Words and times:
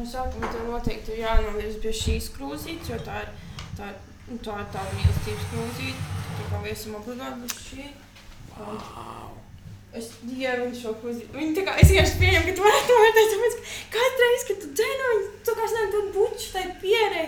No 0.00 0.06
sākuma 0.08 0.48
tev 0.48 0.62
noteikti 0.64 1.12
ir 1.12 1.26
jānovirz 1.26 1.74
pie 1.82 1.90
šīs 1.92 2.30
krūzītes, 2.32 2.88
jo 2.88 2.96
tā 3.04 3.18
ir 3.20 3.32
tā, 3.76 3.90
nu, 4.30 4.38
tā, 4.40 4.54
ir 4.62 4.70
tā 4.72 4.84
mīlestības 4.94 5.50
krūzīte. 5.50 6.06
Tā 6.38 6.46
kā 6.48 6.60
viesam 6.64 6.94
obligāti 6.96 7.42
bez 7.44 7.58
šī. 7.66 7.88
Un 8.64 8.80
Es 9.90 10.06
dievu 10.22 10.68
šo 10.78 10.92
krūzīti. 11.00 11.34
Viņa 11.34 11.54
tā 11.56 11.62
kā 11.66 11.72
es 11.82 11.88
vienkārši 11.90 12.18
pieņemu, 12.20 12.44
ka 12.46 12.52
tu 12.54 12.62
varētu 12.62 12.86
to 12.86 12.98
vērtēt, 13.00 13.32
tāpēc, 13.32 13.56
ka 13.58 13.96
katru 13.96 14.22
reizi, 14.22 14.46
kad 14.46 14.60
tu 14.62 14.70
dzēno, 14.78 15.08
viņa 15.10 15.42
tā 15.48 15.54
kā 15.58 15.66
zinām, 15.72 15.90
tad 15.96 16.12
buču 16.14 16.52
tai 16.54 16.62
pierē. 16.84 17.24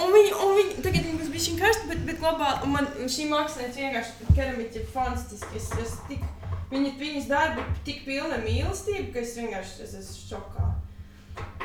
Un 0.00 0.16
viņi, 0.16 0.32
un 0.46 0.56
viņi, 0.56 0.78
tagad 0.86 1.04
viņi 1.04 1.20
būs 1.20 1.30
bišķiņ 1.36 1.60
karsti, 1.60 1.90
bet, 1.92 2.02
bet 2.08 2.20
globāli, 2.22 2.64
un 2.64 2.74
man 2.78 2.90
šī 3.12 3.28
mākslinieca 3.28 3.84
vienkārši 3.84 4.32
keramiķi 4.32 4.80
ir 4.80 4.90
fantastiski. 4.96 5.60
Es, 5.60 5.70
es 5.84 5.96
tik, 6.08 6.24
viņa, 6.72 6.96
viņas 7.04 7.30
darbi 7.34 7.68
tik 7.84 8.04
pilna 8.08 8.40
mīlestība, 8.40 9.10
ka 9.12 9.26
es 9.26 9.36
vienkārši 9.42 9.84
es 9.84 9.96
esmu 10.00 10.28
šokā. 10.32 10.68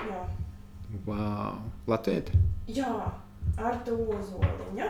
Jā. 0.03 0.23
Wow. 1.07 1.59
Latvijas? 1.89 2.31
Jā, 2.69 2.93
ar 3.57 3.79
to 3.85 3.97
ozoliņa. 4.13 4.89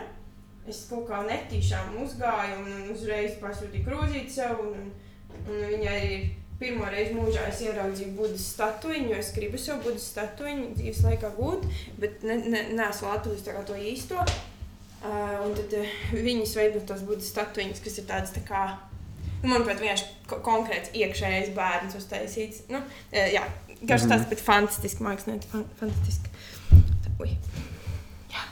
Es 0.68 0.86
kaut 0.88 1.08
kā 1.10 1.20
netīšām 1.26 1.98
uzgāju 2.04 2.62
un, 2.62 2.70
uzreiz 2.94 3.36
pasūtīju 3.40 3.84
krūzīti 3.88 4.32
sev. 4.32 4.60
Un, 4.64 4.88
un 5.44 5.60
viņai 5.60 5.92
arī 5.92 6.16
pirmo 6.60 6.88
reizi 6.90 7.16
mūžā 7.16 7.48
es 7.50 7.60
ieraudzīju 7.66 8.14
Budas 8.16 8.46
statuju, 8.54 9.10
jo 9.10 9.20
es 9.20 9.32
gribu 9.36 9.60
sev 9.60 9.82
Budas 9.84 10.06
statuju 10.12 10.70
dzīves 10.78 11.02
laikā 11.04 11.34
gūt, 11.36 11.66
bet 12.00 12.24
ne, 12.26 12.38
ne, 12.46 12.64
neesmu 12.78 13.12
kā 13.44 13.64
to 13.66 13.76
īsto. 13.76 14.24
Uh, 15.04 15.42
un 15.44 15.52
tad 15.52 15.74
uh, 15.76 15.96
viņas 16.16 16.54
veidot 16.56 16.86
tās 16.88 17.02
Budas 17.04 17.28
statujas, 17.28 17.82
kas 17.84 17.98
ir 18.00 18.06
tādas 18.08 18.32
tā 18.32 18.40
kā, 18.48 18.62
nu, 19.42 19.50
manuprāt, 19.50 19.82
vienkārši 19.82 20.06
ko 20.30 20.38
konkrēts 20.46 20.94
iekšējais 20.96 21.50
bērns 21.58 21.98
uztaisīts. 21.98 22.62
Nu, 22.72 22.80
uh, 22.80 23.26
jā, 23.34 23.42
garš 23.88 24.02
Mhm. 24.06 24.10
tāds, 24.12 24.28
bet 24.30 24.40
fantastiski 24.40 25.02
mākslinieci, 25.06 25.46
fan, 25.52 25.64
fantastiski. 25.80 26.28
Tā, 26.70 27.10
ui. 27.20 27.30
Jā. 28.32 28.44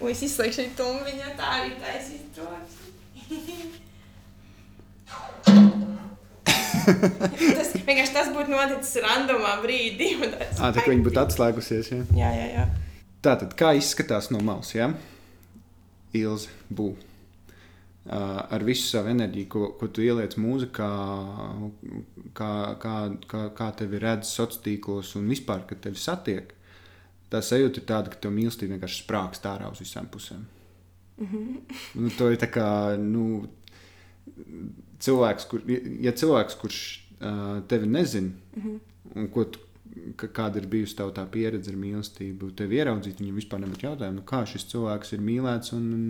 Ui, 0.00 0.10
es 0.12 0.22
izslēgšu 0.28 0.60
šeit 0.62 0.76
tumbiņu, 0.78 1.34
tā 1.38 1.46
arī 1.60 1.72
taisīt 1.82 2.24
troks. 2.34 2.80
tas 6.84 7.70
vienkārši 7.86 8.12
tas 8.14 8.28
būtu 8.34 8.50
noticis 8.52 8.98
randomā 9.04 9.54
brīdī. 9.62 10.10
Ah, 10.58 10.70
tā 10.74 10.82
kā 10.82 10.90
viņi 10.92 11.04
būtu 11.06 11.20
atslēgusies. 11.24 11.90
Ja? 11.94 12.02
Jā, 12.18 12.30
jā, 12.36 12.46
jā. 12.58 12.64
Tātad, 13.24 13.54
kā 13.56 13.72
izskatās 13.78 14.30
no 14.34 14.40
malas? 14.44 14.74
Ja? 14.76 14.90
Ilze, 16.14 16.48
bū. 16.72 16.92
Ar 18.04 18.64
visu 18.66 18.84
savu 18.84 19.08
enerģiju, 19.08 19.48
ko, 19.48 19.68
ko 19.80 19.86
tu 19.88 20.02
ieliec 20.04 20.34
mūzikā, 20.36 20.88
kā, 22.36 22.50
kā, 22.82 22.96
kā, 23.30 23.44
kā 23.56 23.68
tevi 23.78 24.00
redz 24.02 24.28
sociālos 24.28 24.60
tīklos 24.66 25.14
un 25.16 25.30
vispār, 25.32 25.62
kad 25.70 25.80
tevi 25.86 25.96
satiek, 25.96 26.52
tā 27.32 27.40
sajūta 27.40 27.80
ir 27.80 27.86
tāda, 27.88 28.12
ka 28.12 28.20
tev 28.20 28.34
mīlestība 28.36 28.76
vienkārši 28.76 29.06
sprāgst 29.06 29.48
ārā 29.48 29.70
uz 29.72 29.80
visām 29.80 30.10
pusēm. 30.12 30.44
Mm 31.16 31.26
-hmm. 31.26 31.78
nu, 31.94 32.10
to 32.18 32.30
ir 32.30 32.36
tā 32.42 32.50
kā 32.50 32.68
nu, 33.00 33.48
cilvēks, 34.98 35.48
kur, 35.48 35.62
ja 36.00 36.12
cilvēks, 36.12 36.58
kurš 36.60 36.80
uh, 37.20 37.62
tevi 37.68 37.86
nezina, 37.86 38.30
mm 38.56 38.62
-hmm. 38.62 38.78
un 39.14 39.28
ko 39.28 39.44
tu 39.44 39.58
kāda 40.16 40.58
ir 40.58 40.66
bijusi 40.66 40.96
tava 40.96 41.12
tā 41.14 41.24
pieredze 41.30 41.70
ar 41.70 41.76
mīlestību, 41.78 42.50
tevi 42.58 42.80
ieraudzīt, 42.80 43.20
viņam 43.20 43.38
vispār 43.38 43.62
nebūtu 43.62 43.86
jautājumu, 43.86 44.20
nu, 44.20 44.24
kā 44.26 44.44
šis 44.46 44.66
cilvēks 44.72 45.14
ir 45.16 45.20
mīlēts 45.20 45.74
un, 45.76 45.92
un, 45.98 46.06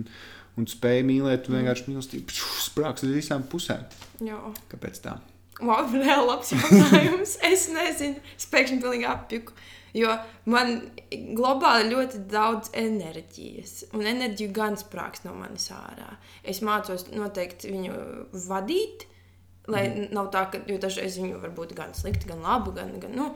un 0.59 0.67
spēja 0.69 1.05
mīlēt, 1.07 1.49
un 1.49 1.59
vienkārši 1.59 1.87
mīlestība 1.89 2.35
sprāgs 2.63 3.05
uz 3.05 3.15
visām 3.15 3.45
pusēm. 3.51 3.85
jā. 4.23 4.41
Kāpēc 4.71 5.01
tā? 5.03 5.17
Wow, 5.61 5.87
reāli 5.91 6.27
labs 6.31 6.51
jautājums. 6.51 7.37
es 7.47 7.69
nezinu, 7.71 8.19
es 8.35 8.47
pēkšņi 8.51 8.81
pilnīgi 8.83 9.09
apjuku. 9.11 9.55
Jo 9.95 10.11
man 10.51 10.89
globāli 11.37 11.93
ļoti 11.93 12.25
daudz 12.27 12.73
enerģijas, 12.75 13.85
un 13.95 14.03
enerģija 14.03 14.51
gan 14.55 14.75
sprāgs 14.79 15.23
no 15.23 15.31
manis 15.37 15.69
ārā. 15.71 16.17
Es 16.43 16.59
mācos 16.65 17.07
noteikti 17.13 17.71
viņu 17.71 17.99
vadīt, 18.49 19.05
lai 19.71 19.85
mm. 19.87 20.09
nav 20.17 20.33
tā, 20.35 20.43
ka 20.51 20.59
dažreiz 20.67 21.15
viņu 21.21 21.39
var 21.45 21.55
būt 21.55 21.71
gan 21.77 21.95
slikti, 21.95 22.27
gan 22.27 22.43
labi, 22.43 22.75
gan, 22.75 22.91
gan 22.99 23.15
nu, 23.15 23.29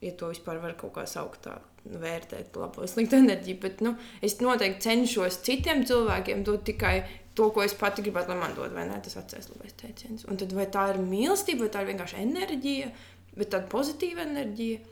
ja 0.00 0.14
to 0.16 0.32
vispār 0.32 0.62
var 0.64 0.72
kaut 0.80 0.96
kā 0.96 1.04
saukt 1.10 1.44
tā, 1.44 1.58
vērtēt, 1.84 2.56
labu 2.56 2.82
vai 2.82 2.88
sliktu 2.90 3.18
enerģiju. 3.18 3.58
Bet 3.62 3.82
nu, 3.84 3.94
es 4.24 4.38
noteikti 4.40 4.86
cenšos 4.88 5.40
citiem 5.46 5.84
cilvēkiem 5.88 6.44
dot 6.46 6.64
tikai 6.68 6.96
to, 7.34 7.48
ko 7.54 7.64
es 7.64 7.74
pati 7.78 8.04
gribētu, 8.04 8.32
lai 8.32 8.40
man 8.42 8.56
dod, 8.56 8.74
vai 8.76 8.86
ne? 8.88 8.98
Tas 9.04 9.16
atcēs 9.20 9.50
labais 9.52 9.74
teiciens. 9.80 10.26
Un 10.28 10.40
tad 10.40 10.52
vai 10.56 10.68
tā 10.72 10.88
ir 10.92 11.00
mīlestība, 11.02 11.66
vai 11.66 11.72
tā 11.74 11.82
ir 11.82 11.92
vienkārši 11.92 12.20
enerģija, 12.22 12.92
bet 13.38 13.52
tāda 13.54 13.70
pozitīva 13.72 14.26
enerģija. 14.26 14.82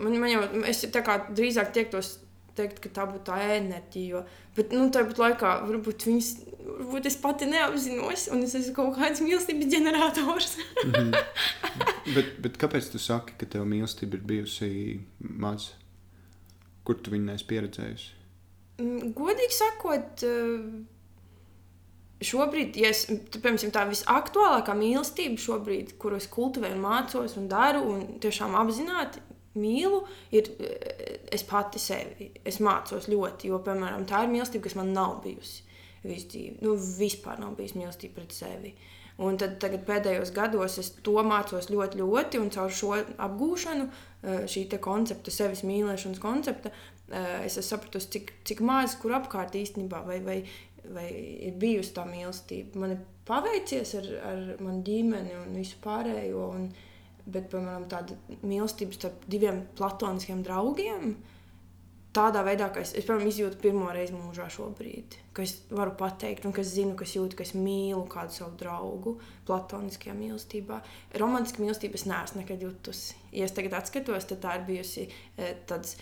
Man, 0.00 0.16
man 0.16 0.30
jau, 0.32 0.42
es 0.70 0.82
tā 0.92 1.04
kā 1.04 1.18
drīzāk 1.36 1.74
tiektos 1.76 2.16
teikt, 2.56 2.80
ka 2.82 2.92
tā 2.96 3.04
būtu 3.08 3.26
tā 3.28 3.38
enerģija. 3.58 4.14
Jo, 4.14 4.22
bet, 4.56 4.72
nu, 4.74 4.88
tāpat 4.92 5.20
laikā, 5.20 5.52
varbūt 5.68 6.06
viņas, 6.08 6.30
varbūt 6.64 7.10
es 7.10 7.18
pati 7.20 7.48
neapzinos, 7.50 8.26
un 8.32 8.46
es 8.46 8.56
esmu 8.58 8.74
kaut 8.78 8.96
kāds 8.98 9.22
mīlestības 9.24 9.70
ģenerators. 9.74 10.56
Mm 10.84 10.92
-hmm. 10.96 11.14
bet, 12.16 12.32
bet 12.46 12.58
kāpēc 12.64 12.90
tu 12.92 12.98
saki, 12.98 13.36
ka 13.38 13.46
tev 13.46 13.68
mīlestība 13.68 14.18
ir 14.18 14.26
bijusi 14.32 14.72
maza? 15.20 15.79
Kur 16.90 16.98
tu 16.98 17.12
viņu 17.12 17.28
neesi 17.28 17.44
pieredzējusi? 17.46 18.06
Mm, 18.82 19.12
Godīgi 19.14 19.54
sakot, 19.54 20.24
eh, 20.26 20.64
šobrīd, 22.26 22.74
ja 22.82 22.90
es, 22.90 23.04
piemēram, 23.06 23.70
tā 23.76 23.84
visaktuālākā 23.86 24.74
mīlestība 24.74 25.38
šobrīd, 25.38 25.94
kuru 26.02 26.18
es 26.18 26.26
kultivēju, 26.32 26.74
un 26.74 26.82
mācos 26.82 27.36
un 27.38 27.46
daru, 27.52 27.84
un 27.92 28.18
tiešām 28.18 28.58
apzināti 28.58 29.22
mīlu, 29.54 30.02
ir 30.34 30.50
eh, 30.58 31.30
es 31.30 31.46
pati 31.46 31.78
sevi. 31.78 32.32
Es 32.42 32.58
mācos 32.58 33.06
ļoti, 33.06 33.52
jo, 33.52 33.62
piemēram, 33.62 34.02
tā 34.10 34.24
ir 34.26 34.34
mīlestība, 34.34 34.66
kas 34.66 34.74
man 34.80 34.90
nav 34.96 35.20
bijusi 35.22 35.62
visu 36.02 36.32
dzīvi. 36.34 36.58
Nu, 36.66 36.74
vispār 36.74 37.38
nav 37.38 37.54
bijusi 37.54 37.78
mīlestība 37.78 38.18
pret 38.18 38.34
sevi. 38.34 38.74
Un 39.20 39.36
tad 39.36 39.58
tagad, 39.60 39.82
pēdējos 39.84 40.30
gados 40.32 40.78
es 40.80 40.88
to 41.04 41.20
mācos 41.26 41.68
ļoti, 41.68 41.98
ļoti, 42.00 42.40
un 42.40 42.48
caur 42.54 42.72
šo 42.72 42.94
apgūšanu, 43.20 43.88
eh, 44.22 44.46
šī 44.48 44.64
koncepta, 44.80 45.32
sevis 45.34 45.60
mīlēšanas 45.68 46.22
koncepta, 46.22 46.72
eh, 47.10 47.44
es 47.44 47.58
esmu 47.58 47.68
sapratusi, 47.68 48.10
cik, 48.14 48.32
cik 48.48 48.60
maz 48.60 48.96
kur 48.96 49.12
apkārt 49.18 49.58
īstenībā 49.60 50.04
vai, 50.06 50.20
vai, 50.20 50.44
vai 50.94 51.08
ir 51.48 51.52
bijusi 51.52 51.92
tā 51.92 52.06
mīlestība. 52.08 52.80
Man 52.80 52.96
ir 52.96 53.02
paveicies 53.28 53.94
ar, 54.00 54.08
ar 54.30 54.40
manu 54.58 54.82
ģimeni 54.88 55.36
un 55.36 55.52
visu 55.54 55.76
pārējo, 55.84 56.46
un, 56.54 56.70
bet, 57.26 57.50
piemēram, 57.52 57.88
tāda 57.92 58.16
mīlestība 58.40 58.96
starp 58.96 59.28
diviem 59.28 59.66
platoniskiem 59.76 60.40
draugiem. 60.42 61.18
Tādā 62.10 62.40
veidā, 62.42 62.66
ka 62.74 62.82
es, 62.82 62.90
es 62.98 63.04
piemēram, 63.06 63.28
izjūtu 63.30 63.60
pirmo 63.62 63.90
reizi 63.94 64.16
mūžā 64.16 64.48
šobrīd, 64.50 65.14
ka 65.36 65.44
es 65.44 65.52
varu 65.70 65.92
pateikt, 65.98 66.46
un 66.48 66.54
ka 66.56 66.64
es 66.64 66.72
zinu, 66.74 66.96
ka 66.98 67.06
es 67.06 67.12
jūtu, 67.14 67.38
ka 67.38 67.44
es 67.46 67.52
mīlu 67.54 68.02
kādu 68.10 68.34
savu 68.34 68.56
draugu, 68.58 69.12
platoniskajā 69.46 70.16
mīlestībā. 70.18 70.80
Romantiskā 71.22 71.62
mīlestība 71.62 72.00
es 72.00 72.06
neesmu 72.10 72.42
nekad 72.42 72.66
jutusi. 72.66 73.14
Ja 73.30 73.46
es 73.46 73.54
tagad 73.54 73.78
atskatos, 73.78 74.26
tad 74.26 74.42
tā 74.42 74.56
ir 74.58 74.66
bijusi 74.66 75.06
eh, 75.06 75.54
tāds, 75.70 75.94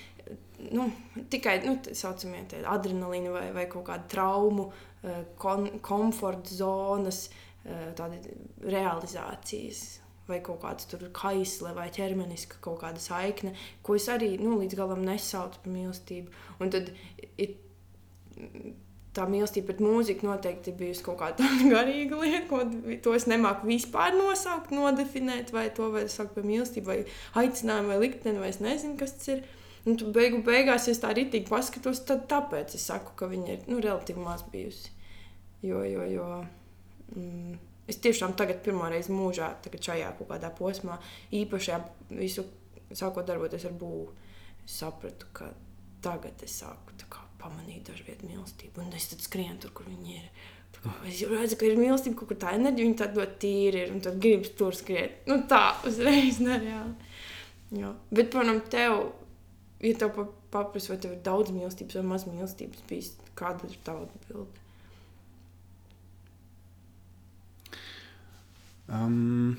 nu, 0.73 0.89
tikai 1.29 1.59
nu, 1.67 1.77
tā 1.85 1.93
saucamie 1.99 2.41
tie 2.49 2.65
adrenalīna 2.65 3.37
vai, 3.37 3.47
vai 3.61 3.69
kaut 3.69 3.85
kāda 3.91 4.09
traumu, 4.17 4.71
eh, 5.05 5.23
kon, 5.37 5.75
komforta 5.85 6.57
zonas, 6.57 7.27
eh, 7.69 7.91
tādi 8.01 8.25
realizācijas 8.65 9.89
vai 10.29 10.41
kaut 10.45 10.61
kāda 10.63 10.89
tur 10.91 11.07
kaisla 11.17 11.73
vai 11.77 11.89
ķermeniska 11.95 12.61
kaut 12.65 12.83
kāda 12.83 13.01
saikne, 13.03 13.55
ko 13.83 13.97
es 13.99 14.09
arī 14.13 14.35
nu, 14.41 14.59
līdz 14.61 14.77
galam 14.79 15.05
nesaucu 15.07 15.63
par 15.65 15.75
mīlestību. 15.75 16.45
Un 16.63 16.75
tad 16.75 16.93
ir, 17.41 17.57
tā 19.17 19.27
mīlestība 19.31 19.73
pret 19.73 19.83
mūziku 19.83 20.29
noteikti 20.29 20.75
bijusi 20.79 21.05
kaut 21.07 21.21
kāda 21.23 21.47
garīga 21.75 22.19
lieta, 22.23 22.45
ko 22.51 22.63
to 23.05 23.15
es 23.17 23.29
nemāku 23.31 23.69
vispār 23.71 24.17
nosaukt, 24.17 24.75
nodefinēt, 24.75 25.53
vai 25.55 25.69
to 25.75 25.91
var 25.95 26.11
saukt 26.13 26.37
par 26.37 26.47
mīlestību, 26.47 26.89
vai 26.91 27.45
aicinājumu, 27.45 27.93
vai 27.93 28.03
likteni, 28.05 28.43
vai 28.43 28.53
es 28.53 28.61
nezinu, 28.65 28.99
kas 29.01 29.17
tas 29.19 29.33
ir. 29.37 29.47
Un 29.89 29.97
tu 29.97 30.11
beigu 30.13 30.43
beigās, 30.45 30.89
ja 30.89 30.93
es 30.93 31.01
tā 31.01 31.15
rītīgi 31.17 31.49
paskatos, 31.49 32.03
tad 32.05 32.27
tāpēc 32.29 32.75
es 32.77 32.85
saku, 32.91 33.15
ka 33.17 33.29
viņa 33.31 33.53
ir 33.55 33.69
nu, 33.71 33.79
relatīvi 33.81 34.21
maz 34.21 34.43
bijusi. 34.53 34.91
Jo, 35.65 35.81
jo, 35.87 36.05
jo 36.13 36.27
mm, 37.15 37.55
Es 37.89 38.01
tiešām 38.05 38.35
tagad, 38.37 38.61
pirmo 38.65 38.89
reizi 38.93 39.15
mūžā, 39.15 39.55
šajā 39.65 40.13
kaut 40.19 40.29
kādā 40.29 40.51
posmā, 40.53 40.99
īpaši 41.33 41.79
visu 42.19 42.45
sākot 42.93 43.27
darboties 43.29 43.65
ar 43.69 43.75
būvu, 43.81 44.11
sapratu, 44.69 45.29
ka 45.33 45.49
tagad 46.05 46.45
es 46.45 46.61
sāku 46.61 46.95
kā, 47.09 47.25
pamanīt 47.41 47.89
dažu 47.89 48.07
vietu 48.07 48.29
mīlestību. 48.29 48.85
Un 48.85 48.95
es 48.97 49.09
tad 49.11 49.25
skrienu 49.25 49.59
tur, 49.63 49.73
kur 49.77 49.89
viņi 49.89 50.17
ir. 50.19 50.29
Kā, 50.79 50.93
es 51.09 51.23
redzu, 51.27 51.57
ka 51.59 51.67
ir 51.67 51.81
mīlestība, 51.81 52.21
kaut 52.21 52.31
kur 52.31 52.39
tā 52.39 52.53
enerģija, 52.55 52.87
viņa 52.87 52.99
tāda 53.01 53.23
ļoti 53.23 53.39
tīra 53.43 53.81
ir, 53.83 53.95
un 53.95 54.03
tad 54.05 54.21
gribas 54.23 54.53
tur 54.59 54.77
skriet. 54.77 55.25
Nu 55.31 55.41
tā, 55.51 55.63
uzreiz 55.89 56.39
nereāli. 56.45 56.95
Jā. 57.79 57.95
Bet, 58.13 58.31
protams, 58.35 58.69
tev, 58.73 59.01
ja 59.85 59.97
tev 59.99 60.23
paprasa, 60.53 60.93
vai 60.93 61.01
tev 61.03 61.17
ir 61.17 61.25
daudz 61.25 61.53
mīlestības 61.57 61.99
vai 61.99 62.07
maz 62.13 62.29
mīlestības 62.29 62.85
bijis, 62.91 63.11
kāda 63.39 63.67
ir 63.69 63.81
tava 63.87 64.07
atbilde? 64.07 64.68
Um, 68.89 69.59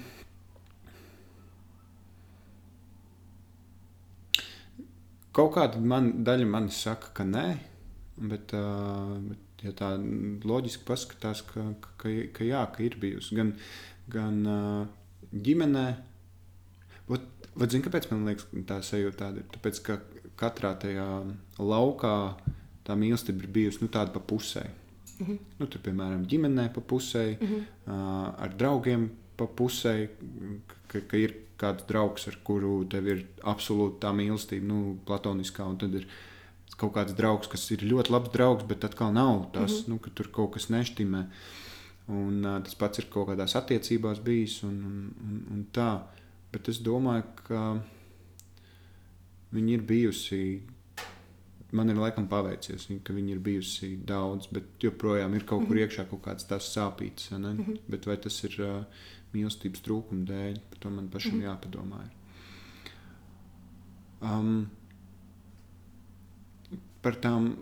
kaut 5.37 5.53
kāda 5.53 5.81
man, 5.81 6.11
daļa 6.25 6.47
manis 6.49 6.79
saka, 6.81 7.11
ka 7.19 7.25
nē, 7.27 7.45
bet, 8.31 8.55
uh, 8.57 9.13
bet 9.29 9.65
ja 9.65 9.73
tā 9.77 9.91
loģiski 10.49 10.87
paskatās, 10.87 11.43
ka, 11.45 11.67
ka, 12.01 12.13
ka 12.33 12.47
jā, 12.47 12.63
ka 12.73 12.83
ir 12.85 12.97
bijusi 13.01 13.37
gan, 13.37 13.53
gan 14.09 14.41
uh, 14.49 14.87
ģimenē. 15.29 15.87
Vat, 17.09 17.29
vat 17.53 17.69
zini, 17.69 17.85
kāpēc 17.85 18.09
man 18.09 18.25
liekas, 18.29 18.49
tā 18.69 18.81
sajūta 18.85 19.21
tāda 19.23 19.43
ir? 19.43 19.49
Tāpēc, 19.53 19.83
ka 19.85 19.99
katrā 20.39 20.73
tajā 20.79 21.07
laukā 21.59 22.15
tā 22.87 22.95
mīlestība 22.97 23.45
ir 23.45 23.53
bijusi 23.59 23.83
nu, 23.83 23.93
tāda 23.93 24.15
pa 24.15 24.23
pusē. 24.25 24.65
Mm 25.19 25.25
-hmm. 25.25 25.37
nu, 25.59 25.67
tur, 25.67 25.81
piemēram, 25.81 26.25
ģimenē 26.25 26.73
pa 26.73 26.81
pusē, 26.81 27.37
mm 27.39 27.47
-hmm. 27.47 27.63
uh, 27.87 28.43
ar 28.43 28.55
draugiem 28.57 29.09
pa 29.37 29.45
pusē, 29.45 30.09
ka, 30.87 30.99
ka 30.99 31.17
ir 31.17 31.35
kāds 31.59 31.85
draugs, 31.87 32.27
ar 32.27 32.37
kuru 32.43 32.85
tev 32.85 33.07
ir 33.07 33.25
absolūti 33.43 33.99
tā 33.99 34.13
mīlestība, 34.15 34.65
nu, 34.65 34.97
platoniskā, 35.05 35.67
un 35.67 35.77
tad 35.77 35.93
ir 35.93 36.07
kaut 36.77 36.93
kāds 36.93 37.15
draugs, 37.15 37.47
kas 37.47 37.71
ir 37.71 37.79
ļoti 37.79 38.11
labs 38.11 38.31
draugs, 38.31 38.63
bet 38.63 38.83
atkal 38.83 39.13
nav 39.13 39.51
tas, 39.51 39.71
mm 39.71 39.77
-hmm. 39.77 39.89
nu, 39.89 39.97
ka 39.99 40.09
tur 40.09 40.27
kaut 40.31 40.51
kas 40.53 40.69
neštimē. 40.69 41.25
Un, 42.07 42.45
uh, 42.45 42.63
tas 42.63 42.75
pats 42.75 42.99
ir 42.99 43.05
kaut 43.13 43.27
kādās 43.29 43.55
attiecībās 43.55 44.19
bijis 44.23 44.63
un, 44.63 44.83
un, 44.89 45.13
un, 45.27 45.45
un 45.51 45.65
tā. 45.73 46.01
Bet 46.51 46.69
es 46.69 46.79
domāju, 46.81 47.23
ka 47.47 47.81
viņi 49.53 49.73
ir 49.73 49.81
bijusi 49.81 50.61
man 51.71 51.89
ir 51.89 51.99
laikam 51.99 52.27
paveicies, 52.29 52.87
ka 53.03 53.13
viņi 53.13 53.35
ir 53.35 53.41
bijusi 53.45 53.91
daudz, 54.07 54.47
bet 54.53 54.83
joprojām 54.83 55.35
ir 55.37 55.45
kaut 55.45 55.67
kur 55.67 55.75
mhm. 55.75 55.83
iekšā 55.85 56.07
kaut 56.09 56.23
kāds 56.25 56.47
tās 56.49 56.69
sāpītas. 56.75 57.31
Mm 57.31 57.57
-hmm. 57.57 57.79
Bet 57.87 58.07
vai 58.09 58.17
tas 58.17 58.43
ir 58.43 58.55
uh, 58.59 58.83
mīlestības 59.33 59.81
trūkuma 59.85 60.25
dēļ, 60.25 60.59
par 60.69 60.79
to 60.79 60.89
man 60.89 61.09
pašam 61.09 61.35
mm 61.35 61.41
-hmm. 61.41 61.49
jāpadomā. 61.49 62.01
Ir. 62.05 62.11
Um, 64.21 64.69
par 67.01 67.15
tām, 67.15 67.53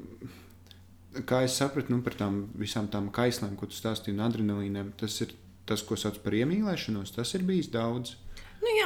kā 1.14 1.44
es 1.44 1.58
sapratu, 1.58 1.94
nu, 1.94 2.02
par 2.02 2.14
tām 2.14 2.48
visām 2.58 2.88
tām 2.88 3.12
kaislēm, 3.12 3.56
ko 3.56 3.66
tu 3.66 3.74
stāstīji, 3.74 4.14
un 4.14 4.26
adrenalīniem, 4.26 4.92
tas 4.98 5.22
ir 5.22 5.34
tas, 5.66 5.84
ko 5.84 5.96
sauc 5.96 6.18
par 6.24 6.34
iemīlēšanos. 6.34 7.16
Tas 7.16 7.34
ir 7.34 7.44
bijis 7.44 7.68
daudz. 7.68 8.12
Nu, 8.12 8.27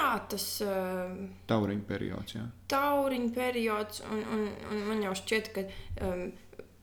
jā, 0.01 0.11
tas 0.33 0.45
ir 0.63 0.67
uh, 0.67 1.15
tauriņa 1.49 1.87
periods. 1.87 2.35
Jā. 2.37 2.45
Tauriņa 2.71 3.33
periods, 3.35 4.03
un, 4.09 4.21
un, 4.35 4.45
un 4.71 4.85
man 4.89 5.03
jau 5.05 5.15
šķiet, 5.21 5.51
ka 5.55 5.65
um, 6.07 6.27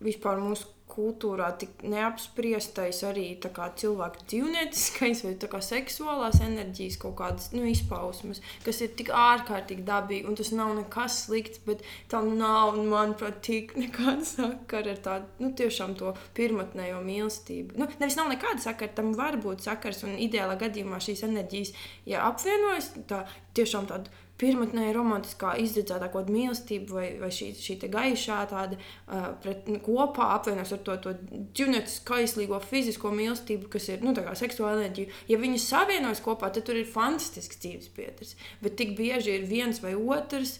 vispār 0.04 0.42
mūsu 0.42 0.70
kultūrā 0.88 1.50
tik 1.60 1.82
neapspriestais 1.86 3.02
arī 3.06 3.26
cilvēka 3.38 4.24
dzīvnieciskais 4.30 5.22
vai 5.26 5.62
seksuālās 5.64 6.40
enerģijas 6.44 6.98
kaut 7.02 7.16
kādas 7.20 7.50
nu, 7.54 7.64
izpausmes, 7.68 8.40
kas 8.64 8.80
ir 8.84 8.94
tik 8.98 9.12
ārkārtīgi 9.14 9.86
dabīgi, 9.86 10.26
un 10.28 10.38
tas 10.38 10.52
nav 10.56 10.74
nekas 10.78 11.22
slikts, 11.26 11.62
bet 11.66 11.84
tam 12.12 12.32
nav, 12.38 12.76
manuprāt, 12.78 13.40
tik 13.46 13.74
nekāda 13.78 14.24
sakara 14.26 14.94
ar 14.94 15.02
tādu 15.04 15.44
nu, 15.44 15.52
tiešām 15.58 15.96
to 15.98 16.14
pirmotnējo 16.38 17.02
mīlestību. 17.04 17.78
Nu, 17.80 17.90
nevis 18.00 18.18
nav 18.18 18.30
nekāda 18.32 18.64
sakara, 18.68 18.94
tam 18.98 19.12
var 19.18 19.38
būt 19.42 19.66
sakars, 19.68 20.04
un 20.08 20.16
ideālā 20.18 20.58
gadījumā 20.60 21.00
šīs 21.02 21.26
enerģijas, 21.28 21.74
ja 22.08 22.24
apvienojas, 22.28 22.92
tā 23.10 23.24
tiešām 23.58 23.88
tāda 23.90 24.26
pirmotnē 24.38 24.88
romantiskā 24.94 25.54
izredzētā 25.62 26.08
kaut 26.12 26.28
kāda 26.28 26.34
mīlestība 26.34 26.94
vai, 26.94 27.06
vai 27.20 27.30
šī, 27.34 27.50
šī 27.58 27.76
gaišā 27.90 28.38
tāda 28.52 28.78
uh, 28.78 29.28
pret, 29.42 29.68
kopā 29.84 30.30
apvienojas 30.36 30.74
ar 30.76 30.82
to, 30.86 30.96
to 31.04 31.14
dzīvnieku 31.56 31.94
kaislīgo 32.08 32.60
fizisko 32.62 33.12
mīlestību, 33.14 33.70
kas 33.72 33.88
ir 33.90 34.04
nu, 34.06 34.14
seksuāla 34.14 34.78
enerģija. 34.78 35.14
Ja 35.30 35.40
viņi 35.42 35.62
savienojas 35.62 36.22
kopā, 36.24 36.52
tad 36.54 36.68
tur 36.68 36.78
ir 36.78 36.88
fantastisks 36.88 37.60
dzīves 37.62 37.92
pieturs. 37.96 38.34
Bet 38.62 38.78
tik 38.80 38.94
bieži 38.98 39.38
ir 39.38 39.48
viens 39.50 39.82
vai 39.84 39.94
otrs. 39.98 40.58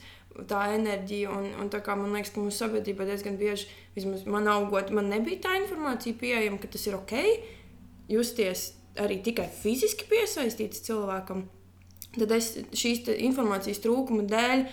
Tā 0.49 0.69
enerģija, 0.77 1.33
un, 1.35 1.47
un 1.65 1.71
tā 1.73 1.81
kā 1.83 1.97
man 1.99 2.13
liekas, 2.15 2.31
ka 2.31 2.43
mūsu 2.45 2.61
sabiedrībā 2.61 3.07
diezgan 3.09 3.39
bieži, 3.41 3.67
vismaz 3.97 4.23
man 4.29 4.47
augot, 4.53 4.93
man 4.95 5.09
nebija 5.11 5.41
tā 5.49 5.57
informācija 5.59 6.15
pieejama, 6.21 6.61
ka 6.63 6.71
tas 6.71 6.85
ir 6.87 6.95
ok, 6.95 7.15
justies 8.13 8.69
arī 9.03 9.19
tikai 9.25 9.49
fiziski 9.51 10.07
piesaistīts 10.11 10.85
cilvēkam, 10.87 11.49
tad 12.21 12.35
es 12.37 12.53
šīs 12.77 13.07
informācijas 13.17 13.83
trūkuma 13.85 14.27
dēļ 14.29 14.67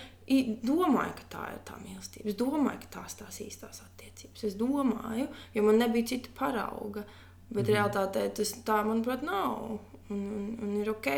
domāju, 0.65 1.13
ka 1.19 1.25
tā 1.29 1.43
ir 1.53 1.59
tā 1.65 1.75
mīlestība. 1.81 2.29
Es 2.29 2.37
domāju, 2.39 2.81
ka 2.81 2.99
tās 2.99 3.17
tās 3.19 3.41
īstās 3.43 3.81
attiecības. 3.85 4.43
Es 4.43 4.55
domāju, 4.57 5.27
jo 5.53 5.63
man 5.63 5.77
nebija 5.77 6.15
cita 6.15 6.29
parauga. 6.37 7.05
Bet 7.49 7.67
mm. 7.67 7.73
realitātē 7.75 8.23
tas 8.33 8.55
tā, 8.65 8.79
manuprāt, 8.87 9.21
nav. 9.21 9.77
Un, 10.09 10.21
un, 10.23 10.47
un 10.65 10.71
ir 10.81 10.89
ok, 10.89 11.09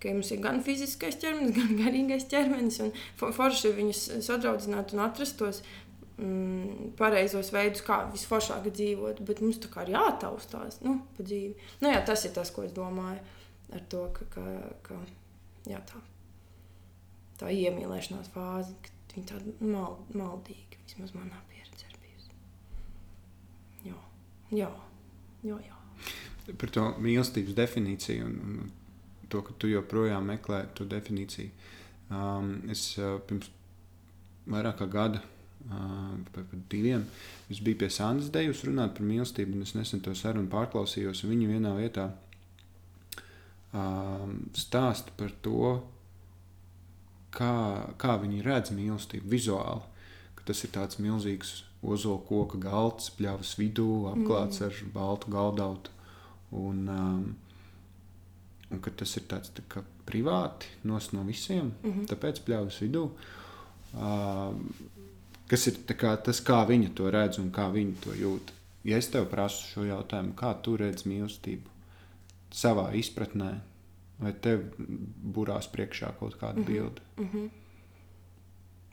ka 0.00 0.12
mums 0.12 0.32
ir 0.32 0.42
gan 0.44 0.60
fiziskais 0.64 1.16
ķermenis, 1.20 1.56
gan 1.60 1.72
garīgais 1.80 2.28
ķermenis. 2.28 2.80
Un 2.84 2.92
forši 3.36 3.72
viņus 3.78 4.02
sadraudzināt 4.26 4.92
un 4.92 5.06
atrast 5.06 5.38
tos 5.40 5.62
mm, 6.18 6.92
pareizos 7.00 7.52
veidus, 7.54 7.84
kā 7.86 8.02
visforšāk 8.12 8.68
dzīvot. 8.68 9.24
Bet 9.24 9.40
mums 9.44 9.62
tā 9.64 9.72
kā 9.72 9.86
ir 9.86 9.94
jātaustās 9.96 10.82
nu, 10.84 10.98
pa 11.16 11.24
dzīvi. 11.24 11.56
Nu, 11.80 11.94
jā, 11.94 12.04
tas 12.04 12.28
ir 12.28 12.36
tas, 12.36 12.52
ko 12.52 12.68
es 12.68 12.76
domāju 12.76 13.24
ar 13.72 13.88
to, 13.88 14.04
ka. 14.18 14.28
ka, 14.36 14.46
ka 14.84 15.00
jā, 15.68 15.80
tā, 15.88 16.00
tā 17.40 17.50
iemīlēšanās 17.52 18.30
fāze, 18.34 18.76
kad 18.84 19.16
viņa 19.16 19.28
tāda 19.32 19.54
mal, 19.64 19.98
maldīga, 20.16 20.80
vismaz 20.86 21.14
manā 21.16 21.40
pieredzē 21.50 21.90
ir 21.90 21.98
bijusi. 22.04 22.36
Jā, 23.90 23.98
jā, 24.54 24.70
jā. 25.44 25.58
jā. 25.66 25.76
Par 26.58 26.72
to 26.74 26.86
mīlestības 27.02 27.54
definīciju 27.58 28.26
un, 28.26 28.38
un 28.48 28.70
to, 29.30 29.42
ka 29.46 29.54
tu 29.58 29.70
joprojām 29.70 30.32
meklē 30.32 30.64
to 30.74 30.86
definīciju. 30.88 31.50
Um, 32.10 32.56
es 32.72 32.96
uh, 32.98 33.20
pirms 33.26 33.52
vairāk 34.50 34.80
kā 34.80 34.88
gada, 34.90 35.20
uh, 35.68 36.16
par, 36.34 36.42
par 36.50 36.64
diviem, 36.72 37.04
es 37.52 37.60
biju 37.62 37.78
pie 37.84 37.90
Sandras 37.94 38.32
Dejas 38.34 38.64
runāt 38.66 38.96
par 38.96 39.06
mīlestību, 39.06 39.54
un 39.54 39.68
es 39.68 39.76
nesen 39.76 40.02
to 40.02 40.16
sarunu 40.18 40.50
pārklausījos. 40.50 41.22
Viņa 41.30 41.52
vienā 41.52 41.76
vietā 41.78 42.08
stāsta 43.72 45.14
par 45.16 45.30
to, 45.44 45.80
kā, 47.34 47.54
kā 48.00 48.16
viņi 48.22 48.42
redz 48.46 48.74
mīlestību 48.74 49.30
vizuāli. 49.30 49.86
Tas 50.50 50.64
ir 50.66 50.72
tāds 50.74 50.98
milzīgs 50.98 51.60
ozola 51.86 52.18
koka 52.26 52.58
galds, 52.58 53.12
pļavas 53.14 53.52
vidū, 53.60 54.08
apklāts 54.10 54.58
mm. 54.58 54.66
ar 54.66 54.92
baltu 54.94 55.30
galdautu. 55.30 55.92
Un, 56.58 56.80
um, 56.90 57.20
un 58.74 58.80
tas 58.82 59.16
ir 59.20 59.28
tāds 59.30 59.52
tā 59.54 59.62
kā 59.70 59.84
privāti 60.08 60.66
no 60.82 60.98
visiem, 61.26 61.70
mm 61.82 61.92
-hmm. 61.92 62.06
tāpēc 62.10 62.42
pļavas 62.46 62.80
vidū. 62.82 63.10
Um, 63.94 64.74
kas 65.46 65.66
ir 65.66 65.78
kā, 65.86 66.16
tas, 66.16 66.40
kā 66.40 66.66
viņi 66.66 66.94
to 66.94 67.10
redz 67.10 67.38
un 67.38 67.50
kā 67.50 67.70
viņi 67.72 67.94
to 68.04 68.14
jūt. 68.14 68.52
Ja 68.84 68.96
es 68.96 69.08
tev 69.08 69.26
prasu 69.30 69.66
šo 69.66 69.84
jautājumu, 69.84 70.34
kā 70.34 70.54
tu 70.62 70.76
redz 70.76 71.04
mīlestību, 71.04 71.62
savā 72.54 72.90
izpratnē, 72.98 73.50
vai 74.20 74.32
tev 74.44 74.66
burās 74.78 75.68
priekšā 75.72 76.14
kaut 76.18 76.36
kāda 76.40 76.60
-hmm. 76.60 76.66
bilde? 76.66 77.02
Mm 77.16 77.28
-hmm. 77.32 77.50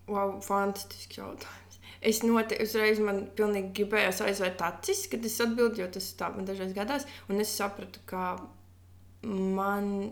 Wow, 0.07 0.41
fantastisks 0.41 1.17
jautājums. 1.17 1.79
Es 2.01 2.23
noteikti 2.23 2.63
uzreiz 2.63 2.99
man 2.99 3.27
pilnīgi 3.35 3.73
gribējās 3.73 4.21
aizvērt 4.21 4.61
acis, 4.61 5.07
kad 5.07 5.25
es 5.25 5.41
atbildēju, 5.41 5.81
jo 5.81 5.87
tas 5.91 6.15
tā 6.19 6.35
man 6.35 6.45
dažreiz 6.45 6.73
gadās. 6.73 7.05
Un 7.29 7.39
es 7.39 7.57
sapratu, 7.57 7.99
ka 8.05 8.37
man 9.27 10.11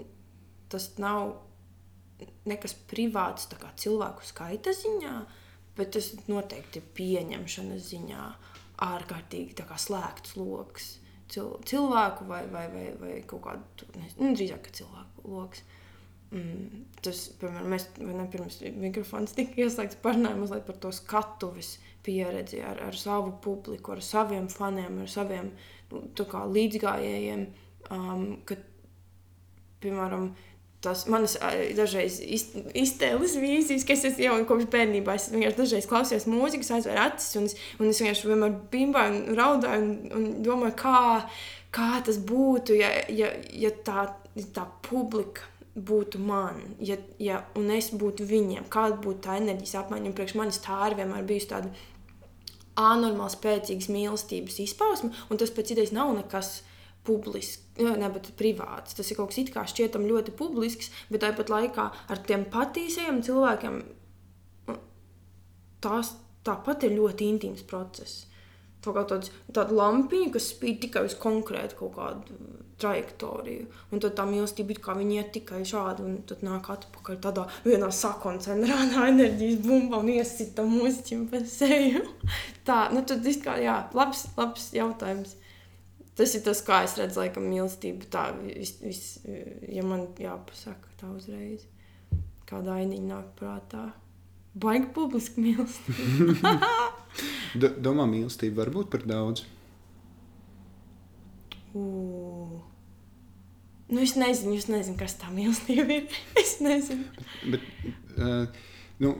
tas 0.70 0.98
nav 0.98 1.36
nekas 2.46 2.74
privāts, 2.74 3.48
cilvēku 3.78 4.25
skaita 4.25 4.74
ziņā, 4.74 5.25
bet 5.78 5.92
tas 5.92 6.12
noteikti 6.28 6.80
ir 6.80 6.86
pieņemšanas 6.98 7.90
ziņā 7.90 8.28
ārkārtīgi 8.86 9.56
slēgts 9.78 10.36
lokus 10.36 11.00
cilvēku 11.32 12.27
vai, 12.29 12.44
vai, 12.51 12.67
vai, 12.74 12.86
vai 13.00 13.15
kaut 13.27 13.44
kādu, 13.48 13.89
nezinu, 13.96 14.22
nu, 14.22 14.36
drīzāk 14.38 14.70
cilvēku 14.77 15.32
lokus. 15.32 15.63
Mm, 16.36 16.86
tas, 17.05 17.27
piemēram, 17.39 17.70
mēs 17.72 17.88
ne, 18.01 18.25
pirms 18.34 18.60
mikrofons 18.82 19.36
tika 19.38 19.62
ieslēgts, 19.62 20.00
parunājām 20.03 20.41
mazliet 20.41 20.65
par 20.67 20.79
to 20.82 20.91
skatuves 20.96 21.75
pieredzi 22.05 22.62
ar, 22.65 22.82
ar 22.89 22.98
savu 22.98 23.36
publiku, 23.41 23.94
ar 23.94 24.01
saviem 24.05 24.50
faniem, 24.51 25.00
ar 25.03 25.12
saviem 25.12 25.51
kā, 26.17 26.44
līdzgājējiem. 26.58 27.46
Um, 27.94 28.25
kad, 28.50 28.63
piemēram, 29.84 30.32
tās 30.86 31.06
manas 31.12 31.36
dažreiz 31.77 32.20
iztēles 32.22 33.36
vīzijas, 33.42 33.86
kas 33.88 34.06
es 34.10 34.22
jau 34.22 34.38
kopš 34.48 34.70
bērnībā 34.74 35.18
es 35.18 35.27
vienkārši 35.34 35.60
dažreiz 35.60 35.89
klausījos 35.89 36.27
mūzikas, 36.32 36.72
aizvēru 36.77 37.04
acis, 37.08 37.34
un 37.39 37.50
es, 37.50 37.58
un 37.80 37.89
es 37.92 38.01
vienkārši 38.04 38.30
vienmēr 38.32 38.56
bimbāju 38.74 39.18
un 39.18 39.39
raudāju 39.39 39.82
un, 39.84 39.92
un 40.20 40.30
domāju, 40.46 40.77
kā, 40.80 41.01
kā 41.75 41.89
tas 42.06 42.22
būtu, 42.32 42.77
ja, 42.80 42.94
ja, 43.10 43.34
ja 43.65 43.74
tā, 43.88 44.08
tā 44.56 44.68
publika 44.88 45.50
būtu 45.75 46.22
man, 46.24 46.62
ja, 46.80 46.96
ja, 47.20 47.42
un 47.60 47.68
es 47.75 47.89
būtu 47.92 48.27
viņiem, 48.30 48.70
kāda 48.72 48.96
būtu 49.04 49.25
tā 49.25 49.36
enerģijas 49.42 49.82
apmaiņa, 49.82 50.08
un 50.08 50.15
priekš 50.15 50.38
manis 50.39 50.62
tā 50.63 50.77
arī 50.86 51.01
vienmēr 51.01 51.27
bijusi 51.27 51.51
tāda 51.51 51.74
anormāli 52.80 53.34
spēcīgas 53.34 53.92
mīlestības 53.92 54.62
izpausme, 54.63 55.12
un 55.30 55.39
tas 55.39 55.51
pēc 55.51 55.75
idejas 55.75 55.94
nav 55.96 56.13
nekas, 56.15 56.62
publisks, 57.06 57.64
ne, 57.79 58.10
bet 58.13 58.32
privāts. 58.39 58.96
Tas 58.98 59.10
ir 59.12 59.20
kaut 59.20 59.34
kas 59.34 59.41
it 59.44 59.51
kā 59.53 59.65
šķietam 59.67 60.08
ļoti 60.08 60.36
publisks, 60.39 60.91
bet 61.12 61.25
tāpat 61.25 61.51
laikā 61.51 61.89
ar 62.12 62.24
tiem 62.27 62.48
patīsajiem 62.51 63.24
cilvēkiem 63.25 63.82
tās 65.86 66.15
tāpat 66.46 66.88
ir 66.88 66.98
ļoti 67.00 67.29
intīms 67.34 67.65
process. 67.67 68.25
Tā 68.86 68.94
kā 68.94 69.01
tāds, 69.10 69.32
tāda 69.50 69.74
lampiņa, 69.74 70.29
kas 70.36 70.51
spīd 70.53 70.84
tikai 70.84 71.08
uz 71.08 71.15
konkrētu 71.17 71.77
kaut 71.79 71.96
kādu 71.96 72.36
trajektoriju. 72.82 73.65
Un 73.89 74.01
tad 74.03 74.13
tā 74.17 74.25
mīlestība 74.29 74.75
ir 74.75 74.82
kā 74.84 74.94
viņi 74.98 75.17
iet 75.17 75.32
tikai 75.34 75.63
šādi, 75.65 76.05
un 76.05 76.20
tad 76.29 76.44
nāk 76.46 76.70
atpakaļ 76.74 77.17
tādā 77.24 77.48
vienā 77.65 77.89
sakoncentrētā 77.89 79.08
enerģijas 79.10 79.63
bumbā 79.63 80.03
un 80.03 80.12
iesita 80.13 80.67
mūziķim 80.70 81.25
pa 81.32 81.41
seju. 81.50 82.03
tā, 82.67 82.84
nu 82.94 83.01
tad 83.08 83.25
viss 83.25 83.41
kā, 83.41 83.58
jā, 83.63 83.79
labs, 83.98 84.27
labs 84.38 84.70
jautājums. 84.75 85.34
Tas 86.15 86.31
ir 86.38 86.45
tas, 86.45 86.62
kā 86.63 86.79
es 86.86 86.95
redzu, 87.00 87.19
laikam, 87.19 87.48
mīlestību. 87.51 88.07
Tā, 88.12 88.29
vis, 88.39 88.77
vis, 88.79 89.01
ja 89.67 89.84
man 89.84 90.07
jāpasaka 90.22 90.93
tā 91.01 91.10
uzreiz, 91.12 91.65
kāda 92.48 92.77
ainiņa 92.79 93.10
nāk 93.10 93.34
prātā. 93.39 93.89
Baigi 94.55 94.88
publiski 94.95 95.43
mīlestība. 95.43 96.53
Domā, 97.84 98.05
mīlestība 98.07 98.62
var 98.62 98.72
būt 98.77 98.93
par 98.93 99.03
daudz. 99.07 99.43
Uh. 101.75 102.62
Nu, 103.91 104.00
es 104.01 104.15
nezinu, 104.15 104.55
es 104.55 104.69
nezinu, 104.72 104.95
kas 104.98 105.17
tā 105.19 105.27
mīlestība 105.36 106.00
ir. 106.00 106.15
es 106.41 106.55
nezinu. 106.63 107.12
Bet, 107.51 107.67
bet, 107.84 108.15
uh, 108.15 108.48
nu... 109.03 109.12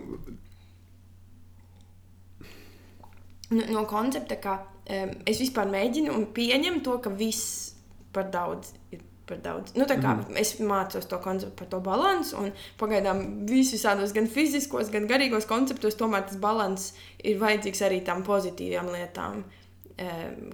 No, 3.52 3.60
nu, 3.60 3.68
no 3.76 3.84
koncepta, 3.86 4.40
ka 4.42 4.56
es 4.86 5.42
vispār 5.42 5.70
mēģinu 5.72 6.14
un 6.14 6.28
pieņemu 6.36 6.84
to, 6.86 7.00
ka 7.02 7.10
viss 7.10 7.76
par 8.14 8.30
daudz 8.34 8.74
ir 8.94 9.02
par 9.26 9.42
daudz. 9.42 9.74
Nu, 9.76 9.86
kā, 9.90 10.14
mm. 10.14 10.38
Es 10.40 10.54
mācos 10.62 11.08
to 11.10 11.18
konceptu 11.24 11.58
par 11.58 11.70
to 11.72 11.82
balansu, 11.84 12.38
un 12.40 12.52
pagaidām 12.80 13.22
visādos, 13.50 14.14
gan 14.16 14.30
fiziskos, 14.32 14.92
gan 14.94 15.08
garīgos 15.10 15.48
konceptos, 15.50 15.98
tomēr 16.00 16.28
tas 16.30 16.40
balans 16.42 16.92
ir 17.26 17.40
vajadzīgs 17.42 17.84
arī 17.88 18.02
tām 18.06 18.22
pozitīvām 18.28 18.92
lietām, 18.94 19.44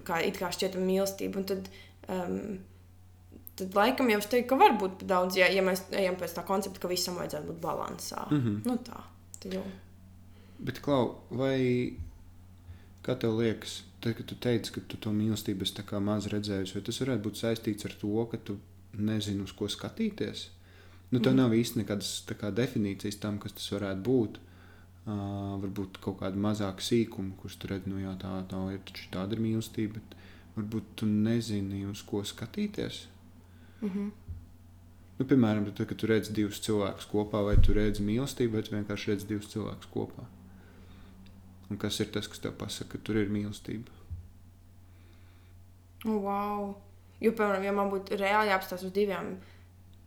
kā 0.06 0.20
it 0.24 0.40
kā 0.40 0.52
šķietama 0.54 0.88
mīlestība. 0.88 1.42
Un 1.42 1.48
tad, 1.50 1.70
um, 2.08 2.36
tad 3.60 3.76
laikam 3.76 4.10
jau 4.12 4.20
es 4.22 4.30
teiktu, 4.32 4.48
ka 4.54 4.60
var 4.64 4.76
būt 4.80 4.98
par 5.02 5.12
daudz, 5.14 5.38
ja, 5.40 5.50
ja 5.52 5.64
mēs 5.66 5.84
ejam 5.92 6.16
pēc 6.20 6.36
tā 6.38 6.46
koncepta, 6.48 6.82
ka 6.82 6.92
visam 6.92 7.20
vajadzētu 7.20 7.52
būt 7.52 7.62
balansā. 7.62 8.26
Mm 8.30 8.42
-hmm. 8.42 8.60
nu, 8.66 8.78
tā. 8.88 9.04
Bet, 10.62 10.78
Klau, 10.80 11.16
vai 11.30 11.98
kā 13.02 13.18
tev 13.18 13.34
liekas? 13.40 13.82
Tad, 14.02 14.16
kad 14.18 14.26
tu 14.26 14.38
teici, 14.46 14.72
ka 14.74 14.82
tu 14.88 14.98
to 15.00 15.12
mīlestību 15.14 15.66
esi 15.66 16.00
maz 16.02 16.26
redzējusi, 16.32 16.74
vai 16.76 16.82
tas 16.86 17.00
varētu 17.02 17.24
būt 17.26 17.40
saistīts 17.40 17.86
ar 17.88 17.94
to, 18.00 18.14
ka 18.30 18.40
tu 18.48 18.58
nezini, 18.98 19.42
uz 19.42 19.54
ko 19.56 19.68
skatīties? 19.70 20.48
Nu, 21.12 21.20
tev 21.20 21.34
mm. 21.34 21.38
nav 21.42 21.54
īsti 21.54 21.82
nekādas 21.82 22.10
definīcijas 22.56 23.20
tam, 23.20 23.38
kas 23.38 23.52
tas 23.52 23.68
varētu 23.74 24.02
būt. 24.08 24.40
Uh, 25.02 25.56
varbūt 25.58 25.98
kaut 25.98 26.20
kāda 26.20 26.38
mazāka 26.38 26.84
sīkuma, 26.86 27.34
kurš 27.40 27.56
tur 27.58 27.72
redz, 27.74 27.88
nu, 27.90 27.98
jā, 27.98 28.12
tā, 28.22 28.36
tā 28.46 28.60
ir 28.70 28.92
tāda 29.10 29.34
ir 29.34 29.42
mīlestība, 29.42 29.98
bet 29.98 30.14
varbūt 30.54 30.92
tu 31.00 31.08
nezini, 31.10 31.82
uz 31.90 32.04
ko 32.06 32.22
skatīties. 32.22 33.06
Mm 33.80 33.88
-hmm. 33.88 34.10
nu, 35.18 35.26
piemēram, 35.26 35.66
tad, 35.74 35.88
kad 35.88 35.98
tu 35.98 36.06
redz 36.06 36.30
divus 36.30 36.60
cilvēkus 36.62 37.08
kopā, 37.10 37.42
vai 37.44 37.56
tu 37.56 37.72
redz 37.72 37.98
mīlestību, 37.98 38.52
vai 38.52 38.62
tu 38.62 38.76
vienkārši 38.76 39.10
redz 39.10 39.24
divus 39.24 39.50
cilvēkus 39.50 39.90
kopā. 39.94 40.28
Un 41.72 41.78
kas 41.80 42.02
ir 42.04 42.10
tas, 42.12 42.28
kas 42.28 42.42
tev 42.44 42.52
pasaka, 42.60 42.98
ka 42.98 43.06
tur 43.06 43.16
ir 43.22 43.30
mīlestība? 43.32 43.88
Wow! 46.04 46.74
Jo, 47.22 47.30
piemēram, 47.38 47.64
ja 47.64 47.72
man 47.72 47.88
būtu 47.88 48.18
reāli 48.20 48.50
jāapstāsta 48.50 48.90
uz 48.90 48.92
diviem 48.92 49.36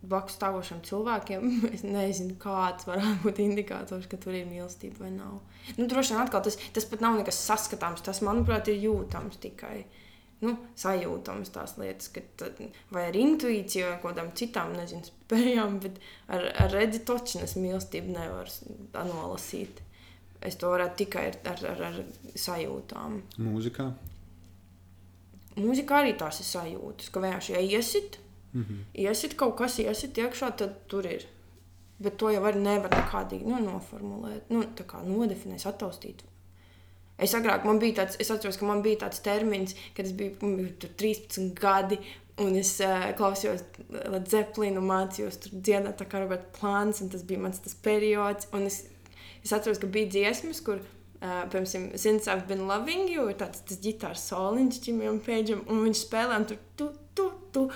blakus 0.06 0.36
stāvošiem 0.38 0.84
cilvēkiem, 0.86 1.46
es 1.74 1.82
nezinu, 1.88 2.36
kāds 2.42 2.86
varētu 2.86 3.24
būt 3.24 3.42
indikators, 3.42 4.06
ka 4.12 4.20
tur 4.22 4.38
ir 4.38 4.46
mīlestība 4.50 5.08
vai 5.08 5.14
nav. 5.16 5.40
Nu, 5.80 5.88
droši 5.90 6.14
vien 6.14 6.22
atkal 6.22 6.44
tas, 6.46 6.60
tas 6.76 6.86
pat 6.92 7.02
nav 7.02 7.18
nekas 7.18 7.42
saskatāms. 7.48 8.04
Tas, 8.06 8.22
manuprāt, 8.26 8.70
ir 8.70 8.84
jūtams 8.86 9.42
tikai. 9.42 9.88
Nu, 10.44 10.54
sajūtams 10.78 11.50
tās 11.56 11.78
lietas, 11.80 12.12
tad, 12.38 12.60
vai 12.94 13.08
ar 13.08 13.18
intuīciju, 13.18 13.88
vai 13.88 13.98
kādām 14.04 14.34
citām 14.38 14.76
nezinu, 14.76 15.08
spējām, 15.08 15.80
bet 15.82 15.98
ar, 16.28 16.46
ar 16.66 16.76
redzi 16.76 17.02
točnes 17.08 17.56
mīlestību 17.58 18.14
nevar 18.14 18.52
nolasīt. 18.94 19.82
Es 20.42 20.58
to 20.62 20.70
varētu 20.74 21.00
tikai 21.04 21.28
ar, 21.32 21.38
ar, 21.72 21.82
ar, 21.90 22.02
sajūtām. 22.36 23.22
Mūzikā? 23.42 23.88
Mūzikā 25.56 26.02
arī 26.02 26.14
tās 26.20 26.42
ir 26.44 26.50
sajūtas, 26.50 27.10
ka 27.10 27.24
vienkārši 27.24 27.56
ja 27.56 27.64
iesit, 27.64 28.20
mm 28.54 28.62
-hmm. 28.62 28.84
iesit 29.06 29.36
kaut 29.40 29.56
kas, 29.58 29.80
iesit 29.80 30.18
iekšā, 30.18 30.52
tad 30.58 30.88
tur 30.88 31.06
ir. 31.06 31.26
Bet 32.00 32.18
to 32.18 32.30
jau 32.30 32.44
arī 32.44 32.60
nevar 32.60 32.92
nekādīgi 32.92 33.46
nu, 33.48 33.60
noformulēt, 33.64 34.50
nu, 34.50 34.64
nodefinēt, 35.06 35.66
attaustīt. 35.66 36.24
Es 37.18 37.34
agrāk 37.34 37.64
man 37.64 37.80
bija 37.80 38.02
tāds, 38.02 38.18
es 38.20 38.32
atceros, 38.32 38.58
ka 38.58 38.66
man 38.66 38.82
bija 38.82 39.06
tāds 39.06 39.22
termins, 39.24 39.76
kad 39.96 40.06
es 40.06 40.12
biju, 40.12 40.36
biju 40.42 40.74
13 41.00 41.54
gadi, 41.56 42.00
un 42.44 42.58
es 42.60 42.74
uh, 42.84 43.06
klausījos 43.16 43.64
Zeplinu, 44.28 44.82
mācījos 44.84 45.40
tur 45.40 45.56
dziedāt, 45.56 45.96
tā 46.02 46.10
kā 46.12 46.20
Roberta 46.20 46.52
Plāns, 46.58 47.00
un 47.02 47.10
tas 47.14 47.24
bija 47.24 47.40
mans 47.40 47.62
tas 47.64 47.78
periods. 47.88 48.50
Un 48.52 48.68
es 48.68 48.82
Es 49.46 49.54
atceros, 49.54 49.80
ka 49.82 49.88
bija 49.92 50.10
dziesmas, 50.10 50.60
kur, 50.66 50.80
uh, 50.82 51.44
piemēram, 51.54 51.92
Since 52.02 52.28
I've 52.32 52.48
been 52.50 52.66
loving 52.68 53.06
you, 53.12 53.28
ir 53.30 53.38
tāds 53.38 53.62
ģitāras 53.84 54.26
soliņš 54.32 54.82
Džimijam 54.82 55.20
Pēģam, 55.26 55.66
un 55.70 55.84
viņš 55.86 56.06
spēlē, 56.08 56.40
un 56.42 56.48
tur 56.50 56.62
tu, 56.80 56.90
tu, 57.16 57.32
tu, 57.52 57.70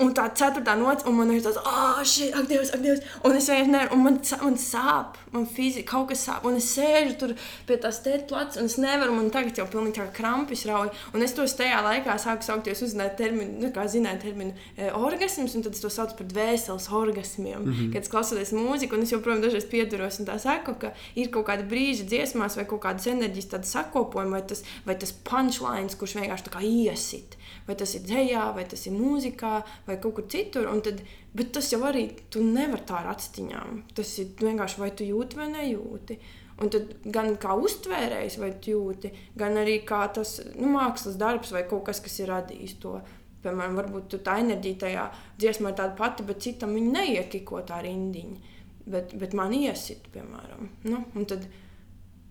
un 0.00 0.12
tā 0.16 0.24
ceturtā 0.36 0.74
nots, 0.78 1.04
un 1.08 1.16
man 1.18 1.30
ir 1.34 1.42
tāds, 1.44 1.58
ah, 1.68 1.98
oh, 2.00 2.04
šī, 2.06 2.30
ak, 2.36 2.46
Dievs, 2.48 2.70
ak, 2.74 2.82
Dievs, 2.84 3.02
un 3.26 3.36
es 3.36 3.48
vienkārši 3.50 3.72
nevaru, 3.74 3.96
un 3.96 4.04
man, 4.06 4.16
man 4.40 4.56
sāp, 4.60 5.18
man 5.34 5.46
fiziski 5.48 5.84
kaut 5.88 6.08
kas 6.10 6.22
sāp, 6.26 6.46
un 6.48 6.56
es 6.58 6.68
sēžu 6.74 7.16
tur 7.20 7.34
pie 7.68 7.76
tās 7.82 8.00
tēta 8.04 8.26
plats, 8.30 8.58
un 8.60 8.70
es 8.70 8.78
nevaru, 8.80 9.14
man 9.18 9.30
tagad 9.34 9.60
jau 9.60 9.66
pilnīgi 9.70 9.98
tā 9.98 10.06
krampis 10.16 10.64
rauj, 10.68 10.90
un 11.12 11.26
es 11.26 11.36
tos 11.36 11.54
tajā 11.58 11.82
laikā 11.84 12.16
sāku 12.22 12.46
saukties 12.46 12.82
uzzināt 12.86 13.18
terminu, 13.20 13.58
nu, 13.60 13.72
kā 13.74 13.84
zināt 13.90 14.24
terminu 14.24 14.56
e, 14.76 14.88
orgasms, 14.96 15.56
un 15.58 15.66
tad 15.66 15.76
es 15.76 15.84
to 15.84 15.92
saucu 15.92 16.16
par 16.22 16.30
dvēseles 16.32 16.88
orgasmiem, 17.02 17.60
mm 17.60 17.72
-hmm. 17.72 17.92
kad 17.92 18.02
es 18.02 18.12
klausoties 18.12 18.54
mūziku, 18.56 18.96
un 18.96 19.04
es 19.04 19.12
joprojām 19.12 19.44
dažreiz 19.44 19.68
pieduros 19.68 20.20
un 20.20 20.26
tā 20.26 20.38
saku, 20.38 20.74
ka 20.80 20.94
ir 21.14 21.28
kaut 21.28 21.46
kāda 21.46 21.68
brīža 21.68 22.08
dziesmās 22.08 22.56
vai 22.56 22.64
kaut 22.64 22.82
kādas 22.82 23.06
enerģijas 23.06 23.52
tāda 23.52 23.66
sakopojuma, 23.66 24.38
vai 24.40 24.46
tas, 24.46 24.64
vai 24.86 24.94
tas 24.94 25.12
punchlines, 25.12 25.94
kurš 25.94 26.16
vienkārši 26.16 26.48
tā 26.48 26.52
kā 26.56 26.64
iesit 26.64 27.36
vai 27.66 27.76
tas 27.78 27.94
ir 27.96 28.04
dzējā, 28.06 28.44
vai 28.56 28.66
tas 28.68 28.86
ir 28.88 28.96
mūzikā, 28.96 29.54
vai 29.86 29.96
kaut 30.02 30.18
kur 30.18 30.28
citur. 30.32 30.68
Tad, 30.84 31.02
bet 31.36 31.52
tas 31.56 31.70
jau 31.72 31.82
arī 31.88 32.08
tu 32.32 32.44
nevari 32.44 32.86
tā 32.88 33.00
ar 33.00 33.12
atstiņām. 33.14 33.82
Tas 33.96 34.12
ir 34.22 34.34
vienkārši 34.40 34.82
vai 34.82 34.92
tu 34.96 35.08
jūti 35.08 35.40
vai 35.40 35.50
nejūti. 35.52 36.18
Un 36.60 36.68
tad 36.72 36.90
gan 37.08 37.32
kā 37.40 37.54
uztvērējs, 37.56 38.36
vai 38.40 38.50
jūti, 38.52 39.10
gan 39.38 39.56
arī 39.56 39.78
kā 39.88 40.02
tas 40.12 40.36
nu, 40.58 40.68
mākslas 40.74 41.16
darbs 41.20 41.54
vai 41.56 41.64
kaut 41.68 41.86
kas, 41.88 42.02
kas 42.04 42.18
ir 42.20 42.28
radījis 42.34 42.76
to. 42.82 42.98
Piemēram, 43.40 43.78
varbūt 43.78 44.18
tā 44.20 44.36
enerģija 44.42 44.80
tajā 44.82 45.06
dziesmā 45.40 45.70
ir 45.72 45.78
tāda 45.78 45.96
pati, 45.96 46.26
bet 46.28 46.42
citam 46.44 46.74
viņa 46.76 46.90
neiekiko 46.98 47.62
tā 47.64 47.80
rindiņa. 47.86 48.56
Bet, 48.90 49.14
bet 49.16 49.36
man 49.36 49.54
iesit, 49.56 50.04
piemēram. 50.12 50.68
Nu, 50.88 51.00
un 51.16 51.28
tad, 51.28 51.46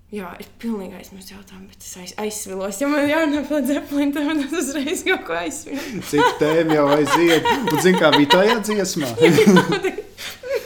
Jā, 0.09 0.31
ir 0.41 0.47
pilnīgi 0.57 0.95
aizmirsts 0.97 1.35
jautājums, 1.35 1.69
bet 1.69 1.83
es 1.85 1.91
aiz, 2.01 2.11
aizsvilos. 2.17 2.79
Ja 2.81 2.87
man 2.89 3.05
jārunā 3.05 3.43
par 3.45 3.61
zeplīnu, 3.67 4.15
tad 4.15 4.25
man 4.25 4.39
uzreiz 4.57 5.03
kaut 5.05 5.21
ko 5.27 5.35
aizsvilos. 5.37 5.91
Cik 6.09 6.39
tēma 6.41 6.79
jau 6.79 6.87
aiziet? 6.95 7.49
Un 7.59 7.77
zini, 7.77 7.99
kā 8.01 8.09
bija 8.15 8.31
tajā 8.33 8.55
dziesmā? 8.65 9.11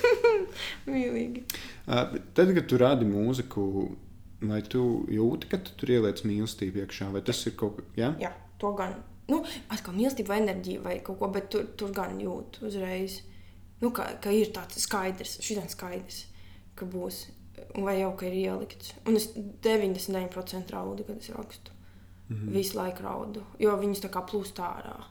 Mīlīgi. 0.94 1.44
Tad, 1.84 2.54
kad 2.56 2.64
tu 2.72 2.80
rādi 2.80 3.08
mūziku, 3.10 3.66
vai 4.48 4.62
tu 4.64 5.04
jūti, 5.12 5.52
ka 5.52 5.60
tu 5.66 5.76
tur 5.80 5.92
ieliec 5.98 6.24
mīlestību 6.24 6.86
iekšā, 6.86 7.12
vai 7.12 7.26
tas 7.28 7.44
ir 7.44 7.58
kaut 7.60 7.82
kas, 7.82 7.92
ja? 8.00 8.14
Jā, 8.24 8.32
to 8.64 8.72
gan. 8.80 8.96
Nu, 9.28 9.42
atkal 9.72 9.96
mīlestība 9.98 10.38
vai 10.38 10.42
enerģija 10.46 10.88
vai 10.88 10.98
kaut 11.04 11.20
ko, 11.20 11.32
bet 11.36 11.52
tur, 11.52 11.68
tur 11.80 11.92
gan 11.96 12.16
jūt 12.24 12.64
uzreiz. 12.64 13.20
Nu, 13.84 13.92
ka, 13.92 14.08
ka 14.24 14.32
ir 14.32 14.56
tāds 14.56 14.80
skaidrs, 14.88 15.42
šī 15.44 15.60
ir 15.60 15.72
skaidrs, 15.72 16.26
ka 16.80 16.88
būs 16.88 17.26
vai 17.76 18.00
jau 18.00 18.12
ka 18.18 18.28
ir 18.28 18.36
ielikts. 18.38 18.94
Un 19.08 19.18
es 19.18 19.30
99% 19.36 20.74
raudu, 20.74 21.06
kad 21.08 21.18
es 21.18 21.30
rakstu. 21.30 21.72
Mm 22.30 22.36
-hmm. 22.36 22.54
Visu 22.54 22.78
laiku 22.78 23.04
raudu, 23.04 23.44
jo 23.60 23.78
viņas 23.78 24.04
tā 24.06 24.10
kā 24.10 24.26
plūst 24.26 24.60
ārā. 24.60 25.04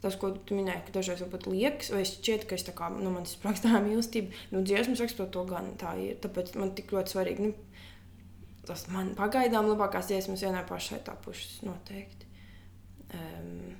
Tas, 0.00 0.16
ko 0.16 0.30
tu 0.30 0.54
minēji, 0.54 0.84
ka 0.86 0.92
dažreiz 0.92 1.20
varbūt 1.20 1.46
liekas, 1.46 1.90
vai 1.90 2.00
es 2.00 2.10
šķiet, 2.18 2.44
ka 2.44 2.54
es 2.54 2.64
tā 2.66 2.72
kā, 2.76 2.90
nu, 2.92 3.10
man 3.10 3.22
tas 3.24 3.36
praktiskā 3.36 3.80
mīlestība, 3.88 4.32
nu, 4.50 4.62
dziesmas 4.62 5.00
rakstot 5.00 5.30
to 5.30 5.44
gan 5.44 5.64
tā 5.80 5.96
ir. 5.96 6.16
Tāpēc 6.16 6.58
man 6.58 6.74
tik 6.74 6.92
ļoti 6.92 7.10
svarīgi, 7.10 7.42
nu, 7.42 7.54
tas 8.66 8.88
man 8.88 9.14
pagaidām 9.14 9.66
labākās 9.66 10.06
dziesmas 10.06 10.42
vienai 10.42 10.64
pašai 10.68 11.00
tapušas 11.04 11.62
noteikti. 11.62 12.26
Um, 13.14 13.76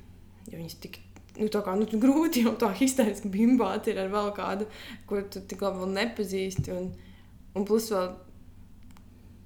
ja 0.48 0.58
viņas 0.58 0.80
tik 0.80 0.98
nu, 1.38 1.48
tā 1.50 1.62
kā 1.66 1.74
nu, 1.78 1.86
grūti 1.86 2.44
jau 2.44 2.54
tā 2.58 2.70
histēriski 2.80 3.30
bimbāt 3.32 3.88
ir 3.90 4.00
ar 4.02 4.12
vēl 4.12 4.30
kādu, 4.36 4.68
ko 5.08 5.22
tu 5.22 5.42
tik 5.48 5.64
labi 5.64 5.90
nepazīsti. 5.92 6.74
Un, 6.74 6.92
Un 7.54 7.66
plus 7.68 7.90
vēl 7.94 8.12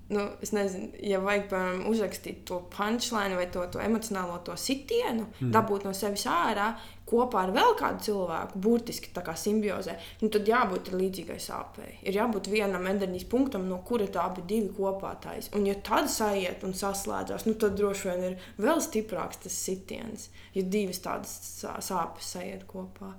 nu, 0.08 0.20
es 0.40 0.52
nezinu, 0.56 0.88
ja 1.04 1.18
vajag, 1.20 1.48
piemēram, 1.50 1.82
uzrakstīt 1.90 2.40
to 2.48 2.62
punchline 2.72 3.36
vai 3.36 3.48
to, 3.52 3.64
to 3.72 3.80
emocionālo 3.84 4.38
to 4.44 4.54
sitienu, 4.56 5.26
mm. 5.34 5.50
dabūt 5.52 5.84
no 5.84 5.92
sevis 5.96 6.24
ārā 6.32 6.70
kopā 7.08 7.42
ar 7.44 7.52
vēl 7.52 7.74
kādu 7.76 8.04
cilvēku, 8.06 8.60
burtiski 8.64 9.12
tā 9.12 9.22
kā 9.24 9.34
simbiozē, 9.36 9.98
nu, 10.22 10.30
tad 10.32 10.48
jābūt 10.48 10.90
līdzīgai 10.94 11.38
sāpei. 11.40 11.92
Ir 12.08 12.16
jābūt 12.20 12.48
vienam 12.52 12.88
enerģijas 12.88 13.28
punktam, 13.28 13.68
no 13.68 13.82
kura 13.84 14.08
tā 14.12 14.24
abi 14.28 14.44
divi 14.48 14.72
kopā 14.76 15.14
taisa. 15.20 15.52
Un, 15.56 15.68
ja 15.68 15.76
tad 15.84 16.08
sajiet 16.12 16.64
un 16.68 16.76
saslēdzās, 16.76 17.44
nu, 17.48 17.56
tad 17.60 17.76
droši 17.76 18.10
vien 18.10 18.26
ir 18.30 18.50
vēl 18.60 18.80
stiprāks 18.84 19.44
tas 19.44 19.60
sitiens, 19.68 20.28
ja 20.56 20.64
divas 20.64 21.04
tādas 21.04 21.36
sāpes 21.84 22.36
sajiet 22.36 22.64
kopā. 22.68 23.12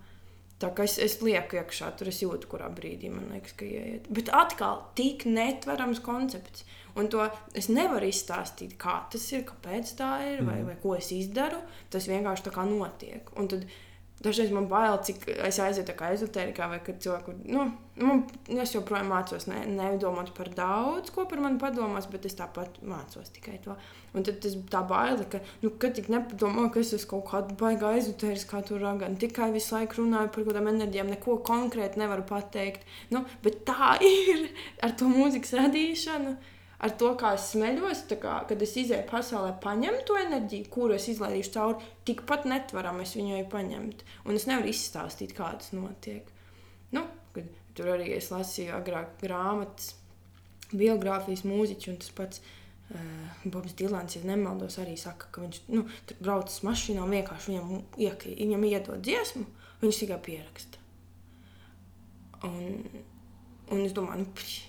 Tā 0.59 0.73
kā 0.75 0.83
es, 0.83 0.97
es 0.99 1.15
lieku 1.23 1.55
iekšā, 1.55 1.93
tur 1.95 2.09
es 2.11 2.19
jūtu, 2.19 2.49
kurā 2.51 2.67
brīdī 2.75 3.07
man 3.13 3.29
liekas, 3.31 3.53
ka 3.55 3.63
ieiet. 3.63 4.09
Bet 4.11 4.31
atkal, 4.35 4.81
tik 4.97 5.23
netverams 5.29 6.01
koncepts. 6.03 6.65
Un 6.99 7.07
to 7.07 7.23
es 7.55 7.69
nevaru 7.71 8.09
izstāstīt, 8.09 8.73
kā 8.81 8.97
tas 9.11 9.23
ir, 9.31 9.45
kāpēc 9.47 9.93
tā 10.01 10.09
ir, 10.33 10.41
vai, 10.43 10.57
mm. 10.59 10.65
vai 10.67 10.75
ko 10.81 10.97
es 10.97 11.13
izdaru. 11.15 11.61
Tas 11.93 12.09
vienkārši 12.11 12.49
tā 12.49 12.53
kā 12.57 12.65
notiek. 12.67 13.31
Un 13.39 13.47
tad 13.53 13.63
dažreiz 14.23 14.51
man 14.51 14.67
bail, 14.71 14.97
cik 15.05 15.23
es 15.47 15.59
aizietu 15.63 15.95
kā 15.97 16.11
ezotērikā, 16.15 16.67
vai 16.71 16.79
kad 16.83 16.99
cilvēku, 17.03 17.35
nu, 17.47 17.69
man, 18.03 18.25
es 18.51 18.73
joprojām 18.75 19.07
mācos 19.13 19.47
ne, 19.47 19.61
nedomāt 19.71 20.33
par 20.35 20.51
daudz, 20.55 21.13
ko 21.15 21.23
par 21.29 21.41
mani 21.43 21.59
padomās, 21.61 22.09
bet 22.11 22.27
es 22.27 22.35
tāpat 22.39 22.81
mācos 22.83 23.31
tikai 23.35 23.57
to. 23.63 23.77
Un 24.17 24.25
tad 24.25 24.41
tas 24.43 24.57
tā 24.73 24.81
baila, 24.89 25.23
ka, 25.31 25.39
nu, 25.63 25.71
kad 25.81 25.95
tik 25.95 26.09
nepadomā, 26.11 26.67
ka 26.73 26.83
es 26.83 26.91
esmu 26.97 27.11
kaut 27.13 27.27
kāda 27.31 27.57
baigā 27.59 27.95
ezotēriskā 28.01 28.63
tur 28.67 28.83
ragana, 28.83 29.19
tikai 29.21 29.51
visu 29.55 29.77
laiku 29.77 30.01
runāju 30.01 30.33
par 30.33 30.43
kaut 30.43 30.51
kādām 30.51 30.71
enerģijām, 30.73 31.11
neko 31.15 31.39
konkrēti 31.47 32.01
nevaru 32.01 32.27
pateikt. 32.27 32.87
Nu, 33.13 33.23
bet 33.45 33.63
tā 33.69 33.95
ir 34.27 34.49
ar 34.83 34.97
to 34.99 35.11
mūzikas 35.11 35.55
radīšanu 35.61 36.35
ar 36.79 36.95
to, 36.99 37.11
kā 37.19 37.33
es 37.37 37.49
smeļos, 37.53 38.05
kā, 38.21 38.35
kad 38.49 38.61
es 38.63 38.75
izēju 38.79 39.07
pasaulē, 39.09 39.53
paņemt 39.63 40.05
to 40.07 40.17
enerģiju, 40.19 40.69
kuru 40.73 40.95
es 40.95 41.09
izlaidīšu 41.11 41.53
cauri, 41.55 41.89
tikpat 42.07 42.47
netvaram 42.49 43.01
es 43.03 43.15
viņai 43.19 43.43
paņemt. 43.51 44.05
Un 44.25 44.39
es 44.39 44.47
nevaru 44.49 44.71
izstāstīt, 44.71 45.35
kā 45.37 45.51
tas 45.59 45.73
notiek. 45.75 46.29
Nu, 46.95 47.05
tur 47.77 47.91
arī 47.95 48.13
es 48.15 48.31
lasīju 48.33 48.77
agrāk 48.79 49.19
grāmatas, 49.21 49.93
biogrāfijas 50.69 51.45
mūziķu, 51.47 51.91
un 51.93 51.99
tas 52.01 52.15
pats 52.15 52.41
uh, 52.41 53.45
Bobs 53.45 53.75
Dilans, 53.77 54.15
ja 54.15 54.23
nemaldos, 54.27 54.79
arī 54.81 54.95
saka, 54.99 55.29
ka 55.33 55.43
viņš 55.45 55.61
nu, 55.73 55.85
brauc 56.19 56.51
uz 56.51 56.59
mašīnā 56.65 57.03
un 57.03 57.15
vienkārši 57.17 57.53
viņam, 57.53 57.71
iek, 58.05 58.27
viņam 58.39 58.67
iedod 58.69 59.05
dziesmu, 59.05 59.45
viņš 59.83 60.01
tikai 60.03 60.19
pieraksta. 60.29 60.83
Un, 62.47 62.83
un 63.67 63.81
es 63.83 63.95
domāju, 63.95 64.23
nu, 64.23 64.33
pš, 64.37 64.68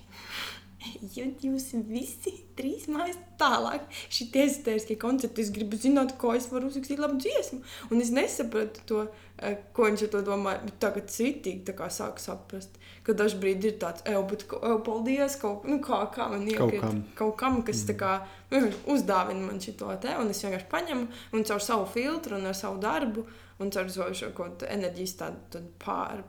Jo 1.14 1.26
jūs 1.44 1.66
visi 1.90 2.32
trīs 2.56 2.86
mājas 2.88 3.18
tālāk, 3.40 3.82
šī 4.12 4.30
ezotēriskie 4.46 4.96
koncepti, 5.00 5.44
es 5.44 5.50
gribu 5.52 5.76
zināt, 5.80 6.14
ko 6.20 6.32
es 6.36 6.46
varu 6.48 6.70
uzrakstīt 6.70 7.02
labu 7.02 7.18
dziesmu. 7.20 7.60
Un 7.92 8.00
es 8.00 8.12
nesapratu 8.16 8.84
to, 8.88 9.02
eh, 9.38 9.58
ko 9.76 9.90
viņš 9.90 10.04
ar 10.06 10.08
to 10.08 10.22
bet 10.46 10.80
tagad 10.80 11.12
citīgi 11.12 11.64
tā 11.68 11.76
kā 11.76 11.90
sāku 11.92 12.24
saprast, 12.24 12.80
ka 13.04 13.12
dažbrīd 13.12 13.64
ir 13.64 13.76
tāds, 13.82 14.02
ej, 14.06 14.22
bet, 14.30 14.46
ej, 14.48 14.78
paldies, 14.86 15.36
kaut, 15.36 15.68
nu, 15.68 15.80
kā, 15.84 16.00
kā 16.14 16.30
man 16.30 16.48
iekrīt, 16.48 16.80
kaut 16.80 16.80
kam, 16.80 17.04
kaut 17.14 17.36
kam 17.36 17.62
kas 17.62 17.84
mm. 17.84 17.86
tā 17.90 17.98
kā 18.00 18.26
nu, 18.50 18.72
uzdāvina 18.94 19.46
man 19.46 19.60
šito 19.60 19.92
te, 20.00 20.16
un 20.16 20.30
es 20.30 20.42
vienkārši 20.44 20.70
paņemu 20.70 21.08
un 21.32 21.44
caur 21.44 21.60
savu 21.60 21.86
filtru 21.92 22.36
un 22.36 22.46
ar 22.46 22.56
savu 22.56 22.80
darbu 22.80 23.26
un 23.60 23.70
caur 23.70 23.88
šo 23.90 24.32
kaut 24.36 24.64
enerģijas 24.64 25.16
tādu, 25.20 25.64
pār, 25.78 26.24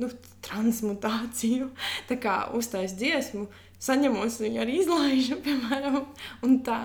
nu, 0.00 0.10
transmutāciju, 0.44 1.70
tā 2.10 2.18
kā 2.22 2.38
uztais 2.58 2.96
dziesmu, 2.98 3.46
saņemos 3.84 4.40
viņu 4.42 4.62
arī 4.64 4.78
izlaižu, 4.82 5.40
piemēram, 5.46 6.00
un 6.46 6.56
tā. 6.66 6.80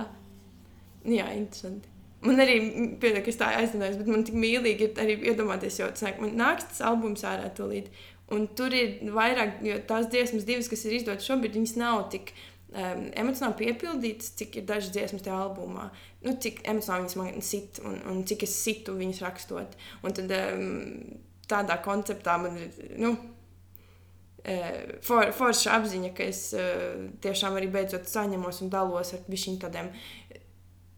Jā, 1.07 1.29
interesanti. 1.37 1.87
Man 2.25 2.41
arī 2.43 2.57
pietiek, 2.99 3.23
ka 3.23 3.31
es 3.31 3.39
tā 3.39 3.53
aizdomājos, 3.61 3.99
bet 4.01 4.09
man 4.11 4.25
tik 4.27 4.35
mīlīgi 4.35 4.89
ir 4.89 4.97
arī 4.99 5.15
iedomāties, 5.31 5.77
jo 5.79 5.87
tas 5.95 6.17
man 6.19 6.33
nāks 6.39 6.67
tas 6.67 6.81
albums 6.89 7.23
ārā 7.27 7.47
tūlīt. 7.55 7.87
Un 8.35 8.45
tur 8.59 8.75
ir 8.75 8.99
vairāk, 9.15 9.61
jo 9.65 9.77
tās 9.89 10.09
dziesmas, 10.11 10.45
divas, 10.45 10.67
kas 10.69 10.83
ir 10.85 10.97
izdotas 10.99 11.25
šobrīd, 11.25 11.55
viņas 11.55 11.77
nav 11.79 12.03
tik 12.13 12.33
um, 12.35 13.07
emocionāli 13.17 13.57
piepildītas, 13.63 14.33
cik 14.37 14.59
ir 14.59 14.67
dažas 14.69 14.91
dziesmas 14.93 15.23
tajā 15.25 15.39
albumā. 15.47 15.87
Nu, 16.25 16.35
cik 16.43 16.61
emocionāli 16.67 17.07
viņas 17.07 17.17
man 17.21 17.47
sit 17.47 17.81
un, 17.87 17.97
un 18.11 18.21
cik 18.29 18.45
es 18.45 18.53
situ 18.67 18.93
viņas 18.99 19.23
rakstot. 19.25 19.79
Un 20.03 20.19
tad 20.19 20.35
um, 20.35 20.69
tādā 21.49 21.79
konceptā 21.85 22.37
man 22.43 22.59
ir. 22.59 22.75
Nu, 23.01 23.15
for, 25.05 25.31
forša 25.35 25.77
apziņa, 25.79 26.11
ka 26.15 26.27
es 26.31 26.41
tiešām 27.23 27.57
arī 27.59 27.69
beidzot 27.73 28.07
saņemos 28.09 28.61
un 28.63 28.71
dalos 28.73 29.13
ar 29.15 29.25
viņiem 29.27 29.59
tādiem 29.61 29.91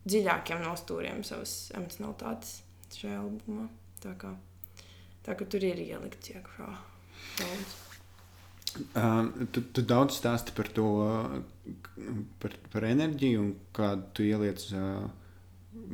dziļākiem 0.06 0.64
nostūriem 0.66 1.22
savas 1.26 1.72
emocionalitātes 1.78 2.60
šajā 2.98 3.20
albumā. 3.22 3.68
Tā 4.02 4.16
kā, 4.20 4.34
tā 5.26 5.38
kā 5.38 5.48
tur 5.50 5.66
ir 5.66 5.82
ielikts 5.84 6.34
iekšā 6.34 6.70
daudz. 7.40 7.78
Uh, 8.96 9.28
tu, 9.52 9.66
tu 9.76 9.84
daudz 9.84 10.16
stāsti 10.16 10.54
par 10.56 10.70
to, 10.72 10.88
par, 12.40 12.54
par 12.72 12.86
enerģiju 12.88 13.42
un 13.44 13.50
kādu 13.76 14.06
tu 14.16 14.24
ieliec 14.24 14.64
uh, 14.72 15.10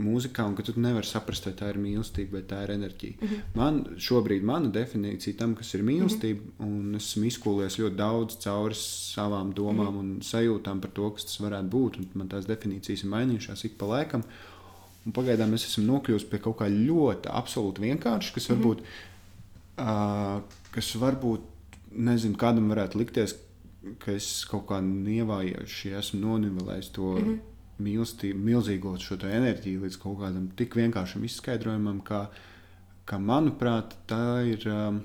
mūzikā, 0.01 0.45
un 0.47 0.55
ka 0.57 0.63
tu 0.65 0.73
nevari 0.79 1.07
saprast, 1.07 1.47
vai 1.47 1.53
tā 1.57 1.69
ir 1.71 1.79
mīlestība 1.81 2.37
vai 2.37 2.43
tā 2.49 2.61
ir 2.65 2.73
enerģija. 2.75 3.15
Mm 3.19 3.27
-hmm. 3.27 3.55
Man 3.55 3.79
šobrīd 4.07 4.43
mana 4.43 4.69
definīcija 4.73 5.37
tam, 5.37 5.55
kas 5.55 5.73
ir 5.73 5.83
mīlestība, 5.83 6.41
mm 6.41 6.51
-hmm. 6.59 6.89
un 6.89 6.95
esmu 6.95 7.23
izkūlies 7.25 7.79
ļoti 7.79 7.95
daudz 7.95 8.37
cauri 8.43 8.75
savām 8.75 9.53
domām 9.53 9.93
mm 9.93 9.95
-hmm. 9.95 9.99
un 9.99 10.19
sajūtām 10.21 10.79
par 10.81 10.91
to, 10.91 11.09
kas 11.09 11.25
tas 11.25 11.39
varētu 11.39 11.69
būt. 11.69 11.99
Man 12.13 12.27
tās 12.27 12.45
definīcijas 12.45 13.03
ir 13.03 13.09
mainījušās 13.09 13.65
ik 13.65 13.77
pa 13.77 13.85
laikam. 13.85 14.23
Un 15.05 15.11
pagaidām 15.11 15.51
mēs 15.51 15.65
esam 15.65 15.85
nokļuvuši 15.85 16.29
pie 16.29 16.39
kaut 16.39 16.57
kā 16.57 16.67
ļoti 16.69 17.29
absolūti 17.29 17.81
vienkārša, 17.81 18.33
kas 18.33 18.49
mhm. 18.49 18.59
varbūt, 18.59 18.77
mm 18.77 18.85
-hmm. 19.77 20.37
uh, 20.37 20.43
kas 20.71 20.95
varbūt 20.95 21.41
nezinu, 21.91 22.35
kādam 22.35 22.69
varētu 22.69 22.97
likties, 22.97 23.35
ka 23.99 24.11
es 24.11 24.45
kaut 24.45 24.65
kā 24.67 24.81
nievājoši 24.81 25.97
esmu 25.97 26.19
nonivelējis 26.19 26.91
to. 26.91 27.01
Mm 27.03 27.23
-hmm 27.23 27.56
mīlestību, 27.83 28.39
milzīgo 28.41 28.95
šo 29.01 29.17
enerģiju 29.21 29.83
līdz 29.85 29.99
kaut 30.01 30.19
kādam 30.21 30.47
tik 30.57 30.77
vienkāršam 30.77 31.25
izskaidrojumam, 31.27 32.01
ka, 32.05 32.27
ka 33.05 33.19
manuprāt, 33.21 33.95
tā 34.09 34.41
ir, 34.49 34.65
um, 34.71 35.01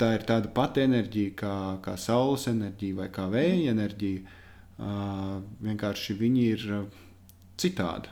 tā 0.00 0.14
ir 0.16 0.26
tāda 0.28 0.52
pati 0.54 0.84
enerģija 0.86 1.34
kā, 1.42 1.56
kā 1.84 1.96
saules 1.98 2.46
enerģija 2.50 3.02
vai 3.02 3.10
kā 3.14 3.26
vēja 3.32 3.74
enerģija. 3.74 4.38
Uh, 4.80 5.42
vienkārši 5.60 6.14
viņi 6.16 6.44
ir 6.54 6.62
uh, 6.72 7.02
citādi. 7.60 8.08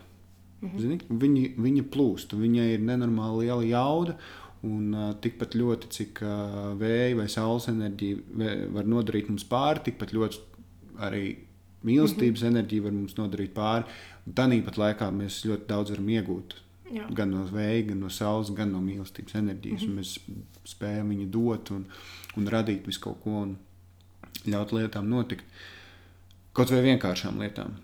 Mhm. 0.58 0.82
Zini, 0.82 0.98
viņi, 1.22 1.44
viņa 1.56 1.86
plūst, 1.94 2.34
viņai 2.36 2.68
ir 2.74 2.84
nenormāli 2.84 3.46
liela 3.46 3.64
jauda. 3.64 4.18
Un 4.66 4.90
uh, 4.90 5.12
tikpat 5.22 5.54
ļoti, 5.54 5.88
cik 5.94 6.20
uh, 6.26 6.72
vēja 6.76 7.14
vai 7.20 7.28
saules 7.30 7.68
enerģija 7.70 8.68
var 8.74 8.88
nodarīt 8.90 9.30
mums 9.30 9.46
pāri, 9.46 9.84
tikpat 9.86 10.12
ļoti 10.16 10.40
arī 11.06 11.26
mīlestības 11.84 12.42
mm 12.42 12.46
-hmm. 12.46 12.50
enerģija 12.50 12.82
var 12.82 12.92
mums 12.92 13.14
nodarīt 13.18 13.52
pāri. 13.54 13.84
Tāpat 14.34 14.78
laikā 14.78 15.10
mēs 15.14 15.44
ļoti 15.46 15.66
daudz 15.68 15.90
varam 15.90 16.08
iegūt. 16.08 16.56
Jā. 16.92 17.04
Gan 17.12 17.30
no 17.30 17.44
vēja, 17.44 17.86
gan 17.90 18.00
no 18.00 18.08
saules, 18.08 18.50
gan 18.56 18.72
no 18.72 18.80
mīlestības 18.80 19.34
enerģijas. 19.34 19.82
Mm 19.82 19.88
-hmm. 19.88 19.96
Mēs 19.98 20.18
spējam 20.64 21.08
viņu 21.08 21.30
dot 21.30 21.70
un, 21.70 21.86
un 22.36 22.46
radīt 22.46 22.86
visu 22.86 23.00
kaut 23.00 23.20
ko 23.22 23.30
un 23.42 23.56
ļaut 24.46 24.72
lietām 24.72 25.08
notikt. 25.08 25.44
Kaut 26.52 26.70
vai 26.70 26.82
vienkāršām 26.82 27.38
lietām. 27.38 27.76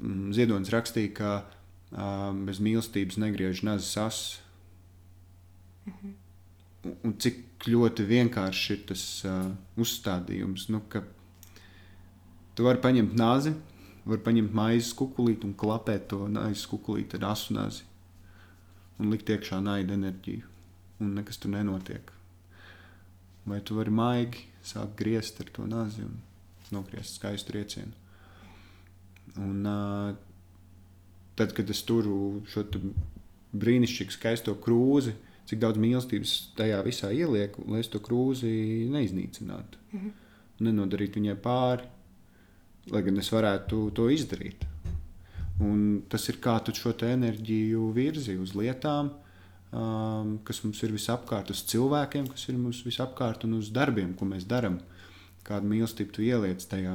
Mm, 0.00 0.32
Ziedonis 0.32 0.70
rakstīja, 0.70 1.12
ka 1.14 1.44
uh, 1.92 2.32
bez 2.46 2.60
mīlestības 2.60 3.18
negriež 3.18 3.62
nazas 3.62 3.96
asas. 3.96 4.40
Mm 5.86 5.92
-hmm. 5.92 6.12
un, 6.84 6.96
un 7.04 7.18
cik 7.18 7.44
ļoti 7.66 8.06
vienkārši 8.06 8.72
ir 8.72 8.82
tas 8.86 9.24
uh, 9.24 9.52
uzstādījums, 9.76 10.68
nu, 10.68 10.80
ka 10.88 11.02
Tu 12.58 12.64
vari 12.66 12.80
paņemt 12.82 13.12
nāzi, 13.14 13.52
vari 14.02 14.22
paņemt 14.26 14.54
maizes 14.58 14.88
kukulīti 14.98 15.46
un 15.46 15.52
klapēt 15.54 16.08
to 16.10 16.24
maizes 16.26 16.64
kukulīti 16.66 17.14
ar 17.20 17.28
asu 17.28 17.54
nāzi 17.54 17.84
un 18.98 19.12
likt 19.12 19.28
iekšā 19.30 19.60
naida 19.62 19.94
enerģiju. 19.94 20.48
Un 20.98 21.12
nekas 21.14 21.36
tur 21.38 21.52
nenotiek. 21.52 22.08
Vai 23.46 23.60
tu 23.62 23.76
vari 23.76 23.92
maigi 23.94 24.42
sākt 24.66 24.96
griezt 24.98 25.38
ar 25.38 25.52
to 25.54 25.68
nāzi 25.70 26.02
un 26.02 26.16
nogriezt 26.74 27.20
skaistu 27.20 27.52
triecienu. 27.52 27.94
Un, 29.38 29.60
uh, 29.62 30.16
tad, 31.38 31.54
kad 31.54 31.70
es 31.70 31.84
turu 31.86 32.40
šo 32.50 32.64
brīnišķīgu, 33.54 34.16
skaisto 34.16 34.56
krūzi, 34.64 35.14
cik 35.46 35.62
daudz 35.62 35.78
mīlestības 35.78 36.34
tajā 36.58 36.82
visā 36.88 37.12
ielieku, 37.14 37.68
lai 37.70 37.84
es 37.84 37.92
to 37.94 38.02
krūzi 38.02 38.50
neiznīcinātu. 38.90 39.78
Mm 39.92 40.00
-hmm. 40.00 40.18
Nenodarītu 40.66 41.22
viņai 41.22 41.38
pāri 41.38 41.86
lai 42.92 43.02
gan 43.06 43.18
es 43.18 43.30
varētu 43.32 43.88
to 43.96 44.08
izdarīt. 44.12 44.66
Un 45.60 46.02
tas 46.08 46.28
ir 46.30 46.38
kā 46.42 46.58
tu 46.62 46.74
šo 46.74 46.92
enerģiju 47.02 47.88
virzi 47.94 48.36
uz 48.38 48.54
lietām, 48.54 49.10
um, 49.72 50.36
kas 50.46 50.62
mums 50.64 50.82
ir 50.86 50.94
visapkārt, 50.94 51.50
uz 51.50 51.64
cilvēkiem, 51.70 52.28
kas 52.30 52.48
ir 52.48 52.58
mums 52.58 52.84
visapkārt, 52.86 53.44
un 53.44 53.58
uz 53.58 53.72
darbiem, 53.74 54.14
ko 54.14 54.28
mēs 54.28 54.46
darām. 54.46 54.78
Kādu 55.42 55.66
mīlestību 55.70 56.14
tu 56.14 56.22
ieliec 56.22 56.62
tajā, 56.62 56.94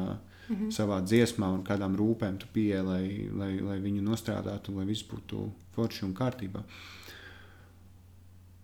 mm 0.49 0.55
-hmm. 0.55 0.71
savā 0.71 1.01
dziesmā 1.03 1.51
un 1.53 1.63
kādām 1.63 1.95
rūpēm 1.97 2.37
tu 2.37 2.47
pieeji, 2.53 2.83
lai, 2.83 3.29
lai, 3.33 3.59
lai 3.59 3.79
viņu 3.79 4.01
nostrādātu, 4.01 4.75
lai 4.77 4.85
viss 4.85 5.03
būtu 5.03 5.49
forši 5.75 6.05
un 6.05 6.13
kārtībā. 6.13 6.63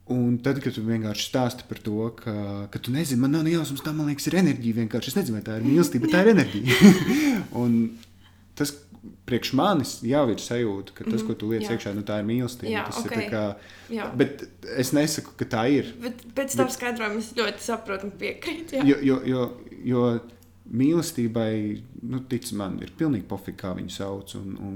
Un 0.09 0.39
tad, 0.41 0.57
kad 0.63 0.73
tu 0.73 0.81
vienkārši 0.81 1.27
stāsti 1.29 1.65
par 1.69 1.79
to, 1.85 2.09
ka, 2.17 2.35
ka 2.73 2.81
tu 2.81 2.93
nezini, 2.93 3.21
man 3.21 3.35
nav 3.35 3.43
nejausmas, 3.45 3.83
tā 3.85 3.93
man 3.93 4.09
liekas, 4.09 4.25
ir 4.29 4.39
enerģija. 4.41 4.81
Vienkārši 4.81 5.11
es 5.11 5.17
nezinu, 5.19 5.37
vai 5.37 5.45
tā 5.45 5.59
ir 5.59 5.67
mīlestība, 5.67 6.07
bet 6.07 6.15
tā 6.15 6.23
ir 6.25 6.31
enerģija. 6.33 6.93
un 7.61 7.75
tas, 8.57 8.73
priekš 9.29 9.51
manis 9.57 9.93
jau 10.05 10.23
ir 10.33 10.41
sajūta, 10.43 10.95
ka 10.95 11.05
tas, 11.05 11.21
-hmm. 11.21 11.27
ko 11.27 11.33
tu 11.33 11.49
liec 11.51 11.69
iekšā, 11.69 11.93
nu, 11.95 12.03
tā 12.07 12.19
ir 12.19 12.27
mīlestība. 12.27 12.71
Jā, 12.73 12.85
tas 12.89 12.99
okay. 13.03 13.23
ir 13.23 13.31
kā, 13.31 13.43
Jā. 13.93 14.09
bet 14.17 14.43
es 14.77 14.91
nesaku, 14.97 15.35
ka 15.37 15.45
tā 15.45 15.63
ir. 15.71 15.93
Bet 16.01 16.25
pēc 16.35 16.57
tam 16.57 16.69
skaidrojuma 16.73 17.21
es 17.21 17.31
ļoti 17.37 17.63
saprotu 17.63 18.09
un 18.09 18.11
piekrītu. 18.19 18.83
Jo, 18.89 18.97
jo, 19.01 19.21
jo, 19.25 19.45
jo 19.83 20.05
mīlestībai, 20.69 21.53
nu, 22.01 22.19
tic 22.29 22.51
man, 22.51 22.79
ir 22.81 22.91
pilnīgi 22.97 23.27
pofīgi, 23.29 23.57
kā 23.57 23.73
viņu 23.77 23.93
sauc 23.93 24.35
un, 24.35 24.57
un 24.57 24.75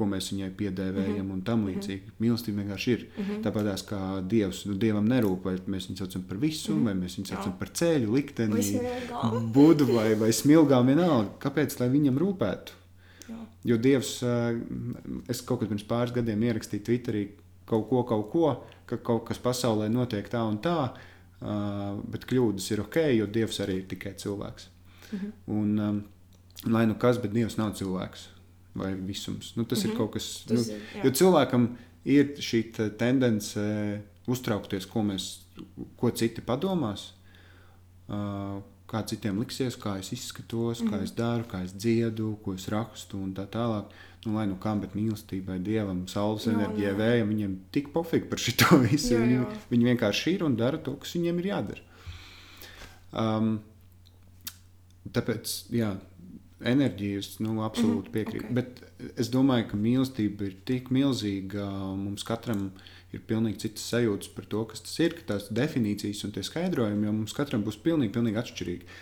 ko 0.00 0.08
mēs 0.08 0.30
viņai 0.32 0.50
piedēvējam 0.56 1.10
Mhm. 1.10 1.20
mm 1.20 1.28
-hmm. 1.28 1.32
un 1.34 1.42
tam 1.42 1.66
līdzīgi. 1.68 2.00
Mm 2.00 2.10
-hmm. 2.10 2.20
Mīlestība 2.24 2.62
vienkārši 2.62 2.92
ir. 2.92 3.06
Mm 3.06 3.24
-hmm. 3.24 3.42
Tāpat 3.44 3.84
kā 3.90 4.28
Dievs, 4.28 4.64
nu, 4.66 4.74
Dievam 4.74 5.08
nerūp, 5.08 5.44
vai 5.44 5.54
mēs 5.56 5.88
viņu 5.88 5.98
saucam 5.98 6.22
par 6.22 6.36
visu, 6.36 6.72
mm 6.72 6.78
-hmm. 6.78 6.84
vai 6.84 6.94
mēs 6.94 7.18
viņu 7.18 7.26
saucam 7.26 7.52
par 7.58 7.68
ceļu, 7.68 8.12
likteni, 8.12 8.80
budu 9.52 9.84
vai, 9.94 10.14
vai 10.14 10.32
smilgām 10.32 10.86
vienalga. 10.86 11.30
Kāpēc, 11.40 11.80
lai 11.80 11.88
viņam 11.88 12.18
rūpētu? 12.18 12.72
Jā. 13.28 13.36
Jo 13.64 13.76
Dievs, 13.76 14.22
es 15.28 15.42
kaut 15.42 15.60
kad 15.60 15.68
pirms 15.68 15.84
pāris 15.84 16.14
gadiem 16.14 16.42
ierakstīju 16.42 16.82
Twitterī 16.82 17.28
kaut 17.66 17.88
ko, 17.88 18.02
kaut 18.02 18.30
ko, 18.30 18.64
ka 18.86 18.96
kaut 18.96 19.24
kas 19.24 19.38
pasaulē 19.38 19.88
notiek 19.88 20.28
tā 20.28 20.42
un 20.48 20.58
tā, 20.58 20.90
bet 22.10 22.26
kļūdas 22.26 22.72
ir 22.72 22.80
ok, 22.80 22.96
jo 22.96 23.26
Dievs 23.26 23.60
arī 23.60 23.76
ir 23.76 23.86
tikai 23.88 24.14
cilvēks. 24.14 24.66
Mhm. 25.12 25.32
Un, 25.46 25.78
um, 25.78 26.04
lai 26.66 26.86
nu 26.86 26.94
kas, 26.94 27.18
bet 27.18 27.32
Dievs 27.32 27.56
nav 27.56 27.74
cilvēks 27.74 28.39
vai 28.74 28.94
visums. 28.94 29.54
Nu, 29.56 29.64
tas 29.64 29.84
mm 29.84 29.88
-hmm. 29.88 29.92
ir 29.92 29.96
kaut 29.96 30.12
kas, 30.12 30.44
Mhm. 30.46 30.56
Tas 30.56 30.66
nu, 30.68 30.74
ir, 30.74 31.04
jo 31.04 31.10
cilvēkam 31.10 31.68
ir 32.04 32.26
šī 32.38 32.72
te 32.72 32.90
tendence 32.90 33.60
uztraukties, 34.26 34.86
ko, 34.86 35.02
mēs, 35.02 35.38
ko 35.96 36.10
citi 36.10 36.40
padomās. 36.40 37.12
Uh, 38.08 38.62
kā 38.90 39.02
citiem 39.06 39.38
liksies, 39.38 39.76
kā 39.78 39.98
es 40.00 40.12
izskatos, 40.12 40.80
mm 40.80 40.86
-hmm. 40.86 40.92
kā 40.92 41.02
es 41.02 41.12
daru, 41.14 41.44
kā 41.52 41.64
es 41.64 41.72
dziedu, 41.72 42.38
ko 42.44 42.54
es 42.54 42.68
rakstu 42.68 43.18
un 43.18 43.34
tā 43.34 43.46
tālāk. 43.46 43.84
Nu, 44.26 44.34
lai 44.34 44.46
nu 44.46 44.56
kam, 44.60 44.80
bet 44.80 44.94
mīlestībai, 44.94 45.58
dievam, 45.64 46.08
saules 46.08 46.46
Jā, 46.46 46.52
enerģijai, 46.52 46.96
vējam, 46.96 47.28
viņiem 47.28 47.56
tik 47.72 47.88
pofīgi 47.92 48.28
par 48.28 48.38
šo 48.38 48.78
visu. 48.90 49.14
Jā, 49.14 49.20
Viņi, 49.20 49.34
jā. 49.34 49.46
viņi 49.70 49.84
vienkārši 49.84 50.34
ir 50.34 50.44
un 50.44 50.56
dara 50.56 50.78
to, 50.78 50.96
kas 50.96 51.14
viņiem 51.14 51.38
ir 51.38 51.46
jādara. 51.46 51.80
Um, 53.12 53.60
tāpēc, 55.12 55.54
jā, 55.72 55.94
enerģijas, 56.60 57.38
nu, 57.44 57.60
absolūti 57.64 58.12
piekrītu. 58.14 58.48
ok. 58.48 58.56
Bet 58.56 58.82
es 59.20 59.30
domāju, 59.32 59.70
ka 59.70 59.80
mīlestība 59.80 60.48
ir 60.48 60.56
tik 60.68 60.90
milzīga, 60.94 61.66
mums 61.96 62.26
katram 62.26 62.70
ir 63.14 63.22
pilnīgi 63.26 63.64
citas 63.66 63.86
sajūtas 63.90 64.32
par 64.34 64.46
to, 64.50 64.64
kas 64.70 64.84
tas 64.86 64.98
ir, 65.02 65.16
ka 65.18 65.32
tās 65.32 65.48
definīcijas 65.54 66.24
un 66.26 66.34
tie 66.36 66.44
skaidrojumi, 66.46 67.08
jo 67.08 67.14
mums 67.16 67.36
katram 67.36 67.64
būs 67.66 67.80
pilnīgi, 67.82 68.12
pilnīgi 68.14 68.42
atšķirīgi. 68.42 69.00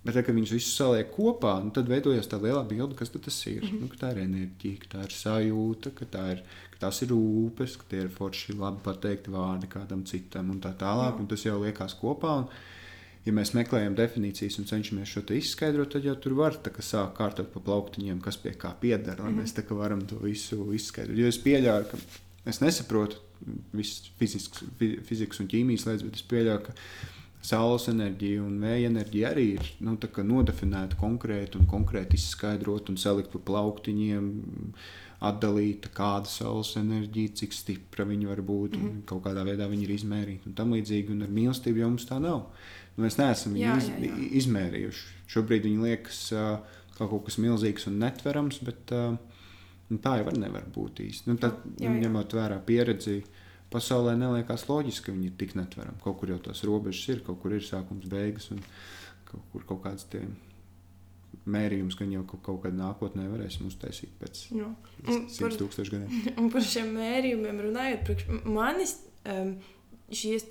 Bet, 0.00 0.16
kad 0.24 0.32
viņus 0.32 0.54
visus 0.54 0.76
saliek 0.78 1.10
kopā, 1.12 1.58
nu, 1.60 1.72
tad 1.76 1.90
veidojas 1.90 2.28
tā 2.30 2.38
lielā 2.40 2.62
bilde, 2.68 2.96
kas 2.96 3.10
tas 3.12 3.36
ir. 3.50 3.60
Mm 3.60 3.68
-hmm. 3.68 3.80
nu, 3.80 3.88
ka 3.88 3.96
tā 4.00 4.12
ir 4.14 4.20
enerģija, 4.22 4.86
tā 4.94 5.02
ir 5.04 5.12
sajūta, 5.12 5.90
ka, 5.98 6.06
tā 6.14 6.22
ir, 6.32 6.38
ka 6.72 6.78
tās 6.86 7.02
ir 7.02 7.10
rūpes, 7.12 7.76
ka 7.76 7.84
tie 7.90 8.00
ir 8.04 8.08
forši 8.08 8.56
labi 8.56 8.80
pateikti 8.82 9.30
vārdi 9.30 9.68
kādam 9.68 10.04
citam 10.04 10.50
un 10.50 10.60
tā 10.60 10.72
tālāk. 10.72 11.20
Un 11.20 11.26
tas 11.26 11.44
jau 11.44 11.60
liekas 11.60 11.94
kopā. 12.00 12.38
Un, 12.38 12.46
ja 13.26 13.34
mēs 13.36 13.52
meklējam 13.56 13.96
definīcijas 13.98 14.58
un 14.62 14.68
cenšamies 14.70 15.12
šo 15.12 15.24
izskaidrot, 15.36 15.92
tad 15.94 16.06
jau 16.08 16.16
tur 16.16 16.36
var 16.38 16.56
sākt 16.56 17.16
kārtot 17.18 17.52
pa 17.52 17.60
plauktiņiem, 17.60 18.20
kas 18.24 18.40
pie 18.40 18.54
kā 18.56 18.72
pieder, 18.80 19.20
lai 19.20 19.32
mēs 19.36 19.54
tā 19.56 19.66
kā 19.66 19.76
varam 19.76 20.02
to 20.06 20.20
visu 20.22 20.72
izskaidrot. 20.76 21.18
Jo 21.18 21.28
es 21.28 21.40
pieļauju, 21.42 21.90
ka 21.92 22.50
es 22.50 22.60
nesaprotu 22.64 23.20
visas 23.72 24.10
fizisks, 24.20 24.64
fi- 24.78 24.98
fizikas 25.04 25.40
un 25.40 25.48
ķīmijas 25.48 25.86
lietas, 25.88 26.04
bet 26.06 26.20
es 26.20 26.28
pieļauju, 26.28 26.62
ka 26.66 26.76
saules 27.44 27.88
enerģija 27.88 28.42
un 28.44 28.58
vēja 28.60 28.88
enerģija 28.90 29.30
arī 29.32 29.46
ir 29.56 29.68
nu, 29.84 29.96
nodefinēta 30.32 30.98
konkrēti 31.00 31.60
un 31.60 31.68
konkrēti 31.70 32.18
izskaidrot 32.20 32.90
un 32.92 33.00
salikt 33.00 33.32
pa 33.32 33.40
plauktiņiem. 33.52 34.26
Atdalīta 35.20 35.90
kāda 35.92 36.30
saules 36.32 36.70
enerģija, 36.80 37.34
cik 37.42 37.52
stipra 37.52 38.06
viņa 38.08 38.28
var 38.30 38.40
būt, 38.40 38.76
mm 38.76 38.84
-hmm. 38.86 39.00
kaut 39.04 39.20
kādā 39.26 39.42
veidā 39.44 39.66
viņa 39.68 39.82
ir 39.84 39.90
izmērīta 39.92 40.48
un 40.48 40.54
tam 40.56 40.72
līdzīgi. 40.72 41.12
Un 41.12 41.22
ar 41.26 41.28
mīlestību 41.28 41.82
jau 41.82 41.90
mums 41.90 42.08
tā 42.08 42.16
nav. 42.20 42.46
Nu, 42.96 43.04
mēs 43.06 43.16
neesam 43.20 43.54
Jā, 43.56 43.76
iz, 43.80 43.88
jā, 43.88 43.98
jā. 44.08 44.16
izmērījuši. 44.42 45.04
Šobrīd 45.30 45.66
viņi 45.68 45.84
liekas 45.86 46.22
kaut 46.98 47.22
kas 47.28 47.38
milzīgs 47.40 47.86
un 47.88 48.00
netverams, 48.02 48.58
bet 48.66 48.90
nu, 48.92 49.96
tā 50.04 50.16
jau 50.20 50.26
var 50.26 50.36
nevar 50.36 50.66
būt 50.74 51.00
īsti. 51.06 51.30
Nu, 51.30 51.38
tad, 51.40 51.62
Jā, 51.80 51.88
jā. 51.88 51.94
ņemot 52.04 52.34
vērā 52.36 52.58
pieredzi, 52.66 53.20
pasaulē 53.72 54.16
neliekas 54.18 54.66
loģiski, 54.68 55.06
ka 55.08 55.14
viņi 55.16 55.30
ir 55.30 55.36
tik 55.40 55.54
netverami. 55.56 56.00
Kaut 56.04 56.18
kur 56.20 56.34
jau 56.34 56.38
tās 56.50 56.60
robežas 56.66 57.08
ir, 57.14 57.22
kaut 57.26 57.40
kur 57.42 57.54
ir 57.56 57.64
sākums, 57.64 58.08
beigas 58.10 58.50
un 58.52 58.60
kaut 59.30 59.46
kur 59.54 59.64
kaut 59.70 59.84
kāds 59.86 60.04
tie 60.10 60.24
mērījums, 61.50 61.96
ka 61.96 62.04
jau 62.10 62.24
kaut, 62.28 62.42
kaut 62.46 62.60
kad 62.66 62.74
nākotnē 62.76 63.24
varēsim 63.30 63.68
uztaisīt 63.70 64.12
pēc 64.20 64.42
par- 64.58 65.14
simts 65.30 65.58
tūkstošu 65.60 65.94
gadiem. 65.94 66.24
Un 66.42 66.50
par 66.52 66.66
šiem 66.66 66.90
mērījumiem 66.98 67.62
runājot, 67.68 68.02
priekš 68.06 68.44
manis 68.50 68.96
um, 69.30 69.54
šīs 70.10 70.50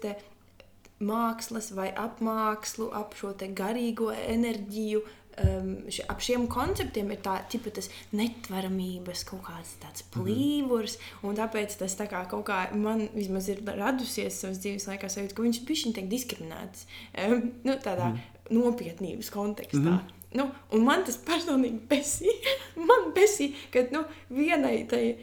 mākslas 1.00 1.72
vai 1.76 1.90
apmākslu, 1.96 2.90
ap 2.96 3.16
šo 3.20 3.34
garīgo 3.56 4.12
enerģiju. 4.12 5.06
Um, 5.40 5.70
ši, 5.88 6.04
ap 6.12 6.20
šiem 6.20 6.50
konceptiem 6.52 7.14
ir 7.14 7.22
tā, 7.24 7.38
tipa, 7.48 7.72
tas 7.72 7.88
netvaramības, 8.12 9.22
kaut 9.30 9.46
kāds 9.46 9.78
tāds 9.80 10.04
plīvurs. 10.12 10.98
Mm 11.00 11.30
-hmm. 11.30 11.38
Tāpēc 11.40 11.78
tas 11.80 11.96
tā 11.96 12.10
kā 12.12 12.26
kaut 12.28 12.46
kā 12.50 12.76
man 12.76 13.08
vismaz 13.14 13.48
ir 13.50 13.64
radusies 13.64 14.42
savas 14.42 14.60
dzīves 14.60 14.88
laikā, 14.88 15.08
sajūta, 15.08 15.36
ka 15.36 15.42
viņš 15.42 15.66
bija 15.66 15.94
tiek 15.94 16.10
diskriminēts 16.12 16.86
um, 17.28 17.52
nu, 17.64 17.74
tādā 17.74 18.12
mm. 18.12 18.20
nopietnības 18.50 19.30
kontekstā. 19.30 19.80
Mm 19.80 19.98
-hmm. 19.98 20.20
Nu, 20.34 20.52
un 20.72 20.84
man 20.86 21.04
tas 21.06 21.18
personīgi 21.18 21.80
besīja. 21.92 22.58
man 22.76 23.14
besīja, 23.16 23.56
ka 23.72 23.86
nu, 23.92 24.04
vienai 24.30 24.86
tai 24.90 25.18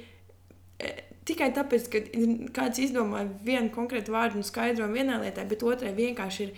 e, 0.78 0.94
tikai 1.26 1.50
tāpēc, 1.56 1.90
ka 1.92 2.02
kāds 2.56 2.80
izdomāja 2.82 3.28
vienu 3.46 3.72
konkrētu 3.74 4.14
vārdu 4.14 4.40
un 4.40 4.46
skaidrojumu 4.46 4.98
vienai 5.00 5.20
lietai, 5.24 5.46
bet 5.50 5.64
otrai 5.66 5.92
vienkārši 5.96 6.46
ir 6.46 6.54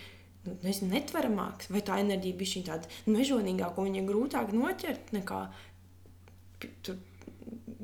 nu, 0.47 0.57
nezinu, 0.65 0.93
netveramāks. 0.95 1.71
Vai 1.73 1.83
tā 1.87 2.01
enerģija 2.03 2.41
bija 2.41 2.65
tāda 2.73 2.93
mežonīgāka, 3.11 3.81
un 3.81 3.91
viņa 3.91 4.07
grūtāk 4.09 4.55
noķert 4.57 5.15
nekā 5.17 5.43
tur 6.85 6.99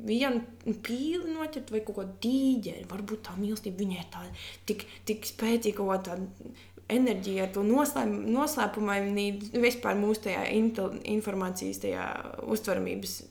vienu 0.05 0.77
pīli 0.85 1.33
noķert 1.33 1.73
vai 1.73 1.81
kaut 1.87 1.99
ko 1.99 2.07
dīķeri. 2.25 2.87
Varbūt 2.91 3.25
tā 3.29 3.35
mīlestība 3.39 3.81
viņai 3.81 4.01
ir 4.03 4.09
tāda 4.13 4.47
tik, 4.69 4.87
tik 5.09 5.29
spēcīga, 5.29 5.77
kaut 5.81 5.93
kā 5.93 5.99
tāda 6.11 6.55
enerģija 6.93 7.47
ar 7.47 7.53
to 7.55 7.63
noslēp, 7.65 8.11
noslēpumainību 8.35 9.63
vispār 9.63 9.97
mūsu 9.97 10.27
tajā 10.27 10.43
informācijas, 10.53 11.81
tajā 11.87 12.09
uztveramības 12.45 13.23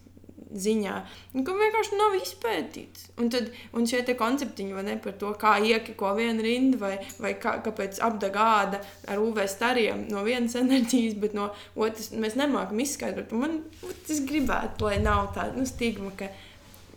ziņā, 0.54 0.94
ka 1.34 1.56
vienkārši 1.58 1.98
nav 2.00 2.16
izpētīts. 2.20 3.08
Un, 3.22 3.30
tad, 3.34 3.50
un 3.74 3.88
šie 3.90 4.04
konceptiņi 4.18 4.84
ne, 4.86 4.98
par 5.04 5.16
to, 5.20 5.32
kā 5.40 5.56
iekiko 5.64 6.14
viena 6.18 6.46
rinda, 6.46 6.80
vai, 6.82 6.94
vai 7.22 7.34
kā, 7.42 7.56
kāpēc 7.66 8.02
apdeg 8.06 8.38
āda 8.40 8.82
ar 9.10 9.22
UV 9.22 9.44
stariem 9.50 10.08
no 10.12 10.24
vienas 10.26 10.58
enerģijas, 10.60 11.18
bet 11.22 11.38
no 11.38 11.50
otras 11.76 12.12
mēs 12.14 12.38
nemākam 12.40 12.82
izskaidrot. 12.84 13.34
Man 13.38 13.62
ot, 13.86 14.04
es 14.10 14.22
gribētu, 14.28 14.90
lai 14.90 15.00
nav 15.04 15.32
tāda 15.38 15.58
nu, 15.58 15.66
stigma, 15.70 16.14
ka 16.20 16.30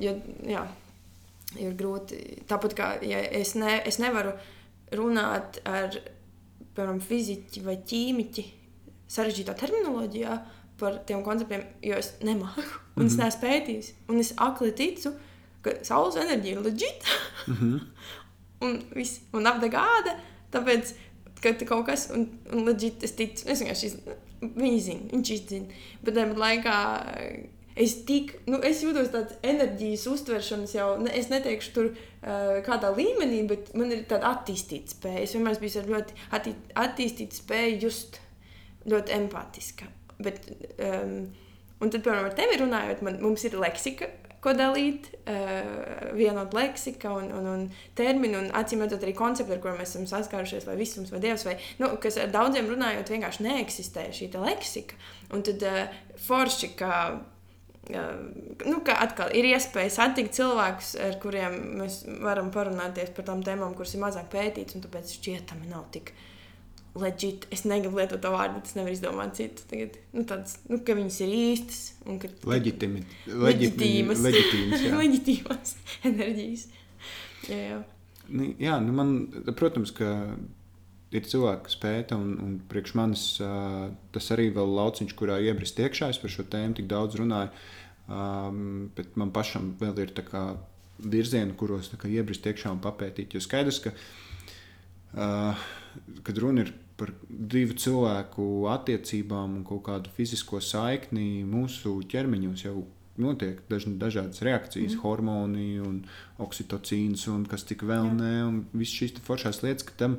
ja, 0.02 0.16
jā, 0.46 0.66
ir 1.62 1.78
grūti. 1.78 2.20
Tāpat 2.48 2.76
kā 2.76 2.90
ja 3.06 3.22
es, 3.40 3.54
ne, 3.58 3.78
es 3.88 4.00
nevaru 4.02 4.34
runāt 4.96 5.60
ar 5.66 5.96
piemēram, 6.76 7.00
fiziķi 7.00 7.64
vai 7.64 7.78
ķīmiķi 7.88 8.44
sarežģītā 9.16 9.54
terminoloģijā 9.58 10.36
par 10.78 11.00
tiem 11.08 11.22
konceptiem, 11.24 11.64
jo 11.82 11.96
es 11.96 12.12
nemāku. 12.20 12.62
Un 12.96 13.02
mm 13.02 13.08
-hmm. 13.08 13.12
es 13.12 13.16
neesmu 13.16 13.40
pētījis. 13.42 13.92
Un 14.08 14.18
es 14.18 14.32
akli 14.36 14.72
ticu, 14.72 15.12
ka 15.62 15.70
saules 15.82 16.16
enerģija 16.16 16.58
ir 16.58 16.62
leģita. 16.62 17.18
Mm 17.46 17.54
-hmm. 17.54 17.80
un 18.66 18.78
viss, 18.94 19.20
un 19.32 19.46
apdeg 19.46 19.74
āda. 19.74 20.16
Tāpēc, 20.52 20.94
ka 21.42 21.52
kaut 21.66 21.86
kas, 21.86 22.08
un, 22.14 22.28
un 22.52 22.64
leģit, 22.64 23.02
es 23.02 23.12
ticu, 23.12 23.48
es 23.48 23.60
vienkārši, 23.60 23.92
viņi 24.40 24.80
zina, 24.80 25.10
viņš 25.12 25.30
izzina. 25.30 25.66
Bet 26.02 26.14
tāpat 26.14 26.36
laikā 26.36 26.76
es 27.76 27.94
tik, 28.08 28.32
nu, 28.48 28.60
es 28.64 28.80
jūtos 28.84 29.10
tāds 29.12 29.36
enerģijas 29.44 30.06
uztveršanas 30.12 30.74
jau, 30.74 30.88
ne, 31.02 31.12
es 31.18 31.28
neteikšu 31.32 31.74
tur 31.76 31.90
uh, 31.90 32.62
kādā 32.66 32.92
līmenī, 32.96 33.42
bet 33.48 33.74
man 33.76 33.92
ir 33.92 34.06
tāda 34.08 34.32
attīstīta 34.32 34.96
spēja. 34.96 35.24
Es 35.26 35.36
vienmēr 35.36 35.56
esmu 35.56 35.66
bijis 35.66 35.78
ar 35.82 35.90
ļoti 35.92 36.16
attī, 36.38 36.54
attīstītu 36.86 37.42
spēju 37.42 37.82
just 37.84 38.20
ļoti 38.88 39.16
empātiska. 39.18 39.90
Bet, 40.22 40.46
um, 40.80 41.18
Un 41.76 41.92
tad, 41.92 42.00
piemēram, 42.06 42.30
ar 42.30 42.36
tevi 42.36 42.56
runājot, 42.62 43.02
man, 43.04 43.18
mums 43.20 43.42
ir 43.44 43.56
leksika, 43.60 44.08
ko 44.40 44.54
dalīt, 44.56 45.10
uh, 45.28 46.12
vienot 46.16 46.54
leksika 46.56 47.10
un, 47.12 47.28
un, 47.36 47.48
un 47.52 47.64
terminu, 47.98 48.38
un 48.40 48.48
acīm 48.56 48.84
redzot 48.84 49.04
arī 49.04 49.12
konceptu, 49.18 49.52
ar 49.52 49.60
kuriem 49.60 49.80
mēs 49.82 49.92
esam 49.92 50.06
saskārušies, 50.08 50.64
vai 50.68 50.76
visums, 50.78 51.12
vai 51.12 51.20
dievs, 51.20 51.44
vai, 51.44 51.58
nu, 51.82 51.90
kas 52.00 52.16
ar 52.22 52.30
daudziem 52.32 52.70
runājot, 52.72 53.12
vienkārši 53.12 53.44
neeksistē 53.44 54.06
šī 54.16 54.30
leksika. 54.40 54.96
Un 55.36 55.44
tad 55.44 55.64
uh, 55.68 55.98
forši, 56.24 56.72
ka 56.78 56.92
nu, 57.86 58.80
ka 58.86 58.96
atkal 59.04 59.34
ir 59.36 59.46
iespēja 59.52 59.92
satikt 59.98 60.34
cilvēkus, 60.38 60.94
ar 61.02 61.20
kuriem 61.22 61.58
mēs 61.82 62.00
varam 62.24 62.48
parunāties 62.54 63.12
par 63.14 63.28
tām 63.28 63.44
tēmām, 63.46 63.76
kuras 63.78 63.94
ir 63.94 64.02
mazāk 64.02 64.32
pētītas, 64.32 64.78
un 64.78 64.86
tāpēc 64.86 65.12
šķietami 65.18 65.70
nav 65.70 65.84
tik 65.94 66.14
leģit. 67.02 67.46
Es 67.54 67.64
negribu 67.68 68.00
lietot 68.00 68.22
to 68.24 68.32
vārdu, 68.34 68.60
bet 68.60 68.70
es 68.70 68.76
nevaru 68.78 68.96
izdomāt 68.96 69.36
citu. 69.38 69.66
Tagad, 69.70 69.98
nu, 70.16 70.24
tāds, 70.28 70.58
nu, 70.70 70.80
ka 70.86 70.96
viņas 70.98 71.18
ir 71.26 71.34
īstas 71.36 71.82
un 72.06 72.20
ka 72.22 72.30
leģitīmas, 74.24 74.24
leģitīmas, 75.02 75.74
enerģijas. 76.12 76.68
Jā, 77.50 77.60
jā. 77.60 77.80
Nu, 78.26 78.52
jā, 78.58 78.76
nu 78.82 78.94
man, 78.96 79.16
protams, 79.54 79.92
ka 79.94 80.10
ir 81.14 81.26
cilvēki, 81.30 81.66
kas 81.68 81.76
pēta, 81.82 82.18
un, 82.18 82.36
un 82.42 82.54
priekš 82.70 82.94
manis 82.98 83.26
uh, 83.44 83.88
tas 84.14 84.30
arī 84.34 84.48
vēl 84.54 84.72
lauciņš, 84.78 85.14
kurā 85.18 85.38
iebrist 85.44 85.78
iekšā. 85.82 86.10
Es 86.12 86.20
par 86.22 86.32
šo 86.32 86.46
tēmu 86.50 86.78
tik 86.78 86.88
daudz 86.90 87.18
runāju, 87.20 87.52
um, 88.08 88.88
bet 88.96 89.14
man 89.20 89.32
pašam 89.34 89.74
vēl 89.80 90.02
ir 90.04 90.14
virzieni, 90.96 91.54
kuros 91.58 91.92
iebrist 92.08 92.46
iekšā 92.48 92.72
un 92.72 92.82
papētīt. 92.82 93.36
Jo 93.36 93.44
skaidrs, 93.44 93.82
ka, 93.84 93.92
uh, 95.14 95.66
kad 96.26 96.42
runa 96.42 96.66
ir 96.66 96.74
par 96.96 97.12
divu 97.28 97.76
cilvēku 97.76 98.66
attiecībām 98.72 99.58
un 99.58 99.64
kaut 99.68 99.84
kādu 99.88 100.12
fizisko 100.16 100.62
saikni 100.64 101.44
mūsu 101.48 101.98
ķermeņos 102.08 102.64
jau 102.64 102.86
notiek 103.20 103.60
daž, 103.70 103.86
dažādas 104.00 104.42
reakcijas, 104.44 104.94
mm. 104.94 105.02
hormoni, 105.04 105.68
un 105.80 106.00
oksitocīns, 106.42 107.26
un 107.32 107.46
kas 107.48 107.64
tik 107.68 107.84
vēl 107.88 108.10
nē, 108.16 108.32
un 108.44 108.58
visas 108.76 108.96
šīs 109.00 109.22
foršās 109.24 109.62
lietas, 109.64 109.86
ka 109.88 109.96
tam 110.04 110.18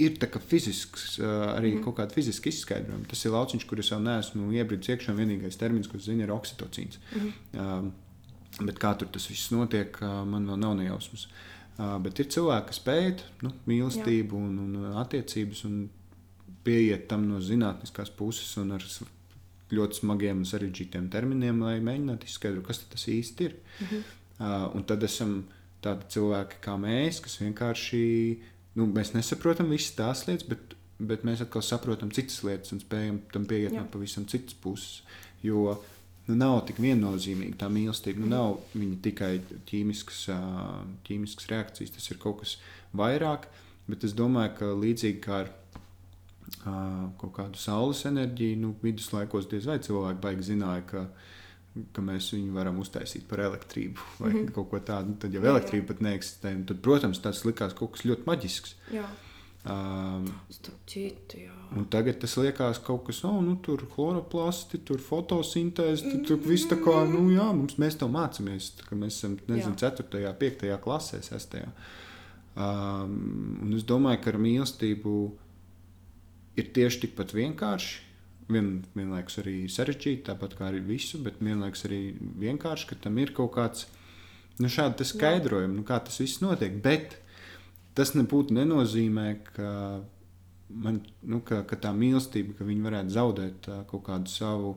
ir 0.00 0.16
fizisks, 0.48 1.18
arī 1.20 1.74
mm. 1.74 1.84
kaut 1.84 1.98
kāda 2.00 2.16
fiziska 2.16 2.52
izskaidrojuma. 2.52 3.08
Tas 3.08 3.24
ir 3.24 3.34
lauciņš, 3.36 3.66
kurus 3.68 3.92
vēl 3.92 4.04
neesmu 4.06 4.52
iebridis 4.56 4.94
iekšā. 4.94 5.16
Vienīgais 5.16 5.60
termins, 5.60 5.88
ko 5.88 6.00
zinu, 6.00 6.24
ir 6.24 6.32
oksitocīns. 6.32 7.00
Mm. 7.16 7.32
Um, 7.60 7.90
bet 8.64 8.80
kā 8.80 8.94
tur 9.00 9.12
tas 9.12 9.28
viss 9.28 9.52
notiek, 9.52 10.00
man 10.00 10.48
vēl 10.48 10.60
nav 10.60 10.76
nejausmas. 10.80 11.28
Uh, 11.28 11.49
bet 11.76 12.20
ir 12.20 12.28
cilvēki, 12.34 12.66
kas 12.72 12.82
pēta 12.84 13.46
nu, 13.46 13.52
mīlestību 13.70 14.36
un, 14.36 14.58
un 14.64 14.98
attiecības 15.00 15.64
un 15.68 15.80
pieiet 16.64 17.06
tam 17.08 17.24
no 17.28 17.40
zinātniskās 17.40 18.12
puses 18.16 18.52
un 18.60 18.74
ar 18.76 18.84
ļoti 19.70 20.00
smagiem 20.00 20.42
un 20.42 20.48
sarežģītiem 20.48 21.06
terminiem, 21.12 21.62
lai 21.62 21.78
mēģinātu 21.84 22.28
izskaidrot, 22.28 22.66
kas 22.66 22.82
tas 22.90 23.06
īsti 23.08 23.46
ir. 23.46 23.56
-hmm. 23.78 24.02
uh, 24.74 24.82
tad 24.86 25.02
esam 25.06 25.44
tādi 25.80 26.10
cilvēki 26.16 26.60
kā 26.64 26.76
mēs, 26.80 27.22
kas 27.24 27.38
vienkārši 27.40 28.02
nu, 28.76 28.86
mēs 28.86 29.14
nesaprotam 29.14 29.70
visas 29.70 29.94
tās 29.96 30.26
lietas, 30.28 30.46
bet, 30.48 30.74
bet 30.98 31.24
mēs 31.24 31.42
atkal 31.44 31.62
saprotam 31.62 32.10
citas 32.10 32.42
lietas 32.44 32.72
un 32.72 32.82
spējam 32.82 33.22
tam 33.32 33.46
pieiet 33.46 33.72
no 33.72 33.86
pavisam 33.92 34.26
citas 34.26 34.54
puses. 34.54 35.02
Jo 35.42 35.78
nu, 36.30 36.38
nav 36.38 36.60
tik 36.68 36.80
viennozīmīga 36.82 37.58
tā 37.64 37.70
mīlestība. 37.72 38.22
Nu, 38.22 38.30
nav 38.30 38.60
viņa 38.72 39.00
tikai 39.04 39.32
ķīmiskas, 39.70 40.22
ķīmiskas 41.08 41.50
reakcijas, 41.52 41.94
tas 41.96 42.10
ir 42.12 42.20
kaut 42.22 42.44
kas 42.44 42.56
vairāk. 42.96 43.48
Bet 43.90 44.06
es 44.06 44.14
domāju, 44.14 44.54
ka 44.60 44.70
līdzīgi 44.78 45.20
kā 45.24 45.42
ar 45.44 45.50
kaut 47.20 47.34
kādu 47.36 47.58
saules 47.60 48.04
enerģiju, 48.08 48.58
nu, 48.62 48.72
viduslaikos 48.82 49.48
diez 49.50 49.68
vai 49.70 49.78
cilvēki 49.82 50.22
baigi 50.24 50.50
zināja, 50.52 50.86
ka 50.88 51.04
ka 51.94 52.02
mēs 52.02 52.32
viņu 52.34 52.54
varam 52.54 52.80
uztaisīt 52.82 53.26
par 53.30 53.44
elektrību 53.44 54.06
vai 54.18 54.30
mm 54.30 54.36
-hmm. 54.36 54.52
kaut 54.54 54.70
ko 54.70 54.78
tādu. 54.86 55.14
Tad 55.22 55.34
jau 55.34 55.42
elektrība 55.44 55.92
pat 55.92 56.00
neeksistē. 56.02 56.54
Tad, 56.66 56.80
protams, 56.82 57.20
tas 57.22 57.44
likās 57.44 57.76
kaut 57.78 57.92
kas 57.92 58.04
ļoti 58.04 58.26
maģisks. 58.26 58.74
Jā. 58.92 59.04
Um, 59.60 60.24
citu, 60.88 61.36
tagad 61.92 62.16
tas 62.22 62.32
liekas 62.40 62.78
kaut 62.80 63.02
kas, 63.10 63.18
oh, 63.28 63.42
nu, 63.44 63.58
tur 63.60 63.82
chloroplasti, 63.92 64.80
tur 64.88 65.02
fotosintēze, 65.04 66.06
tur, 66.06 66.22
tur 66.30 66.40
viss 66.46 66.68
tā 66.70 66.78
kā, 66.80 66.94
nu, 67.10 67.26
jā, 67.34 67.44
mums, 67.52 67.76
mēs 67.82 67.98
to 68.00 68.08
mācāmies, 68.08 68.70
mēs 68.88 69.18
esam, 69.18 69.36
nezinu, 69.50 69.76
jā. 69.76 69.92
4. 70.00 70.32
5. 70.40 70.64
klasē, 70.80 71.20
6. 71.28 71.58
Um, 72.56 73.12
un 73.66 73.76
es 73.76 73.84
domāju, 73.84 74.22
ka 74.24 74.32
ar 74.32 74.40
mīlestību 74.40 75.16
ir 76.60 76.72
tieši 76.76 77.04
tikpat 77.04 77.36
vienkārši 77.36 78.08
vien, 78.50 78.72
vienlaikus 78.96 79.42
arī 79.42 79.56
sarežģīti, 79.70 80.24
tāpat 80.32 80.56
kā 80.58 80.70
arī 80.70 80.80
visu, 80.88 81.20
bet 81.24 81.40
vienlaikus 81.44 81.84
arī 81.88 82.02
vienkārši, 82.40 82.88
ka 82.90 82.98
tam 83.04 83.20
ir 83.20 83.34
kaut 83.36 83.52
kāds 83.56 83.86
nu, 84.60 84.72
šāds 84.72 85.12
skaidrojums, 85.12 85.76
nu, 85.76 85.84
kā 85.86 86.00
tas 86.04 86.20
viss 86.22 86.42
notiek. 86.42 86.80
Bet 86.82 87.20
tas 87.94 88.14
nebūtu 88.16 88.54
nenozīmē, 88.56 89.26
ka, 89.50 89.70
man, 90.70 91.00
nu, 91.22 91.40
ka, 91.46 91.62
ka 91.68 91.78
tā 91.86 91.94
mīlestība, 91.96 92.56
ka 92.58 92.68
viņi 92.68 92.86
varētu 92.86 93.16
zaudēt 93.16 93.58
tā, 93.66 93.80
kaut 93.90 94.06
kādu 94.08 94.32
savu 94.32 94.76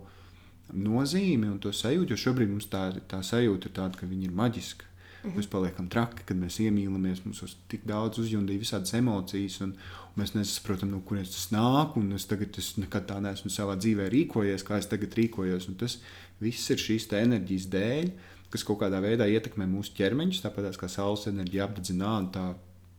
nozīmi 0.74 1.52
un 1.52 1.60
to 1.62 1.74
sajūtu, 1.76 2.14
jo 2.14 2.24
šobrīd 2.24 2.50
mums 2.50 2.70
tā, 2.72 2.88
tā 3.10 3.22
sajūta 3.26 3.70
ir 3.70 3.78
tāda, 3.78 4.00
ka 4.00 4.10
viņi 4.10 4.30
ir 4.30 4.36
maģiski. 4.38 4.90
Mhm. 5.24 5.38
Mēs 5.40 5.48
paliekam 5.48 5.88
traki, 5.88 6.26
kad 6.28 6.36
mēs 6.36 6.58
iemīlamies. 6.60 7.22
Mums 7.24 7.40
ir 7.46 7.54
tik 7.72 7.86
daudz 7.88 8.20
uzjundīja 8.20 8.60
visādas 8.60 8.92
emocijas, 8.98 9.62
un, 9.64 9.72
un 10.12 10.20
mēs 10.20 10.34
nesaprotam, 10.36 10.92
no 10.92 11.00
kurienes 11.08 11.32
tas 11.32 11.48
nāk. 11.56 11.96
Es 12.18 12.28
tagad 12.28 12.60
es 12.60 12.74
nekad 12.82 13.08
tā 13.08 13.22
neesmu 13.24 13.52
savā 13.54 13.78
dzīvē 13.80 14.10
rīkojies, 14.12 14.66
kā 14.68 14.82
es 14.82 14.90
tagad 14.92 15.16
rīkojos. 15.16 15.70
Un 15.72 15.80
tas 15.80 16.02
viss 16.44 16.74
ir 16.76 16.84
šīs 16.84 17.08
enerģijas 17.22 17.70
dēļ, 17.72 18.12
kas 18.52 18.68
kaut 18.68 18.82
kādā 18.84 19.00
veidā 19.04 19.30
ietekmē 19.32 19.66
mūsu 19.70 19.96
ķermeņus, 19.98 20.44
tāpat 20.44 20.76
kā 20.78 20.92
saules 20.92 21.30
enerģija 21.32 21.70
apdedzināta. 21.70 22.50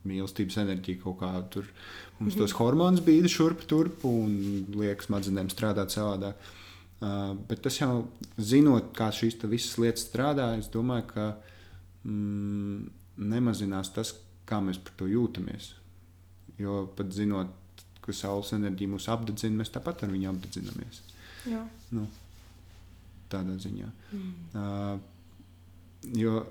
Mīlestības 0.05 0.59
enerģija 0.61 1.01
kaut 1.03 1.17
kā 1.23 1.31
tur 1.53 1.69
mums 2.19 2.37
tos 2.37 2.53
hormonus 2.59 3.03
bīda 3.05 3.31
šurp 3.31 3.65
turp 3.71 4.05
un 4.09 4.35
liekas 4.77 5.09
smadzenēm 5.09 5.49
strādāt 5.53 5.95
savādāk. 5.95 6.53
Uh, 7.05 7.33
bet 7.49 7.61
tas 7.65 7.77
jau 7.81 8.05
zinot, 8.39 8.93
kā 8.97 9.11
šīs 9.13 9.37
visas 9.51 9.79
lietas 9.83 10.07
strādā, 10.07 10.53
es 10.61 10.71
domāju, 10.73 11.09
ka 11.11 11.25
mm, 12.07 12.85
nemazinās 13.33 13.91
tas, 13.97 14.15
kā 14.49 14.61
mēs 14.65 14.79
par 14.81 14.95
to 15.01 15.09
jūtamies. 15.11 15.73
Jo 16.61 16.85
pat 16.97 17.11
zinot, 17.13 17.51
ka 18.05 18.15
saules 18.15 18.53
enerģija 18.57 18.93
mūs 18.93 19.09
apdedzina, 19.13 19.59
mēs 19.61 19.73
tāpat 19.75 20.05
ar 20.07 20.13
viņu 20.13 20.31
apdedzinamies. 20.31 21.01
Jā. 21.51 21.65
Nu, 21.97 22.07
tādā 23.33 23.57
ziņā. 23.61 23.91
Mm. 24.15 24.35
Uh, 24.55 26.15
jo 26.17 26.45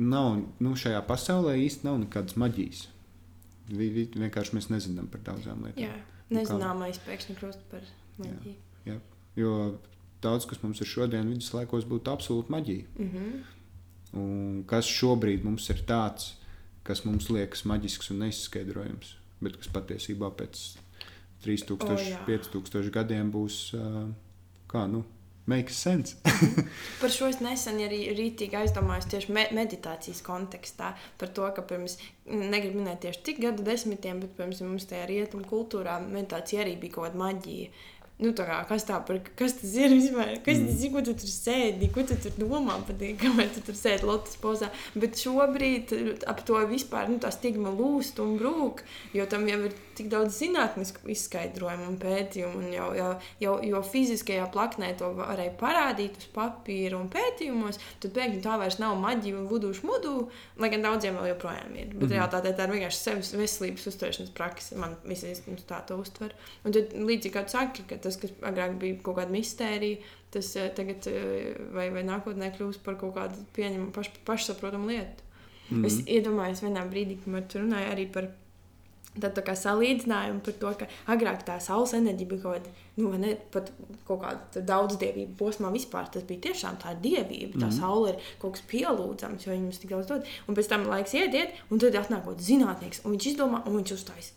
nav, 0.00 0.40
nu, 0.62 0.72
šajā 0.78 1.00
pasaulē 1.08 1.56
īstenībā 1.60 1.92
nav 1.92 2.00
nekādas 2.04 2.36
maģijas. 2.40 2.86
Vi, 3.70 3.86
vi, 3.94 4.06
vienkārši 4.16 4.56
mēs 4.56 4.70
nezinām 4.72 5.06
par 5.12 5.22
daudzām 5.26 5.62
lietām. 5.66 5.84
Jā, 5.84 5.94
nezināmais 6.32 6.98
pēkšņi 7.06 7.36
kļūst 7.38 7.62
par 7.70 7.86
maģiju. 8.18 8.56
Jā, 8.88 8.96
jā. 8.96 8.98
Jo 9.38 9.54
daudz 10.24 10.46
kas 10.50 10.60
mums 10.64 10.80
ir 10.82 10.90
šodien, 10.90 11.30
viduslaikos, 11.30 11.86
būtu 11.88 12.12
absolūti 12.12 12.52
maģija. 12.52 12.86
Mm 12.98 13.10
-hmm. 13.14 13.56
Un 14.20 14.64
kas 14.66 14.86
šobrīd 14.90 15.44
mums 15.44 15.70
ir 15.70 15.84
tāds, 15.86 16.34
kas 16.82 17.04
mums 17.04 17.30
liekas 17.30 17.64
maģisks 17.64 18.10
un 18.10 18.18
neizskaidrojams, 18.24 19.14
bet 19.40 19.56
kas 19.56 19.68
patiesībā 19.68 20.32
pēc 20.34 20.76
3000, 21.44 21.92
oh, 21.92 22.00
jā. 22.08 22.18
5000 22.26 22.90
gadiem 22.90 23.30
būs 23.32 23.74
kā 24.68 24.86
nu. 24.90 25.04
Makes 25.50 25.78
sense. 25.82 26.16
par 27.02 27.12
šo 27.12 27.28
es 27.32 27.40
nesen 27.42 27.80
arī 27.82 28.00
rītīgi 28.16 28.58
aizdomājos 28.60 29.08
tieši 29.10 29.34
me 29.34 29.46
meditācijas 29.56 30.22
kontekstā. 30.26 30.92
Par 31.20 31.32
to, 31.36 31.46
ka 31.56 31.64
pirms, 31.66 31.98
negribu 32.30 32.82
minēt 32.82 33.02
tieši 33.06 33.24
cik 33.26 33.40
gadu 33.46 33.66
desmitiem, 33.66 34.22
bet 34.22 34.36
pirms 34.38 34.62
mums 34.64 34.86
tajā 34.90 35.08
rietumu 35.10 35.48
kultūrā 35.50 35.98
meditācija 36.06 36.62
arī 36.64 36.76
bija 36.80 36.98
kaut 36.98 37.10
kāda 37.10 37.24
maģija 37.24 37.72
nu, 38.20 38.32
tā 38.36 38.44
kā, 38.48 38.58
kas, 38.68 38.84
tā 38.88 38.98
par, 39.06 39.20
kas 39.38 39.54
tas 39.60 39.74
ir 39.80 39.94
vispār? 39.94 40.34
Kas 40.44 40.60
mm. 40.60 40.68
tas 40.68 40.82
ir? 40.84 40.92
Ko 40.92 41.02
tu 41.04 41.14
tur 41.22 41.32
sēdi? 41.32 41.88
Ko 41.94 42.04
tu 42.06 42.16
tur 42.20 42.34
domā 42.40 42.76
par 42.86 42.98
to, 43.00 43.12
kamēr 43.20 43.48
tu 43.54 43.62
tur 43.64 43.78
sēdi 43.78 44.08
lotus 44.08 44.36
pozā? 44.40 44.68
Bet 44.94 45.20
šobrīd 45.20 45.94
ap 46.30 46.42
to 46.48 46.60
vispār 46.70 47.08
nu, 47.10 47.20
tā 47.22 47.32
stigma 47.34 47.72
lūst 47.72 48.20
un 48.22 48.36
brūk, 48.40 48.84
jo 49.16 49.26
tam 49.30 49.48
jau 49.48 49.62
ir 49.68 49.76
tik 50.00 50.08
daudz 50.12 50.38
zinātnisku 50.40 51.10
izskaidrojumu 51.12 51.88
un 51.92 51.98
pētījumu. 52.00 52.60
Un 52.60 52.72
jau, 52.72 52.88
jau, 52.96 53.10
jau, 53.42 53.54
jo 53.70 53.82
fiziskajā 53.84 54.46
plaknē 54.54 54.92
to 55.00 55.10
varēja 55.18 55.52
parādīt 55.60 56.16
uz 56.20 56.28
papīra 56.34 56.98
un 56.98 57.10
pētījumos, 57.12 57.80
tad 58.02 58.14
pēkšņi 58.16 58.42
tā 58.44 58.56
vairs 58.60 58.80
nav 58.80 58.96
maģija 59.02 59.38
un 59.38 59.48
vudušu 59.50 59.86
mudu, 59.88 60.14
lai 60.60 60.72
gan 60.72 60.86
daudziem 60.86 61.18
vēl 61.20 61.32
joprojām 61.34 61.76
ir. 61.76 61.92
Bet 61.92 61.96
mm 61.96 62.06
-hmm. 62.06 62.14
realitātē 62.16 62.54
tā 62.56 62.66
ir 62.66 62.74
vienkārši 62.76 63.02
sevis 63.04 63.34
veselības 63.36 63.86
uzturēšanas 63.92 64.34
praksa. 64.34 64.78
Man 64.80 64.96
visais 65.04 65.42
tā 65.68 65.84
to 65.86 66.00
uztver. 66.00 66.34
Un 66.64 66.72
tad 66.72 66.94
līdzīgi 66.94 67.34
kā 67.34 67.44
tu 67.44 67.56
saki, 67.56 67.82
ka 67.88 67.96
tas, 67.96 68.16
kas 68.16 68.32
agrāk 68.40 68.78
bija 68.78 69.02
kaut 69.02 69.16
kāda 69.16 69.30
mistērija, 69.30 69.98
tas 70.30 70.56
eh, 70.56 70.70
tagad 70.74 71.06
eh, 71.06 71.56
vai, 71.74 71.90
vai 71.90 72.02
nākotnē 72.06 72.52
kļūs 72.56 72.78
par 72.84 72.96
kaut 72.96 73.14
kādu 73.14 73.34
pieņemamu, 73.56 73.92
paš, 73.92 74.10
pašsaprotamu 74.24 74.86
lietu. 74.86 75.22
Mm 75.70 75.82
-hmm. 75.82 75.86
Es 75.86 75.94
iedomājos 76.06 76.62
vienā 76.62 76.82
brīdī, 76.90 77.18
kad 77.24 77.48
tu 77.48 77.58
runāji 77.58 77.92
arī 77.92 78.12
par 78.12 78.28
Tad 79.18 79.34
tā 79.34 79.42
kā 79.42 79.56
salīdzinājumi 79.58 80.42
par 80.46 80.54
to, 80.62 80.70
ka 80.78 80.86
agrāk 81.10 81.40
tā 81.46 81.56
saules 81.62 81.96
enerģija 81.98 82.30
bija 82.30 82.42
kaut 82.44 82.60
kāda, 82.60 82.74
nu, 83.02 83.10
ne, 83.18 83.32
pat 83.50 83.72
kaut 84.06 84.20
kāda 84.22 84.62
daudzdievība 84.68 85.34
posmā 85.40 85.72
vispār. 85.74 86.06
Tas 86.14 86.26
bija 86.28 86.44
tiešām 86.46 86.78
tā 86.78 86.94
dievība. 86.94 87.58
Tā 87.58 87.66
mm. 87.66 87.78
saule 87.80 88.12
ir 88.14 88.28
kaut 88.42 88.54
kas 88.54 88.66
pielūdzams, 88.70 89.46
jo 89.46 89.54
viņi 89.54 89.66
mums 89.66 89.82
tik 89.82 89.96
daudz 89.96 90.12
dod. 90.12 90.28
Un 90.46 90.58
pēc 90.58 90.70
tam 90.70 90.86
laiks 90.86 91.16
iet, 91.18 91.34
iet 91.34 91.58
un 91.70 91.82
tad 91.82 91.98
atnāk 91.98 92.22
kaut 92.28 92.44
zinātnieks, 92.44 93.02
un 93.02 93.16
viņš 93.16 93.32
izdomā, 93.32 93.64
un 93.66 93.80
viņš 93.80 93.96
uzstājas 93.98 94.30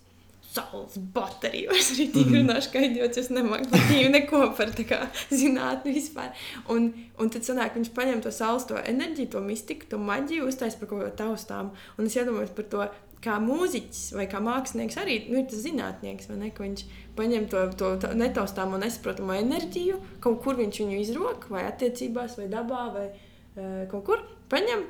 saules 0.53 0.97
bateriju. 1.13 1.71
Es 1.77 1.91
arī 1.93 2.09
tik 2.13 2.27
Mhm. 2.27 2.35
runāšu, 2.39 2.73
ka 2.73 2.83
idiots, 2.85 3.17
es 3.17 3.29
nemāku 3.33 4.09
neko 4.13 4.41
par 4.57 4.73
kā 4.89 4.99
zinātni 5.31 5.95
vispār. 5.95 6.33
Un, 6.69 6.93
un 7.19 7.29
tad 7.29 7.45
sanāk, 7.45 7.77
viņš 7.77 7.93
paņem 7.93 8.21
to 8.25 8.33
saules, 8.33 8.67
to 8.69 8.77
enerģiju, 8.77 9.31
to 9.33 9.41
mistiku, 9.41 9.89
to 9.89 9.97
maģiju, 9.97 10.49
uztais 10.49 10.75
par 10.75 10.89
kaut 10.89 11.05
ko 11.05 11.09
taustām. 11.23 11.73
Un 11.97 12.05
es 12.09 12.17
iedomājos 12.17 12.53
par 12.57 12.69
to, 12.73 12.85
kā 13.23 13.37
mūziķis 13.43 14.01
vai 14.17 14.25
kā 14.31 14.41
mākslinieks 14.43 14.97
arī 14.99 15.17
nu, 15.29 15.39
ir 15.39 15.47
tas 15.51 15.63
zinātnieks, 15.63 16.29
ne? 16.35 16.49
Ka 16.55 16.65
viņš 16.65 16.83
paņem 17.17 17.47
to, 17.51 17.61
to, 17.79 17.93
to 18.03 18.11
netaustāmo, 18.19 18.79
nesaprotamu 18.81 19.35
enerģiju, 19.37 19.99
kaut 20.23 20.41
kur 20.43 20.59
viņš 20.59 20.81
viņu 20.83 20.99
izrok, 20.99 21.47
vai 21.53 21.65
attiecībās, 21.69 22.37
vai 22.39 22.49
dabā, 22.51 22.83
vai 22.95 23.07
uh, 23.09 23.83
kaut 23.91 24.05
kur. 24.09 24.23
Paņem, 24.51 24.85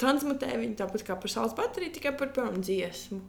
transmutē 0.00 0.52
viņu 0.56 0.78
tāpat 0.80 1.06
kā 1.06 1.18
par 1.20 1.32
saules 1.32 1.56
bateriju, 1.58 1.96
tikai 1.96 2.14
par 2.18 2.32
piemēram 2.36 2.64
dziesmu, 2.64 3.20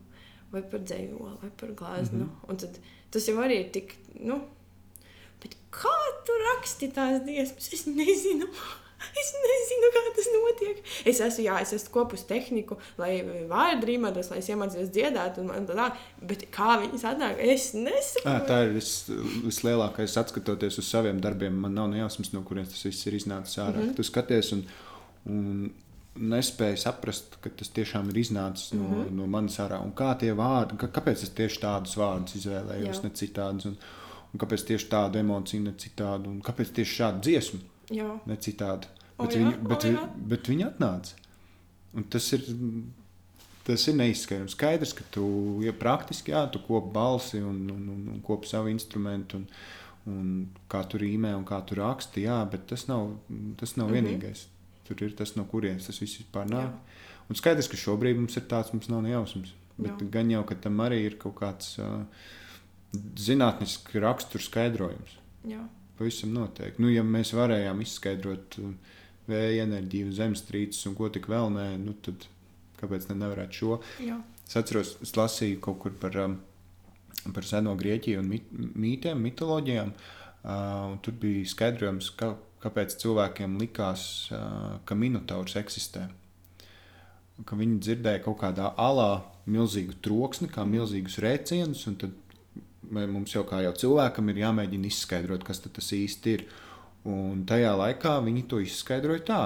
vai 0.53 0.63
par 0.71 0.83
dzējoli, 0.87 1.37
vai 1.43 1.51
par 1.59 1.75
glāznu. 1.81 2.23
Mm 2.23 2.29
-hmm. 2.29 2.49
Un 2.49 2.63
tad 2.63 2.79
tas 3.11 3.27
jau 3.27 3.37
arī 3.43 3.61
ir 3.63 3.71
tik, 3.71 3.95
nu, 4.19 4.41
bet 5.43 5.57
kā 5.71 5.95
tu 6.25 6.35
raksti 6.49 6.91
tās 6.95 7.23
dziesmas? 7.23 7.73
Es 7.73 7.85
nezinu. 7.85 8.47
Es 8.97 9.29
nezinu, 9.38 9.89
kā 9.93 10.01
tas 10.15 10.27
notiek. 10.33 10.79
Es 11.05 11.19
esmu, 11.21 11.43
jā, 11.45 11.57
es 11.62 11.73
esmu 11.77 11.93
kopus 11.93 12.23
tehniku, 12.29 12.79
lai 12.97 13.19
vārdu 13.49 13.89
rīmētos, 13.91 14.31
lai 14.31 14.39
es 14.41 14.49
iemācījos 14.49 14.91
dziedāt, 14.93 15.38
un 15.41 15.67
tā 15.69 15.77
tā. 15.77 15.88
Bet 16.31 16.47
kā 16.53 16.79
viņas 16.81 17.05
atnāk, 17.12 17.41
es 17.53 17.69
nesaku. 17.77 18.25
À, 18.29 18.39
tā 18.47 18.63
ir 18.65 18.73
vis, 18.77 18.93
vislielākais 19.45 20.17
atskatoties 20.21 20.79
uz 20.81 20.89
saviem 20.89 21.21
darbiem. 21.23 21.60
Man 21.65 21.77
nav 21.77 21.91
nejausmas, 21.93 22.33
no 22.33 22.41
kurienes 22.47 22.73
tas 22.73 22.88
viss 22.89 23.10
ir 23.10 23.19
iznācis 23.19 23.62
ārā. 23.62 23.77
Mm. 23.77 23.83
-hmm. 23.89 23.95
Tu 23.99 24.07
skaties 24.07 24.51
un, 24.57 24.65
un 25.29 25.69
nespēji 26.17 26.81
saprast, 26.81 27.38
ka 27.41 27.49
tas 27.49 27.69
tiešām 27.69 28.10
ir 28.10 28.21
iznācis 28.23 28.73
no, 28.73 28.83
mm. 28.83 28.93
-hmm. 28.95 29.15
no 29.21 29.27
manas 29.27 29.60
ārā. 29.60 29.81
Un 29.83 29.93
kā 29.93 30.17
tie 30.19 30.33
vārdi, 30.33 30.77
ka, 30.77 30.88
kāpēc 30.88 31.23
es 31.23 31.29
tieši 31.29 31.62
tādus 31.62 31.97
vārdus 31.97 32.36
izvēlējos, 32.41 32.97
Jā. 32.97 33.03
ne 33.03 33.10
citādus. 33.10 33.65
Un, 33.65 33.77
un 34.33 34.39
kāpēc 34.39 34.65
tieši 34.67 34.89
tādu 34.89 35.19
emociju, 35.19 35.63
ne 35.63 35.73
citādu. 35.77 36.29
Un 36.29 36.41
kāpēc 36.41 36.73
tieši 36.73 36.95
šādu 37.01 37.21
dziesmu, 37.21 37.60
Jā, 37.91 38.19
ne 38.26 38.36
citādu. 38.36 38.88
O 39.17 39.26
Bet, 39.26 39.34
jā, 39.36 39.39
viņi, 39.41 39.54
o 39.58 39.67
bet, 39.67 39.84
jā. 39.84 39.91
vi- 39.91 40.23
bet 40.30 40.47
viņi 40.52 40.65
atnāca. 40.67 41.13
Un 41.93 42.04
tas 42.04 42.34
ir. 42.34 42.43
Tas 43.67 43.84
ir 43.88 43.95
neizskaidrojams. 44.00 44.54
Skaidrs, 44.56 44.93
ka 44.95 45.04
tu 45.12 45.60
ja 45.62 45.73
praktiski 45.76 46.32
jā, 46.32 46.45
tu 46.52 46.60
kopi 46.63 46.93
balsi 46.93 47.41
un, 47.43 47.69
un, 47.69 47.89
un, 47.91 48.06
un 48.13 48.21
kopi 48.23 48.47
savu 48.47 48.69
instrumentu, 48.71 49.41
un, 49.41 49.47
un 50.08 50.30
kā 50.71 50.88
tu 50.88 50.97
rīmē 50.97 51.34
un 51.36 51.43
kā 51.43 51.60
tu 51.67 51.76
raksti. 51.76 52.23
Jā, 52.23 52.50
bet 52.50 52.63
tas 52.67 52.88
nav, 52.88 53.10
tas 53.60 53.76
nav 53.76 53.89
mm. 53.89 53.93
-hmm. 53.93 54.08
vienīgais. 54.08 54.45
Tur 54.88 55.04
ir 55.04 55.15
tas, 55.15 55.36
no 55.36 55.43
kurienes 55.43 55.86
tas 55.86 56.00
viss 56.00 56.15
vispār 56.21 56.47
nāk. 56.47 56.71
Un 57.30 57.36
skaidrs, 57.36 57.67
ka 57.67 57.76
šobrīd 57.76 58.15
mums 58.15 58.38
ir 58.38 58.43
tāds, 58.47 58.71
mums 58.73 58.88
nav 58.88 59.02
nejausmas. 59.04 59.52
Bet 59.78 60.00
Jā. 60.02 60.10
gan 60.12 60.32
jau, 60.32 60.43
ka 60.45 60.56
tam 60.56 60.78
arī 60.78 61.04
ir 61.06 61.17
kaut 61.17 61.36
kāds 61.36 61.78
uh, 61.80 62.06
zinātnisks 63.15 63.93
raksturs 64.02 64.45
skaidrojums. 64.45 65.17
jā. 65.45 65.67
Pavisam 65.97 66.33
noteikti. 66.36 66.81
Nu, 66.83 66.91
ja 66.93 67.03
mēs 67.05 67.33
varējām 67.33 67.81
izskaidrot 67.83 68.57
uh, 68.62 68.73
vēja 69.27 69.65
enerģiju, 69.67 70.13
zemestrīces 70.17 70.88
un 70.89 70.95
ko 70.97 71.10
tik 71.13 71.29
vēl 71.31 71.51
nē, 71.53 71.69
nu, 71.81 71.95
tad 72.05 72.27
kāpēc 72.81 73.10
ne 73.12 73.21
nevarētu 73.23 73.62
šo? 73.62 73.79
jā. 74.03 74.19
Es 74.47 74.55
atceros, 74.55 74.93
es 75.03 75.12
lasīju 75.17 75.60
kaut 75.63 75.81
kur 75.81 75.95
par, 75.99 76.13
um, 76.23 76.38
par 77.36 77.43
seno 77.43 77.73
Grieķiju 77.75 78.21
un 78.21 78.29
mit, 78.31 78.45
mītiem, 78.79 79.19
mitoloģijām. 79.25 79.91
Uh, 80.47 80.93
tur 81.03 81.17
bija 81.19 81.43
skaidrojums, 81.51 82.13
ka, 82.15 82.31
kāpēc 82.63 82.95
cilvēkiem 83.01 83.57
likās, 83.60 84.05
uh, 84.31 84.77
ka 84.88 84.95
minotaurs 84.95 85.57
eksistē. 85.60 86.05
Ka 87.43 87.57
viņi 87.60 87.81
dzirdēja 87.83 88.23
kaut 88.23 88.39
kādā 88.45 88.71
alā 88.79 89.25
milzīgu 89.51 89.97
troksni, 90.05 90.47
kā 90.53 90.63
milzīgus 90.65 91.19
rēcienus, 91.23 91.83
un 91.91 91.99
tad 91.99 92.15
mums 92.91 93.36
jau 93.36 93.43
kā 93.47 93.62
jau 93.65 93.73
cilvēkam 93.84 94.32
ir 94.32 94.41
jāmēģina 94.43 94.89
izskaidrot, 94.89 95.45
kas 95.47 95.63
tas 95.65 95.91
īsti 95.95 96.36
ir. 96.38 96.47
Un 97.08 97.45
tajā 97.47 97.71
laikā 97.80 98.17
viņi 98.26 98.43
to 98.52 98.60
izskaidroja 98.63 99.23
tā, 99.28 99.43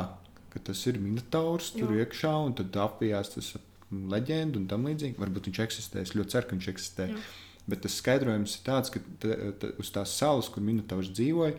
ka 0.54 0.62
tas 0.72 0.80
ir 0.90 0.98
minotaurs 1.02 1.72
tur 1.76 1.94
Jā. 1.94 2.06
iekšā, 2.06 2.32
un 2.48 2.56
tad 2.58 2.78
apjās 2.82 3.36
tas 3.36 3.52
leģenda 3.92 4.58
un 4.58 4.66
tam 4.72 4.88
līdzīgi. 4.90 5.20
Varbūt 5.22 5.52
viņš 5.52 5.62
eksistē, 5.68 6.02
es 6.02 6.16
ļoti 6.18 6.36
ceru, 6.36 6.48
ka 6.50 6.58
viņš 6.58 6.70
eksistē. 6.74 7.08
Jā. 7.12 7.22
Bet 7.70 7.84
tas 7.86 8.00
skaidrojums 8.02 8.58
ir 8.58 8.66
tāds, 8.66 8.92
ka 8.94 9.04
t, 9.22 9.38
t, 9.62 9.72
uz 9.80 9.92
tās 9.94 10.16
salas, 10.18 10.50
kur 10.50 10.66
minotaurs 10.66 11.12
dzīvoja, 11.14 11.54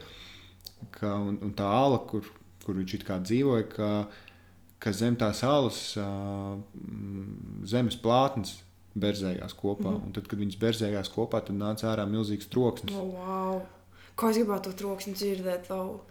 ka, 0.96 1.14
un, 1.14 1.38
un 1.44 1.54
tā 1.56 1.68
ala, 1.70 2.00
kur, 2.10 2.26
kur 2.64 2.76
viņš 2.80 2.96
it 2.98 3.06
kā 3.06 3.20
dzīvoja, 3.22 3.68
ka, 3.70 3.92
ka 4.82 4.94
zem 4.96 5.14
tās 5.20 5.44
salas 5.44 5.78
mm, 6.00 7.62
zemes 7.70 8.00
plātnes 8.02 8.56
berzējās 8.94 9.54
kopā. 9.56 9.90
Mm. 9.90 9.96
-hmm. 9.96 10.06
Un 10.06 10.12
tad, 10.12 10.28
kad 10.28 10.38
viņas 10.38 10.58
berzējās 10.60 11.12
kopā, 11.12 11.40
tad 11.46 11.56
nāca 11.56 11.88
ārā 11.92 12.06
milzīgs 12.08 12.50
troksnis. 12.52 12.96
Oh, 12.96 13.14
wow. 13.16 13.62
Kā 14.16 14.30
es 14.30 14.40
gribētu 14.40 14.70
to 14.70 14.78
troksni 14.82 15.14
dzirdēt, 15.16 15.70
lau. 15.70 16.02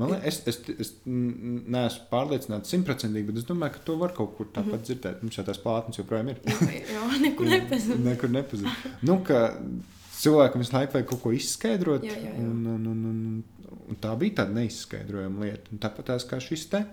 Man 0.00 0.08
liekas, 0.14 0.38
es, 0.48 0.58
es, 0.68 0.78
es 0.80 0.90
neesmu 1.04 2.06
pārliecināts 2.10 2.72
simtprocentīgi, 2.72 3.26
bet 3.28 3.40
es 3.42 3.48
domāju, 3.48 3.74
ka 3.74 3.82
to 3.86 3.96
var 4.00 4.14
kaut 4.16 4.36
kur 4.38 4.46
tāpat 4.48 4.64
mm 4.66 4.78
-hmm. 4.78 4.86
dzirdēt. 4.88 5.22
Mums 5.22 5.36
jau 5.36 5.44
tās 5.44 5.60
plātnes 5.60 5.98
joprojām 6.00 6.28
ir. 6.32 6.40
Jā, 6.94 7.02
nekur 7.26 7.46
nepazūd. 7.46 8.00
Nekur 8.06 8.30
nepazūd. 8.30 8.86
Nu, 9.02 9.18
ka 9.24 9.42
cilvēkam 10.22 10.64
visu 10.64 10.76
laiku 10.76 10.96
vajag 10.96 11.08
kaut 11.08 11.22
ko 11.22 11.32
izskaidrot. 11.32 12.04
Jā, 12.04 12.16
jā, 12.16 12.32
jā. 12.32 12.38
Un, 12.38 12.66
un, 12.66 12.86
un, 12.86 13.04
un, 13.10 13.44
un 13.88 14.00
tā 14.00 14.16
bija 14.18 14.34
tāda 14.42 14.56
neizskaidrojama 14.56 15.44
lieta. 15.44 15.72
Un 15.72 15.78
tāpat 15.78 16.08
tās 16.12 16.26
kā 16.30 16.40
šis 16.40 16.66
te, 16.72 16.84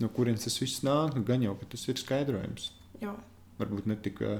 no 0.00 0.08
kurienes 0.08 0.44
tas 0.44 0.60
viss 0.62 0.82
nāk, 0.86 1.16
nu, 1.16 1.24
gan 1.28 1.42
jau, 1.42 1.54
ka 1.60 1.66
tas 1.74 1.88
ir 1.88 2.00
skaidrojams. 2.00 2.72
Jā, 3.02 3.14
Varbūt 3.58 3.88
ne 3.90 3.96
tik 4.02 4.20
ā, 4.22 4.38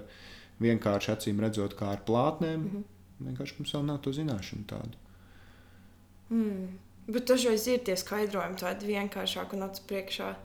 vienkārši 0.62 1.12
acīm 1.14 1.40
redzot, 1.44 1.76
kā 1.78 1.92
ar 1.94 2.04
plātnēm. 2.06 2.60
Mm. 2.60 2.70
-hmm. 2.74 2.84
Vienkārši 3.28 3.54
mums 3.58 3.74
vēl 3.74 3.84
nav 3.84 3.98
to 3.98 4.12
zināšanu 4.14 4.66
tādu. 4.66 4.94
mm. 6.28 6.68
bet 7.06 7.26
dažreiz 7.28 7.66
ir 7.66 7.78
tie 7.84 7.96
skaidrojumi 7.96 8.56
tādi 8.56 8.86
vienkāršāki 8.86 9.56
un 9.56 9.62
acu 9.62 9.82
priekšā 9.88 10.36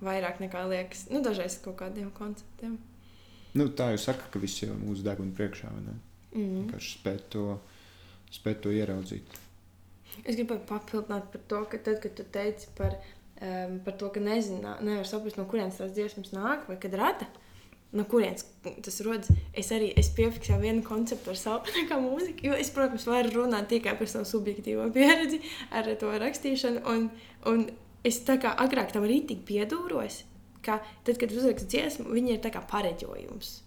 vairāk 0.00 0.40
nekā 0.40 0.68
liekas. 0.68 1.08
Nu, 1.10 1.22
dažreiz 1.22 1.58
kaut 1.64 1.76
kādiem 1.76 2.10
konceptiem. 2.10 2.78
Nu, 3.54 3.66
tā 3.68 3.90
jau 3.90 3.98
saka, 3.98 4.28
ka 4.30 4.38
viss 4.38 4.62
jau 4.62 4.74
mūsu 4.78 5.02
deguna 5.02 5.34
priekšā. 5.36 5.70
Mm. 5.70 5.94
Vienkārši 6.34 6.98
spēt 6.98 7.28
to, 7.34 7.58
spēt 8.30 8.62
to 8.62 8.70
ieraudzīt. 8.70 9.40
Es 10.24 10.36
gribēju 10.36 10.66
papildināt 10.68 11.30
par 11.32 11.42
to, 11.50 11.64
ka 11.70 11.80
tad, 11.86 12.00
kad 12.02 12.14
tu 12.18 12.26
teici 12.34 12.68
par, 12.78 12.96
um, 13.40 13.78
par 13.84 13.96
to, 13.98 14.10
ka 14.14 14.22
nezinu, 14.22 14.76
nevar 14.86 15.08
saprast, 15.08 15.38
no 15.40 15.46
kurienes 15.50 15.78
tās 15.80 15.94
dziesmas 15.96 16.32
nāk, 16.34 16.66
vai 16.68 16.76
kad 16.82 16.94
rada, 16.98 17.28
no 17.92 18.04
kurienes 18.10 18.44
tas 18.84 19.00
rodas. 19.06 19.30
Es 19.56 19.70
arī 19.74 19.90
es 19.98 20.10
piefiksēju 20.16 20.62
vienu 20.62 20.84
konceptu 20.86 21.32
ar 21.32 21.38
savu 21.38 21.76
kā 21.90 21.98
mūziku, 22.02 22.50
jo 22.50 22.58
es, 22.58 22.72
protams, 22.74 23.06
varu 23.10 23.34
runāt 23.40 23.70
tikai 23.72 23.96
par 23.98 24.10
savu 24.10 24.28
subjektīvo 24.28 24.88
pieredzi 24.96 25.42
ar 25.74 25.90
to 26.00 26.12
rakstīšanu. 26.24 26.84
Un, 26.90 27.08
un 27.50 27.66
es 28.06 28.22
tā 28.26 28.38
kā 28.42 28.54
agrāk 28.64 28.94
tam 28.94 29.08
arī 29.08 29.22
tik 29.30 29.42
piedūros, 29.48 30.22
ka 30.64 30.80
tad, 31.06 31.16
kad 31.20 31.32
uzrakstu 31.34 31.70
dziesmu, 31.72 32.08
viņi 32.14 32.36
ir 32.36 32.44
tā 32.44 32.52
kā 32.54 32.62
pareģojums. 32.70 33.58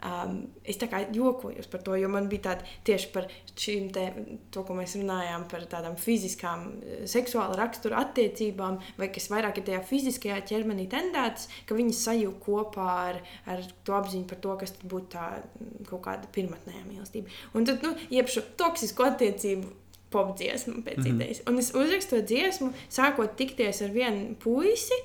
Um, 0.00 0.46
es 0.64 0.78
tā 0.80 0.86
kā 0.88 1.02
jokoju 1.12 1.60
par 1.68 1.82
to, 1.84 1.92
jo 2.00 2.08
man 2.08 2.28
bija 2.30 2.46
tāda 2.46 2.76
tieši 2.88 3.08
par 3.12 3.26
šīm 3.52 3.90
te, 3.92 4.06
to, 4.48 4.62
ko 4.64 4.72
mēs 4.78 4.94
runājām, 4.96 5.44
par 5.50 5.66
tādām 5.68 5.98
fiziskām, 6.00 6.62
eh, 6.80 7.02
seksuāla 7.10 7.58
rakstura 7.58 8.00
attiecībām, 8.06 8.78
vai 8.96 9.10
kas 9.12 9.28
vairāk 9.28 9.60
ir 9.60 9.66
tajā 9.68 9.82
fiziskajā 9.90 10.38
ķermenī 10.48 10.88
tendētas, 10.88 11.50
ka 11.68 11.76
viņas 11.76 12.00
sajūta 12.06 12.40
kopā 12.46 12.88
ar, 13.10 13.20
ar 13.52 13.68
to 13.84 13.98
apziņu 13.98 14.30
par 14.30 14.40
to, 14.46 14.56
kas 14.64 14.72
būtu 14.80 15.12
tā 15.18 15.26
mm, 15.36 15.84
kaut 15.92 16.04
kāda 16.08 16.32
pirmotnējā 16.32 16.86
mīlestība. 16.88 17.36
Un 17.52 17.68
tad, 17.68 17.84
nu, 17.84 17.92
iepšu 18.08 18.46
toksisku 18.56 19.04
attiecību 19.04 19.68
popdziesmu 20.10 20.80
pēc 20.82 20.96
mm 20.96 21.04
-hmm. 21.04 21.14
idejas. 21.14 21.42
Un 21.46 21.58
es 21.58 21.74
uzrakstu 21.74 22.16
to 22.16 22.22
dziesmu, 22.26 22.72
sākot 22.88 23.36
tikties 23.36 23.82
ar 23.82 23.90
vienu 23.90 24.34
puisi, 24.34 24.96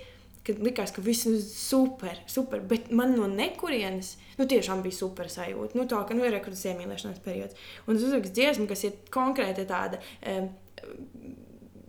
kad 0.46 0.62
likās, 0.62 0.94
ka 0.94 1.02
viss 1.06 1.26
ir 1.30 1.40
super, 1.42 2.20
super, 2.30 2.62
bet 2.62 2.92
man 2.94 3.16
no 3.18 3.28
nekurienes 3.32 4.16
nu, 4.38 4.46
tiešām 4.50 4.84
bija 4.86 4.98
super 4.98 5.30
sajūta. 5.32 5.78
Nu, 5.78 5.88
tā 5.90 6.02
kā 6.06 6.18
nu, 6.18 6.26
ir 6.26 6.36
rekords 6.36 6.66
iemīlēšanās 6.70 7.22
periods. 7.26 7.58
Un 7.88 7.98
es 7.98 8.06
uzrakstu 8.06 8.36
dziesmu, 8.38 8.68
kas 8.70 8.86
ir 8.86 8.98
konkrēti 9.14 9.66
tāda, 9.70 10.02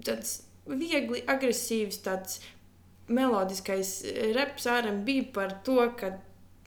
tāds 0.06 0.38
viegli 0.66 1.22
agresīvs, 1.28 2.00
tāds 2.06 2.40
melodiskais 3.06 4.00
reps 4.34 4.66
āram 4.70 5.04
bija 5.06 5.28
par 5.36 5.58
to, 5.66 5.78
ka 5.98 6.16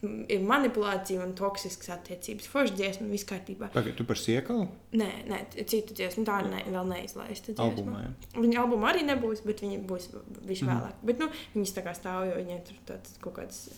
ir 0.02 0.42
manipulācija 0.48 1.22
un 1.26 1.34
toksiskas 1.36 1.90
attiecības. 1.98 2.48
Forša 2.48 2.76
dziesma, 2.80 3.08
viss 3.12 3.28
kārtībā. 3.30 3.70
Pagaid, 3.74 3.96
tu 4.00 4.06
par 4.08 4.16
siekalu? 4.20 4.68
Nē, 5.00 5.10
nē, 5.28 5.40
citu 5.68 5.94
dziesmu 5.98 6.26
tā 6.28 6.40
ne, 6.48 6.64
vēl 6.72 6.88
neizlaista. 6.94 7.54
Albumā, 7.60 8.06
jā. 8.08 8.12
Viņa 8.40 8.60
albuma 8.64 8.92
arī 8.94 9.06
nebūs, 9.10 9.44
bet 9.46 9.62
viņa 9.66 9.80
būs 9.90 10.10
viņš 10.46 10.62
Mhm. 10.64 10.70
vēlāk. 10.72 10.94
Bet 11.04 11.20
nu, 11.20 11.30
viņas 11.56 11.74
tā 11.76 11.84
kā 11.84 11.96
stāv, 11.98 12.30
jo 12.32 12.36
viņai 12.44 12.60
tur 12.66 12.76
tāds 12.86 13.18
kaut 13.22 13.36
kāds 13.36 13.70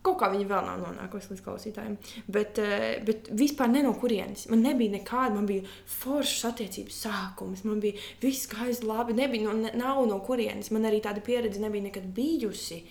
Kaut 0.00 0.14
kā 0.20 0.28
viņa 0.30 0.46
vēl 0.46 0.62
nav 0.64 0.78
nonākusi 0.78 1.32
līdz 1.32 1.40
klausītājiem. 1.42 1.96
Bet, 2.30 2.56
eh, 2.62 3.02
bet 3.04 3.28
vispār 3.34 3.68
ne 3.68 3.82
no 3.82 3.92
kurienes. 3.94 4.48
Man 4.48 4.62
nebija 4.62 4.92
nekāda, 4.94 5.34
man 5.34 5.44
bija 5.44 5.64
foršas 5.86 6.52
attiecības 6.54 7.00
sākums, 7.02 7.64
man 7.64 7.80
bija 7.80 7.98
viss 8.20 8.46
gājis 8.46 8.84
labi. 8.84 9.12
Nebija, 9.12 9.42
no, 9.42 9.52
ne, 9.54 9.72
nav 9.74 10.06
no 10.06 10.20
kurienes. 10.20 10.70
Man 10.70 10.82
arī 10.82 11.02
tāda 11.02 11.20
pieredze 11.20 11.58
nebija 11.58 11.82
nekad 11.90 12.14
bijusi. 12.14 12.84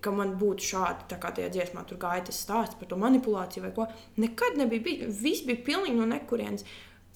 Ka 0.00 0.12
man 0.16 0.34
būtu 0.40 0.64
šādi, 0.70 1.06
tā 1.10 1.18
kā 1.20 1.32
tajā 1.36 1.50
dziesmā, 1.52 1.84
tur 1.88 1.98
gāja 2.00 2.24
tas 2.28 2.38
stāsts 2.40 2.78
par 2.80 2.88
to 2.88 2.96
manipulāciju 3.00 3.66
vai 3.66 3.72
ko. 3.76 3.86
Nekad 4.22 4.56
nebija. 4.56 4.84
Bij, 4.86 5.02
viss 5.20 5.44
bija 5.46 5.60
pilnīgi 5.66 5.98
no 5.98 6.06
nekurienes. 6.08 6.64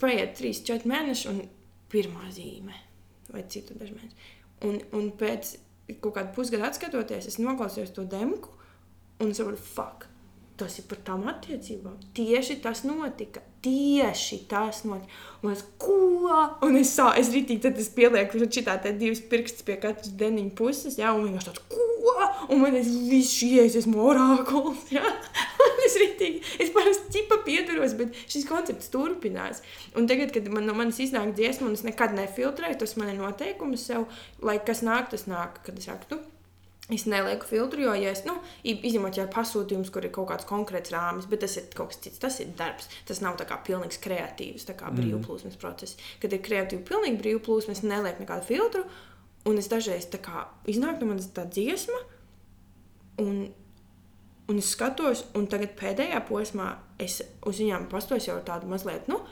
Paiet 0.01 0.35
3, 0.41 0.65
4 0.69 0.91
mēneši 0.91 1.31
un 1.31 1.45
pirmā 1.93 2.29
zīme. 2.35 2.77
Vai 3.33 3.47
cik 3.49 3.71
tur 3.71 3.81
daži 3.81 3.97
mēneši. 3.97 4.33
Un, 4.69 4.81
un 4.97 5.09
pēc 5.19 5.55
kaut 6.01 6.15
kāda 6.17 6.33
pusgada 6.37 6.69
atskatoties, 6.69 7.29
es 7.29 7.41
noklausījos 7.41 7.93
to 7.97 8.05
demku 8.09 8.53
un 9.23 9.33
saprotu, 9.37 9.65
fuck. 9.75 10.09
Tas 10.55 10.77
ir 10.79 10.85
par 10.87 11.01
tām 11.03 11.25
attiecībām. 11.27 11.97
Tieši 12.15 12.61
tas 12.63 12.85
notika. 12.87 13.41
Tieši 13.65 14.45
tas 14.51 14.85
notika. 14.87 15.11
Un 15.43 15.51
es, 15.51 15.65
ko? 15.83 15.97
Un 16.63 16.79
es 16.79 16.93
sāku, 16.95 17.19
es 17.19 17.33
rītīgi, 17.35 17.63
tad 17.65 17.81
es 17.83 17.89
pielieku 17.97 18.39
šitā 18.45 18.77
te 18.85 18.93
divas 18.95 19.23
pirkstus 19.31 19.67
pie 19.67 19.75
katras 19.83 20.13
deniņa 20.21 20.53
puses, 20.59 20.99
jā, 21.01 21.11
un 21.11 21.27
vienkārši 21.27 21.49
tāds, 21.51 21.65
ko? 21.73 21.89
Un 22.53 22.61
man 22.61 22.77
es 22.79 22.87
viss 23.09 23.35
šies, 23.35 23.75
esmu 23.81 24.05
orākuls, 24.13 24.85
jā. 24.95 25.03
Un 25.65 25.83
es 25.89 25.97
rītīgi, 25.99 26.43
es 26.63 26.71
parasti 26.75 27.17
ķipa 27.17 27.41
piedaros, 27.47 27.97
bet 27.99 28.15
šis 28.31 28.47
koncepts 28.47 28.93
turpinās. 28.93 29.63
Un 29.99 30.07
tagad, 30.11 30.31
kad 30.37 30.47
man 30.53 30.69
no 30.69 30.77
manis 30.77 31.01
iznāk 31.03 31.35
dziesma, 31.35 31.67
un 31.71 31.79
es 31.79 31.83
nekad 31.87 32.15
nefiltrēju, 32.15 32.79
tas 32.85 32.95
man 33.01 33.11
ir 33.11 33.19
noteikums 33.19 33.89
sev, 33.91 34.07
lai 34.45 34.61
kas 34.63 34.85
nāk, 34.87 35.11
tas 35.13 35.27
nāk, 35.31 35.65
kad 35.67 35.81
es 35.81 35.91
rakstu. 35.91 36.21
Es 36.93 37.07
nelieku 37.09 37.47
filtru, 37.49 37.81
jo, 37.87 37.93
ja 37.97 38.11
es, 38.13 38.27
nu, 38.29 38.35
izņemot 38.69 39.17
jau 39.17 39.25
pasūtījumus, 39.33 39.89
kur 39.93 40.05
ir 40.05 40.13
kaut 40.13 40.29
kāds 40.29 40.45
konkrēts 40.45 40.93
rāmis, 40.93 41.25
bet 41.31 41.41
tas 41.41 41.55
ir 41.57 41.71
kaut 41.73 41.95
kas 41.95 42.03
cits, 42.05 42.21
tas 42.21 42.37
ir 42.45 42.51
darbs. 42.59 42.91
Tas 43.09 43.23
nav 43.25 43.39
tā 43.41 43.47
kā 43.49 43.57
pilnīgs 43.65 44.03
kreatīvs, 44.05 44.67
tā 44.69 44.77
kā 44.77 44.91
mm. 44.91 44.99
brīvplūsmas 45.01 45.57
process. 45.63 45.97
Kad 46.21 46.37
ir 46.37 46.43
kreatīvi, 46.45 46.85
pilnīgi 46.85 47.23
brīvplūsmas, 47.23 47.81
es 47.81 47.89
nelieku 47.89 48.27
nekādu 48.27 48.45
filtru, 48.51 48.85
un 49.49 49.61
es 49.63 49.71
dažreiz 49.73 50.11
tā 50.13 50.21
kā 50.25 50.45
iznāk 50.69 51.01
no 51.01 51.09
manas 51.15 51.31
tā 51.33 51.47
dziesma, 51.49 52.03
un, 53.25 53.41
un 54.53 54.61
es 54.61 54.75
skatos, 54.77 55.25
un 55.41 55.49
tagad 55.49 55.73
pēdējā 55.81 56.21
posmā 56.29 56.69
es 57.01 57.23
uz 57.49 57.65
viņām 57.65 57.89
pastos 57.93 58.29
jau 58.29 58.37
tādu 58.45 58.69
mazliet, 58.69 59.09
nu, 59.09 59.23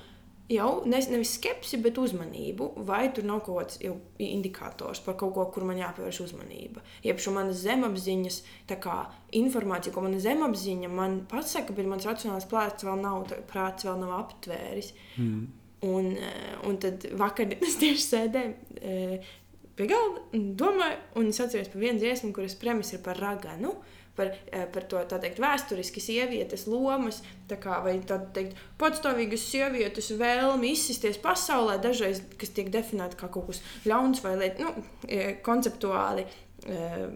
jau 0.51 0.83
ne, 0.89 0.99
nevis 1.13 1.37
skepsi, 1.37 1.79
bet 1.83 1.99
uzmanību, 2.01 2.69
vai 2.89 3.07
tur 3.15 3.27
nav 3.29 3.43
kaut 3.47 3.61
kāds 3.61 3.81
indikators 4.23 5.03
par 5.05 5.17
kaut 5.21 5.35
ko, 5.37 5.47
kur 5.55 5.67
man 5.69 5.81
jāpievērš 5.81 6.21
uzmanība. 6.27 6.83
Jeb 7.07 7.23
šo 7.23 7.35
manas 7.37 7.63
zemapziņas 7.63 8.43
kā, 8.83 8.99
informāciju, 9.39 9.95
ko 9.95 10.05
mana 10.07 10.21
zemapziņa 10.23 10.93
man 10.93 11.23
pasaka, 11.31 11.75
bet 11.77 11.89
mans 11.89 12.07
racionālais 12.09 12.49
prāts 12.51 12.87
vēl 12.87 13.03
nav, 13.03 13.27
prāts 13.51 13.89
vēl 13.89 14.01
nav 14.03 14.15
aptvēris. 14.21 14.93
Mm. 15.17 15.43
Un, 15.83 16.13
eh, 16.15 16.59
un 16.69 16.77
tad 16.79 17.09
vakar 17.19 17.57
es 17.59 17.79
tieši 17.83 18.05
sēdēju 18.05 18.77
eh, 18.79 19.33
pie 19.77 19.89
galda 19.91 20.23
un 20.37 20.53
domāju, 20.59 21.01
un 21.21 21.33
es 21.33 21.41
atceros 21.43 21.71
par 21.73 21.83
vienu 21.83 22.03
dziesmu, 22.03 22.33
kuras 22.37 22.57
premisa 22.59 22.97
ir 22.99 23.05
par 23.05 23.21
raganu. 23.21 23.77
Par, 24.13 24.27
eh, 24.27 24.67
par 24.69 24.83
to 24.85 24.99
teikt, 25.09 25.39
vēsturiski 25.41 25.97
sievietes 25.97 26.67
lomas, 26.69 27.23
tā 27.49 27.57
kā, 27.57 27.79
vai 27.83 27.95
tāda 28.05 28.43
patstāvīgas 28.77 29.47
sievietes 29.49 30.11
vēlmi 30.21 30.75
izsisties 30.75 31.17
pasaulē, 31.17 31.79
dažreiz 31.81 32.21
kas 32.37 32.53
tiek 32.53 32.69
definēta 32.69 33.17
kā 33.17 33.31
kaut 33.33 33.47
kas 33.47 33.63
ļauns 33.87 34.21
vai 34.21 34.37
liet, 34.37 34.61
nu, 34.61 34.85
e, 35.09 35.41
konceptuāli. 35.41 36.27
E, 36.63 37.09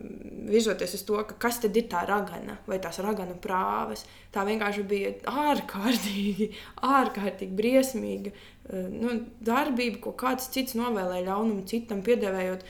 virzoties 0.48 0.94
uz 0.94 1.02
to, 1.06 1.20
ka 1.22 1.36
kas 1.38 1.60
tad 1.62 1.76
ir 1.76 1.84
tā 1.86 2.00
ragana 2.08 2.56
vai 2.66 2.80
tās 2.82 2.98
ragana 2.98 3.36
prāvas. 3.38 4.06
Tā 4.32 4.42
vienkārši 4.42 4.82
bija 4.88 5.12
ārkārtīgi, 5.30 6.48
ārkārtīgi 6.82 7.54
briesmīga 7.60 8.32
e, 8.32 8.55
nu, 8.72 9.16
darbība, 9.46 10.00
ko 10.02 10.12
kāds 10.18 10.50
cits 10.54 10.74
novēlēja 10.78 11.28
ļaunumu 11.28 11.66
citam, 11.70 12.02
piedēvējot, 12.06 12.64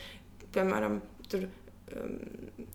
piemēram, 0.57 1.01
tur, 1.31 1.47
um, 1.97 2.67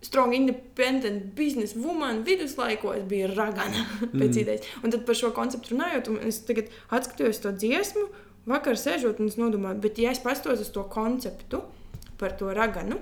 strong 0.00 0.34
independent 0.34 1.34
business 1.34 1.74
woman 1.76 2.22
viduslaikos 2.24 3.04
bija 3.08 3.28
ragana 3.34 3.84
pēc 4.20 4.32
mm. 4.32 4.40
idejas. 4.42 4.72
Un 4.82 4.94
tad 4.94 5.04
par 5.06 5.18
šo 5.18 5.32
konceptu 5.36 5.74
runājot, 5.74 6.10
un 6.12 6.20
es 6.30 6.40
tagad 6.48 6.72
atskatījos 6.96 7.42
to 7.44 7.52
dziesmu, 7.56 8.06
vakar 8.50 8.80
sēžot 8.80 9.20
un 9.20 9.28
es 9.30 9.38
nodomāju, 9.40 9.82
bet 9.84 10.00
ja 10.00 10.14
es 10.14 10.22
pastos 10.24 10.64
uz 10.64 10.72
to 10.72 10.86
konceptu 10.90 11.62
par 12.20 12.36
to 12.40 12.52
raganu, 12.56 12.98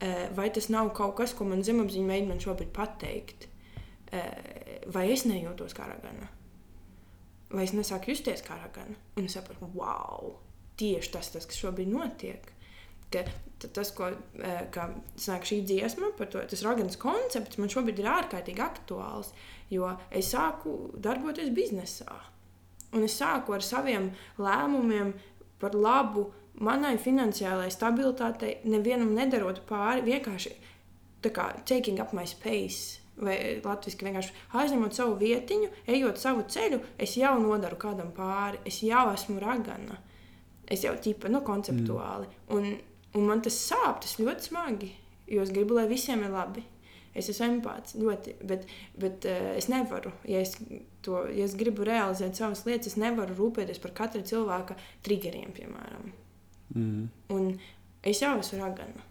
eh, 0.00 0.28
vai 0.34 0.50
tas 0.54 0.68
nav 0.70 0.92
kaut 0.96 1.16
kas, 1.20 1.34
ko 1.34 1.46
man 1.46 1.62
zemapziņa 1.66 2.08
mēģina 2.08 2.34
man 2.34 2.42
šobrīd 2.42 2.70
pateikt, 2.74 3.46
eh, 4.10 4.82
vai 4.86 5.10
es 5.12 5.26
nejūtos 5.26 5.74
kā 5.78 5.86
ragana, 5.86 6.28
vai 7.52 7.66
es 7.66 7.76
nesāku 7.76 8.12
justies 8.12 8.42
kā 8.44 8.56
ragana, 8.58 8.96
un 9.16 9.28
es 9.28 9.36
saprotu, 9.36 9.68
wow, 9.76 10.34
tieši 10.80 11.12
tas, 11.14 11.30
tas, 11.34 11.46
kas 11.48 11.60
šobrīd 11.60 11.92
notiek 11.92 12.52
ka 13.12 13.24
tas, 13.72 13.92
ko 13.94 14.10
sanāk, 15.20 15.46
šī 15.48 15.62
dziesma, 15.68 16.12
to 16.18 16.42
tas 16.50 16.64
raganas 16.66 16.98
koncepts, 17.00 17.58
man 17.60 17.72
šobrīd 17.72 18.00
ir 18.02 18.10
ārkārtīgi 18.12 18.62
aktuāls. 18.64 19.32
Jo 19.72 19.94
es 20.12 20.32
sāku 20.34 20.92
darboties 21.00 21.52
biznesā. 21.54 22.12
Un 22.92 23.06
es 23.06 23.16
sāku 23.16 23.54
ar 23.56 23.64
saviem 23.64 24.10
lēmumiem 24.42 25.14
par 25.60 25.76
labu 25.78 26.26
manai 26.60 26.98
finansiālajai 27.00 27.72
stabilitātei, 27.72 28.58
nevienam 28.68 29.14
nedarot 29.16 29.62
pāri, 29.68 30.04
vienkārši 30.10 30.56
kā 31.32 31.52
taking 31.64 32.02
up 32.02 32.12
my 32.12 32.26
space. 32.26 32.98
Vai 33.22 33.36
latviešu 33.62 34.02
vienkārši 34.02 34.32
aizņemot 34.58 34.96
savu 34.96 35.18
vietiņu, 35.20 35.68
ejot 35.94 36.18
savu 36.18 36.42
ceļu, 36.50 36.80
es 36.98 37.12
jau 37.20 37.36
nodaru 37.38 37.78
kādam 37.78 38.10
pāri, 38.16 38.58
es 38.66 38.80
jau 38.82 39.04
esmu 39.12 39.38
ragana. 39.42 40.00
Es 40.72 40.82
jau 40.82 40.94
tādu 40.98 41.30
nu, 41.30 41.42
konceptuāli. 41.46 42.26
Mm. 42.26 42.56
Un 42.56 42.72
Un 43.12 43.28
man 43.28 43.42
tas 43.44 43.56
sāp, 43.60 44.00
tas 44.02 44.16
ļoti 44.20 44.48
smagi, 44.48 44.92
jo 45.28 45.42
es 45.44 45.52
gribu, 45.52 45.76
lai 45.76 45.88
visiem 45.90 46.24
ir 46.24 46.32
labi. 46.32 46.64
Es 47.12 47.28
esmu 47.28 47.58
empāts 47.58 47.92
ļoti, 48.00 48.38
bet, 48.48 48.64
bet 48.96 49.26
uh, 49.28 49.50
es 49.58 49.66
nevaru, 49.68 50.14
ja 50.24 50.40
es, 50.40 50.54
to, 51.04 51.18
ja 51.28 51.44
es 51.44 51.52
gribu 51.60 51.84
realizēt 51.84 52.40
savas 52.40 52.64
lietas, 52.64 52.94
es 52.94 53.00
nevaru 53.00 53.36
rūpēties 53.36 53.82
par 53.82 53.92
katra 53.98 54.22
cilvēka 54.24 54.78
triggeriem, 55.04 55.50
piemēram. 55.52 56.08
Mm. 56.72 57.10
Un 57.36 57.50
es 58.08 58.22
jau 58.24 58.32
esmu 58.40 58.62
ragana. 58.62 59.04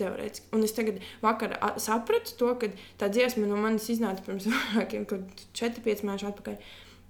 Teorētiski. 0.00 0.50
Un 0.56 0.66
es 0.66 0.76
tagad 0.76 1.00
vakar 1.22 1.56
sapratu 1.82 2.36
to, 2.40 2.52
ka 2.60 2.70
tā 3.00 3.10
dziesma 3.12 3.48
no 3.48 3.58
manis 3.60 3.90
iznāca 3.92 4.24
pirms 4.26 4.48
vairākiem, 4.52 5.08
4-5 5.08 6.06
mēnešiem 6.06 6.32
atpakaļ. 6.32 6.62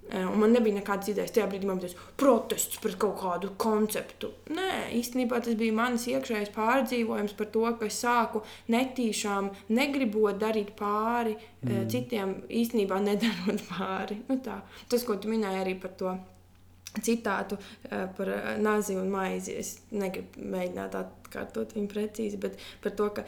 Eh, 0.09 0.25
un 0.27 0.39
man 0.41 0.51
nebija 0.51 0.75
nekādas 0.75 1.11
idejas. 1.13 1.31
Tajā 1.31 1.45
brīdī 1.47 1.67
man 1.69 1.79
bija 1.79 2.07
protests 2.19 2.79
pret 2.83 2.97
kaut 2.99 3.19
kādu 3.21 3.51
konceptu. 3.61 4.31
Nē, 4.51 4.89
īstenībā 4.97 5.39
tas 5.45 5.55
bija 5.59 5.75
mans 5.77 6.07
iekšējais 6.09 6.51
pārdzīvojums 6.55 7.35
par 7.37 7.49
to, 7.53 7.63
ka 7.79 7.87
es 7.87 8.01
sāku 8.03 8.41
netīšām, 8.73 9.47
negribot 9.77 10.41
darīt 10.41 10.73
pāri 10.79 11.37
eh, 11.37 11.45
mm. 11.69 11.87
citiem, 11.93 12.35
īstenībā 12.49 12.99
nedarot 13.05 13.63
pāri. 13.71 14.19
Nu 14.27 14.41
tā. 14.43 14.59
Tas, 14.91 15.05
ko 15.07 15.15
tu 15.15 15.31
minēji 15.31 15.63
arī 15.63 15.77
par 15.79 15.95
to 16.01 16.17
citātu 16.99 17.57
uh, 17.57 18.07
par 18.17 18.33
nāzi 18.61 18.97
un 18.99 19.11
maizi. 19.13 19.55
Es 19.61 19.77
negribu 19.91 20.43
mēģināt 20.53 20.97
atkārtot 20.99 21.75
viņu 21.77 21.91
precīzi, 21.91 22.39
bet 22.41 22.59
par 22.83 22.95
to, 22.97 23.09
ka 23.15 23.25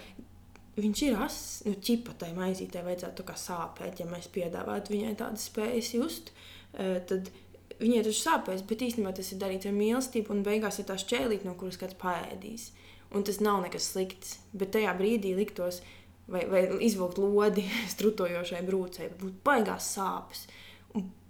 viņš 0.80 1.06
ir 1.08 1.22
ass, 1.22 1.62
nu, 1.68 1.78
čipatai 1.78 2.34
maizītē 2.38 2.84
vajadzētu 2.86 3.26
sāpēt, 3.40 4.02
ja 4.02 4.10
mēs 4.10 4.28
piedāvātu 4.34 4.96
viņai 4.96 5.16
tādas 5.20 5.48
spējas 5.52 5.94
just. 5.96 6.34
Uh, 6.74 7.00
tad 7.08 7.32
viņai 7.80 8.04
tas 8.08 8.22
sāpēs, 8.26 8.64
bet 8.68 8.86
īstenībā 8.86 9.14
tas 9.16 9.32
ir 9.34 9.42
darīts 9.42 9.70
ar 9.70 9.76
mīlestību, 9.78 10.34
un 10.34 10.46
beigās 10.46 10.80
ir 10.80 10.88
tā 10.90 10.98
šķēlīte, 11.00 11.48
no 11.48 11.56
kuras 11.60 11.80
kāds 11.82 11.98
paēdīs. 12.02 12.72
Un 13.14 13.26
tas 13.26 13.38
nav 13.46 13.62
nekas 13.62 13.92
slikts, 13.94 14.40
bet 14.58 14.74
tajā 14.74 14.94
brīdī 14.98 15.36
liktos, 15.38 15.84
vai, 16.28 16.46
vai 16.50 16.66
izvilkt 16.86 17.20
lodi 17.22 17.66
strutojošai 17.94 18.64
brūcei, 18.68 19.12
būtu 19.20 19.44
baigās 19.46 19.94
sāpes 19.96 20.48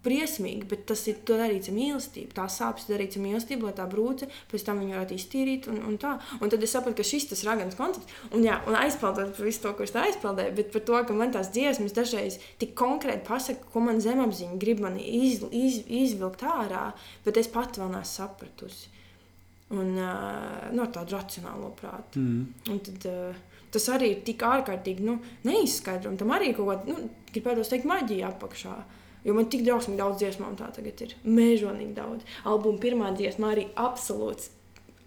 briesmīgi, 0.03 0.67
bet 0.67 0.83
tas 0.89 1.01
ir 1.07 1.19
darīts 1.27 1.69
ar 1.71 1.75
mīlestību. 1.77 2.33
Tā 2.35 2.45
sāpes 2.51 2.87
darīts 2.89 3.17
ar 3.17 3.23
mīlestību, 3.23 3.67
lai 3.69 3.75
tā 3.77 3.85
brūce 3.89 4.27
pēc 4.51 4.65
tam 4.67 4.81
viņu 4.81 4.95
varētu 4.95 5.17
iztīrīt. 5.17 5.67
Un, 5.71 5.79
un, 5.87 5.97
tā. 6.01 6.15
un 6.39 6.51
tad 6.51 6.63
es 6.65 6.73
sapratu, 6.75 6.97
ka 6.99 7.07
šis 7.07 7.29
ir 7.31 7.43
raganas 7.47 7.77
koncepts. 7.79 8.17
Un, 8.31 8.43
jā, 8.43 8.59
un 8.67 8.77
aizpildot 8.79 9.35
par 9.37 9.47
visu 9.47 9.63
to, 9.63 9.73
ko 9.77 9.85
es 9.87 9.95
aizpildēju, 10.03 10.55
bet 10.59 10.73
par 10.73 10.83
to, 10.89 10.99
ka 11.07 11.17
man 11.17 11.35
tās 11.35 11.51
dziesmas 11.55 11.95
dažreiz 11.95 12.39
tik 12.61 12.73
konkrēti 12.79 13.23
pasaka, 13.27 13.69
ko 13.71 13.83
man 13.85 14.01
zemapziņa 14.03 14.59
grib 14.61 14.83
man 14.83 14.99
iz, 14.99 15.45
iz, 15.51 15.79
izvilkt 15.87 16.43
ārā, 16.47 16.89
bet 17.23 17.39
es 17.39 17.51
pat 17.51 17.79
vēl 17.79 17.93
neesmu 17.93 18.11
sapratusi. 18.13 18.91
Un, 19.73 19.95
uh, 19.97 20.65
no 20.75 20.85
tādu 20.93 21.15
racionālo 21.15 21.71
prātu. 21.79 22.21
Mm. 22.21 22.41
Un 22.69 22.81
tad, 22.83 23.07
uh, 23.09 23.61
tas 23.73 23.87
arī 23.89 24.11
ir 24.11 24.19
tik 24.27 24.43
ārkārtīgi 24.45 25.05
nu, 25.07 25.15
neizskaidrojams. 25.47 26.19
Tam 26.19 26.33
arī 26.35 26.51
ir 26.51 26.59
kaut 26.59 26.69
kāda, 26.69 26.91
nu, 26.91 27.07
gribētu 27.31 27.63
teikt, 27.71 27.87
maģija 27.89 28.27
apakšā. 28.35 28.75
Uh, 28.75 28.99
Jo 29.23 29.33
man 29.37 29.47
tik 29.49 29.63
drausmīgi 29.67 30.01
daudz 30.01 30.19
dziesmu, 30.19 30.49
un 30.49 30.59
tā 30.59 30.67
tagad 30.75 31.01
ir 31.05 31.15
mēžonīgi 31.23 31.95
daudz. 31.95 32.27
Albuma 32.49 32.81
pirmā 32.83 33.13
dziesma 33.17 33.53
arī 33.53 33.69
absolūts, 33.79 34.51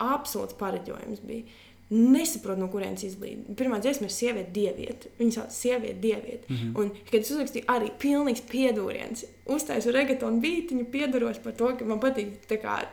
absolūts 0.00 0.56
pareģojums 0.60 1.24
bija. 1.26 1.44
nesaprotu, 1.90 2.58
no 2.58 2.66
kurienes 2.66 3.04
izlīd. 3.06 3.44
Pirmā 3.58 3.78
dziesma 3.78 4.08
ir 4.08 4.14
sieviete, 4.14 4.50
dieviete. 4.50 5.10
Viņa 5.20 5.34
sauc 5.36 5.52
sieviete, 5.54 6.00
dieviete. 6.02 6.46
Mm 6.48 6.56
-hmm. 6.56 6.80
Un, 6.80 6.90
kad 7.10 7.20
es 7.20 7.30
uzrakstīju, 7.30 7.64
arī 7.66 7.90
pilnīgs 8.02 8.42
piedūriens. 8.50 9.24
Uztaisu 9.46 9.92
regatonu 9.94 10.40
bītiņu, 10.40 10.84
pieduros 10.90 11.38
par 11.38 11.52
to, 11.52 11.76
ka 11.78 11.84
man 11.84 12.00
patīk 12.00 12.26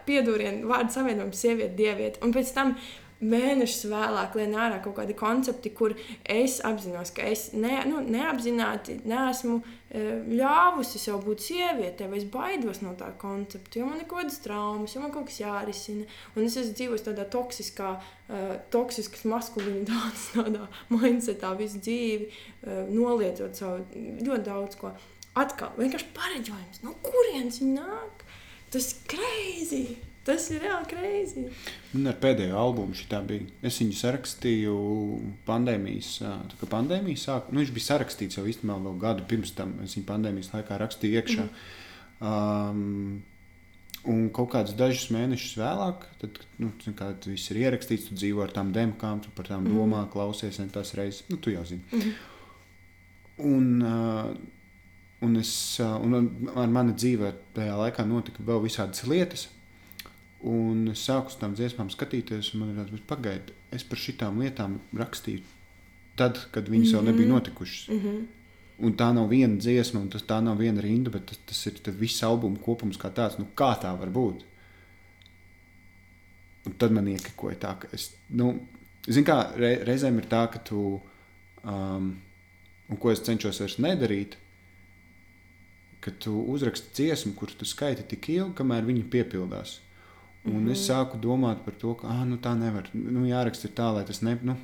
piedūrienu 0.05 0.67
vārdu 0.67 0.91
savienojums 0.93 1.39
sieviete, 1.41 1.75
dieviete. 1.75 2.19
Un 2.21 2.33
pēc 2.33 2.53
tam 2.53 2.75
mēnešus 3.23 3.87
vēlāk 3.91 4.35
lien 4.37 4.55
ārā 4.59 4.79
kaut 4.83 4.97
kādi 4.97 5.15
koncepti, 5.17 5.71
kur 5.75 5.95
es 6.29 6.59
apzinos, 6.65 7.13
ka 7.15 7.25
es 7.29 7.49
ne, 7.55 7.79
nu, 7.89 8.01
neapzināti 8.03 8.99
neesmu 9.09 9.59
e, 9.59 10.03
ļāvusi 10.39 11.01
sev 11.01 11.21
būt 11.25 11.45
sievietei, 11.45 12.09
vai 12.11 12.19
es 12.19 12.27
baidos 12.33 12.83
no 12.83 12.93
tā 12.99 13.09
koncepta, 13.21 13.79
jo 13.79 13.87
man 13.89 14.01
ir 14.01 14.07
kaut 14.09 14.23
kādas 14.23 14.41
traumas, 14.43 14.95
jo 14.95 15.03
man 15.03 15.13
kaut 15.15 15.29
kas 15.31 15.41
jārisina. 15.41 16.07
Un 16.35 16.47
es 16.47 16.57
esmu 16.59 16.77
dzīvojis 16.79 17.07
tādā 17.07 17.25
toksiskā, 17.33 17.95
uh, 17.97 18.53
toksiskas 18.73 19.25
maskulinitātes 19.29 20.29
tādā 20.37 20.67
mindsetā 20.93 21.53
visu 21.59 21.81
dzīvi, 21.83 22.29
uh, 22.29 22.85
noliedzot 22.91 23.59
savu 23.59 23.83
ļoti 24.23 24.47
daudz 24.47 24.79
ko. 24.81 24.93
Atkal 25.39 25.73
vienkārši 25.79 26.11
pareģojums, 26.13 26.83
no 26.85 26.93
kurienes 27.05 27.61
viņi 27.63 27.77
nāk. 27.79 28.25
Tas 28.73 28.91
ir 28.93 29.05
greizi! 29.15 29.85
Tas 30.23 30.45
ir 30.53 30.61
reāli 30.63 30.87
greizi. 30.87 31.41
Man 31.91 32.07
ar 32.07 32.15
pēdējo 32.23 32.55
albumu 32.55 32.95
šī 32.95 33.19
bija. 33.27 33.49
Es 33.67 33.81
viņu 33.81 33.97
sarakstīju 33.99 34.75
pandēmijas, 35.47 36.13
kad 36.61 36.71
pandēmija 36.71 37.19
sākās. 37.25 37.51
Nu, 37.51 37.59
viņš 37.59 37.73
bija 37.75 37.89
sarakstīts 37.89 38.39
jau 38.39 38.45
īstenībā 38.47 38.79
vēl 38.85 38.95
gadu 39.01 39.27
pirms 39.27 39.51
tam. 39.57 39.75
Es 39.83 39.97
viņu 39.97 40.07
pandēmijas 40.07 40.53
laikā 40.55 40.79
rakstīju 40.79 41.19
iekšā. 41.19 41.47
Mm. 41.49 42.31
Um, 42.31 43.21
Un 44.03 44.25
kaut 44.35 44.49
kādus 44.51 44.75
dažus 44.75 45.05
mēnešus 45.15 45.53
vēlāk, 45.61 46.01
tad, 46.19 46.41
nu, 46.59 46.73
kad 46.99 47.23
viss 47.23 47.53
ir 47.53 47.61
ierakstīts, 47.61 48.09
tu 48.09 48.17
dzīvo 48.17 48.41
ar 48.43 48.51
tām 48.51 48.73
demkām, 48.75 49.21
tu 49.23 49.31
par 49.31 49.47
tām 49.47 49.63
mm. 49.63 49.77
domā, 49.77 50.01
klausies, 50.11 50.59
un 50.59 50.71
tas 50.75 50.91
reizes, 50.99 51.21
nu, 51.29 51.37
tu 51.39 51.53
jau 51.53 51.63
zini. 51.69 51.85
Mm. 51.95 52.17
Un, 53.47 53.69
uh, 53.87 54.33
un, 55.23 55.37
es, 55.39 55.53
uh, 55.79 55.95
un 56.03 56.51
ar 56.51 56.75
mani 56.75 56.97
dzīvē 56.99 57.31
tajā 57.55 57.77
laikā 57.79 58.03
notika 58.09 58.43
vēl 58.43 58.59
visādas 58.65 59.07
lietas, 59.07 59.47
Un 60.43 60.89
es 60.91 61.05
sāku 61.07 61.31
uz 61.31 61.37
tām 61.39 61.53
dziesmām 61.55 61.89
skatīties, 61.93 62.53
un 62.53 62.63
man 62.63 62.71
ir 62.73 62.79
tāds, 62.81 63.03
pagaidi, 63.07 63.53
es 63.71 63.85
par 63.87 64.01
šitām 64.01 64.41
lietām 64.43 64.79
rakstīju 64.99 65.43
tad, 66.19 66.39
kad 66.51 66.67
viņas 66.69 66.87
mm 66.87 66.91
-hmm. 66.91 66.97
vēl 66.97 67.05
nebija 67.05 67.27
mhm. 67.27 67.35
notikušas. 67.35 67.87
Mm 67.87 67.99
-hmm. 67.99 68.25
Un 68.77 68.95
tā 68.97 69.13
nav 69.13 69.29
viena 69.29 69.57
dziesma, 69.57 69.99
un 69.99 70.09
tas, 70.09 70.23
tā 70.23 70.41
nav 70.43 70.57
viena 70.57 70.81
rinda, 70.81 71.09
bet 71.09 71.25
tas, 71.25 71.37
tas 71.45 71.65
ir 71.67 71.93
viss 71.99 72.23
albuma 72.23 72.57
kopums 72.57 72.97
kā 72.97 73.13
tāds. 73.13 73.39
Nu, 73.39 73.45
kā 73.55 73.79
tā 73.81 73.99
var 73.99 74.09
būt? 74.09 74.43
Un 76.65 76.73
tad 76.77 76.91
man 76.91 77.07
iekikoja 77.07 77.55
tā, 77.55 77.79
ka 77.79 77.87
es, 77.93 78.11
nu, 78.29 78.59
zinu, 79.07 79.25
kā 79.25 79.55
re, 79.55 79.83
reizēm 79.85 80.17
ir 80.17 80.25
tā, 80.25 80.51
ka 80.51 80.59
tu, 80.59 81.01
um, 81.63 82.21
un 82.89 82.97
ko 82.97 83.11
es 83.11 83.19
cenšos 83.19 83.59
vairs 83.59 83.77
nedarīt, 83.77 84.37
ka 85.99 86.11
tu 86.11 86.35
uzraksti 86.53 86.93
dziesmu, 86.93 87.33
kur 87.33 87.51
tu 87.51 87.65
skaiti 87.65 88.03
tik 88.03 88.29
ilgi, 88.29 88.55
kamēr 88.55 88.85
viņa 88.85 89.03
piepildās. 89.09 89.79
Un 90.45 90.51
mm 90.51 90.67
-hmm. 90.67 90.71
es 90.71 90.89
sāku 90.89 91.19
domāt 91.19 91.63
par 91.65 91.73
to, 91.73 91.93
ka 91.95 92.07
ah, 92.07 92.25
nu, 92.25 92.37
tā 92.37 92.57
nevar. 92.59 92.89
Nu, 92.93 93.25
jāraksta 93.25 93.67
tā, 93.67 93.93
lai 93.95 94.03
tas 94.03 94.21
ne. 94.21 94.37
Nu, 94.41 94.55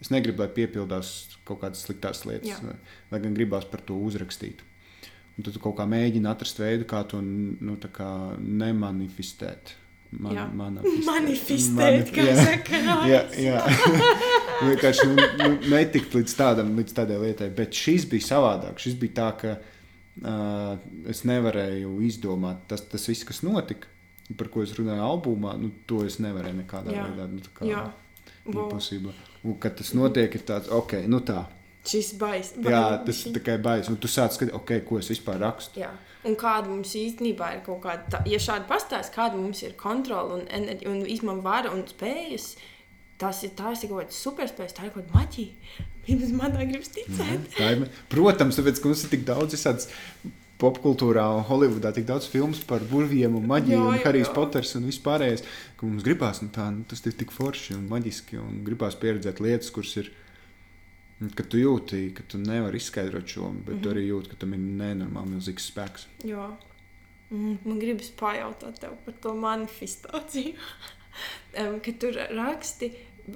es 0.00 0.10
negribu, 0.10 0.42
lai 0.42 0.48
piepildās 0.48 1.38
kaut 1.44 1.60
kādas 1.60 1.84
sliktas 1.86 2.24
lietas, 2.24 2.48
Jā. 2.48 2.74
lai 3.10 3.20
gan 3.20 3.34
gribās 3.34 3.64
par 3.64 3.80
to 3.80 3.94
uzrakstīt. 3.94 4.62
Un 5.38 5.44
tad 5.44 5.54
tu 5.54 5.60
kaut 5.60 5.76
kā 5.76 5.86
mēģini 5.86 6.26
atrast 6.26 6.58
veidu, 6.58 6.84
kā 6.84 7.04
to 7.06 7.20
nu, 7.20 7.76
kā 7.92 8.36
nemanifestēt. 8.38 9.74
Man, 10.10 10.34
jā. 10.34 10.46
Manifestēt, 11.12 12.10
kā 12.10 12.22
jā, 12.22 12.36
saka, 12.44 12.78
jā, 13.12 13.22
jā. 13.38 13.62
vienkārši 14.68 15.06
nu, 15.06 15.16
nu, 15.38 15.50
netikt 15.70 16.14
līdz, 16.14 16.34
tādam, 16.34 16.72
līdz 16.80 16.96
tādai 16.96 17.20
lietai. 17.22 17.50
Bet 17.54 17.76
šis 17.76 18.08
bija 18.10 18.26
savādāk. 18.26 18.80
Šis 18.82 18.96
bija 18.98 19.12
tā, 19.20 19.28
ka 19.42 19.54
uh, 19.58 20.78
es 21.06 21.22
nevarēju 21.28 22.00
izdomāt 22.08 22.66
tas, 22.66 22.82
tas 22.90 23.06
viss, 23.08 23.28
kas 23.28 23.44
notika 23.46 23.86
par 24.36 24.50
ko 24.52 24.64
es 24.64 24.74
runāju 24.76 25.04
albumā, 25.04 25.54
nu, 25.60 25.70
to 25.88 26.02
es 26.04 26.18
nevarēju 26.20 26.60
nekādā 26.60 26.92
Jā. 26.92 27.06
veidā. 27.08 27.28
Nu, 27.32 27.52
kā, 27.54 27.68
Jā, 27.68 27.84
impossible. 28.48 29.14
Un, 29.44 29.56
kad 29.62 29.78
tas 29.78 29.94
notiek, 29.96 30.34
ir 30.34 30.44
tāds, 30.48 30.68
ok, 30.74 30.98
nu 31.08 31.22
tā. 31.24 31.46
Šis 31.88 32.12
bais. 32.20 32.52
Jā, 32.60 32.82
tas 33.06 33.20
ir 33.24 33.36
tikai 33.38 33.56
bais. 33.64 33.88
Un 33.88 33.96
tu 34.02 34.10
sāc 34.10 34.34
skatīt, 34.34 34.52
ok, 34.58 34.74
ko 34.88 34.98
es 35.00 35.08
vispār 35.08 35.38
rakstu. 35.40 35.80
Jā. 35.80 35.92
Un 36.28 36.34
kāda 36.36 36.68
mums 36.68 36.92
īstenībā 36.98 37.52
ir 37.56 37.60
kaut 37.64 37.80
kāda, 37.84 38.04
tā, 38.12 38.20
ja 38.28 38.40
šādi 38.42 38.66
pastāst, 38.68 39.14
kāda 39.14 39.38
mums 39.38 39.62
ir 39.62 39.76
kontrola 39.78 40.36
un, 40.36 40.42
enerģija, 40.50 40.90
un 40.90 41.06
izmama 41.08 41.44
vara 41.44 41.70
un 41.72 41.84
spējas, 41.88 42.50
tas 43.22 43.40
ir 43.46 43.54
tās 43.56 43.84
ir 43.84 43.92
kaut 43.92 44.02
kāds 44.02 44.18
superspējas, 44.26 44.74
tā 44.76 44.88
ir 44.88 44.92
kaut 44.96 45.06
kāda 45.06 45.22
maģija. 45.22 45.78
Pirms 46.08 46.34
man 46.34 46.54
tā 46.56 46.66
gribas 46.66 46.90
ticēt. 46.92 47.56
Jā, 47.60 47.70
ir, 47.76 47.86
protams, 48.10 48.58
tāpēc, 48.58 48.82
ka 48.82 48.90
mums 48.90 49.06
ir 49.06 49.14
tik 49.14 49.24
daudz 49.28 49.54
visādas 49.54 49.88
popkultūrā 50.58 51.24
un 51.36 51.44
Holivudā 51.46 51.92
tik 51.94 52.06
daudz 52.08 52.26
filmu 52.30 52.56
par 52.68 52.82
burviem 52.90 53.36
un 53.38 53.46
maģiju, 53.48 53.78
jā, 53.78 53.90
un 53.92 54.00
Harijs 54.02 54.30
Poters 54.34 54.74
un 54.78 54.88
vispārējais, 54.90 55.44
ka 55.78 55.86
mums 55.86 56.06
gribās, 56.06 56.42
nu, 56.42 56.50
tā, 56.54 56.68
nu, 56.74 56.86
tas 56.90 57.04
ir 57.06 57.14
tik 57.18 57.34
forši 57.34 57.76
un 57.78 57.84
maģiski, 57.92 58.40
un 58.42 58.62
gribās 58.66 58.98
pieredzēt 58.98 59.42
lietas, 59.44 59.70
kuras 59.74 59.94
ir. 60.02 60.10
Ka 61.34 61.42
tu 61.42 61.58
jūti, 61.58 62.12
ka 62.14 62.22
tu 62.30 62.38
nevari 62.38 62.78
izskaidrot 62.78 63.26
šo, 63.26 63.48
bet 63.50 63.72
mm 63.72 63.72
-hmm. 63.72 63.82
tu 63.82 63.90
arī 63.90 64.02
jūti, 64.06 64.30
ka 64.30 64.36
tam 64.38 64.52
ir 64.54 64.60
nenormāli 64.62 65.32
milzīgs 65.32 65.64
spēks. 65.66 66.06
Jā, 66.22 66.44
mm, 67.30 67.56
man 67.64 67.80
gribas 67.82 68.12
pajautāt 68.20 68.78
tev 68.78 68.94
par 69.04 69.14
to 69.22 69.34
manifestāciju. 69.34 70.54
um, 71.60 71.80
kad 71.80 71.98
tu 71.98 72.12
raksti, 72.14 72.92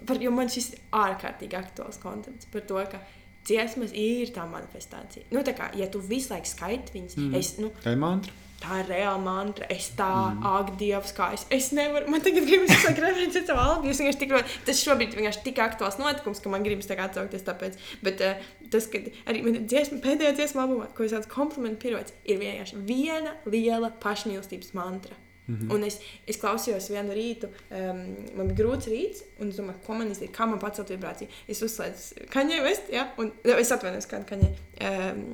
par, 0.06 0.22
jo 0.22 0.30
man 0.30 0.48
šis 0.48 0.72
ir 0.72 0.78
ārkārtīgi 0.92 1.58
aktuāls 1.58 1.98
koncepts 2.02 2.46
par 2.52 2.60
to, 2.60 2.84
ka 2.92 3.00
dziesmas 3.48 3.94
ir 3.96 4.30
tā 4.34 4.44
manifestācija. 4.48 5.28
Nu, 5.34 5.42
tā 5.46 5.56
kā, 5.56 5.72
ja 5.78 5.88
tu 5.90 6.02
visu 6.02 6.32
laiku 6.32 6.50
skaiti 6.50 6.96
viņas, 6.96 7.18
mm. 7.18 7.34
es, 7.38 7.56
nu, 7.62 7.72
tā 7.82 7.96
ir 7.96 8.00
mantra. 8.02 8.38
Tā 8.62 8.76
ir 8.78 8.92
reāla 8.92 9.18
mantra. 9.18 9.66
Es 9.74 9.88
tā, 9.98 10.06
mm. 10.06 10.44
ak, 10.46 10.68
Dievs, 10.78 11.10
kā 11.16 11.32
es, 11.34 11.42
es 11.50 11.72
nevaru. 11.74 12.06
Man 12.12 12.22
tagad 12.22 12.46
gribas 12.46 12.70
izsakt 12.70 13.00
referenci 13.02 13.42
savu 13.42 13.58
albu. 13.58 13.90
Es 13.90 13.98
vienkārši 13.98 14.20
tik 14.20 14.36
tas 14.68 14.82
šobrīd 14.86 15.16
vienkārši 15.18 15.42
tik 15.48 15.58
aktuāls 15.64 15.98
notikums, 15.98 16.38
ka 16.44 16.52
man 16.52 16.62
gribas 16.62 16.86
tā 16.86 16.94
kā 16.98 17.08
atsaukties 17.08 17.42
tāpēc. 17.48 17.80
Bet 18.06 18.22
uh, 18.22 18.38
tas, 18.70 18.86
ka 18.92 19.02
arī 19.26 19.42
man 19.48 19.58
dziesma, 19.66 19.98
pēdējā 20.04 20.36
dziesma 20.38 20.62
albumā, 20.62 20.86
ko 20.94 21.02
es 21.02 21.10
saucu 21.10 21.32
komplimentu 21.34 21.82
pirots, 21.88 22.14
ir 22.22 22.38
vienkārši 22.38 22.84
viena 22.86 23.34
liela 23.50 23.90
pašmīlestības 24.04 24.76
mantra. 24.78 25.18
-hmm. 25.48 25.72
Un 25.74 25.84
es, 25.84 25.98
es 26.26 26.38
klausījos 26.38 26.88
vienu 26.90 27.14
rītu, 27.16 27.48
um, 27.70 28.02
man 28.38 28.50
bija 28.50 28.58
grūts 28.62 28.88
rīts, 28.90 29.24
un 29.40 29.50
es 29.50 29.58
domāju, 29.58 29.82
ko 29.86 29.94
man 29.98 30.10
izdarīt, 30.10 30.34
kā 30.36 30.46
man 30.46 30.60
pacelt 30.62 30.90
vibrāciju. 30.94 31.28
Es 31.48 31.62
uzslēdzu 31.62 32.28
kaņē, 32.30 32.62
vest, 32.62 32.90
ja, 32.92 33.08
un 33.18 33.32
es 33.58 33.72
atvainojos 33.74 34.06
kādu 34.10 34.28
kaņē. 34.30 34.50
Um, 34.88 35.24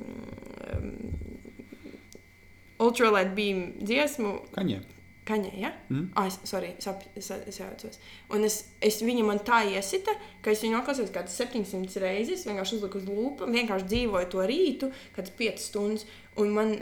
um, 0.73 0.93
Ultralight 2.79 3.35
beam 3.35 3.73
dziesmu. 3.83 4.39
Kaņē. 4.55 4.79
Kaņē, 5.29 5.49
ja? 5.61 5.69
Mm. 5.91 6.07
Ah, 6.17 6.25
es, 6.25 6.39
sorry, 6.49 6.71
sap, 6.81 7.03
es, 7.15 7.27
es 7.29 7.59
jaucos. 7.59 7.99
Un 8.33 8.47
es, 8.47 8.63
es 8.81 9.01
viņa 9.05 9.25
man 9.27 9.41
tā 9.45 9.59
iesita, 9.69 10.15
ka 10.41 10.49
es 10.49 10.63
viņu 10.63 10.79
noklausījos 10.79 11.11
kādas 11.13 11.35
700 11.37 12.01
reizes, 12.01 12.47
vienkārši 12.49 12.79
uzliku 12.79 12.97
uz 12.97 13.05
lūpa, 13.05 13.49
vienkārši 13.51 13.85
dzīvoju 13.91 14.31
to 14.31 14.47
rītu, 14.49 14.89
kādas 15.13 15.35
5 15.37 15.61
stundas, 15.61 16.07
un 16.39 16.55
man, 16.55 16.73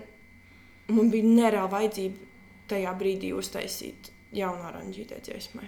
man 0.87 1.11
bija 1.11 1.27
nereāla 1.27 1.73
vajadzība 1.73 2.27
tajā 2.69 2.93
brīdī 2.99 3.33
uztaisīt 3.35 4.11
jaunu 4.35 4.67
oranžītē 4.69 5.19
dziesmai. 5.23 5.67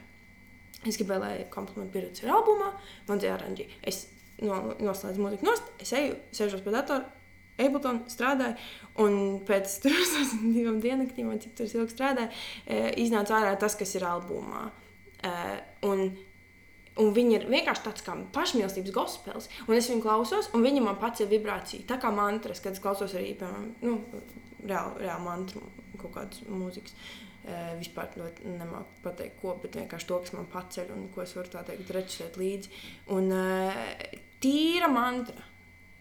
Es 0.88 0.96
gribēju, 1.00 1.22
lai 1.24 1.36
komplimentu 1.52 1.98
pieredzi 1.98 2.24
ir 2.24 2.32
albumā, 2.32 2.72
man 3.10 3.20
dzēra 3.20 3.42
oranžī. 3.42 3.68
Es 3.84 4.06
no, 4.44 4.76
noslēdzu 4.80 5.24
mūziku 5.24 5.48
nost, 5.48 5.72
es 5.84 5.92
eju, 5.96 6.16
sēžos 6.36 6.64
pie 6.64 6.76
datora, 6.76 7.08
Ableton 7.60 8.06
strādāju, 8.08 8.56
un 9.04 9.18
pēc 9.48 9.74
tam 9.84 9.98
divām 10.56 10.80
diennaktīm, 10.84 11.32
cik 11.44 11.58
tur 11.58 11.68
ilgi 11.82 11.96
strādāju, 11.96 12.32
e, 12.64 12.80
iznāca 13.04 13.36
ārā 13.42 13.58
tas, 13.60 13.76
kas 13.80 13.92
ir 13.98 14.06
albumā. 14.08 14.70
E, 15.20 15.34
un, 15.90 16.06
un 17.04 17.12
viņi 17.18 17.36
ir 17.36 17.50
vienkārši 17.52 17.86
tāds 17.90 18.06
kā 18.06 18.16
pašmīlestības 18.36 18.96
gospels, 18.96 19.50
un 19.68 19.76
es 19.76 19.92
viņu 19.92 20.06
klausos, 20.06 20.48
un 20.56 20.64
viņi 20.64 20.86
man 20.86 21.00
pats 21.02 21.26
ir 21.26 21.32
vibrācija. 21.34 21.84
Tā 21.90 22.00
kā 22.00 22.14
mantras, 22.16 22.64
kad 22.64 22.78
es 22.78 22.84
klausos 22.84 23.18
arī, 23.20 23.34
piemēram, 23.42 23.74
nu, 23.84 24.24
reāli, 24.64 25.04
reāli 25.04 25.28
mantru 25.28 25.68
kaut 26.02 26.16
kādas 26.18 26.46
mūzikas. 26.48 26.96
Uh, 27.40 27.76
vispār 27.80 28.12
ļoti 28.20 28.50
nemāku 28.52 29.00
pateikt, 29.04 29.38
ko, 29.40 29.54
bet 29.62 29.78
vienkārši 29.80 30.10
to, 30.10 30.18
kas 30.26 30.34
man 30.36 30.50
paceļ 30.52 30.90
un 30.92 31.06
ko 31.14 31.24
es 31.24 31.34
varu 31.38 31.54
tā 31.54 31.64
teikt, 31.66 31.94
reģistrēt 31.96 32.36
līdzi. 32.40 32.74
Un 33.16 33.32
uh, 33.32 33.80
tīra 34.44 34.92
mantra. 34.92 35.48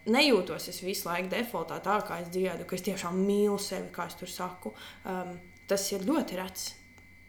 Nejūtos 0.09 0.69
es 0.71 0.79
visu 0.81 1.05
laiku 1.09 1.29
defaultā 1.31 1.77
tā, 1.85 1.99
kā 2.07 2.21
es 2.23 2.29
dziedu, 2.33 2.65
ka 2.65 2.77
es 2.77 2.85
tiešām 2.85 3.19
mīlu 3.19 3.59
sevi, 3.61 3.91
kā 3.93 4.07
es 4.09 4.15
tur 4.17 4.31
saku. 4.31 4.71
Um, 5.05 5.35
tas 5.69 5.83
ir 5.93 6.07
ļoti 6.07 6.39
rets 6.39 6.69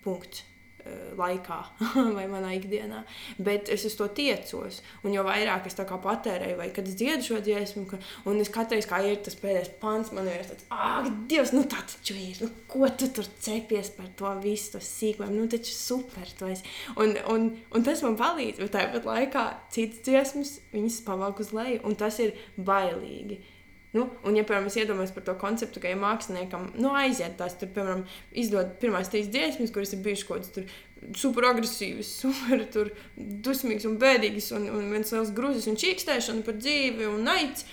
punkts. 0.04 0.46
Uh, 0.80 1.12
laikā 1.18 1.58
vai 2.16 2.26
manā 2.30 2.54
ikdienā. 2.56 3.02
Bet 3.38 3.70
es 3.72 3.84
uz 3.88 3.96
to 3.98 4.08
tiecos. 4.16 4.80
Un 5.04 5.14
jo 5.14 5.24
vairāk 5.26 5.68
es 5.70 5.78
patērēju, 5.80 6.58
vai 6.58 6.70
kad 6.74 6.88
es 6.88 6.96
dziedu 6.98 7.26
šo 7.26 7.40
dziesmu, 7.44 7.84
ka, 7.90 8.00
un 8.30 8.40
es 8.42 8.52
katru 8.52 8.78
reizi, 8.78 8.88
kā 8.90 9.00
ir 9.06 9.20
tas 9.24 9.36
pēdējais 9.40 9.72
pants, 9.82 10.12
man 10.16 10.28
ir 10.30 10.44
tāds, 10.48 10.66
ah, 10.74 11.06
Dievs, 11.30 11.54
nu 11.56 11.64
tā 11.70 11.82
taču 11.86 12.16
ir. 12.16 12.40
Nu, 12.44 12.50
ko 12.70 12.88
tu 12.96 13.10
tur 13.14 13.28
cepies 13.42 13.92
par 13.96 14.10
to 14.18 14.32
visu, 14.42 14.74
to 14.74 14.82
sīkumu? 14.84 15.32
Nu, 15.34 15.46
taču 15.50 15.74
super. 15.74 16.28
Un, 17.00 17.16
un, 17.32 17.48
un 17.74 17.86
tas 17.86 18.02
man 18.06 18.18
palīdz, 18.20 18.60
bet 18.64 18.74
tāpat 18.76 19.08
laikā 19.08 19.46
citas 19.74 20.04
dziesmas, 20.06 20.58
viņas 20.74 21.00
pavalk 21.06 21.42
uz 21.42 21.54
leju, 21.56 21.82
un 21.88 21.96
tas 21.98 22.20
ir 22.22 22.36
bailīgi. 22.56 23.40
Nu, 23.90 24.04
un, 24.22 24.36
ja, 24.38 24.44
piemēram, 24.46 24.68
es 24.70 24.76
iedomājos 24.78 25.10
par 25.16 25.24
to 25.26 25.34
konceptu, 25.40 25.80
ka, 25.82 25.90
ja 25.90 25.98
māksliniekam 25.98 26.68
nu, 26.78 26.92
aiziet 26.94 27.34
tās, 27.40 27.56
tur, 27.58 27.72
piemēram, 27.74 28.04
izdod 28.38 28.76
pirmās 28.82 29.10
trīs 29.10 29.26
dziesmas, 29.32 29.72
kuras 29.74 29.90
ir 29.96 30.04
bijušas 30.04 30.28
kaut 30.28 30.46
kādas 30.46 30.76
super 31.18 31.48
agresīvas, 31.50 32.12
super 32.22 32.62
tur, 32.72 32.92
dusmīgas 33.16 33.88
un 33.90 33.98
bēdīgas, 34.02 34.52
un, 34.56 34.68
un 34.76 34.92
viens 34.94 35.10
liels 35.14 35.34
grūzis 35.34 35.66
un 35.70 35.78
čīkstēšana 35.80 36.46
par 36.46 36.60
dzīvi 36.60 37.08
un 37.10 37.26
naids. 37.26 37.66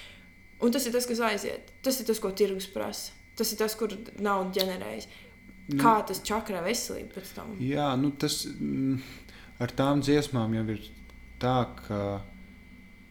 Un 0.63 0.73
tas 0.73 0.87
ir 0.89 0.95
tas, 0.95 1.05
kas 1.05 1.21
aiziet. 1.21 1.69
Tas 1.85 1.99
ir 2.01 2.07
tas, 2.07 2.17
ko 2.17 2.31
tirgus 2.33 2.65
prasa. 2.73 3.13
Tas 3.37 3.51
ir 3.53 3.59
tas, 3.59 3.75
kur 3.77 3.91
naudu 4.17 4.55
ģenerējas. 4.57 5.05
Nu. 5.67 5.77
Kā 5.81 5.99
tas 6.07 6.23
čakrā 6.25 6.63
veselība 6.65 7.19
pēc 7.19 7.33
tam? 7.35 7.51
Jā, 7.61 7.91
nu 7.99 8.09
tas 8.17 8.39
mm, 8.47 8.95
ar 9.61 9.73
tām 9.77 10.01
dziesmām 10.01 10.55
jau 10.55 10.63
ir 10.73 10.87
tā, 11.41 11.57
ka 11.83 11.99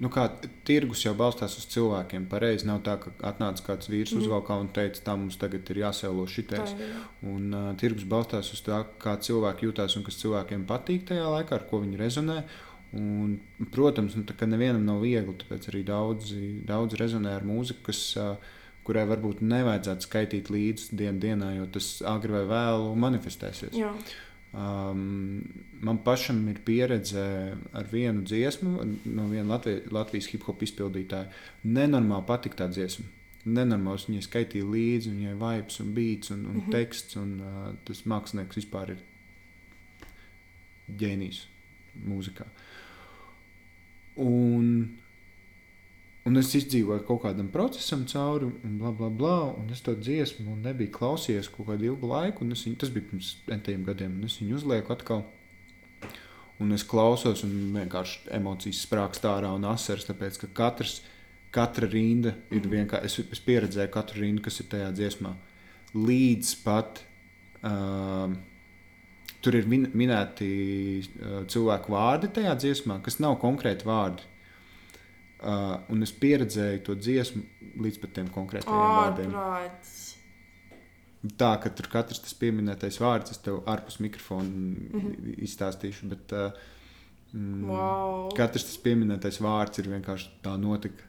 nu, 0.03 0.11
kā, 0.13 0.27
tirgus 0.69 1.05
jau 1.07 1.15
balstās 1.17 1.57
uz 1.61 1.67
cilvēkiem. 1.73 2.27
Pareizi 2.31 2.69
nav 2.69 2.83
tā, 2.87 2.99
ka 3.01 3.13
atnāca 3.31 3.65
kāds 3.71 3.91
vīrs 3.93 4.13
mm. 4.15 4.25
uzvalkā 4.25 4.59
un 4.61 4.69
teica, 4.77 5.03
tā 5.09 5.17
mums 5.19 5.39
tagad 5.41 5.69
ir 5.73 5.83
jāsēlo 5.85 6.27
šitais. 6.31 6.75
Un 7.25 7.49
uh, 7.57 7.71
tirgus 7.81 8.07
balstās 8.09 8.53
uz 8.53 8.63
tā, 8.67 8.83
kā 9.03 9.17
cilvēki 9.23 9.71
jūtās 9.71 9.97
un 9.97 10.05
kas 10.07 10.21
cilvēkiem 10.21 10.67
patīk 10.69 11.09
tajā 11.09 11.31
laikā, 11.39 11.57
ar 11.59 11.67
ko 11.71 11.81
viņi 11.85 12.01
rezonē. 12.03 12.43
Un, 12.97 13.39
protams, 13.75 14.15
nu, 14.17 14.25
nevienam 14.49 14.85
nav 14.87 15.03
viegli, 15.03 15.35
tāpēc 15.41 15.67
arī 15.73 15.83
daudzi, 15.89 16.45
daudzi 16.69 17.01
rezonē 17.01 17.35
ar 17.37 17.45
mūziku, 17.45 17.89
kas, 17.89 18.03
kurai 18.87 19.03
varbūt 19.11 19.43
nevajadzētu 19.43 20.07
skaitīt 20.07 20.53
līdzi 20.55 20.97
dienu 21.01 21.19
dienā, 21.25 21.51
jo 21.59 21.67
tas 21.75 21.91
agri 22.07 22.37
vai 22.37 22.45
vēlu 22.53 22.95
manifestēsies. 23.03 23.75
Jā. 23.77 23.91
Um, 24.57 25.43
man 25.85 25.99
pašam 26.05 26.39
ir 26.49 26.63
pieredze 26.65 27.25
ar 27.77 27.89
vienu 27.91 28.23
dziesmu, 28.25 28.87
no 29.05 29.27
viena 29.29 29.51
Latvijas, 29.51 29.91
Latvijas 29.93 30.31
hip 30.33 30.47
hop 30.49 30.63
izpildītāja. 30.65 31.29
Nenormāli 31.69 32.25
patīk 32.31 32.57
tā 32.57 32.71
dziesma. 32.73 33.05
Nenormāls 33.47 34.09
viņai 34.09 34.25
skaitīja 34.25 34.69
līdzi, 34.71 35.13
viņai 35.13 35.35
vibes 35.43 35.83
un 35.85 35.93
beats 35.95 36.33
un, 36.33 36.47
un 36.47 36.55
mm 36.55 36.61
-hmm. 36.61 36.73
teksts. 36.73 37.17
Un, 37.21 37.35
uh, 37.41 37.75
tas 37.85 38.03
mākslinieks 38.09 38.57
vispār 38.63 38.95
ir 38.97 39.05
ģēnijs 41.05 41.43
mūzikā. 42.07 42.49
Un 44.17 44.97
Un 46.27 46.41
es 46.41 46.49
izdzīvoju 46.59 47.05
kaut 47.07 47.21
kādam 47.23 47.47
procesam 47.55 48.03
cauri, 48.11 48.49
un 48.67 48.79
bla, 48.81 48.91
bla, 48.91 49.09
bla. 49.15 49.37
Un 49.61 49.71
es 49.71 49.83
to 49.87 49.95
dziesmu 49.95 50.57
nebiju 50.65 50.91
klausījies 50.97 51.53
kaut 51.55 51.69
kādu 51.69 51.93
ilgu 51.93 52.11
laiku, 52.11 52.43
un 52.43 52.57
viņu, 52.57 52.79
tas 52.83 52.91
bija 52.91 53.07
pirms 53.13 53.29
centiem 53.47 53.85
gadiem. 53.87 54.17
Es 54.27 54.41
viņu 54.41 54.59
uzlieku 54.59 54.95
atkal. 54.97 55.23
Un 56.59 56.75
es 56.75 56.83
klausos, 56.89 57.45
un 57.47 57.55
vienkārši 57.77 58.33
emocijas 58.35 58.83
sprāgst 58.89 59.29
ārā 59.29 59.53
un 59.55 59.69
asaras, 59.71 60.09
tāpēc 60.09 60.41
ka 60.43 60.51
katrs, 60.57 60.99
katra 61.55 61.87
rinda 61.93 62.35
ir 62.51 62.67
vienkārši. 62.75 63.07
Es, 63.07 63.39
es 63.39 63.47
pieredzēju 63.47 63.95
katru 63.95 64.25
rindu, 64.25 64.43
kas 64.49 64.59
ir 64.65 64.71
tajā 64.73 64.91
dziesmā. 64.99 65.37
Līdz 65.95 66.55
pat 66.67 67.05
uh, 67.63 68.33
tur 69.47 69.61
ir 69.61 69.69
min, 69.71 69.93
minēti 69.95 70.49
uh, 71.05 71.45
cilvēku 71.47 71.95
vārdi 71.95 72.35
tajā 72.41 72.57
dziesmā, 72.65 72.99
kas 73.05 73.23
nav 73.23 73.39
konkrēti 73.45 73.87
vārdi 73.87 74.27
Uh, 75.47 75.77
un 75.95 76.03
es 76.03 76.11
pieredzēju 76.11 76.81
to 76.89 76.97
dziesmu 76.99 77.43
līdz 77.85 77.99
pat 78.03 78.15
tiem 78.17 78.31
konkrētajiem 78.35 78.95
vārdiem. 78.97 79.35
Tā, 81.39 81.51
ka 81.63 81.71
tur 81.71 81.87
katrs 81.91 82.19
tas 82.25 82.35
pieminētais 82.39 82.99
vārds, 83.03 83.31
es 83.35 83.39
tev 83.45 83.61
ārpus 83.71 84.01
mikrofona 84.03 84.51
mm 84.51 84.89
-hmm. 84.91 85.37
izstāstīšu, 85.47 86.09
bet 86.11 86.35
uh, 86.35 86.51
mm, 87.33 87.63
wow. 87.71 88.27
katrs 88.37 88.67
tas 88.67 88.79
pieminētais 88.83 89.39
vārds 89.43 89.79
ir 89.79 89.91
vienkārši 89.95 90.33
tā 90.43 90.57
notika. 90.59 91.07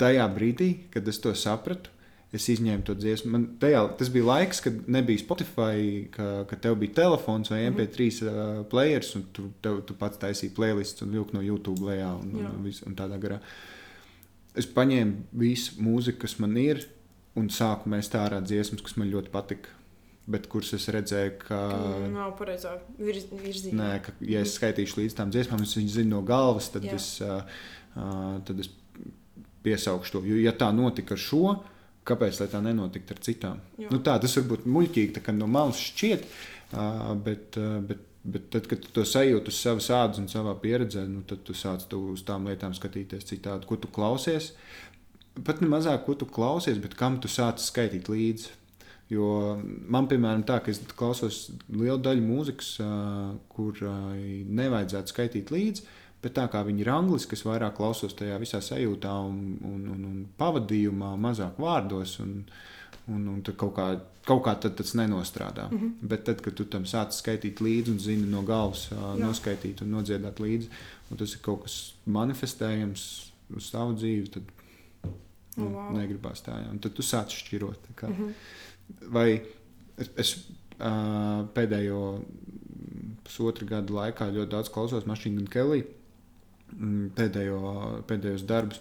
Tajā 0.00 0.24
brīdī, 0.32 0.70
kad 0.90 1.08
es 1.08 1.20
to 1.20 1.34
sapratu, 1.34 1.92
es 2.36 2.46
izņēmu 2.52 2.84
to 2.86 2.94
dziesmu. 2.98 3.30
Man 3.34 3.46
tajā, 3.62 3.82
tas 3.98 4.10
bija 4.12 4.28
laiks, 4.28 4.62
kad 4.62 4.76
nebija 4.90 5.22
Spotify, 5.22 6.04
ka, 6.14 6.28
ka 6.50 6.58
tev 6.62 6.76
bija 6.80 7.00
telefons 7.00 7.50
vai 7.50 7.64
MP3 7.66 8.06
mm 8.06 8.28
-hmm. 8.28 8.60
uh, 8.60 8.66
players, 8.70 9.14
un 9.16 9.24
tu, 9.32 9.50
tev, 9.62 9.80
tu 9.86 9.94
pats 9.94 10.18
taisīji 10.18 10.54
playlists 10.54 11.02
un 11.02 11.10
vilki 11.10 11.34
no 11.34 11.42
YouTube 11.42 11.80
lejā 11.80 12.12
un, 12.20 12.32
Jā. 12.32 12.52
un, 12.54 12.72
un 12.86 12.96
tādā 12.96 13.18
garā. 13.18 13.40
Es 14.54 14.66
paņēmu 14.66 15.14
visu 15.32 15.82
mūziku, 15.82 16.18
kas 16.18 16.38
man 16.38 16.56
ir, 16.56 16.86
un 17.34 17.48
sāku 17.48 17.88
mēst 17.88 18.14
ārā 18.14 18.40
dziesmas, 18.42 18.82
kas 18.82 18.96
man 18.96 19.10
ļoti 19.10 19.30
patika. 19.30 19.68
Bet 20.26 20.46
kuras 20.46 20.72
es 20.72 20.88
redzēju, 20.88 21.38
ka. 21.38 21.58
Nav 22.12 22.36
pareizā 22.38 22.78
virz, 22.98 23.24
virzienā. 23.32 23.76
Nē, 23.82 24.02
ka, 24.02 24.12
ja 24.20 24.40
es 24.40 24.54
skaitīšu 24.54 25.00
līdz 25.00 25.14
tām 25.14 25.30
dziesmām, 25.30 25.62
es 25.62 25.76
viņas 25.76 25.92
zinu 25.92 26.10
no 26.10 26.22
galvas, 26.22 26.68
tad, 26.70 26.84
Jā. 26.84 26.94
es, 26.94 27.20
uh, 27.20 27.42
uh, 27.96 28.38
tad 28.44 28.60
es 28.60 28.70
piesaukšu 29.62 30.12
to. 30.12 30.24
Jo, 30.24 30.36
ja 30.36 30.52
tā 30.52 30.70
notika 30.72 31.14
ar 31.14 31.18
šo, 31.18 31.42
uh, 31.50 31.79
Kāpēc 32.10 32.42
tā 32.50 32.60
nenotiktu 32.64 33.14
ar 33.14 33.24
citām? 33.24 33.64
Nu, 33.78 34.00
tā, 34.02 34.16
tas 34.22 34.36
var 34.40 34.46
būt 34.52 34.68
muļķīgi, 34.70 35.22
kā 35.24 35.34
no 35.36 35.46
malas 35.50 35.80
šķiet, 35.90 36.26
bet, 37.24 37.58
bet, 37.86 38.04
bet 38.34 38.48
tad, 38.52 38.68
kad 38.70 38.82
tu 38.84 38.92
to 38.96 39.06
sajūti 39.06 39.52
uz 39.52 39.58
savas 39.62 39.90
ādas 39.94 40.22
un 40.22 40.30
savā 40.32 40.56
pieredzē, 40.62 41.06
nu, 41.10 41.22
tad 41.28 41.44
tu 41.46 41.56
sāc 41.56 41.86
tu 41.90 42.02
uz 42.14 42.24
tām 42.26 42.48
lietām 42.50 42.74
skatīties 42.76 43.28
citādi, 43.30 43.68
ko 43.68 43.78
tu 43.80 43.90
klausies. 43.94 44.52
Pat 45.46 45.62
ne 45.62 45.70
mazāk, 45.70 46.02
ko 46.06 46.16
tu 46.18 46.26
klausies, 46.26 46.80
bet 46.82 46.96
kam 46.98 47.20
tu 47.22 47.30
sāc 47.30 47.62
skaitīt 47.62 48.10
līdzi. 48.10 48.56
Jo 49.10 49.56
man, 49.90 50.06
piemēram, 50.10 50.44
tā, 50.46 50.60
ka 50.62 50.70
es 50.70 50.78
klausos 50.94 51.48
lielu 51.66 51.98
daļu 52.02 52.22
mūzikas, 52.22 52.76
kurai 53.50 54.44
nevajadzētu 54.46 55.14
skaitīt 55.14 55.50
līdzi, 55.50 55.86
Bet 56.20 56.34
tā 56.36 56.44
kā 56.52 56.60
viņi 56.66 56.82
ir 56.84 56.90
angliski, 56.92 57.36
es 57.36 57.46
vairāk 57.46 57.78
klausos 57.78 58.12
tajā 58.16 58.36
visā 58.42 58.60
sajūtā 58.60 59.12
un, 59.24 59.38
un, 59.64 59.86
un, 59.94 60.02
un 60.04 60.18
pavadījumā, 60.40 61.14
mazāk 61.16 61.56
vārdos. 61.62 62.18
Un, 62.20 62.42
un, 63.08 63.26
un 63.32 63.40
kaut 63.48 63.72
kā, 63.76 63.86
kaut 64.28 64.42
kā 64.44 64.54
tas 64.60 64.94
nenostrādā. 64.98 65.68
Mm 65.70 65.78
-hmm. 65.78 66.08
Bet 66.08 66.24
tad, 66.24 66.40
kad 66.44 66.54
tu 66.54 66.64
tam 66.64 66.84
sāc 66.84 67.16
skaitīt 67.16 67.60
līdzi 67.60 67.90
un 67.90 67.98
zini 67.98 68.26
no 68.30 68.42
galvas, 68.42 68.88
Jā. 68.90 69.16
noskaitīt 69.18 69.82
un 69.82 69.90
nodziedāt 69.90 70.40
līdzi, 70.40 70.68
un 71.10 71.16
tas 71.16 71.34
ir 71.34 71.40
kaut 71.42 71.62
kas 71.62 71.94
manifestējams 72.06 73.32
uz 73.56 73.70
savu 73.70 73.94
dzīvi, 73.94 74.28
tad 74.28 74.42
nu, 75.56 75.66
oh, 75.66 75.72
wow. 75.72 75.96
negribās 75.96 76.42
tā. 76.42 76.58
Jā. 76.62 76.70
Un 76.70 76.78
tad 76.78 76.92
tu 76.92 77.02
sāc 77.02 77.30
šķirot. 77.30 77.78
Mm 78.02 78.14
-hmm. 78.14 78.32
Vai 79.08 79.42
es, 80.16 80.36
uh, 80.80 81.46
pēdējo 81.54 82.20
pusotru 83.24 83.66
gadu 83.66 83.94
laikā 83.94 84.30
ļoti 84.32 84.48
daudz 84.50 84.68
klausos 84.68 85.04
Mašīnu 85.04 85.38
un 85.38 85.46
Keliju 85.46 85.99
pēdējo, 87.16 87.60
pēdējos 88.08 88.46
darbus. 88.48 88.80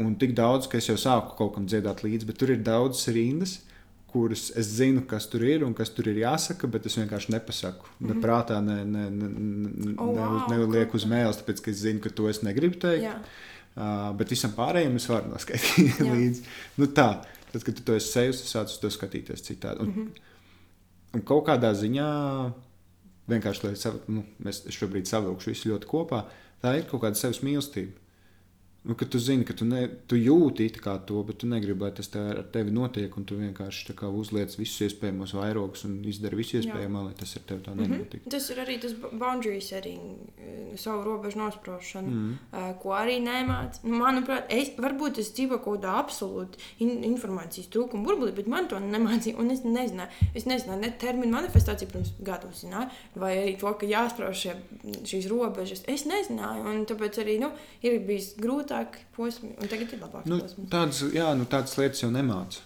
Un 0.00 0.14
tik 0.16 0.32
daudz, 0.36 0.68
ka 0.70 0.80
es 0.80 0.88
jau 0.88 0.96
sāku 0.96 1.36
kaut 1.36 1.54
kam 1.56 1.68
dziedāt 1.68 2.00
līdzi, 2.04 2.28
bet 2.28 2.38
tur 2.40 2.54
ir 2.54 2.62
daudzas 2.64 3.10
rindas, 3.12 3.58
kuras 4.12 4.50
es 4.60 4.68
zinu, 4.78 5.04
kas 5.08 5.26
tur 5.32 5.44
ir 5.44 5.64
un 5.66 5.74
kas 5.76 5.92
tur 5.92 6.08
ir 6.12 6.20
jāsaka, 6.22 6.68
bet 6.70 6.86
es 6.88 6.96
vienkārši 7.00 7.32
nepasaku. 7.32 7.88
Mm 7.88 8.06
-hmm. 8.06 8.14
Ne 8.14 8.22
prātā, 8.24 8.60
ne, 8.64 8.84
ne, 8.84 9.04
ne, 9.10 9.28
ne, 9.28 9.94
oh, 9.98 10.12
wow, 10.16 10.48
ne, 10.48 10.58
nelieku 10.58 10.96
uz 10.96 11.04
mēles, 11.04 11.40
tāpēc 11.40 11.62
ka 11.64 11.70
es 11.70 11.76
zinu, 11.84 12.00
ka 12.00 12.10
to 12.10 12.28
es 12.28 12.42
negribu 12.42 12.76
teikt. 12.76 13.04
Jā. 13.04 13.16
Uh, 13.76 14.16
bet 14.16 14.30
visam 14.30 14.52
pārējiem 14.52 14.96
es 14.96 15.08
varu 15.08 15.30
noskaidrot 15.30 16.00
līdzi. 16.16 16.42
Nu, 16.76 16.86
tā, 16.86 17.24
tad, 17.52 17.62
kad 17.62 17.74
tu 17.74 17.82
to 17.82 17.94
esi 17.96 18.12
sevis, 18.12 18.42
es 18.44 18.54
sācu 18.54 18.80
to 18.80 18.90
skatīties 18.90 19.44
citādi. 19.48 19.80
Un, 19.80 19.86
mm 19.86 19.94
-hmm. 19.94 20.08
un 21.14 21.22
kaut 21.22 21.46
kādā 21.46 21.72
ziņā 21.72 22.52
vienkārši, 23.28 23.64
lai 23.64 23.76
sav, 23.76 23.94
nu, 24.08 24.24
es 24.44 24.64
šobrīd 24.68 25.04
savilkšu 25.04 25.50
visu 25.50 25.68
ļoti 25.68 25.86
kopā, 25.86 26.18
uh, 26.24 26.30
tā 26.62 26.76
ir 26.78 26.86
kaut 26.90 27.02
kāda 27.04 27.18
sevis 27.18 27.42
mīlestība. 27.44 28.01
Nu, 28.82 28.94
tu 28.94 29.18
zini, 29.18 29.44
ka 29.46 29.54
tu, 29.54 29.62
ne, 29.64 29.84
tu 30.10 30.16
jūti 30.18 30.66
to, 31.06 31.20
bet 31.22 31.36
tu 31.38 31.46
negribi, 31.46 31.84
lai 31.84 31.92
tas 31.94 32.08
ar 32.18 32.40
tevi 32.50 32.72
notiek. 32.74 33.14
Tu 33.14 33.36
vienkārši 33.38 33.94
uzliec 34.10 34.56
visus 34.58 34.88
iespējamos 34.88 35.34
vairogus 35.38 35.84
un 35.86 36.00
izdari 36.10 36.40
visu 36.40 36.56
iespējamo, 36.58 37.04
lai 37.06 37.12
tas 37.14 37.36
ar 37.38 37.44
tevi 37.46 37.62
tā 37.62 37.76
nenotiek. 37.76 38.18
Mm 38.18 38.26
-hmm. 38.26 38.30
Tas 38.30 38.50
ir 38.50 38.56
arī 38.58 38.80
tas 38.82 38.92
boundary 39.12 39.60
setting, 39.60 40.00
eh, 40.38 40.76
savu 40.76 41.04
robežu 41.04 41.38
nosprāšana, 41.38 42.08
mm 42.08 42.38
-hmm. 42.52 42.78
ko 42.82 42.88
arī 42.88 43.20
nemāc. 43.22 43.78
Nu, 43.84 43.98
manuprāt, 43.98 44.42
es, 44.48 44.72
varbūt 44.76 45.18
es 45.18 45.32
dzīvoju 45.32 45.60
kaut 45.62 45.80
kādā 45.80 46.02
absolūti 46.02 46.58
in, 46.78 47.04
informācijas 47.04 47.68
trūkuma 47.68 48.04
burbulī, 48.04 48.34
bet 48.34 48.46
man 48.46 48.68
to 48.68 48.76
nemācīja. 48.76 49.38
Un 49.38 49.50
es 49.50 49.60
nezināju, 49.60 50.08
es 50.34 50.44
nezināju 50.44 50.80
ne 50.80 50.90
terminu 50.98 51.32
manifestāciju 51.32 51.88
pirms 51.92 52.12
gada, 52.20 52.48
zināju, 52.52 52.88
vai 53.14 53.36
arī 53.36 53.58
to, 53.60 53.74
ka 53.74 53.86
jāsprāž 53.86 54.34
šie, 54.34 54.54
šīs 55.04 55.28
robežas. 55.28 55.82
Es 55.86 56.04
nezināju, 56.04 56.66
un 56.66 56.86
tāpēc 56.86 57.18
arī 57.18 57.38
nu, 57.40 57.50
ir 57.82 58.00
bijis 58.00 58.34
grūti 58.36 58.71
grūtāki 58.72 59.04
posmi, 59.16 59.52
un 59.60 59.68
tagad 59.68 59.92
ir 59.92 59.98
labāk. 60.02 60.26
Nu, 60.26 60.38
tādas, 60.70 61.02
jā, 61.12 61.30
nu, 61.36 61.44
tādas 61.44 61.76
lietas 61.78 62.02
jau 62.02 62.10
nemāca. 62.10 62.60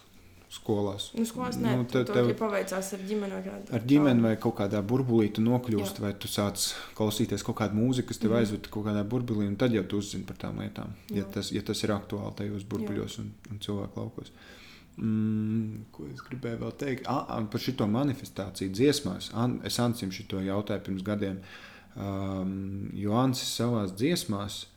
skolās. 0.56 1.10
Nu, 1.12 1.24
skolās 1.26 1.56
nē, 1.58 1.72
Nu, 1.76 1.84
tad 1.84 2.06
tev, 2.06 2.14
tev- 2.14 2.28
tev 2.30 2.36
paveicās 2.38 2.92
ar 2.94 3.00
ģimeni 3.00 3.40
kādu. 3.44 3.72
Ar 3.74 3.80
ģimeni 3.80 4.22
vai 4.22 4.36
kaut 4.36 4.54
kādā 4.56 4.80
burbulī 4.80 5.32
tu 5.34 5.42
nokļūsti, 5.42 5.98
Jā. 5.98 6.00
vai 6.00 6.12
tu 6.14 6.28
sāc 6.28 6.72
klausīties 6.94 7.42
kaut 7.44 7.56
kādu 7.56 7.74
mūziku, 7.74 8.06
kas 8.08 8.18
tev 8.18 8.30
Mhm. 8.30 8.38
aizved 8.38 8.70
kaut 8.70 8.84
kādā 8.86 9.02
burbulī, 9.04 9.48
un 9.48 9.56
tad 9.56 9.72
jau 9.72 9.82
tu 9.82 9.98
uzzini 9.98 10.24
par 10.24 10.36
tām 10.36 10.56
lietām. 10.58 10.94
Ja 11.10 11.24
Jā. 11.24 11.32
tas, 11.32 11.50
ja 11.52 11.60
tas 11.62 11.82
ir 11.82 11.90
aktuāli 11.90 12.36
tajos 12.36 12.62
burbuļos 12.62 13.18
un, 13.18 13.32
un 13.50 13.58
cilvēku 13.58 13.96
laukos. 13.96 14.30
Mm, 14.98 15.84
ko 15.92 16.04
es 16.14 16.20
gribēju 16.22 16.58
vēl 16.58 16.72
teikt? 16.78 17.02
Ah, 17.06 17.42
par 17.50 17.60
šo 17.60 17.72
manifestāciju 17.72 18.70
dziesmās. 18.72 19.30
An, 19.34 19.60
es 19.64 19.76
Ansim 19.78 20.10
šo 20.10 20.40
jautāju 20.40 20.80
pirms 20.84 21.02
gadiem. 21.02 21.38
Um, 21.96 22.90
jo 22.94 23.12
Ansis 23.12 23.58
savā 23.60 23.86
dziesmās, 23.90 24.64
mm, 24.64 24.75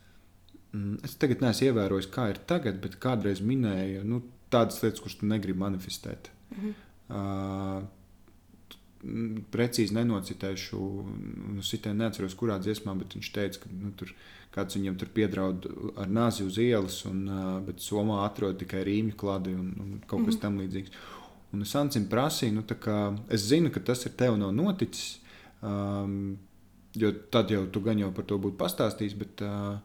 es 1.04 1.16
tagad 1.20 1.42
neesmu 1.42 1.70
ievērojis, 1.70 2.10
kā 2.14 2.28
ir 2.30 2.38
tagad, 2.50 2.80
bet 2.82 2.98
kādreiz 3.02 3.40
minēja 3.42 4.04
nu, 4.06 4.22
tādas 4.50 4.82
lietas, 4.82 5.00
kuras 5.02 5.18
tu 5.20 5.26
negribi 5.30 5.58
manifestēt. 5.58 6.30
Mhm. 6.56 6.74
Uh, 7.10 7.82
mm, 9.02 9.46
precīzi 9.50 9.96
nenocitēšu, 9.96 10.80
nu, 11.56 11.62
sitē 11.66 11.94
neatceros, 11.96 12.36
kurā 12.38 12.60
dziesmā, 12.62 12.94
bet 12.98 13.16
viņš 13.18 13.30
teica, 13.34 13.64
ka 13.64 13.70
nu, 13.74 13.90
tur 13.98 14.12
kāds 14.54 14.76
viņam 14.78 14.98
tur 14.98 15.10
piedraud 15.14 15.66
ar 15.98 16.10
nāzi 16.10 16.46
uz 16.46 16.58
ielas, 16.58 17.00
un, 17.06 17.24
uh, 17.26 17.56
bet 17.66 17.82
somā 17.82 18.24
atrod 18.26 18.58
tikai 18.62 18.84
rīņu 18.86 19.16
kladi 19.18 19.54
un, 19.54 19.72
un 19.78 19.96
kaut 20.06 20.26
kas 20.26 20.36
Mhm. 20.36 20.42
tam 20.42 20.58
līdzīgs. 20.62 20.90
Un 21.52 21.62
es 21.62 21.74
Ancim 21.74 22.06
prasīju, 22.06 22.52
nu, 22.54 22.62
kā, 22.62 23.18
es 23.28 23.48
zinu, 23.50 23.72
ka 23.74 23.80
tas 23.80 24.06
ir 24.06 24.12
tev 24.12 24.36
nav 24.38 24.52
noticis, 24.54 25.18
um, 25.62 26.38
jo 26.94 27.10
tad 27.30 27.50
jau 27.50 27.66
tu 27.66 27.80
gan 27.80 27.98
jau 27.98 28.12
par 28.14 28.24
to 28.24 28.38
būtu 28.38 28.56
pastāstījis, 28.56 29.16
bet, 29.18 29.42
uh, 29.42 29.78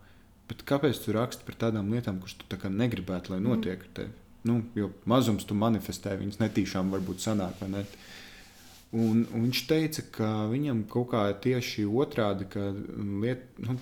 bet 0.49 0.63
kāpēc 0.67 0.99
tu 1.03 1.13
raksti 1.15 1.45
par 1.47 1.55
tādām 1.65 1.89
lietām, 1.93 2.19
kuras 2.21 2.35
tu 2.39 2.45
tā 2.51 2.69
negribētu, 2.69 3.33
lai 3.33 3.39
notiek 3.43 3.81
ar 3.81 3.91
tevi? 4.01 4.13
Nu, 4.45 4.59
jo 4.77 4.91
mazums 5.09 5.45
tu 5.49 5.55
manifestē, 5.57 6.17
viņas 6.19 6.37
netīšām 6.43 6.91
varbūt 6.93 7.23
sanāk, 7.23 7.63
ne? 7.67 7.85
Un, 8.95 9.25
un 9.33 9.47
viņš 9.47 9.61
teica, 9.67 10.03
ka 10.13 10.27
viņam 10.51 10.83
kaut 10.91 11.09
kā 11.11 11.23
tieši 11.41 11.87
otrādi, 11.89 12.45
ka 12.53 12.67
liet, 13.23 13.47
nu, 13.59 13.75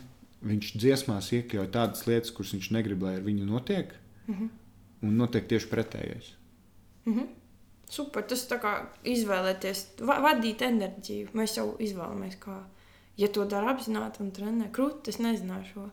viņš 0.47 0.71
dziesmās 0.79 1.27
iekļauj 1.35 1.67
tādas 1.75 2.05
lietas, 2.07 2.31
kuras 2.35 2.53
viņš 2.55 2.69
negrib, 2.75 3.03
lai 3.03 3.17
ar 3.19 3.25
viņu 3.27 3.45
notiek, 3.49 3.91
Mhm. 4.27 4.47
un 5.03 5.17
notiek 5.19 5.47
tieši 5.51 5.67
pretējais. 5.67 6.31
Mhm. 7.05 7.27
Super, 7.89 8.23
tas 8.23 8.47
tā 8.47 8.57
kā 8.61 8.87
izvēlēties, 9.03 9.99
va 10.07 10.15
vadīt 10.23 10.63
enerģiju. 10.65 11.33
Mēs 11.35 11.57
jau 11.57 11.75
izvēlamies, 11.77 12.39
kā. 12.39 12.63
Ja 13.17 13.27
to 13.27 13.43
dara 13.45 13.75
apzināti 13.75 14.21
un 14.23 14.31
trenē, 14.31 14.71
krūti, 14.71 15.09
es 15.09 15.17
nezināju 15.21 15.67
šo. 15.73 15.89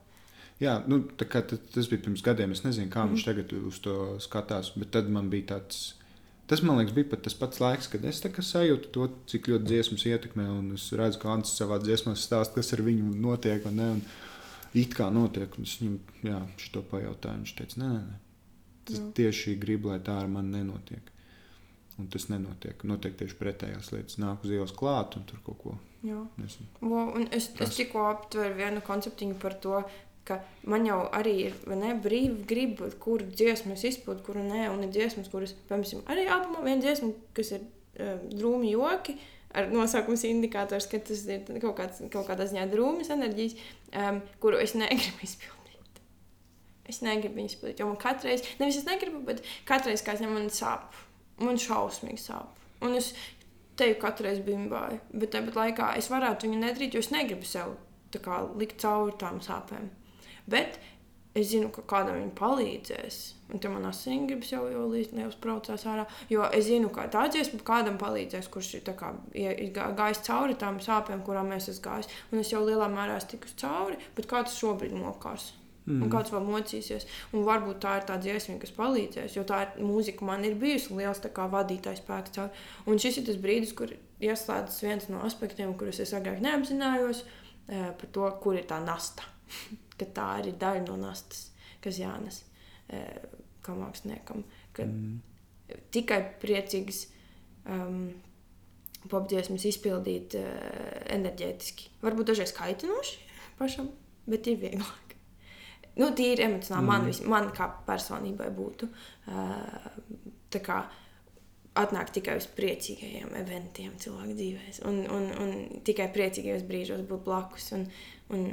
Jā, 0.60 0.74
nu, 0.90 1.00
kā 1.16 1.40
tas, 1.48 1.88
bija 1.88 2.02
pirms 2.04 2.22
gadiem. 2.24 2.52
Es 2.52 2.64
nezinu, 2.66 2.90
kā 2.92 3.04
mm. 3.04 3.08
Mhm. 3.08 3.16
viņš 3.16 3.26
tagad 3.28 3.54
uz 3.70 3.80
to 3.84 3.96
skatās. 4.20 4.74
Bet 4.76 4.92
tad 4.96 5.10
man 5.12 5.32
bija 5.32 5.54
tāds. 5.54 5.94
Tas 6.50 6.64
man 6.66 6.80
liekas, 6.80 6.96
bija 6.96 7.06
pat 7.12 7.22
tas 7.22 7.36
pats 7.38 7.60
laiks, 7.62 7.86
kad 7.92 8.04
es 8.04 8.18
sajūtu 8.20 8.90
to, 8.90 9.06
cik 9.30 9.52
ļoti 9.52 9.68
dziesmas 9.70 10.06
ietekmē. 10.10 10.48
Un 10.50 10.72
es 10.74 10.88
redzu, 10.98 11.20
ka 11.22 11.30
Ants 11.36 11.54
savā 11.54 11.78
dziesmā 11.78 12.16
stāsta, 12.18 12.58
kas 12.58 12.74
ar 12.74 12.82
viņu 12.82 13.12
notiek. 13.22 13.62
Un, 13.70 13.78
ne, 13.78 13.86
un 13.94 14.02
it 14.74 14.96
kā 14.98 15.06
notiek. 15.14 15.54
Un 15.56 15.68
es 15.68 15.78
viņam 15.80 16.50
šo 16.58 16.82
pajautāju. 16.90 17.44
Viņš 17.44 17.54
teica, 17.60 17.80
nē, 17.80 17.92
nē, 17.94 18.02
nē. 18.08 18.18
Tas 18.90 18.98
Jā. 18.98 19.06
tieši 19.20 19.54
grib, 19.62 19.86
lai 19.86 20.00
tā 20.02 20.18
ar 20.18 20.28
mani 20.28 20.58
nenotiek. 20.58 21.14
Un 22.00 22.08
tas 22.10 22.26
nenotiek. 22.32 22.82
Notiek 22.88 23.16
tieši 23.20 23.38
pretējās 23.38 23.92
lietas. 23.94 24.18
Nāk 24.20 24.44
uz 24.44 24.52
ielas 24.56 24.74
klāt 24.76 25.16
un 25.20 25.24
tur 25.28 25.40
kaut 25.46 25.60
ko. 25.62 25.78
Vo, 26.80 27.00
un 27.14 27.26
es, 27.36 27.50
es 27.60 27.74
tikko 27.76 28.06
aptveru 28.08 28.56
vienu 28.56 28.80
konceptu 28.84 29.28
par 29.40 29.54
to, 29.60 29.82
ka 30.30 30.38
man 30.70 30.86
jau 30.86 31.00
arī 31.16 31.34
ir 31.48 31.58
ne, 31.74 31.92
brīva 32.04 32.46
griba, 32.48 32.88
kuru 33.02 33.26
dziesmu 33.30 33.74
es 33.74 33.84
izpildu, 33.90 34.22
kuru 34.26 34.44
nē, 34.46 34.68
un 34.72 34.86
ir 34.86 34.94
dziesmas, 34.94 35.28
kuras, 35.32 35.56
piemēram, 35.68 36.06
arī 36.12 36.26
albumā 36.30 36.64
viena 36.66 36.84
dziesma, 36.84 37.12
kas 37.36 37.54
ir 37.56 37.66
uh, 37.66 38.16
drūmi 38.30 38.72
joki. 38.72 39.18
Ar 39.50 39.66
nosaukumu 39.66 40.14
indikators, 40.28 40.86
ka 40.86 41.00
tas 41.02 41.24
ir 41.26 41.42
kaut, 41.58 41.74
kāds, 41.80 42.04
kaut 42.12 42.28
kādā 42.28 42.44
ziņā 42.46 42.68
drūmas 42.70 43.10
enerģijas, 43.10 43.56
um, 43.98 44.20
kuru 44.42 44.60
es 44.62 44.76
negribu 44.78 45.26
izpildīt. 45.26 45.98
Es 46.86 47.00
negribu 47.02 47.40
viņu 47.40 47.50
izpildīt, 47.50 47.82
jo 47.82 47.88
man 47.90 47.98
katreiz, 47.98 48.46
nevis 48.62 48.78
es 48.78 48.86
negribu, 48.86 49.24
bet 49.26 49.42
katreiz, 49.66 50.04
kā 50.06 50.14
ņemu, 50.20 50.36
man 50.38 50.54
sāp. 50.54 50.94
Man 51.42 51.58
šausmīgi 51.58 52.22
sāp. 52.22 52.62
Un 52.84 52.94
es 52.94 53.10
teju 53.80 53.98
katru 53.98 54.28
reizi 54.28 54.44
bimbāju, 54.46 55.00
bet 55.10 55.32
tāpat 55.34 55.58
laikā 55.58 55.92
es 55.98 56.10
varētu 56.12 56.46
viņu 56.46 56.62
nedarīt, 56.62 56.94
jo 56.94 57.02
es 57.02 57.10
negribu 57.10 57.48
sev 57.48 57.74
kā, 58.18 58.42
likt 58.58 58.80
cauri 58.82 59.14
tām 59.20 59.38
sāpēm. 59.44 59.88
Bet 60.50 60.78
es 61.34 61.52
zinu, 61.52 61.70
ka 61.74 61.84
kādam 61.86 62.18
viņa 62.18 62.32
palīdzēs. 62.38 63.18
Un 63.50 63.62
tam 63.62 63.76
man 63.76 63.86
asins 63.88 64.26
gribas 64.30 64.50
jau, 64.52 64.64
jau 64.70 64.86
līdz 64.90 65.14
liels 65.14 65.38
braucās 65.42 65.86
ārā. 65.90 66.06
Jo 66.30 66.46
es 66.54 66.66
zinu, 66.66 66.90
ka 66.94 67.06
tā 67.10 67.26
dziesma 67.30 67.60
kādam 67.66 67.98
palīdzēs, 68.00 68.50
kurš 68.50 68.72
ir 68.78 68.90
kā, 68.98 69.12
gājis 69.98 70.24
cauri 70.26 70.58
tām 70.58 70.80
sāpēm, 70.82 71.22
kurām 71.26 71.50
es 71.56 71.70
esmu 71.70 71.86
gājis. 71.86 72.10
Un 72.32 72.42
es 72.42 72.52
jau 72.52 72.62
lielā 72.66 72.90
mērā 72.90 73.18
esmu 73.20 73.36
tikus 73.36 73.56
cauri, 73.62 73.98
bet 74.18 74.30
kāds 74.30 74.58
šobrīd 74.58 74.94
mokās. 74.98 75.52
Mm. 75.86 76.04
Un 76.04 76.12
kāds 76.12 76.30
vēl 76.30 76.44
mocīsies. 76.46 77.06
Un 77.34 77.46
varbūt 77.46 77.80
tā 77.82 77.96
ir 77.98 78.06
tā 78.06 78.18
dziesma, 78.22 78.58
kas 78.62 78.74
palīdzēs. 78.76 79.34
Jo 79.38 79.46
tā 79.48 79.64
ir 79.64 79.82
mūzika, 79.86 80.26
man 80.26 80.44
ir 80.46 80.58
bijusi 80.60 80.94
liels 80.98 81.22
vadītājs 81.24 82.02
spēks. 82.04 82.34
cauri. 82.36 82.50
Un 82.86 82.98
šis 82.98 83.18
ir 83.18 83.26
tas 83.26 83.40
brīdis, 83.40 83.74
kur 83.74 83.94
ieslēdzas 84.20 84.82
viens 84.82 85.08
no 85.08 85.22
aspektiem, 85.26 85.74
kurus 85.74 86.00
es 86.00 86.12
agrāk 86.12 86.42
neapzinājos, 86.44 87.24
eh, 87.68 87.92
par 87.98 88.08
to, 88.12 88.30
kur 88.42 88.54
ir 88.54 88.66
tā 88.66 88.82
nasta. 88.84 89.22
ka 90.00 90.08
tā 90.16 90.26
arī 90.40 90.52
ir 90.54 90.58
daļa 90.62 90.86
no 90.88 90.96
nastas, 91.04 91.50
kas 91.84 91.98
jānes 92.00 92.42
eh, 92.88 93.20
kā 93.64 93.76
māksliniekam. 93.76 94.44
Ka 94.72 94.84
Mm. 94.88 95.20
tikai 95.94 96.16
priecīgs 96.42 97.04
um, 97.70 98.08
popdziesmas 99.10 99.64
izpildīt 99.68 100.34
uh, 100.34 100.46
enerģētiski. 101.14 101.90
Varbūt 102.02 102.32
dažreiz 102.32 102.52
kaitinoši 102.56 103.20
pašam, 103.58 103.90
bet 104.26 104.46
ir 104.50 104.58
vieglāk. 104.62 105.14
Nu, 106.00 106.08
tīri 106.16 106.44
emocionāli 106.46 106.86
man, 106.86 107.02
Mm. 107.02 107.06
vis- 107.12 107.22
man 107.26 107.50
kā 107.56 107.68
personībai 107.86 108.48
būtu. 108.56 108.88
Uh, 109.28 109.90
atnākt 111.78 112.14
tikai 112.16 112.36
uz 112.40 112.48
priecīgajiem 112.56 113.34
eventiem 113.38 113.92
cilvēku 114.02 114.34
dzīvēm, 114.38 114.80
un, 114.90 114.98
un, 115.14 115.28
un 115.42 115.82
tikai 115.86 116.08
priecīgajos 116.14 116.64
brīžos 116.66 117.04
būt 117.06 117.22
blakus. 117.26 117.70
Un, 117.76 117.86
un, 118.34 118.48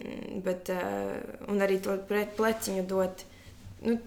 bet, 0.46 0.70
uh, 0.74 1.18
un 1.50 1.66
arī 1.66 1.80
to 1.84 1.98
pleciņu 2.08 2.86
dot. 2.90 3.26
Nu, 3.86 3.98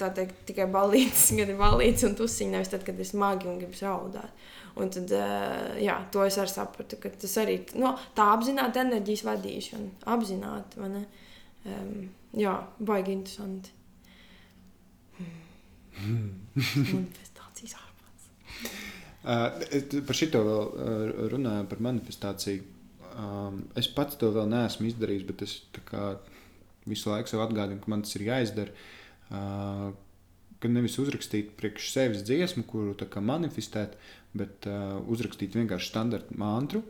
tā 0.00 0.08
teikt, 0.16 0.44
tikai 0.48 0.66
balīdzes, 0.72 1.32
kad 1.38 1.50
ir 1.52 1.60
balīdzes 1.60 2.08
un 2.10 2.16
tusiņi, 2.18 2.54
nevis 2.56 2.72
tad, 2.72 2.84
kad 2.86 3.00
ir 3.00 3.08
smagi 3.08 3.48
un 3.48 3.60
gribas 3.60 3.82
raudāt. 3.86 4.46
Un 4.80 4.92
tad, 4.92 5.12
uh, 5.16 5.72
jā, 5.80 5.98
to 6.12 6.24
es 6.24 6.38
arī 6.40 6.52
sapratu, 6.52 7.00
ka 7.00 7.12
tas 7.24 7.36
arī 7.40 7.58
no, 7.80 7.94
tā 8.16 8.30
apzināti 8.36 8.80
enerģijas 8.84 9.26
vadīšana, 9.28 9.92
apzināti, 10.14 10.80
vai 10.80 10.92
ne? 10.94 11.04
Um, 11.62 11.92
jā, 12.36 12.56
baigi 12.82 13.14
interesanti. 13.14 13.78
Ārpus. 16.02 17.31
Uh, 19.22 20.02
par 20.06 20.18
šito 20.18 20.40
vēl 20.46 20.62
uh, 20.62 21.26
runāju, 21.32 21.66
par 21.70 21.82
manifestāciju. 21.88 22.62
Um, 23.12 23.64
es 23.76 23.90
pats 23.92 24.16
to 24.18 24.30
vēl 24.32 24.48
neesmu 24.50 24.88
izdarījis, 24.88 25.26
bet 25.28 25.44
es 25.46 25.58
visu 26.88 27.12
laiku 27.12 27.30
sev 27.30 27.44
atgādinu, 27.44 27.82
ka 27.82 27.92
man 27.92 28.02
tas 28.06 28.16
ir 28.18 28.26
jāizdara. 28.30 28.74
Uh, 29.30 29.92
Gan 30.62 30.76
nevis 30.76 30.94
uzrakstīt 31.02 31.56
priekš 31.58 31.88
sevis 31.90 32.20
dziesmu, 32.22 32.62
kuru 32.70 32.94
manifestēt, 33.18 33.96
bet 34.38 34.68
uh, 34.70 35.00
uzrakstīt 35.10 35.56
vienkārši 35.58 35.88
standarta 35.90 36.36
mantru 36.38 36.84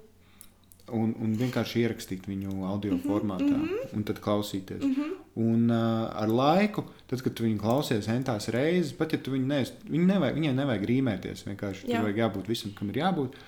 un, 0.92 1.14
un 1.16 1.32
vienkārši 1.38 1.80
ierakstīt 1.86 2.28
viņu 2.28 2.66
audio 2.68 2.98
formātā 3.00 3.48
mm 3.48 3.64
-hmm. 3.64 3.94
un 3.96 4.04
tad 4.04 4.20
klausīties. 4.20 4.82
Mm 4.84 4.94
-hmm. 4.94 5.21
Un 5.40 5.70
uh, 5.72 6.10
ar 6.12 6.28
laiku, 6.28 6.84
tad, 7.08 7.22
kad 7.24 7.32
tu 7.32 7.46
viņu 7.46 7.60
klausies 7.62 8.08
entās 8.12 8.50
reizes, 8.52 8.92
pat 8.98 9.14
ja 9.14 9.20
tu 9.22 9.32
viņu 9.32 9.48
neesi, 9.48 9.78
viņu 9.88 10.08
nevajag, 10.10 10.36
viņai 10.36 10.52
nevajag 10.58 10.84
rīmēties, 10.90 11.46
vienkārši 11.46 11.86
Jā. 11.88 11.94
tur 11.94 12.08
vajag 12.08 12.20
jābūt 12.20 12.50
visam, 12.52 12.74
kam 12.76 12.92
ir 12.92 13.00
jābūt. 13.00 13.38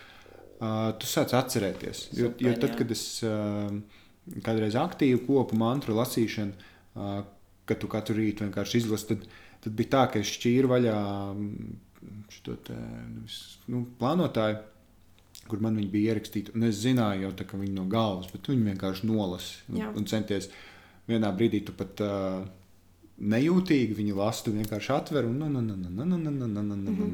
Uh, 0.54 0.94
tu 0.96 1.10
sāc 1.10 1.34
atcerēties. 1.36 2.06
Jo, 2.16 2.30
Super, 2.30 2.46
jo 2.46 2.54
tad, 2.56 2.70
jā. 2.70 2.78
kad 2.80 2.94
es 2.94 3.04
uh, 3.28 4.00
kādreiz 4.46 4.78
aktīvi 4.80 5.20
kopu 5.26 5.58
mantru 5.60 5.98
lasīšanu, 5.98 6.70
uh, 6.96 7.18
kad 7.68 7.80
tu 7.82 7.90
katru 7.92 8.16
rītu 8.16 8.46
vienkārši 8.46 8.80
izlasi, 8.80 9.10
tad, 9.12 9.28
tad 9.66 9.76
bija 9.76 9.92
tā, 9.98 10.04
ka 10.12 10.24
es 10.24 10.32
šķīru 10.38 10.70
vaļā 10.72 10.98
šo 12.32 12.54
nu, 13.72 13.84
plānotāju, 14.00 14.60
kur 15.48 15.60
man 15.64 15.76
viņi 15.76 15.90
bija 15.92 16.14
ierakstīti. 16.14 16.54
Un 16.56 16.68
es 16.68 16.80
zināju 16.82 17.26
jau 17.26 17.32
tā, 17.36 17.46
ka 17.48 17.60
viņi 17.60 17.74
no 17.76 17.84
galvas, 17.90 18.30
bet 18.32 18.48
viņi 18.48 18.70
vienkārši 18.72 19.08
nolasa 19.08 19.64
un, 19.72 19.80
Jā. 19.82 19.90
un 19.92 20.08
centies 20.08 20.48
vienā 21.08 21.30
brīdī 21.36 21.64
tu 21.66 21.72
pat 21.76 22.00
uh, 22.04 22.44
nejūtīgi 23.18 23.94
viņu 23.96 24.16
lasu, 24.18 24.46
tu 24.46 24.56
vienkārši 24.56 24.94
atver 24.94 25.28
un 25.28 25.38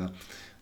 nāc. 0.05 0.14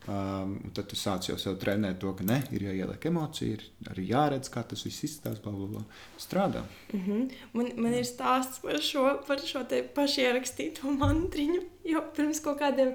Um, 0.09 0.55
tad 0.73 0.87
tu 0.89 0.97
sāc 0.97 1.27
jau 1.29 1.35
sev 1.37 1.59
trenēt 1.61 1.99
to, 2.01 2.15
ka 2.17 2.25
ne, 2.25 2.39
ir 2.57 2.63
jāieliek 2.65 3.03
emocija, 3.11 3.59
ir 3.59 3.91
arī 3.93 4.07
jāredz, 4.09 4.49
kā 4.49 4.63
tas 4.65 4.81
viss 4.87 5.05
izskatās, 5.05 5.43
bla, 5.45 5.53
bla, 5.53 5.67
bla. 5.75 5.83
Strādā. 6.17 6.63
Mm 6.95 7.01
-hmm. 7.07 7.35
Man, 7.53 7.69
man 7.77 7.95
ir 7.95 8.07
stāsts 8.09 8.63
par 8.63 8.81
šo, 8.81 9.21
par 9.27 9.45
šo 9.45 9.65
te 9.69 9.83
pašierakstīto 9.83 10.95
mantriņu, 11.03 11.61
jo 11.85 12.05
pirms 12.17 12.41
kaut 12.41 12.61
kādiem 12.61 12.95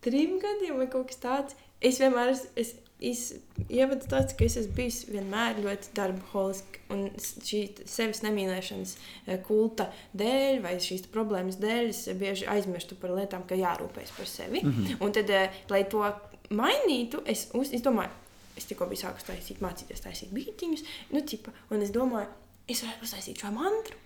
trim 0.00 0.40
gadiem 0.40 0.76
vai 0.76 0.88
kaut 0.90 1.06
kas 1.06 1.22
tāds, 1.22 1.54
es 1.80 2.00
vienmēr 2.00 2.32
es, 2.34 2.46
es 2.56 2.74
ievadu 3.02 4.06
tāds, 4.10 4.34
ka 4.38 4.46
es 4.46 4.56
esmu 4.60 4.76
bijis 4.76 5.00
vienmēr 5.10 5.60
ļoti 5.64 5.92
darboholiska 5.96 6.82
un 6.94 7.06
šī 7.18 7.62
sevis 7.88 8.22
nemīlēšanas 8.24 8.94
eh, 8.96 9.38
kulta 9.46 9.88
dēļ 10.18 10.60
vai 10.64 10.76
šīs 10.82 11.08
problēmas 11.12 11.58
dēļ 11.62 11.90
es 11.90 12.04
bieži 12.20 12.48
aizmirstu 12.52 12.98
par 13.00 13.14
lietām, 13.16 13.46
ka 13.48 13.58
jārūpējas 13.58 14.14
par 14.16 14.30
sevi. 14.30 14.62
Mm 14.62 14.72
-hmm. 14.72 15.02
Un 15.04 15.12
tad, 15.12 15.30
eh, 15.30 15.62
lai 15.72 15.84
to 15.84 16.04
mainītu, 16.50 17.22
es, 17.26 17.48
uz, 17.54 17.72
es 17.72 17.82
domāju, 17.82 18.10
es 18.56 18.68
tikko 18.68 18.86
biju 18.86 19.02
sākus 19.02 19.26
taisīt, 19.26 19.60
mācīties 19.64 20.04
taisīt 20.04 20.32
bītiņus, 20.32 20.84
nu, 21.10 21.22
tipa, 21.26 21.52
un 21.70 21.82
es 21.82 21.90
domāju, 21.90 22.28
es 22.68 22.82
varētu 22.84 23.08
uztaisīt 23.08 23.40
šo 23.40 23.50
mantru. 23.50 23.96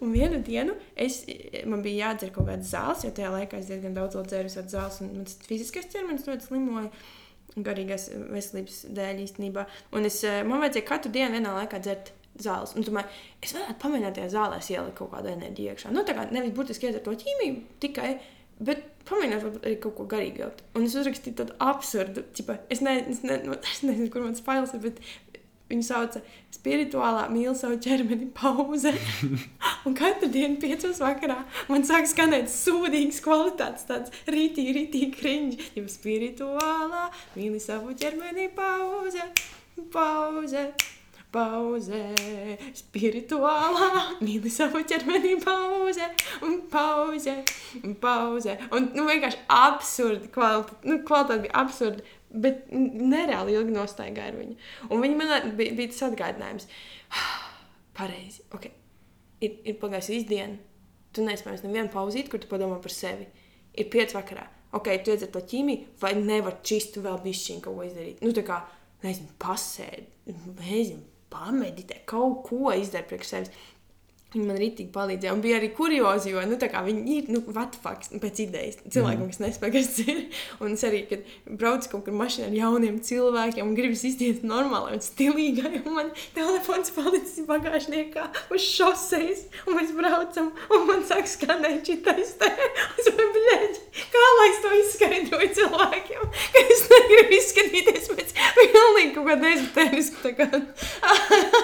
Un 0.00 0.12
vienu 0.12 0.40
dienu 0.40 0.72
es, 0.96 1.26
man 1.68 1.82
bija 1.84 2.08
jādzer 2.08 2.30
kaut 2.32 2.48
kādas 2.48 2.70
zāles, 2.72 3.04
jo 3.04 3.10
tajā 3.10 3.30
laikā 3.34 3.58
es 3.60 3.68
diezgan 3.68 3.94
daudz 3.94 4.16
dzēru 4.16 4.48
zāles, 4.48 5.00
un 5.04 5.12
mans 5.18 5.36
fiziskais 5.44 5.90
ķermenis 5.92 6.24
ļoti 6.24 6.48
slimoja 6.48 6.90
garīgās 7.56 8.10
veselības 8.32 8.84
dēļ 8.96 9.24
īstenībā. 9.24 9.66
Un 9.96 10.08
es, 10.08 10.20
man 10.46 10.62
vajadzēja 10.64 10.88
katru 10.88 11.12
dienu 11.14 11.38
vienā 11.38 11.54
laikā 11.60 11.80
dzert 11.84 12.12
zāles. 12.42 12.74
Un 12.76 12.84
domāju, 12.86 13.08
es 13.44 13.54
varētu 13.56 13.80
pamēģināt 13.82 14.18
tajā 14.18 14.32
zālē 14.34 14.60
ielikt 14.60 14.98
kaut 14.98 15.12
kādu 15.14 15.32
enerģiju 15.32 15.72
iekšā. 15.72 15.92
Nu, 15.94 16.04
tā 16.06 16.16
kā 16.16 16.26
nevis 16.32 16.54
burtiski 16.56 16.90
iedzert 16.90 17.06
to 17.06 17.16
ķīmiju 17.22 17.62
tikai. 17.84 18.16
Bet 18.56 18.84
pamēģināt 19.08 19.58
arī 19.60 19.74
kaut 19.80 19.96
ko 19.98 20.06
garīgu. 20.08 20.48
Un 20.78 20.86
es 20.86 20.94
uzrakstīju 20.96 21.36
tādu 21.42 21.56
absurdu, 21.60 22.24
tipa, 22.36 22.56
es, 22.72 22.80
ne, 22.84 22.94
es, 23.12 23.20
ne, 23.26 23.36
es 23.72 23.82
nezinu, 23.84 24.08
kur 24.12 24.24
mans 24.24 24.40
fails 24.44 24.72
ir, 24.76 24.80
bet 24.86 25.02
Viņu 25.66 25.82
sauca 25.82 26.20
spirituālā 26.54 27.24
mīl 27.32 27.54
savu 27.58 27.80
ķermeni 27.82 28.28
pauze. 28.36 28.92
un 29.86 29.96
katru 29.98 30.28
dienu, 30.30 30.60
piecos 30.62 31.00
vakarā, 31.02 31.40
man 31.70 31.86
sāk 31.86 32.06
skanēt 32.10 32.50
sūdīgas 32.52 33.18
kvalitātes, 33.24 33.86
tāds 33.88 34.14
rītīgi, 34.30 34.76
rītīgi 34.78 35.12
kriņķis. 35.18 35.72
Jau 35.80 35.86
spirituālā 35.90 37.08
mīl 37.34 37.58
savu 37.62 37.96
ķermeni 37.98 38.50
pauze, 38.54 39.30
pauze. 39.94 40.68
Pauze, 41.36 41.98
spirituālā, 42.78 43.88
mīli 44.22 44.48
savu 44.48 44.80
ķermeni, 44.88 45.34
pauze, 45.42 46.06
un 46.46 46.54
pauze, 46.70 47.34
un 47.82 47.96
pauze. 48.00 48.54
Un 48.70 48.86
nu, 48.94 49.04
vienkārši 49.10 49.42
absurdi 49.52 50.30
kvalitāte, 50.32 50.78
nu, 50.86 51.00
kvalitāte 51.04 51.42
bija 51.44 51.58
absurda 51.60 52.06
bet 52.42 52.66
nereāli 52.72 53.56
ilgi 53.56 53.74
nostaigāja 53.74 54.32
ar 54.32 54.38
viņu. 54.40 54.56
Un 54.90 55.02
viņa 55.04 55.18
man 55.20 55.54
bija, 55.58 55.74
bija 55.78 55.92
tas 55.92 56.04
atgādinājums, 56.08 56.68
pareizi, 57.98 58.44
ok, 58.56 58.68
ir, 59.44 59.58
ir 59.72 59.78
pagājusi 59.80 60.20
izdiena, 60.20 60.58
tu 61.16 61.24
nespēji 61.26 61.64
nevienu 61.66 61.92
pauzīt, 61.92 62.30
kur 62.32 62.42
tu 62.42 62.50
padomā 62.50 62.78
par 62.82 62.94
sevi. 62.94 63.28
Ir 63.76 63.90
pieci 63.92 64.16
vakarā, 64.16 64.46
ok, 64.76 64.92
tu 65.04 65.12
iedzer 65.12 65.30
to 65.32 65.42
ķīmiju, 65.44 65.96
vai 66.00 66.14
nevar 66.18 66.60
čist 66.66 66.98
vēl 67.02 67.20
bišķiņu 67.24 67.64
kaut 67.64 67.78
ko 67.78 67.86
izdarīt. 67.86 68.22
Nu, 68.24 68.32
tā 68.36 68.44
kā, 68.46 68.60
nezinu, 69.04 69.32
pasēdi, 69.42 70.06
nezinu, 70.60 71.02
pameditē, 71.32 72.02
kaut 72.08 72.44
ko 72.48 72.72
izdarīt 72.76 73.10
priekš 73.10 73.32
sevis. 73.32 73.64
Viņa 74.34 74.42
man 74.42 74.56
rītīgi 74.58 74.90
palīdzēja. 74.90 75.32
Un 75.36 75.42
bija 75.44 75.60
arī 75.60 75.68
kuriozi, 75.76 76.32
jo 76.32 76.40
nu, 76.50 76.56
viņi 76.58 77.12
ir 77.14 77.28
nu, 77.30 77.40
vatfaks 77.54 78.10
nu, 78.10 78.18
pēc 78.18 78.40
idejas. 78.42 78.80
Cilvēkiem, 78.82 79.20
mm. 79.22 79.28
kas 79.30 79.38
nespēj, 79.44 79.70
kas 79.76 79.90
ir. 80.02 80.22
Un 80.58 80.74
es 80.74 80.82
arī, 80.88 81.04
kad 81.06 81.28
braucu 81.60 81.92
kaut 81.92 82.02
kur 82.08 82.16
mašīnā 82.18 82.48
ar 82.48 82.56
jauniem 82.56 82.98
cilvēkiem 83.06 83.70
un 83.70 83.76
gribas 83.78 84.02
izties 84.08 84.42
normāli 84.42 84.96
un 84.98 85.04
stilīgai, 85.04 85.84
un 85.84 85.94
man 85.94 86.10
telefons 86.34 86.90
palicis 86.96 87.46
bagāžniekā 87.46 88.26
uz 88.50 88.66
šoseis, 88.66 89.44
un 89.70 89.78
mēs 89.78 89.94
braucam, 89.94 90.50
un 90.74 90.84
man 90.90 91.06
sāk 91.06 91.30
skanēt 91.30 91.86
šitais 91.86 92.34
te. 92.42 92.50
Es 92.98 93.06
domāju, 93.06 93.30
bļēģi, 93.38 94.02
kā 94.10 94.26
lai 94.40 94.48
es 94.50 94.60
to 94.64 94.74
izskaidroju 94.80 95.52
cilvēkiem, 95.60 96.26
ka 96.56 96.66
es 96.66 96.84
negribu 96.90 97.38
izskatīties 97.38 98.10
pēc 98.10 98.36
pilnīgi 98.58 99.14
kaut 99.14 99.30
kāda 99.30 99.54
ezotēriska, 99.54 100.26
tā 100.26 100.34
kā 100.42 100.50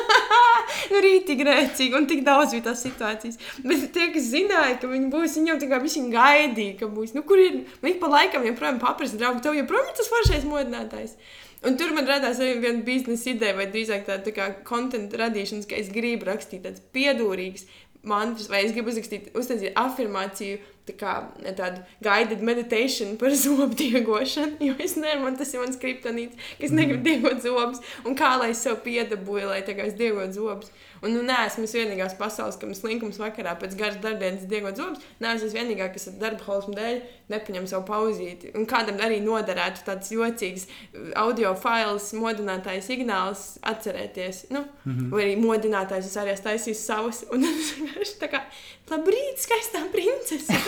rītīgi 1.07 1.47
rēcīgi 1.47 1.99
un 1.99 2.09
tik 2.11 2.23
daudz 2.27 2.52
bija 2.55 2.67
tās 2.71 2.83
situācijas. 2.87 3.39
Bet 3.67 3.87
tie, 3.95 4.09
kas 4.15 4.31
zināja, 4.33 4.79
ka 4.83 4.91
viņi 4.91 5.13
būs, 5.13 5.39
viņi 5.39 5.53
jau 5.53 5.61
tā 5.63 5.69
kā 5.71 5.81
viņi 5.83 6.11
gaidīja, 6.15 6.79
ka 6.81 6.91
būs. 6.93 7.15
Nu, 7.17 7.25
kur 7.29 7.41
ir? 7.43 7.63
Viņi 7.85 8.01
pa 8.03 8.11
laikam 8.13 8.45
joprojām 8.49 8.83
paprasa, 8.83 9.21
draugi, 9.21 9.45
tev 9.45 9.57
joprojām 9.59 9.89
ir 9.91 9.97
tas 9.99 10.11
foršais 10.13 10.49
modinātājs. 10.49 11.17
Un 11.63 11.77
tur 11.79 11.93
man 11.95 12.09
radās 12.11 12.41
arī 12.43 12.57
viena 12.59 12.83
biznesa 12.83 13.31
ideja, 13.31 13.55
vai 13.55 13.69
drīzāk 13.71 14.03
tāda 14.09 14.27
tā 14.27 14.35
kā 14.35 14.49
konta 14.67 14.99
radīšanas, 14.99 15.69
ka 15.71 15.79
es 15.79 15.93
gribu 15.95 16.27
rakstīt 16.27 16.65
tādas 16.65 16.83
piedūrīgas 16.95 17.69
mantras, 18.03 18.49
vai 18.51 18.65
es 18.67 18.75
gribu 18.75 18.91
uzrakstīt, 18.91 19.31
uztaisīt 19.39 19.77
afirmāciju, 19.79 20.59
tā 20.89 20.95
kā 20.99 21.15
tādu 21.59 21.83
guided 22.03 22.43
meditation 22.43 23.17
par 23.21 23.35
zobu 23.45 23.75
diegošanu. 23.79 24.59
Jo 24.69 24.77
es 24.83 24.97
nevaru, 24.99 25.27
man 25.27 25.37
tas 25.39 25.53
ir 25.55 25.63
mans 25.63 25.79
kriptonīts, 25.83 26.39
ka 26.59 26.69
es 26.69 26.75
negribu 26.75 27.05
diegot 27.07 27.45
zobus, 27.45 27.83
un 28.07 28.19
kā 28.19 28.35
lai 28.41 28.53
es 28.55 28.63
sev 28.65 28.81
piedabūju, 28.87 29.51
lai 29.53 29.63
kā 29.67 29.87
es 29.87 29.99
diegotu 29.99 30.41
zobus. 30.41 30.73
Un 31.03 31.17
nu, 31.17 31.23
nē, 31.27 31.35
esmu 31.49 31.67
vienīgās 31.67 32.13
pasaules, 32.15 32.55
kam 32.61 32.71
slinkums 32.79 33.17
vakarā 33.19 33.57
pēc 33.59 33.73
garas 33.79 33.97
darbdienas 34.05 34.45
diegot 34.47 34.79
zobus. 34.79 35.03
Nē, 35.19 35.33
es 35.35 35.43
esmu 35.49 35.59
vienīgā, 35.59 35.89
kas 35.91 36.07
ar 36.13 36.19
darba 36.21 36.47
hausmu 36.47 36.77
dēļ 36.77 37.01
nepaņem 37.33 37.67
savu 37.71 37.83
pauzīti. 37.89 38.53
Un 38.55 38.69
kādam 38.71 39.01
arī 39.03 39.19
noderētu 39.25 39.83
tāds 39.89 40.13
jocīgs 40.15 40.69
uh, 40.69 41.09
audio 41.25 41.57
fails, 41.59 42.13
modinātājs 42.15 42.87
signāls 42.93 43.43
atcerēties. 43.67 44.45
Nu, 44.55 44.63
mm 44.63 44.93
-hmm. 44.93 45.11
Vai 45.11 45.25
arī 45.25 45.35
modinātājs 45.43 46.07
es 46.07 46.17
arī 46.23 46.37
taisīju 46.39 46.79
savus. 46.79 47.25
Un 47.35 47.45
es 47.51 47.75
vienkārši 47.79 48.19
tā 48.23 48.31
kā, 48.31 48.45
labrīt, 48.93 49.41
skaistā 49.43 49.85
princese! 49.95 50.59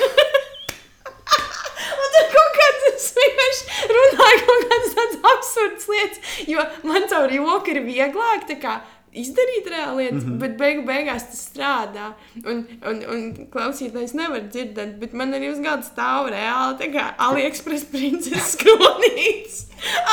Un 1.85 2.11
tur 2.15 2.27
kaut 2.33 2.59
kādas 2.59 3.07
vienkārši 3.19 3.93
runāja 3.93 4.43
kaut 4.47 4.67
kādas 4.71 4.93
tādas 4.99 5.23
absurdas 5.33 5.89
lietas, 5.91 6.35
jo 6.49 6.67
man 6.89 7.09
caur 7.11 7.33
joku 7.35 7.75
ir 7.75 7.81
vieglāk, 7.87 8.47
izdarīt 9.15 9.69
reāli 9.71 10.05
lietas, 10.05 10.25
mm 10.25 10.31
-hmm. 10.31 10.39
bet 10.43 10.57
beigu 10.59 10.83
beigās 10.87 11.27
tas 11.31 11.43
strādā. 11.49 12.07
Un, 12.45 12.65
un, 12.91 13.03
un 13.15 13.21
klausītājs 13.53 14.15
nevar 14.19 14.49
dzirdēt, 14.49 14.97
bet 14.99 15.13
man 15.13 15.35
arī 15.35 15.53
uz 15.53 15.61
galda 15.63 15.87
stāv 15.87 16.31
reāli 16.35 16.79
tā 16.81 16.91
kā 16.97 17.07
AliExpress 17.29 17.87
princeses 17.93 18.57
kronītes. 18.63 19.67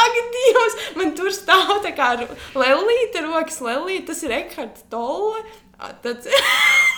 Ak, 0.03 0.21
Dievs, 0.35 0.77
man 0.95 1.15
tur 1.15 1.31
stāv 1.33 1.81
tā 1.85 1.95
kā 1.97 2.13
lelīte, 2.55 3.25
rokas 3.25 3.61
lelīte, 3.61 4.07
tas 4.11 4.23
ir 4.23 4.31
Ekhards 4.31 4.85
Tolle. 4.89 5.43
Tāds... 6.03 6.27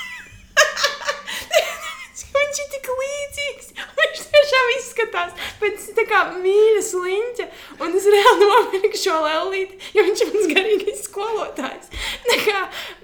Viņš 2.53 2.61
ir 2.61 2.67
tik 2.69 2.87
līdzīgs. 2.93 3.69
Viņš 3.97 4.19
tiešām 4.29 4.67
izskatās 4.75 5.45
pēc 5.57 5.85
tā 5.97 6.03
kā 6.05 6.19
mīļa 6.35 6.83
sliņķa. 6.85 7.47
Un 7.81 7.95
es 7.97 8.05
reāli 8.13 8.49
nomierinu 8.51 8.99
šo 9.01 9.15
lēlīti, 9.23 9.79
jo 9.97 10.03
viņš 10.05 10.21
ir 10.21 10.29
mans 10.35 10.51
garīgais 10.51 11.01
skolotājs. 11.07 11.89
Tā 12.29 12.37
kā, 12.43 12.59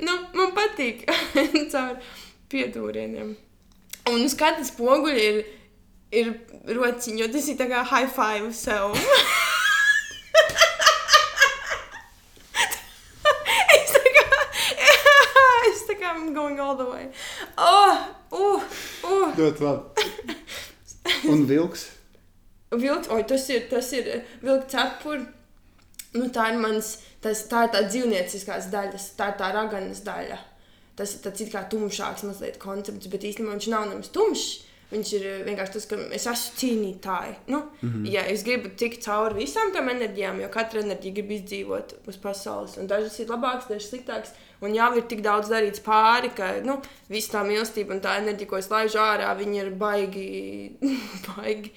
nu, 0.06 0.20
man 0.38 0.54
patīk 0.54 1.02
caur 1.74 1.98
pietūrieniem. 2.54 3.34
Un 4.14 4.22
uz 4.28 4.38
katras 4.38 4.70
spoguļa 4.70 5.26
ir, 5.32 5.42
ir 6.14 6.32
rociņa, 6.70 7.24
jo 7.24 7.32
tas 7.34 7.50
ir 7.50 7.58
tā 7.58 7.72
kā 7.74 7.82
high 7.90 8.14
five 8.14 8.54
sev. 8.54 8.94
I'm 16.10 16.34
going 16.34 16.60
all 16.60 16.76
the 16.76 16.86
way. 16.86 17.10
Oh! 17.58 18.16
Uh, 18.32 18.58
uh. 18.60 18.64
Ļoti 19.38 19.66
labi. 19.66 20.06
Un 21.30 21.46
vilks? 21.50 21.88
vilks, 22.72 23.10
oi, 23.10 23.24
tas 23.28 23.50
ir, 23.50 23.68
tas 23.70 23.92
ir 23.98 24.10
vilks 24.44 24.72
cepuri. 24.74 25.26
Nu, 26.18 26.26
tā 26.34 26.48
ir 26.54 26.62
mans, 26.62 26.96
tas, 27.22 27.44
tā 27.50 27.68
ir 27.68 27.74
tā 27.76 27.84
dzīvnieciskās 27.86 28.72
daļas, 28.74 29.12
tā 29.18 29.30
ir 29.32 29.38
tā 29.42 29.52
raganas 29.54 30.02
daļa. 30.06 30.40
Tas 30.98 31.14
ir 31.16 31.22
tāds 31.24 31.44
it 31.46 31.52
kā 31.54 31.62
tumšāks 31.70 32.26
mazliet 32.28 32.58
koncepts, 32.62 33.08
bet 33.12 33.28
īstenībā 33.30 33.54
viņš 33.56 33.70
nav 33.72 33.86
nemaz 33.92 34.10
tumšs. 34.16 34.48
Viņš 34.90 35.10
ir 35.20 35.26
vienkārši 35.46 35.74
tas, 35.76 35.86
ka 35.86 35.98
es 36.18 36.24
esmu 36.32 36.56
cīnītāji. 36.58 37.34
Nu, 37.54 37.60
mm 37.82 37.90
-hmm. 37.90 38.08
Ja 38.10 38.24
es 38.26 38.44
gribu 38.44 38.70
tikt 38.76 39.04
cauri 39.06 39.46
visām 39.46 39.70
tām 39.74 39.90
enerģijām, 39.90 40.42
jo 40.42 40.50
katra 40.50 40.82
enerģija 40.82 41.14
grib 41.14 41.32
izdzīvot 41.32 41.94
uz 42.08 42.18
pasaules, 42.18 42.78
un 42.78 42.88
dažas 42.88 43.20
ir 43.20 43.28
labākas, 43.28 43.70
dažas 43.70 43.90
sliktākas. 43.90 44.34
Un 44.60 44.74
jau 44.76 44.90
ir 45.00 45.06
tik 45.08 45.22
daudz 45.24 45.48
darīts 45.52 45.84
pāri, 45.84 46.34
ka 46.36 46.58
nu, 46.66 46.82
viss 47.08 47.32
tā 47.32 47.46
mīlestība 47.48 47.96
un 47.96 48.02
tā 48.04 48.18
enerģija, 48.20 48.50
ko 48.50 48.60
es 48.60 48.68
laižu 48.72 49.00
ārā, 49.00 49.32
viņi 49.40 49.62
ir 49.62 49.70
baigi, 49.80 50.28
baigi 51.30 51.72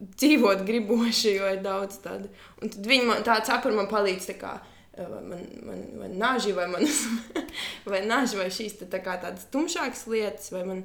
dzīvot 0.00 0.64
griboši, 0.66 1.34
jo 1.36 1.48
ir 1.50 1.62
daudz 1.64 2.00
tādu. 2.04 2.30
Un 2.62 2.72
tad 2.72 2.86
viņi 2.88 3.08
man 3.08 3.24
tā 3.26 3.40
cepura 3.46 3.76
man 3.76 3.90
palīdz. 3.90 4.30
Kā, 4.40 4.54
vai 4.96 5.22
man, 5.26 5.44
man, 5.66 5.84
vai 6.00 6.10
naži, 6.14 6.54
vai, 6.56 6.66
manas, 6.70 7.02
vai 7.90 8.02
naži, 8.06 8.38
vai 8.40 8.48
šīs 8.54 8.78
tā 8.84 9.02
kā 9.02 9.18
tādas 9.20 9.48
tumšākas 9.52 10.06
lietas, 10.12 10.52
vai 10.54 10.62
man, 10.68 10.84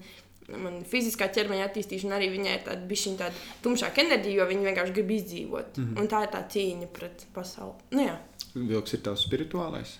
man 0.52 0.80
fiziskā 0.90 1.30
ķermeņa 1.36 1.70
attīstīšana 1.70 2.18
arī 2.20 2.32
viņai 2.34 2.58
ir 2.58 2.66
tāda 2.68 2.90
bišķiņa 2.90 3.22
tāda 3.22 3.46
tumšāka 3.66 4.04
enerģija, 4.04 4.42
jo 4.42 4.50
viņi 4.52 4.70
vienkārši 4.72 4.98
grib 4.98 5.14
izdzīvot. 5.20 5.78
Mm 5.78 5.86
-hmm. 5.86 6.02
Un 6.02 6.12
tā 6.12 6.26
ir 6.26 6.34
tā 6.34 6.42
cīņa 6.56 6.90
pret 6.98 7.28
pasauli. 7.38 7.78
Nu, 7.92 8.10
jā. 8.10 8.18
Vilks 8.56 8.98
ir 8.98 9.06
tavs 9.06 9.28
spirituālais? 9.28 10.00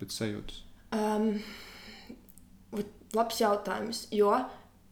Pēc 0.00 0.14
sajūtas? 0.16 0.62
Um, 0.96 1.42
labs 3.16 3.40
jautājums, 3.40 4.06
jo 4.14 4.32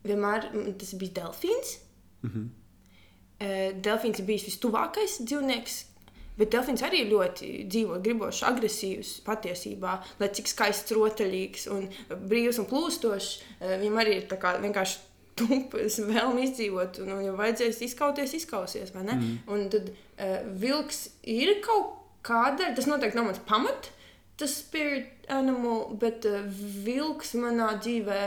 vienmēr 0.05 0.51
tas 0.81 0.95
bija 1.01 1.21
delfīns. 1.23 1.79
Mm 2.25 2.31
-hmm. 2.35 3.81
delfīns 3.85 4.21
ir 4.21 4.27
bijis 4.29 4.47
vistuvākais 4.49 5.19
dzīvnieks. 5.25 5.85
Bet 6.35 6.51
delfīns 6.51 6.83
arī 6.83 7.05
ļoti 7.07 7.49
dzīvo, 7.71 8.01
gribošs, 8.03 8.43
agresīvs 8.43 9.11
patiesībā, 9.27 9.93
lai 10.19 10.29
cik 10.35 10.49
skaists, 10.51 10.93
rotaļīgs 10.93 11.69
un 11.71 11.89
brīvs 12.11 12.59
un 12.59 12.67
plūstošs. 12.67 13.43
Viņam 13.61 14.01
arī 14.03 14.17
ir 14.17 14.27
kā, 14.27 14.57
vienkārši 14.59 14.99
tupas 15.39 15.99
vēlme 16.11 16.43
izdzīvot, 16.49 16.99
un, 17.05 17.13
un 17.17 17.23
ja 17.29 17.35
vajadzēs 17.39 17.83
izkauties, 17.87 18.35
izkausies. 18.35 18.91
Mm. 18.95 19.39
Un 19.47 19.69
tad 19.71 19.93
uh, 19.93 20.41
vilks 20.59 21.09
ir 21.23 21.61
kaut 21.63 22.01
kāda, 22.27 22.73
tas 22.75 22.89
noteikti 22.91 23.19
nav 23.19 23.29
mans 23.29 23.43
pamat, 23.47 23.93
tas 24.41 24.57
spirit 24.61 25.29
animal, 25.33 25.87
bet 26.01 26.27
uh, 26.29 26.43
vilks 26.85 27.35
manā 27.41 27.75
dzīvē 27.79 28.21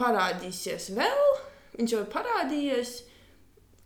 parādīsies 0.00 0.92
vēl. 0.96 1.26
Viņš 1.78 1.96
jau 1.96 2.04
ir 2.04 2.12
parādījies. 2.12 2.94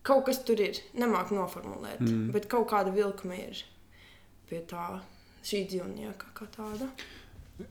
Kaut 0.07 0.25
kas 0.29 0.39
tur 0.47 0.61
ir, 0.63 0.79
nemāku 0.97 1.37
noformulēt, 1.37 2.01
mm. 2.01 2.29
bet 2.33 2.47
kaut 2.49 2.69
kāda 2.71 2.93
vilkme 2.95 3.37
ir 3.49 3.65
pie 4.49 4.63
tā 4.69 5.01
šī 5.45 5.65
dzīvnieka 5.69 6.31
kā 6.37 6.47
tāda. 6.55 6.89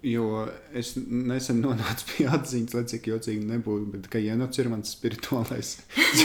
Jo 0.03 0.41
es 0.75 0.89
nesen 0.97 1.61
nonācu 1.63 2.09
pie 2.09 2.25
atziņas, 2.27 2.73
lai 2.75 2.83
cik 2.91 3.05
jocīgi 3.07 3.45
nebūtu, 3.47 3.85
bet 3.93 4.09
ka 4.11 4.19
Jēnots 4.19 4.59
ir 4.59 4.67
mans 4.71 4.91
spirituālais. 4.91 5.77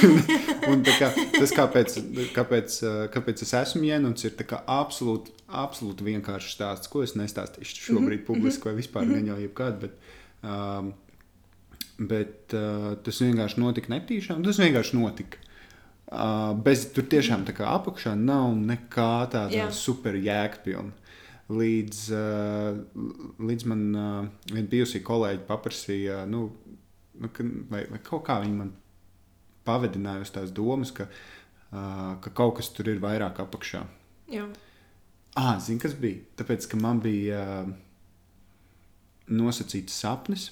un 0.70 0.82
kā, 0.86 1.12
tas, 1.36 1.52
kāpēc, 1.54 1.94
kāpēc, 2.34 2.78
kāpēc 3.14 3.44
es 3.46 3.54
esmu 3.60 3.86
Jēnots, 3.86 4.26
ir 4.26 4.34
absolūti, 4.50 5.34
absolūti 5.46 6.08
vienkāršs 6.08 6.56
stāsts, 6.56 6.90
ko 6.90 7.04
es 7.06 7.14
nestāstīšu 7.14 7.86
šobrīd 7.86 8.02
mm 8.02 8.10
-hmm. 8.18 8.26
publiski 8.26 8.68
vai 8.68 8.74
vispār 8.80 9.06
-hmm. 9.06 9.20
neņauju 9.20 9.46
jebkādu. 9.46 9.80
Bet, 9.80 9.94
um, 10.42 10.92
bet 11.98 12.54
uh, 12.58 12.98
tas 12.98 13.20
vienkārši 13.22 13.60
notika 13.60 13.94
netīšām, 13.94 14.42
tas 14.44 14.58
vienkārši 14.58 14.98
notika. 14.98 15.38
Uh, 16.12 16.50
bez 16.64 16.92
tur 16.92 17.04
tiešām 17.04 17.46
tā 17.46 17.54
kā 17.54 17.70
apakšā 17.78 18.14
nav 18.18 18.50
nekā 18.56 19.30
tāda 19.30 19.70
super 19.70 20.14
jēgpilna 20.14 20.92
līdz, 21.51 22.03
līdz 23.43 23.66
man 23.70 23.82
viena 24.53 24.68
bijusī 24.70 25.03
kolēģi 25.05 25.43
paprasīja, 25.49 26.22
nu, 26.30 26.45
nu, 27.18 27.30
vai, 27.70 27.82
vai 27.90 28.01
kaut 28.05 28.24
kā 28.28 28.38
viņi 28.45 28.59
man 28.61 28.70
pavedināja 29.66 30.24
uz 30.24 30.32
tās 30.34 30.53
domas, 30.55 30.93
ka, 30.95 31.09
ka 31.72 32.34
kaut 32.34 32.59
kas 32.61 32.70
tur 32.74 32.90
ir 32.93 33.03
vairāk 33.03 33.43
apakšā. 33.43 33.82
Jā. 34.32 34.47
Ah, 35.38 35.57
zini, 35.61 35.80
kas 35.80 35.95
bija? 35.97 36.20
Tāpēc, 36.36 36.66
ka 36.68 36.78
man 36.80 37.01
bija 37.01 37.40
uh, 37.62 37.70
nosacīts 39.32 39.95
sapnis, 40.03 40.51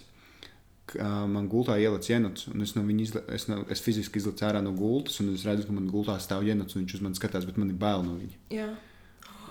ka 0.88 1.02
uh, 1.04 1.26
man 1.28 1.50
gultā 1.52 1.76
ielicis 1.80 2.14
jēnots, 2.14 2.46
un 2.52 2.64
es, 2.64 2.72
no 2.78 2.84
izla, 2.94 3.22
es, 3.36 3.44
no, 3.50 3.60
es 3.72 3.84
fiziski 3.84 4.22
izlicu 4.22 4.46
ārā 4.48 4.62
no 4.64 4.72
gultas, 4.76 5.20
un 5.20 5.34
es 5.34 5.44
redzu, 5.48 5.66
ka 5.68 5.76
man 5.76 5.90
gultā 5.92 6.16
stāv 6.22 6.48
jēnots, 6.48 6.76
un 6.76 6.84
viņš 6.84 6.96
uz 6.96 7.04
mani 7.04 7.20
skatās, 7.20 7.48
bet 7.48 7.60
man 7.60 7.74
ir 7.74 7.80
bail 7.80 8.06
no 8.06 8.16
viņa. 8.22 8.40
Jā. 8.56 8.70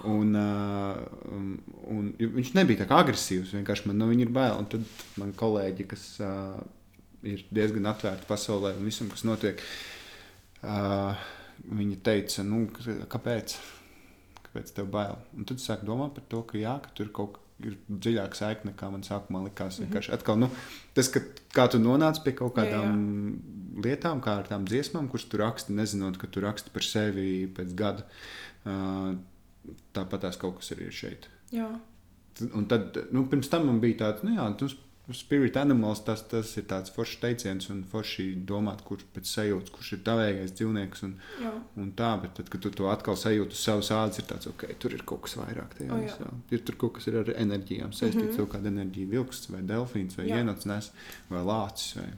Un, 0.08 0.36
uh, 0.40 1.00
un 1.92 2.12
viņš 2.20 2.54
nebija 2.56 2.86
tā 2.88 3.00
agresīvs. 3.02 3.56
Vienkārši 3.58 3.90
man 3.90 4.00
no 4.00 4.08
viņa 4.12 4.28
ir 4.28 4.32
bail. 4.36 4.56
Un 4.62 4.70
tad 4.72 4.86
man 5.20 5.34
kolēģi, 5.38 5.88
kas 5.92 6.06
uh, 6.24 6.60
ir 7.28 7.44
diezgan 7.52 7.90
atvērti 7.92 8.30
pasaulē 8.30 8.76
un 8.78 8.88
visam, 8.88 9.10
kas 9.12 9.26
notiek, 9.28 9.60
uh, 10.64 11.28
viņi 11.68 12.00
teica, 12.06 12.48
nu, 12.48 12.66
kāpēc? 13.12 13.58
Kāpēc 14.48 14.74
tev 14.78 14.88
bail? 14.94 15.20
Un 15.36 15.50
tad 15.50 15.62
sāk 15.64 15.84
domāt 15.88 16.16
par 16.16 16.26
to, 16.32 16.46
ka, 16.48 16.58
jā, 16.62 16.80
ka 16.84 16.96
tur 16.96 17.12
kaut 17.16 17.36
kas 17.36 17.46
ir 17.66 17.76
dziļāka 17.90 18.38
saikne, 18.38 18.72
nekā 18.72 18.90
man 18.94 19.04
sākumā 19.06 19.44
likās. 19.46 19.80
Mm 19.80 19.90
-hmm. 19.92 20.14
Atkal, 20.16 20.40
nu, 20.40 20.50
tas, 20.94 21.10
ka, 21.12 21.20
kā 21.56 21.68
tu 21.72 21.80
nonāc 21.80 22.22
pie 22.24 22.32
kaut 22.32 22.56
kādām 22.56 22.88
jā, 22.88 22.94
jā. 22.94 23.84
lietām, 23.86 24.22
kā 24.22 24.38
ar 24.40 24.48
tām 24.48 24.66
dziesmām, 24.68 25.10
kuras 25.10 25.26
tu 25.26 25.38
raksti, 25.38 25.74
nezinot, 25.74 26.18
ka 26.18 26.28
tu 26.28 26.40
raksti 26.40 26.70
par 26.74 26.84
sevi 26.84 27.48
pēc 27.48 27.76
gada. 27.76 28.06
Uh, 28.66 29.16
tāpat 29.96 30.28
tās 30.28 30.38
kaut 30.42 30.60
kas 30.60 30.74
arī 30.76 30.90
ir 30.90 30.96
šeit. 30.96 31.30
Jā. 31.54 31.70
Un 32.56 32.70
tad, 32.72 32.96
nu, 33.12 33.26
pirms 33.28 33.50
tam 33.52 33.66
man 33.68 33.82
bija 33.84 34.06
tāds, 34.06 34.24
nu, 34.24 34.36
jā, 34.38 34.46
tas 34.60 34.78
spirit 35.14 35.58
animals, 35.58 36.04
tas, 36.06 36.22
tas 36.30 36.52
ir 36.60 36.68
tāds 36.70 36.94
foršs 36.94 37.18
teiciens 37.24 37.70
un 37.74 37.82
forši 37.90 38.28
domāt, 38.50 38.84
kurš 38.86 39.08
pēc 39.16 39.32
sajūtas, 39.32 39.74
kurš 39.74 39.92
ir 39.96 40.04
tavējais 40.06 40.54
dzīvnieks 40.60 41.04
un, 41.08 41.16
jā. 41.42 41.54
un 41.82 41.90
tā, 41.98 42.12
bet 42.22 42.36
tad, 42.38 42.52
kad 42.54 42.64
tu 42.64 42.72
to 42.78 42.90
atkal 42.92 43.18
sajūti 43.18 43.58
uz 43.58 43.64
savas 43.64 43.90
ādas, 43.96 44.22
ir 44.22 44.30
tāds, 44.30 44.50
ok, 44.52 44.68
tur 44.82 44.94
ir 44.96 45.04
kaut 45.10 45.24
kas 45.26 45.36
vairāk 45.40 45.76
tajā 45.80 45.96
o, 45.96 46.00
visā. 46.04 46.30
Ir 46.54 46.64
tur 46.68 46.78
kaut 46.86 46.98
kas 47.00 47.10
ir 47.10 47.20
ar 47.24 47.34
enerģijām 47.36 47.94
saistīts, 47.94 48.22
mm 48.22 48.32
-hmm. 48.36 48.42
kaut 48.44 48.54
kāda 48.56 48.74
enerģija, 48.74 49.12
vilks 49.16 49.50
vai 49.50 49.64
delfīns 49.74 50.18
vai 50.20 50.30
ienots 50.30 50.70
nes 50.70 50.92
vai 51.30 51.46
lācis 51.52 51.98
vai 51.98 52.10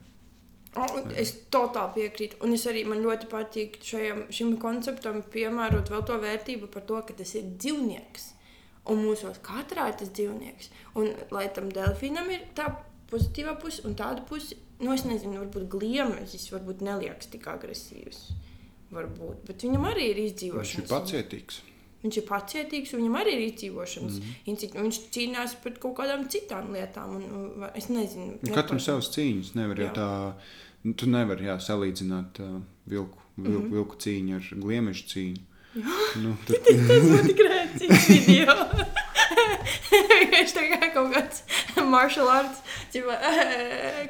Oh, 0.80 0.92
es 1.20 1.34
totāli 1.52 1.98
piekrītu. 1.98 2.38
Un 2.46 2.54
es 2.56 2.62
arī 2.70 2.86
man 2.88 3.02
ļoti 3.04 3.28
patīk 3.28 3.76
šajam, 3.84 4.22
šim 4.32 4.54
konceptam 4.60 5.20
piemērot 5.34 5.90
vēl 5.92 6.04
to 6.08 6.16
vērtību 6.22 6.70
par 6.72 6.86
to, 6.88 7.00
ka 7.08 7.16
tas 7.18 7.34
ir 7.36 7.50
dzīvnieks. 7.60 8.30
Un 8.92 9.02
mūsos 9.04 9.38
katrā 9.44 9.90
ir 9.90 9.98
tas 10.00 10.12
dzīvnieks. 10.16 10.70
Un 10.98 11.12
lai 11.34 11.44
tam 11.54 11.68
delfīnam 11.74 12.30
ir 12.32 12.46
tā 12.56 12.70
pozitīvā 13.12 13.58
puse 13.60 13.84
un 13.86 13.98
tāda 13.98 14.24
puse, 14.28 14.56
nu 14.80 14.94
es 14.96 15.04
nezinu, 15.06 15.42
varbūt 15.42 15.68
gliemežs 15.74 16.48
varbūt 16.54 16.80
neliekas 16.86 17.28
tik 17.34 17.50
agresīvs. 17.52 18.24
Varbūt, 18.92 19.44
bet 19.48 19.62
viņam 19.64 19.86
arī 19.88 20.08
ir 20.12 20.24
izdzīvošanas. 20.26 20.72
Viņš 20.72 20.82
ir 20.82 20.90
pacietīgs. 20.90 21.60
Viņš 22.02 22.18
ir 22.18 22.24
pacietīgs, 22.26 22.92
viņam 22.96 23.14
arī 23.20 23.36
ir 23.36 23.44
izdzīvošanas 23.44 24.18
mm. 24.18 24.34
instinkts. 24.50 24.80
Viņš 24.82 25.00
cīnās 25.14 25.54
pret 25.62 25.78
kaut 25.82 25.94
kādām 26.00 26.24
citām 26.32 26.72
lietām. 26.74 27.14
Un, 27.18 27.26
un, 27.38 27.68
es 27.78 27.86
nezinu, 27.92 28.40
nu, 28.40 28.54
katram 28.56 28.80
savas 28.82 29.12
cīņas. 29.14 29.52
Nevar 29.58 29.84
jau 29.84 29.92
tā, 29.94 30.08
nu, 30.82 30.96
tu 30.98 31.06
nevari 31.10 31.46
jā, 31.46 31.54
salīdzināt 31.62 32.42
uh, 32.42 32.56
vilku, 32.90 33.22
vilku, 33.36 33.46
mm 33.46 33.54
-hmm. 33.54 33.72
vilku 33.76 34.00
cīņu 34.02 34.40
ar 34.40 34.50
gliemežu 34.64 35.06
cīņu. 35.14 35.46
Nu, 35.72 36.34
tad... 36.44 36.66
tas 36.68 37.04
būtu 37.08 37.30
tik 37.30 37.38
rēcīgs 37.46 38.08
video. 38.10 38.56
Vienkārši 39.92 40.54
tā 40.56 40.64
kā 40.68 40.88
kaut 40.92 41.14
kāds 41.14 41.40
martial 41.88 42.28
arts 42.28 42.60
ģipa, 42.92 43.16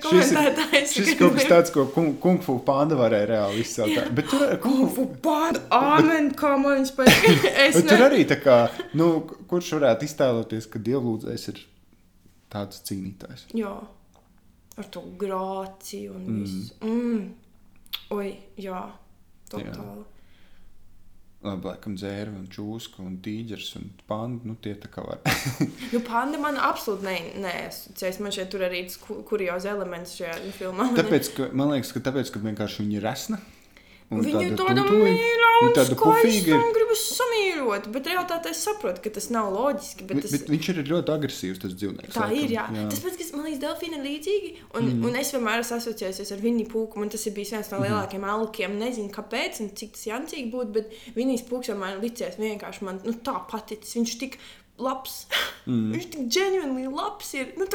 komentētājs. 0.03 0.95
Šis, 0.95 1.11
šis 1.13 1.19
kaut 1.21 1.37
kas 1.37 1.47
tāds, 1.51 1.73
ko 1.75 1.87
kung, 1.95 2.17
kung 2.23 2.43
fu 2.43 2.57
panda 2.67 2.99
varēja 2.99 3.29
reāli 3.31 3.63
izcelt. 3.63 4.11
Bet 4.17 4.31
tur 4.33 4.43
ir 4.49 4.59
kung 4.63 4.91
fu 4.91 5.07
panda, 5.23 5.63
amen, 5.79 6.33
kā 6.39 6.55
man 6.59 6.81
viņš 6.81 6.95
patīk. 6.99 7.47
Bet 7.79 7.91
tur 7.93 8.07
arī 8.09 8.25
tā 8.31 8.41
kā, 8.43 8.59
nu, 8.99 9.13
kurš 9.51 9.75
varētu 9.79 10.09
iztēloties, 10.09 10.67
ka 10.73 10.83
dievlūdzējs 10.83 11.51
ir 11.55 11.61
tāds 12.53 12.83
cīnītājs. 12.89 13.47
Jā, 13.59 13.77
ar 14.83 14.91
to 14.91 15.05
grāciju 15.21 16.19
un 16.19 16.41
visu. 16.41 16.75
Mm. 16.83 17.05
Mm. 17.13 18.03
Oi, 18.19 18.33
jā, 18.61 18.83
totāli. 19.53 20.03
Jā 20.03 20.12
laikam 21.43 21.97
dzērve, 21.99 22.37
un 22.39 22.47
čūska, 22.53 23.03
un 23.03 23.17
tīģeris 23.25 23.73
un 23.81 23.89
panda. 24.09 24.47
Nu, 24.49 24.57
tie 24.63 24.75
tā 24.79 24.91
kā 24.93 25.05
var. 25.07 25.23
nu, 25.95 26.03
panda 26.07 26.39
man 26.43 26.59
absolūti 26.61 27.17
neasociēs. 27.43 28.21
Man 28.23 28.35
šeit 28.35 28.53
tur 28.53 28.67
arī 28.69 28.85
kuriozi 29.29 29.73
elements 29.73 30.15
šajā 30.21 30.39
filmā. 30.59 30.93
Tāpēc, 30.99 31.33
ka, 31.37 31.51
man 31.57 31.75
liekas, 31.75 31.95
ka 31.97 32.05
tāpēc, 32.11 32.31
ka 32.35 32.45
vienkārši 32.47 32.85
viņi 32.85 32.99
ir 33.01 33.07
resni. 33.07 33.41
Viņa 34.13 34.57
tāda 34.59 34.85
un 35.63 35.75
tāda 35.77 35.97
pufīga. 35.99 36.57
Un 36.59 36.73
gribas 36.75 37.03
samīļot, 37.17 37.89
bet 37.95 38.09
realtātē 38.11 38.53
es 38.53 38.63
saprotu, 38.67 39.03
ka 39.05 39.13
tas 39.15 39.29
nav 39.35 39.51
loģiski. 39.55 40.07
Bet, 40.09 40.23
tas... 40.25 40.35
bet 40.35 40.51
viņš 40.53 40.71
ir 40.73 40.81
ļoti 40.89 41.15
agresīvs, 41.15 41.61
tas 41.63 41.75
dzīvnieks. 41.77 42.15
Tā 42.17 42.27
laikam. 42.27 42.39
ir, 42.41 42.55
jā. 42.57 42.65
jā. 42.77 42.87
Tas 42.93 43.03
pats, 43.05 43.19
kas 43.21 43.33
man 43.35 43.47
liekas, 43.47 43.61
delfīna 43.63 43.99
ir 43.99 44.07
līdzīgi. 44.09 44.53
Un, 44.79 44.89
mm. 44.89 45.05
un 45.09 45.21
es 45.21 45.33
vienmēr 45.35 45.63
esmu 45.65 45.79
asociējies 45.79 46.35
ar 46.35 46.43
Viniju 46.43 46.71
Pūku. 46.73 47.03
Man 47.03 47.13
tas 47.13 47.27
ir 47.29 47.37
bijis 47.37 47.55
viens 47.57 47.71
no 47.73 47.81
mhm. 47.81 47.89
lielākajiem 47.89 48.25
mm. 48.25 48.33
alkiem. 48.37 48.79
Nezinu, 48.83 49.13
kāpēc 49.15 49.63
un 49.65 49.71
cik 49.79 49.95
tas 49.97 50.09
jancīgi 50.09 50.49
būtu, 50.53 50.75
bet 50.79 50.97
Vinijas 51.19 51.47
Pūks 51.49 51.73
vienmēr 51.73 52.03
licies 52.03 52.41
vienkārši 52.41 52.89
man 52.89 53.01
nu, 53.07 53.17
tā 53.27 53.39
paticis. 53.51 53.97
Viņš 53.99 54.19
tik 54.23 54.41
labs. 54.83 55.23
Mm. 55.67 55.91
viņš 55.97 56.11
tik 56.17 56.29
ģenuīni 56.39 56.91
labs 56.93 57.37
ir. 57.39 57.55
Nu, 57.61 57.69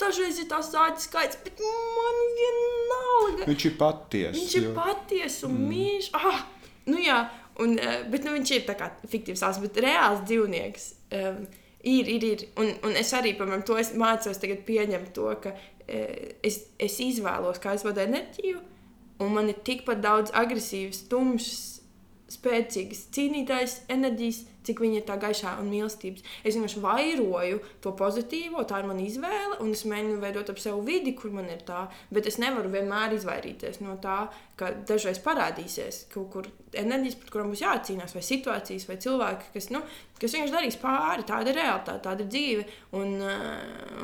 Dažreiz 0.00 0.38
ir 0.40 0.48
tās 0.50 0.70
zāģis 0.72 1.06
skaits, 1.08 1.38
bet 1.44 1.60
man 1.60 2.20
vienalga. 2.38 3.48
Viņš 3.48 3.66
ir 3.68 3.76
patiess. 3.80 4.36
Viņš 4.38 4.56
ir 4.60 4.68
patiess 4.76 5.44
un 5.48 5.56
mm. 5.56 5.66
mīļš. 5.72 6.10
Ah, 6.16 6.44
nu 6.88 7.00
jā, 7.02 7.18
un, 7.64 7.76
eh, 7.78 8.04
bet 8.12 8.24
nu, 8.26 8.34
viņš 8.38 8.54
ir 8.56 8.68
tā 8.68 8.76
kā 8.80 8.90
fiktīvs 9.10 9.44
tās, 9.44 9.60
bet 9.62 9.80
reāls 9.84 10.24
dzīvnieks. 10.28 10.86
Um, 11.20 11.42
ir, 11.82 12.08
ir, 12.16 12.26
ir. 12.32 12.46
Un, 12.60 12.72
un 12.86 12.96
es 13.00 13.12
arī, 13.16 13.34
piemēram, 13.38 13.64
to 13.66 13.76
mācos 14.00 14.40
tagad 14.40 14.64
pieņemt 14.68 15.12
to, 15.16 15.28
ka 15.42 15.54
uh, 15.56 16.16
es, 16.46 16.62
es 16.80 17.00
izvēlos, 17.04 17.60
kā 17.62 17.74
es 17.76 17.84
vadu 17.86 18.04
enerģiju, 18.04 18.62
un 19.20 19.36
man 19.36 19.52
ir 19.52 19.60
tikpat 19.66 20.00
daudz 20.04 20.32
agresīvas, 20.36 21.04
tumšas, 21.12 21.79
spēcīgas 22.30 23.08
cīnītājas 23.14 23.76
enerģijas, 23.90 24.44
cik 24.66 24.82
viņa 24.84 25.00
ir 25.00 25.04
tā 25.08 25.16
gaišā 25.20 25.54
un 25.62 25.70
mīlestības. 25.72 26.24
Es 26.44 26.54
vienkārši 26.56 26.82
vairoju 26.84 27.60
to 27.82 27.92
pozitīvo, 27.96 28.62
tā 28.68 28.82
ir 28.82 28.88
mana 28.90 29.02
izvēle, 29.02 29.58
un 29.64 29.72
es 29.74 29.86
mēģinu 29.88 30.20
veidot 30.22 30.52
ap 30.52 30.60
sevi 30.60 30.84
vidi, 30.86 31.14
kur 31.16 31.32
man 31.34 31.48
ir 31.50 31.64
tā. 31.66 31.86
Bet 32.12 32.28
es 32.30 32.38
nevaru 32.42 32.70
vienmēr 32.72 33.16
izvairīties 33.16 33.80
no 33.82 33.96
tā, 34.02 34.18
ka 34.60 34.72
dažreiz 34.86 35.18
parādīsies 35.24 36.04
kaut 36.12 36.28
kur 36.34 36.50
enerģijas, 36.76 37.16
par 37.22 37.34
kurām 37.34 37.54
būs 37.54 37.64
jācīnās, 37.64 38.14
vai 38.14 38.24
situācijas, 38.26 38.86
vai 38.90 38.98
cilvēki, 39.02 39.52
kas, 39.56 39.70
nu, 39.74 39.80
kas 40.20 40.36
vienkārši 40.36 40.56
darīs 40.58 40.80
pāri. 40.82 41.26
Tāda 41.26 41.50
ir 41.50 41.62
realitāte, 41.62 42.04
tāda 42.04 42.26
ir 42.26 42.34
dzīve. 42.34 42.66
Un, 43.00 43.16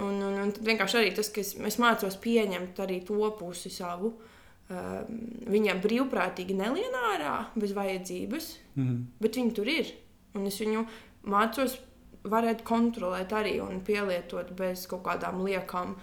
un, 0.07 0.23
un, 0.31 0.41
un 0.47 0.57
vienkārši 0.57 1.03
arī 1.03 1.13
tas, 1.19 1.31
ka 1.31 1.45
es, 1.45 1.53
es 1.61 1.79
mācos 1.83 2.19
pieņemt 2.25 2.81
arī 2.87 3.03
to 3.07 3.31
pusi 3.39 3.71
savu. 3.71 4.17
um, 4.17 4.36
viņiem 4.69 5.81
brīvprātīgi 5.85 6.55
nelien 6.59 6.95
ārā 7.13 7.35
bez 7.55 7.73
vajadzības, 7.77 8.49
Mhm. 8.77 8.97
bet 9.21 9.37
viņi 9.39 9.55
tur 9.55 9.69
ir. 9.69 9.93
Un 10.35 10.47
es 10.47 10.59
viņu 10.59 10.87
mācos 11.25 11.79
varēt 12.25 12.65
kontrolēt 12.67 13.29
arī 13.31 13.61
un 13.63 13.81
pielietot 13.81 14.51
bez 14.57 14.87
kaut 14.87 15.05
kādām 15.05 15.39
liekām, 15.47 15.95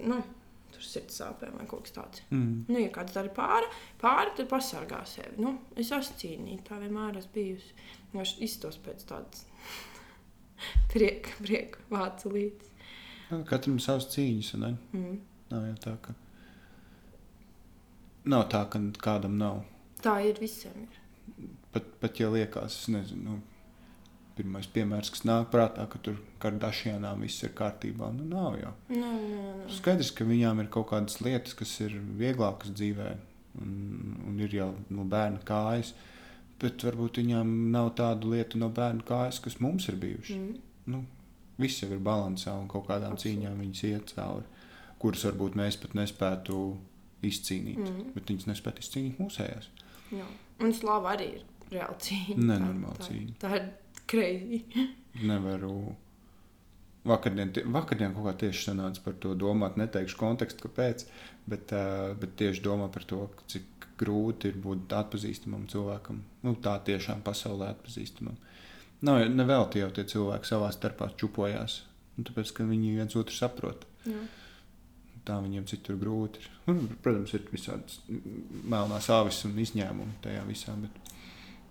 nu, 0.00 0.22
tur 0.72 0.80
sirds 0.80 1.20
sāpēm 1.20 1.58
vai 1.58 1.66
kaut 1.66 1.82
kas 1.84 1.92
tāds. 1.92 2.22
Mhm. 2.30 2.64
Nu, 2.68 2.78
ja 2.78 2.88
kāds 2.88 3.12
dara 3.12 3.28
pāri, 3.28 3.68
pāri 4.00 4.34
tad 4.36 4.48
pasargā 4.48 5.04
sevi. 5.06 5.36
Nu, 5.38 5.58
es 5.76 5.90
esmu 5.90 6.16
cīnīta, 6.16 6.62
tā 6.70 6.80
vienmēr 6.80 7.18
esmu 7.18 7.32
bijusi. 7.34 7.72
Es 8.14 8.34
iztos 8.40 8.78
pēc 8.78 9.04
tādas 9.08 9.44
prieka, 10.92 11.30
prieka 11.42 11.78
vācu 11.90 12.32
līdzi. 12.32 12.68
Nu, 13.30 13.44
Katram 13.48 13.78
savas 13.80 14.06
cīņas, 14.12 14.54
un 14.54 14.60
ne? 14.60 14.72
Mm. 14.92 15.20
Nav 15.52 15.62
jau 15.70 15.76
tā, 15.86 15.94
ka. 16.04 16.14
Nav 18.24 18.46
tā, 18.52 18.62
ka 18.70 18.80
kādam 19.02 19.38
nav. 19.40 19.62
Tā 20.02 20.18
ir 20.26 20.38
visiem. 20.42 20.84
Ir. 20.84 21.00
Pat, 21.72 21.88
pat 22.02 22.20
ja 22.20 22.28
liekas, 22.30 22.76
es 22.82 22.90
nezinu, 22.92 23.22
nu, 23.24 23.38
pirmais 24.36 24.68
piemērs, 24.72 25.10
kas 25.12 25.24
nāk 25.28 25.50
prātā, 25.52 25.86
ka 25.90 26.00
tur 26.04 26.18
Kardashianām 26.42 27.24
viss 27.24 27.42
ir 27.46 27.52
kārtībā. 27.58 28.12
Nu, 28.14 28.26
nav 28.28 28.58
jau. 28.60 28.72
Nē, 28.92 29.00
nē, 29.00 29.42
nē. 29.62 29.68
Skaidrs, 29.78 30.12
ka 30.16 30.26
viņām 30.28 30.62
ir 30.62 30.70
kaut 30.72 30.90
kādas 30.92 31.20
lietas, 31.24 31.56
kas 31.58 31.74
ir 31.84 31.96
vieglākas 32.18 32.74
dzīvē, 32.76 33.08
un, 33.62 33.72
un 34.28 34.40
ir 34.42 34.54
jau 34.58 34.70
no 34.90 35.06
bērna 35.08 35.42
kājas. 35.48 35.94
Bet 36.62 36.84
varbūt 36.86 37.18
viņām 37.18 37.50
nav 37.74 37.90
tādu 37.98 38.30
lietu 38.36 38.60
no 38.60 38.68
bērna 38.70 39.02
kājas, 39.06 39.40
kas 39.42 39.58
mums 39.64 39.88
ir 39.90 39.98
bijušas. 40.02 40.38
Mm. 40.38 40.60
Nu, 40.92 41.02
viss 41.58 41.82
jau 41.82 41.90
ir 41.90 42.02
balansā 42.02 42.54
un 42.58 42.68
kaut 42.70 42.86
kādām 42.86 43.16
Absolūti. 43.16 43.36
cīņām 43.38 43.62
viņas 43.64 43.84
iet 43.90 44.14
cauri, 44.14 44.46
kuras 45.02 45.26
varbūt 45.26 45.58
mēs 45.58 45.78
pat 45.82 45.96
nespētu 45.98 46.60
izcīnīt. 47.28 47.80
Mhm. 47.80 48.12
Bet 48.16 48.30
viņas 48.32 48.48
nespētu 48.50 48.84
izcīnīt 48.84 49.20
mūsējās. 49.22 49.68
Jā. 50.12 50.28
Un 50.62 50.74
slāva 50.76 51.14
arī 51.16 51.28
ir 51.38 51.44
reāla 51.72 51.98
cīņa. 52.02 52.38
Nenormāla 52.38 53.08
cīņa. 53.08 53.36
Tā 53.42 53.52
ir 53.58 53.68
crazy. 54.10 54.62
Nevaru. 55.30 55.76
Vakardien, 57.08 57.50
vakardien 57.74 58.12
kaut 58.14 58.28
kā 58.28 58.34
tieši 58.44 58.68
sanāca 58.68 59.02
par 59.02 59.16
to 59.22 59.32
domāt. 59.38 59.78
Neteikšu 59.80 60.18
kontekstu, 60.20 60.68
kāpēc, 60.68 61.06
bet, 61.50 61.72
bet 62.20 62.36
tieši 62.38 62.62
domā 62.62 62.86
par 62.94 63.06
to, 63.10 63.24
cik 63.50 63.88
grūti 63.98 64.52
ir 64.52 64.60
būt 64.62 64.92
atpazīstamam 64.94 65.66
cilvēkam. 65.70 66.20
Nu, 66.46 66.54
tā 66.62 66.76
tiešām 66.86 67.24
pasaulē 67.26 67.72
atpazīstamam. 67.74 68.38
Nav 69.02 69.24
nevelti 69.34 69.82
jau 69.82 69.90
tie 69.94 70.04
cilvēki 70.06 70.46
savā 70.46 70.70
starpā 70.74 71.10
čupojās. 71.18 71.80
Nu, 72.14 72.26
tāpēc, 72.28 72.52
ka 72.54 72.66
viņi 72.68 72.94
viens 73.00 73.18
otru 73.18 73.34
saprot. 73.34 73.86
Jā. 74.06 74.22
Tā 75.22 75.36
viņiem 75.38 75.66
citur 75.70 75.94
grūti 76.00 76.40
ir. 76.42 76.46
Nu, 76.66 76.88
protams, 77.02 77.32
ir 77.36 77.44
visādas 77.52 78.00
melnās 78.10 79.06
āvis 79.14 79.44
un 79.46 79.52
izņēmumi 79.62 80.16
tajā 80.24 80.40
visā, 80.48 80.74
bet 80.82 81.12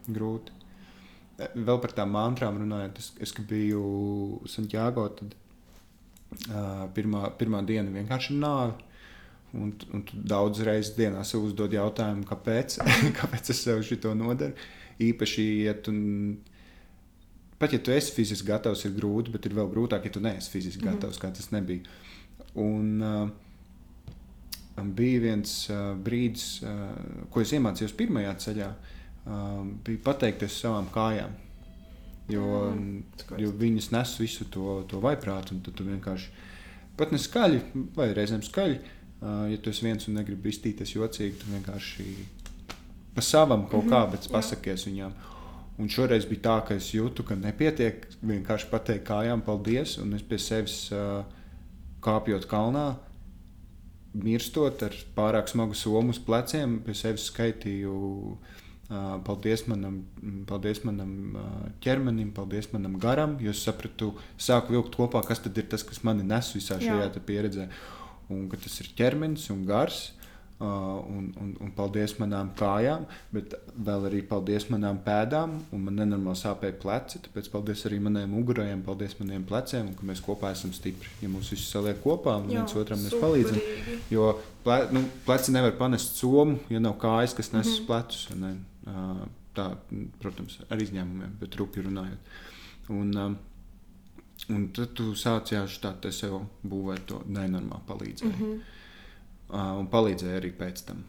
grūti. 0.07 0.53
E, 1.35 1.49
Vēl 1.57 1.81
par 1.83 1.91
tām 1.97 2.13
mantrām 2.15 2.61
runājot, 2.61 3.01
es, 3.03 3.09
es 3.27 3.33
biju 3.49 3.81
Santiago, 4.47 5.03
tad 5.19 5.35
uh, 5.35 6.85
pirmā, 6.95 7.25
pirmā 7.39 7.59
diena 7.67 7.91
vienkārši 7.91 8.37
nāve. 8.39 8.77
Un, 9.51 9.73
un 9.91 10.03
tu 10.07 10.15
daudz 10.15 10.61
reizes 10.63 10.93
dienā 10.95 11.25
sev 11.27 11.43
uzdod 11.49 11.73
jautājumu, 11.75 12.23
kāpēc, 12.29 12.77
kāpēc 13.19 13.51
es 13.51 13.65
sev 13.65 13.81
šo 13.83 14.13
nodaru. 14.15 14.55
Īpaši, 15.03 15.43
ja 15.65 15.73
tu, 15.75 15.91
pat 17.59 17.75
ja 17.75 17.81
tu 17.83 17.91
esi 17.91 18.13
fiziski 18.15 18.47
gatavs, 18.47 18.85
ir 18.87 18.95
grūti, 18.95 19.33
bet 19.33 19.49
ir 19.49 19.57
vēl 19.57 19.67
grūtāk, 19.73 20.07
ja 20.07 20.13
tu 20.15 20.23
neesi 20.23 20.53
fiziski 20.53 20.85
Mhm. 20.85 20.93
gatavs, 20.93 21.19
kā 21.19 21.33
tas 21.35 21.51
nebija. 21.51 21.83
Un 22.61 23.01
uh, 23.01 23.29
bija 24.97 25.19
viens 25.23 25.53
uh, 25.69 25.93
brīdis, 26.03 26.47
uh, 26.63 27.27
ko 27.31 27.41
es 27.43 27.51
iemācījos 27.55 27.93
pirmajā 27.97 28.33
ceļā, 28.45 28.69
uh, 28.71 29.61
bija 29.85 30.03
pateikties 30.09 30.59
savām 30.63 30.89
kājām. 30.93 31.37
Jo, 32.31 32.45
Mm, 32.71 33.01
skaisti. 33.17 33.41
jo 33.43 33.49
viņas 33.59 33.89
nes 33.91 34.11
visu 34.21 34.45
to, 34.53 34.83
to 34.87 34.99
vaiprātu, 35.03 35.55
un 35.57 35.61
tu 35.65 35.83
vienkārši 35.83 36.29
pat 36.97 37.11
ne 37.11 37.17
skaļi, 37.19 37.59
vai 37.97 38.11
reizēm 38.15 38.43
skaļi. 38.45 38.77
Uh, 39.21 39.49
ja 39.51 39.57
tu 39.61 39.69
esi 39.69 39.83
viens 39.85 40.07
un 40.07 40.15
negribi 40.17 40.49
iztīties 40.49 40.95
jocīgi, 40.95 41.37
tu 41.41 41.49
vienkārši 41.51 42.05
pa 43.15 43.21
savam 43.21 43.67
kaut 43.69 43.85
kā, 43.89 44.05
Mhm, 44.05 44.11
bet 44.15 44.29
pasakies 44.31 44.87
viņām. 44.87 45.11
Un 45.81 45.89
šoreiz 45.89 46.25
bija 46.29 46.41
tā, 46.41 46.55
ka 46.67 46.75
es 46.75 46.91
jūtu, 46.93 47.23
ka 47.25 47.35
nepietiek 47.35 48.07
vienkārši 48.23 48.69
pateikt 48.69 49.05
kājām 49.07 49.41
paldies, 49.43 49.97
un 49.97 50.13
es 50.13 50.21
pie 50.21 50.37
sevis 50.37 50.91
uh, 50.93 51.23
kāpjot 52.03 52.47
kalnā, 52.51 52.85
mirstot 54.17 54.81
ar 54.83 54.95
pārāk 55.15 55.51
smagu 55.51 55.77
somu 55.77 56.15
uz 56.15 56.19
pleciem, 56.19 56.79
pie 56.85 56.97
sevis 56.97 57.29
skaitīju. 57.31 57.95
Paldies 59.23 59.61
manam, 59.71 60.01
paldies 60.49 60.81
manam 60.83 61.37
ķermenim, 61.83 62.33
paldies 62.35 62.67
manam 62.73 62.97
garam. 62.99 63.37
Es 63.47 63.61
sapratu, 63.63 64.09
sāku 64.35 64.75
vilkt 64.75 64.97
kopā, 64.99 65.21
kas 65.23 65.39
tad 65.39 65.55
ir 65.61 65.69
tas, 65.71 65.85
kas 65.87 66.03
mani 66.03 66.27
nes 66.27 66.49
visā 66.57 66.75
šajā 66.81 67.23
pieredzē. 67.23 67.69
Un 68.31 68.49
ka 68.51 68.59
tas 68.59 68.75
ir 68.83 68.91
ķermenis 68.97 69.47
un 69.53 69.63
gars. 69.67 70.09
Uh, 70.11 70.20
un, 70.61 71.27
un, 71.41 71.51
un 71.65 71.71
paldies 71.75 72.13
manām 72.19 72.51
kājām, 72.57 73.07
bet 73.33 73.55
vēl 73.87 74.07
arī 74.11 74.21
paldies 74.27 74.67
manām 74.69 75.01
pēdām. 75.05 75.57
un 75.71 75.83
Man 75.87 75.99
nenormāli 76.01 76.41
sāpēja 76.41 76.77
pleci, 76.81 77.23
tāpēc 77.25 77.49
paldies 77.53 77.85
arī 77.89 77.99
maniem 78.03 78.31
mugurējiem, 78.35 78.85
paldies 78.85 79.17
maniem 79.19 79.43
pleciem, 79.47 79.91
un 79.91 79.97
ka 79.97 80.07
mēs 80.07 80.23
kopā 80.25 80.53
esam 80.55 80.73
stipri. 80.77 81.09
Ja 81.23 81.29
mūs 81.33 81.51
visus 81.53 81.71
saliek 81.73 82.01
kopā 82.03 82.37
un 82.41 82.49
viens 82.53 82.77
otram 82.77 83.01
mēs 83.01 83.17
palīdzam. 83.21 83.61
Jo 84.13 84.33
ple, 84.63 84.79
nu, 84.93 85.05
pleci 85.25 85.53
nevar 85.55 85.77
panest 85.79 86.21
somu, 86.21 86.59
ja 86.69 86.79
nav 86.79 86.97
kājas, 87.01 87.35
kas 87.37 87.53
nes 87.53 87.67
mm. 87.67 87.77
-hmm. 87.77 87.85
plecus. 87.87 88.27
ne? 88.35 88.55
Uh, 88.87 89.29
Tā, 89.51 89.65
protams, 90.21 90.61
ar 90.71 90.79
izņēmumiem, 90.79 91.33
bet 91.41 91.57
rupi 91.59 91.83
runājot. 91.83 92.29
Un, 92.95 93.09
um, 93.19 93.33
un 94.55 94.67
tad 94.75 94.93
tu 94.95 95.11
sāc 95.19 95.51
jau 95.51 95.65
tā 95.83 96.11
sev 96.15 96.37
būvēt 96.63 97.09
to 97.09 97.19
nenormālu 97.27 97.83
palīdzību. 97.89 98.31
Mm. 98.31 98.45
-hmm. 98.45 98.77
Uh, 99.51 99.77
un 99.79 99.87
palīdzēja 99.91 100.41
arī 100.41 100.51
pēc 100.57 100.83
tam, 100.87 101.05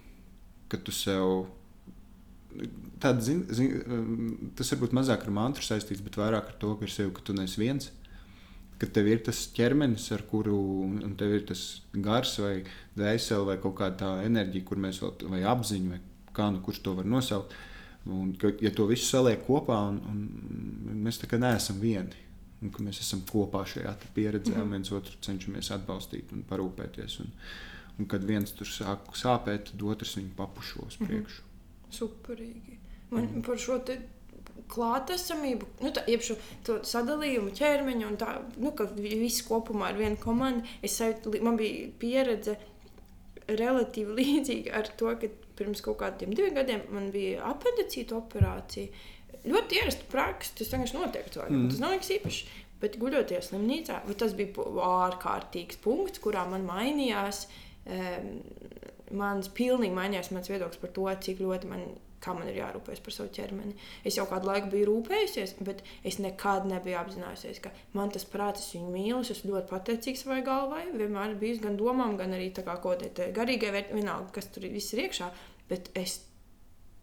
kad 0.72 0.84
tu 0.86 0.94
sev. 0.94 1.48
Tāda, 3.00 3.22
zin, 3.24 3.42
zin, 3.48 3.72
um, 3.88 4.52
tas 4.58 4.70
varbūt 4.74 4.94
mazāk 4.96 5.24
ar 5.24 5.34
mantru 5.34 5.64
saistīts, 5.64 6.04
bet 6.04 6.18
vairāk 6.20 6.52
ar 6.52 6.56
to, 6.60 6.74
ka 6.76 6.86
ir 6.86 6.92
sev, 6.92 7.12
ka 7.16 7.24
tu 7.24 7.36
neesi 7.36 7.62
viens. 7.62 7.90
Ka 8.82 8.88
tev 8.90 9.08
ir 9.08 9.22
tas 9.24 9.44
ķermenis, 9.54 10.08
ar 10.14 10.24
kuru 10.28 10.56
un 10.90 11.12
tev 11.18 11.36
ir 11.36 11.44
tas 11.48 11.62
gars, 11.94 12.34
vai 12.42 12.64
dvēsele, 12.98 13.46
vai 13.52 13.58
kaut 13.62 13.76
kāda 13.78 13.98
tā 14.00 14.10
enerģija, 14.26 14.66
kur 14.66 14.80
mēs 14.82 14.98
vēl, 15.02 15.14
vai 15.30 15.44
apziņa, 15.46 15.92
vai 15.94 16.00
kā 16.36 16.48
nu 16.52 16.62
kurš 16.64 16.82
to 16.82 16.96
var 16.98 17.08
nosaukt. 17.08 17.54
Un, 18.10 18.32
ka, 18.34 18.50
ja 18.60 18.72
to 18.74 18.88
visu 18.90 19.06
saliek 19.06 19.44
kopā, 19.46 19.78
un, 19.92 20.00
un 20.10 21.02
mēs 21.04 21.20
tā 21.22 21.28
kā 21.30 21.38
neesam 21.38 21.78
vieni, 21.78 22.18
un 22.62 22.72
ka 22.74 22.82
mēs 22.82 22.98
esam 23.04 23.22
kopā 23.28 23.62
šajā 23.68 23.92
pieredzē, 24.16 24.56
un 24.58 24.74
viens 24.74 24.90
otru 24.94 25.18
cenšamies 25.22 25.70
atbalstīt 25.76 26.32
un 26.34 26.42
parūpēties. 26.48 27.20
Un, 27.22 27.30
un 27.98 28.08
kad 28.08 28.24
viens 28.24 28.52
tur 28.56 28.68
sāk 28.70 29.12
sāpēt, 29.18 29.70
tad 29.72 29.84
otrs 29.92 30.16
viņu 30.18 30.34
papušo 30.38 30.86
uz 30.88 30.98
priekšu. 31.02 31.44
Superīgi. 31.92 32.78
Man 33.12 33.42
par 33.44 33.60
šo 33.60 33.76
te 33.84 33.98
klātesamību, 34.72 35.68
nu, 35.84 35.90
tā, 35.92 36.04
šo 36.24 36.36
to 36.64 36.78
sadalījumu 36.86 37.52
ķermeņa 37.56 38.08
un 38.08 38.18
tā, 38.20 38.34
nu, 38.56 38.72
ka 38.76 38.86
vi- 38.96 39.18
viss 39.20 39.44
kopumā 39.44 39.90
ir 39.92 40.00
viena 40.00 40.20
komanda. 40.20 40.64
Es 40.82 40.96
sajūtu, 41.00 41.34
man 41.44 41.58
bija 41.60 41.90
pieredze 42.00 42.56
relatīvi 43.48 44.16
līdzīga 44.20 44.76
ar 44.78 44.88
to, 44.96 45.12
ka 45.20 45.30
pirms 45.58 45.82
kaut 45.84 45.98
kādiem 46.00 46.32
diviem 46.32 46.56
gadiem 46.56 46.86
man 46.94 47.10
bija 47.14 47.44
apendicīta 47.50 48.16
operācija. 48.16 48.88
Ļoti 49.42 49.78
ierasta 49.80 50.06
praksa, 50.08 50.54
tas 50.58 50.70
vienkārši 50.70 50.96
notiek 50.96 51.28
cilvēkam. 51.34 51.56
Mm. 51.56 51.64
Mm. 51.66 51.72
Tas 51.72 51.82
nav 51.82 51.96
nekas 51.96 52.12
īpašs. 52.16 52.42
Bet 52.82 52.96
guļoties 52.98 53.50
slimnīcā, 53.50 54.00
tas 54.18 54.32
bija 54.38 54.64
ārkārtīgs 54.86 55.78
punkts, 55.84 56.22
kurā 56.22 56.42
man 56.50 56.64
mainījās. 56.66 57.44
Um, 57.46 57.71
mans 59.12 59.50
pilnīgi 59.56 59.94
mainījās 59.96 60.32
mans 60.34 60.50
viedoklis 60.50 60.80
par 60.80 60.92
to, 60.96 61.06
cik 61.26 61.42
ļoti 61.42 61.70
man, 61.70 61.84
man 62.38 62.48
ir 62.48 62.60
jārūpējas 62.60 63.02
par 63.04 63.16
savu 63.16 63.32
ķermeni. 63.34 63.74
Es 64.08 64.16
jau 64.18 64.26
kādu 64.30 64.48
laiku 64.48 64.70
biju 64.72 64.88
rūpējusies, 64.88 65.56
bet 65.66 65.82
es 66.06 66.20
nekad 66.22 66.68
nebiju 66.70 66.98
apzinājusies, 67.00 67.62
ka 67.64 67.72
man 67.98 68.12
tas 68.14 68.26
prāts, 68.28 68.64
es 68.64 68.76
viņu 68.76 68.92
mīlu, 68.94 69.22
es 69.26 69.44
ļoti 69.46 69.72
pateicīgs 69.72 70.24
savai 70.24 70.40
galvai. 70.46 70.84
Vienmēr 70.94 71.36
bijis 71.40 71.62
gan 71.64 71.78
domām, 71.80 72.16
gan 72.20 72.36
arī 72.36 72.52
tā 72.54 72.64
kā 72.66 72.78
te, 73.00 73.10
te 73.18 73.30
garīgai 73.34 73.88
vienalga, 73.90 74.30
kas 74.38 74.52
tur 74.54 74.68
viss 74.70 74.94
ir 74.94 75.06
iekšā. 75.06 75.32
Bet 75.70 75.90
es 75.98 76.20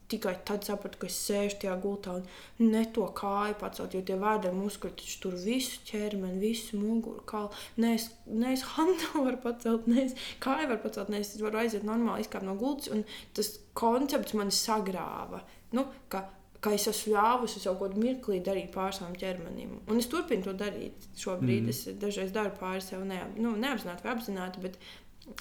tikai 0.10 0.34
tad 0.45 0.65
sapratu, 0.65 0.99
ka 1.02 1.10
es 1.10 1.18
sēžu 1.27 1.60
tajā 1.61 1.76
gultā 1.84 2.15
un 2.18 2.72
ne 2.72 2.81
to 2.95 3.06
kāju 3.18 3.57
pacelt, 3.61 3.94
jo 3.94 4.02
tie 4.06 4.18
vēderi 4.19 4.57
muskuļi 4.57 4.98
taču 5.02 5.19
tur 5.26 5.38
visu 5.44 5.84
ķermeni, 5.90 6.41
visu 6.41 6.80
muguru 6.81 7.22
kaulu. 7.30 7.53
Nē, 7.81 7.94
es, 7.99 8.10
ne 8.26 8.56
es 8.56 8.65
hantu 8.73 9.11
varu 9.27 9.40
pacelt, 9.44 9.88
ne 9.91 10.07
es 10.07 10.18
kāju 10.44 10.72
varu 10.72 10.84
pacelt, 10.88 11.14
ne 11.14 11.22
es 11.23 11.36
varu 11.41 11.61
aiziet 11.61 11.86
normāli 11.88 12.26
izkāpt 12.26 12.48
no 12.48 12.57
gultas. 12.60 12.91
Un 12.95 13.06
tas 13.38 13.53
koncepts 13.77 14.36
man 14.38 14.53
sagrāva. 14.56 15.44
Nu, 15.76 15.86
ka, 16.11 16.26
ka 16.64 16.73
es 16.76 16.88
esmu 16.90 17.14
ļāvusi 17.14 17.61
sev 17.61 17.77
kaut 17.77 17.94
kādu 17.94 18.03
mirkli 18.03 18.41
darīt 18.45 18.73
pār 18.73 18.95
savam 18.95 19.14
ķermenim. 19.19 19.77
Un 19.88 20.02
es 20.02 20.10
turpinu 20.11 20.48
to 20.48 20.56
darīt. 20.57 21.10
Šobrīd 21.19 21.68
mm. 21.68 21.73
es 21.76 21.99
dažreiz 22.02 22.34
daru 22.36 22.56
pāri 22.57 22.81
sev, 22.84 23.06
neap, 23.07 23.38
nu, 23.38 23.53
neapzināti 23.61 24.07
vai 24.07 24.15
apzināti. 24.18 24.65
Bet, 24.65 24.81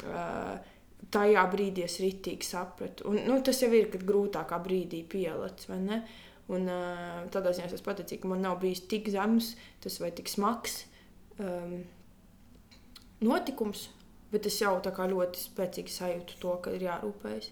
uh, 0.04 0.76
tajā 1.14 1.44
brīdī 1.52 1.84
es 1.86 1.98
ritīgi 2.02 2.46
sapratu. 2.46 3.08
Un, 3.10 3.20
nu, 3.28 3.38
tas 3.44 3.62
jau 3.62 3.70
ir, 3.74 3.90
kad 3.92 4.04
grūtākā 4.08 4.58
brīdī 4.64 5.02
pielādes, 5.08 5.68
vai 5.70 5.78
ne? 5.84 6.00
Un, 6.48 6.64
uh, 6.72 7.26
tādā 7.32 7.52
ziņā 7.56 7.68
es 7.76 7.84
pateicīju, 7.84 8.22
ka 8.22 8.30
man 8.30 8.44
nav 8.44 8.56
bijis 8.62 8.86
tik 8.88 9.10
zems 9.12 9.52
tas 9.84 9.98
vai 10.00 10.08
tik 10.16 10.30
smags 10.32 10.78
um, 11.44 11.82
notikums, 13.20 13.88
bet 14.32 14.48
es 14.48 14.56
jau 14.62 14.78
ļoti 14.80 15.42
spēcīgi 15.42 15.92
sajūtu 15.92 16.38
to, 16.40 16.54
ka 16.64 16.72
ir 16.72 16.86
jārūpējas 16.88 17.50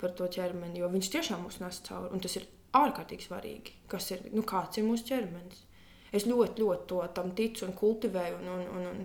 par 0.00 0.14
to 0.16 0.28
ķermeni, 0.30 0.80
jo 0.80 0.88
viņš 0.92 1.10
tiešām 1.12 1.42
mūs 1.44 1.58
nes 1.60 1.82
cauri. 1.86 2.12
Un 2.14 2.22
tas 2.22 2.38
ir 2.38 2.46
ārkārtīgi 2.78 3.26
svarīgi, 3.26 3.74
kas 3.90 4.10
ir, 4.14 4.22
nu, 4.32 4.44
kāds 4.46 4.78
ir 4.78 4.86
mūsu 4.86 5.10
ķermenis. 5.10 5.66
Es 6.14 6.26
ļoti, 6.26 6.62
ļoti 6.62 6.86
to 6.90 7.02
tam 7.14 7.34
ticu 7.38 7.66
un 7.66 7.74
kultivēju 7.78 8.38
un, 8.40 8.48
un, 8.54 8.62
un, 8.78 8.86
un 8.90 9.04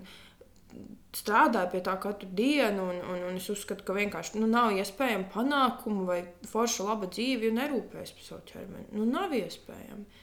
strādāju 1.16 1.72
pie 1.72 1.80
tā 1.86 1.96
katru 2.02 2.28
dienu. 2.36 2.90
Un, 2.90 3.00
un, 3.14 3.24
un 3.30 3.40
es 3.40 3.48
uzskatu, 3.52 3.86
ka 3.86 3.96
vienkārši 3.96 4.40
nu, 4.40 4.50
nav 4.50 4.76
iespējama 4.76 5.30
panākuma 5.32 6.06
vai 6.10 6.20
forša 6.50 6.86
laba 6.88 7.10
dzīve, 7.10 7.48
ja 7.48 7.56
nerūpējas 7.56 8.14
par 8.16 8.28
savu 8.28 8.46
ķermeni. 8.52 8.92
Nu, 8.96 9.08
nav 9.10 9.34
iespējams. 9.36 10.22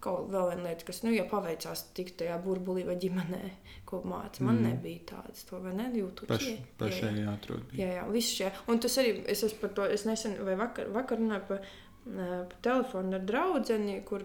Kaut 0.00 0.30
vēl 0.32 0.46
viena 0.48 0.70
lieta, 0.70 0.84
kas, 0.88 1.02
nu, 1.04 1.10
ja 1.12 1.26
paveicās 1.28 1.82
tikt 1.92 2.14
tajā 2.22 2.38
burbulī 2.40 2.86
vai 2.86 2.94
ģimenē, 3.02 3.40
ko 3.84 3.98
māca, 4.08 4.40
man 4.40 4.56
mm. 4.62 4.70
nebija 4.70 5.02
tādas, 5.10 5.42
to 5.44 5.58
vai 5.60 5.74
nejūtu. 5.76 6.24
Paš, 6.30 6.46
pašai 6.80 7.10
jāatrod. 7.18 7.74
Jā, 7.76 7.90
jā, 7.98 8.06
viss 8.08 8.32
šie. 8.38 8.48
Un 8.72 8.80
tas 8.80 8.96
arī, 9.02 9.18
es 9.28 9.44
esmu 9.44 9.60
par 9.60 9.74
to, 9.76 9.90
es 9.92 10.06
nesen 10.08 10.38
vai 10.46 10.56
vakar, 10.56 10.88
vakar 10.94 11.20
runāju 11.20 11.44
par 11.50 11.60
pa 12.04 12.56
telefonu 12.64 13.18
ar 13.18 13.24
draugu, 13.28 13.76
kur 14.08 14.24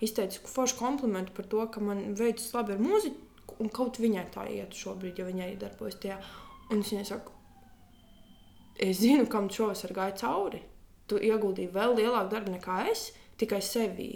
izteica 0.00 0.40
foršu 0.48 0.78
komplimentu 0.78 1.32
par 1.36 1.46
to, 1.46 1.66
ka 1.68 1.80
man 1.84 2.14
veicas 2.16 2.48
labi 2.54 2.72
ar 2.72 2.80
mūziku, 2.80 3.29
un 3.60 3.70
kaut 3.72 4.00
viņai 4.00 4.26
tā 4.34 4.46
iet 4.50 4.76
šobrīd, 4.76 5.20
jo 5.20 5.28
viņa 5.28 5.46
arī 5.46 5.56
darbojas 5.60 6.00
tajā. 6.02 6.18
Un 6.70 6.82
es 6.82 6.92
viņai 6.92 7.06
saku, 7.08 7.32
es 8.80 9.00
zinu, 9.02 9.26
kam 9.30 9.50
šovasar 9.52 9.94
gāja 9.96 10.16
cauri. 10.22 10.62
Tu 11.10 11.18
ieguldīji 11.26 11.72
vēl 11.74 11.96
lielāku 11.98 12.30
darbu 12.32 12.54
nekā 12.54 12.84
es, 12.90 13.10
tikai 13.40 13.60
sevī. 13.64 14.12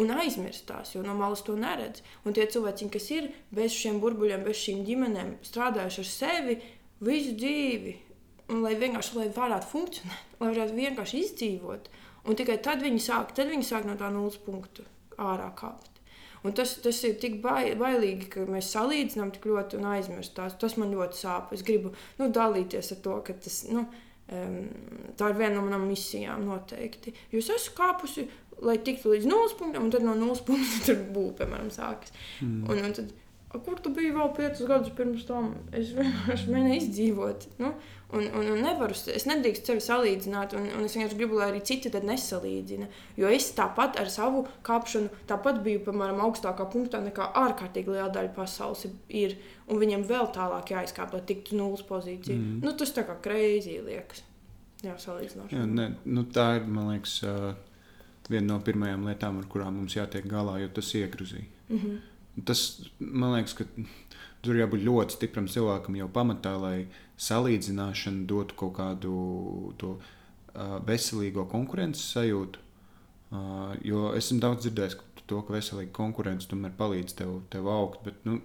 Un 0.00 0.10
aizmirstās, 0.14 0.94
jo 0.94 1.02
no 1.02 1.14
malas 1.18 1.42
to 1.46 1.56
neredz. 1.58 2.02
Un 2.24 2.34
tie 2.34 2.46
cilvēki, 2.50 2.90
kas 2.94 3.08
ir 3.14 3.30
bez 3.54 3.74
šiem 3.74 3.98
burbuļiem, 4.02 4.44
bez 4.46 4.60
šīm 4.60 4.84
ģimenēm, 4.86 5.34
strādājuši 5.46 6.02
ar 6.04 6.10
sevi 6.10 6.56
visu 7.04 7.34
dzīvi, 7.38 7.96
un 8.54 8.62
lai 8.64 8.76
vienkārši 8.78 9.18
lai 9.18 9.28
varētu 9.34 9.70
funkcionēt, 9.70 10.36
lai 10.40 10.52
varētu 10.52 10.78
vienkārši 10.78 11.22
izdzīvot. 11.24 11.90
Un 12.28 12.38
tikai 12.38 12.58
tad 12.62 12.82
viņi 12.84 13.02
sāk, 13.02 13.34
tad 13.34 13.50
viņi 13.50 13.66
sāk 13.66 13.86
no 13.88 13.96
tā 13.98 14.10
nulles 14.12 14.38
punkta 14.44 14.84
ārā 15.18 15.48
kāpt. 15.58 15.89
Un 16.46 16.54
tas, 16.56 16.72
tas 16.80 17.00
ir 17.04 17.18
tik 17.20 17.40
bailīgi, 17.44 18.30
ka 18.32 18.46
mēs 18.48 18.70
salīdzinām 18.72 19.32
tik 19.34 19.48
ļoti 19.50 19.76
un 19.76 19.88
aizmirstam. 19.92 20.52
Tas 20.60 20.76
man 20.80 20.94
ļoti 20.94 21.20
sāp. 21.20 21.50
Es 21.56 21.64
gribu 21.66 21.92
nu, 22.20 22.30
dalīties 22.32 22.94
ar 22.94 23.02
to, 23.04 23.16
ka 23.26 23.36
tas, 23.44 23.58
nu, 23.68 23.84
um, 24.32 24.60
tā 25.20 25.32
ir 25.32 25.40
viena 25.40 25.58
no 25.58 25.66
manām 25.66 25.84
misijām 25.90 26.46
noteikti. 26.48 27.12
Jo 27.34 27.42
es 27.42 27.50
esmu 27.56 27.76
kāpusi, 27.76 28.24
lai 28.64 28.78
tiktu 28.84 29.12
līdz 29.12 29.28
nulles 29.28 29.56
punktam, 29.58 29.88
un 29.88 29.92
tad 29.92 30.06
no 30.06 30.16
nulles 30.16 30.40
punkta 30.46 30.80
tur 30.88 31.04
būtu, 31.12 31.36
piemēram, 31.42 31.68
sākas. 31.74 32.16
Mm. 32.40 32.64
Un, 32.70 32.82
un 32.88 32.96
tad, 32.96 33.12
kur 33.58 33.80
tu 33.82 33.90
biji 33.94 34.12
vēl 34.14 34.28
piecus 34.36 34.68
gadus 34.68 34.92
pirms 34.94 35.24
tam? 35.26 35.54
Es 35.74 35.90
vienkārši 35.96 36.52
mēģināju 36.52 36.82
izdzīvot. 36.84 37.46
Nu? 37.58 37.72
Un, 38.10 38.24
un, 38.34 38.46
un 38.54 38.60
nevaru, 38.62 38.94
es 39.14 39.26
nedrīkstu 39.26 39.70
sevi 39.70 39.82
salīdzināt, 39.84 40.54
un, 40.58 40.64
un 40.78 40.86
es 40.86 40.94
vienkārši 40.96 41.18
gribu, 41.18 41.38
lai 41.38 41.48
arī 41.52 41.60
citi 41.66 41.90
to 41.94 42.00
nesalīdzina. 42.02 42.88
Jo 43.18 43.30
es 43.30 43.48
tāpat 43.54 43.98
ar 44.02 44.10
savu 44.10 44.44
kāpšanu, 44.66 45.10
tāpat 45.30 45.60
biju, 45.66 45.84
piemēram, 45.86 46.22
augstākā 46.26 46.66
punktā 46.72 47.02
nekā 47.04 47.28
ārkārtīgi 47.38 47.94
liela 47.94 48.10
daļa 48.14 48.32
pasaules 48.34 48.86
ir. 49.08 49.36
Un 49.70 49.82
viņiem 49.82 50.06
vēl 50.10 50.30
tālāk 50.34 50.74
jāizkāp, 50.74 51.14
lai 51.14 51.22
tiktu 51.26 51.58
nulles 51.58 51.82
pozīciju. 51.86 52.38
Mm. 52.38 52.60
Nu, 52.66 52.74
tas 52.78 52.94
tā 52.94 53.06
kā 53.06 53.18
kreizī 53.22 53.78
liekas. 53.86 54.24
Jā, 54.82 54.94
salīdzinoši. 54.98 55.58
Jā, 55.58 55.66
ne, 55.70 55.90
nu, 56.08 56.26
tā 56.34 56.54
ir, 56.58 56.70
man 56.70 56.90
liekas, 56.94 57.18
viena 58.30 58.46
no 58.54 58.60
pirmajām 58.64 59.10
lietām, 59.10 59.42
ar 59.42 59.50
kurām 59.50 59.76
mums 59.78 59.98
jātiek 59.98 60.26
galā, 60.30 60.58
jo 60.62 60.70
tas 60.80 60.94
iegruzī. 60.98 61.44
Mm 61.68 61.78
-hmm. 61.78 61.98
Tas, 62.46 62.64
man 62.98 63.34
liekas, 63.34 63.56
ka 63.58 63.66
tur 64.44 64.56
jābūt 64.56 64.84
ļoti 64.86 65.16
stipram 65.16 65.48
cilvēkam 65.50 65.98
jau 65.98 66.08
pamatā, 66.12 66.54
lai 66.60 66.76
salīdzināšana 67.20 68.26
dotu 68.30 68.56
kaut 68.62 68.74
kādu 68.78 69.14
to, 69.80 69.96
uh, 69.98 70.78
veselīgo 70.86 71.46
konkurences 71.50 72.06
sajūtu. 72.14 72.66
Uh, 73.30 73.74
jo 73.86 74.10
esmu 74.18 74.40
daudz 74.42 74.64
dzirdējis 74.64 74.96
to, 75.30 75.42
ka 75.46 75.54
veselīga 75.54 75.92
konkurence 75.94 76.48
tomēr 76.50 76.72
palīdz 76.78 77.18
tev, 77.20 77.36
tev 77.52 77.68
augt. 77.70 78.00
Bet, 78.06 78.24
nu, 78.26 78.40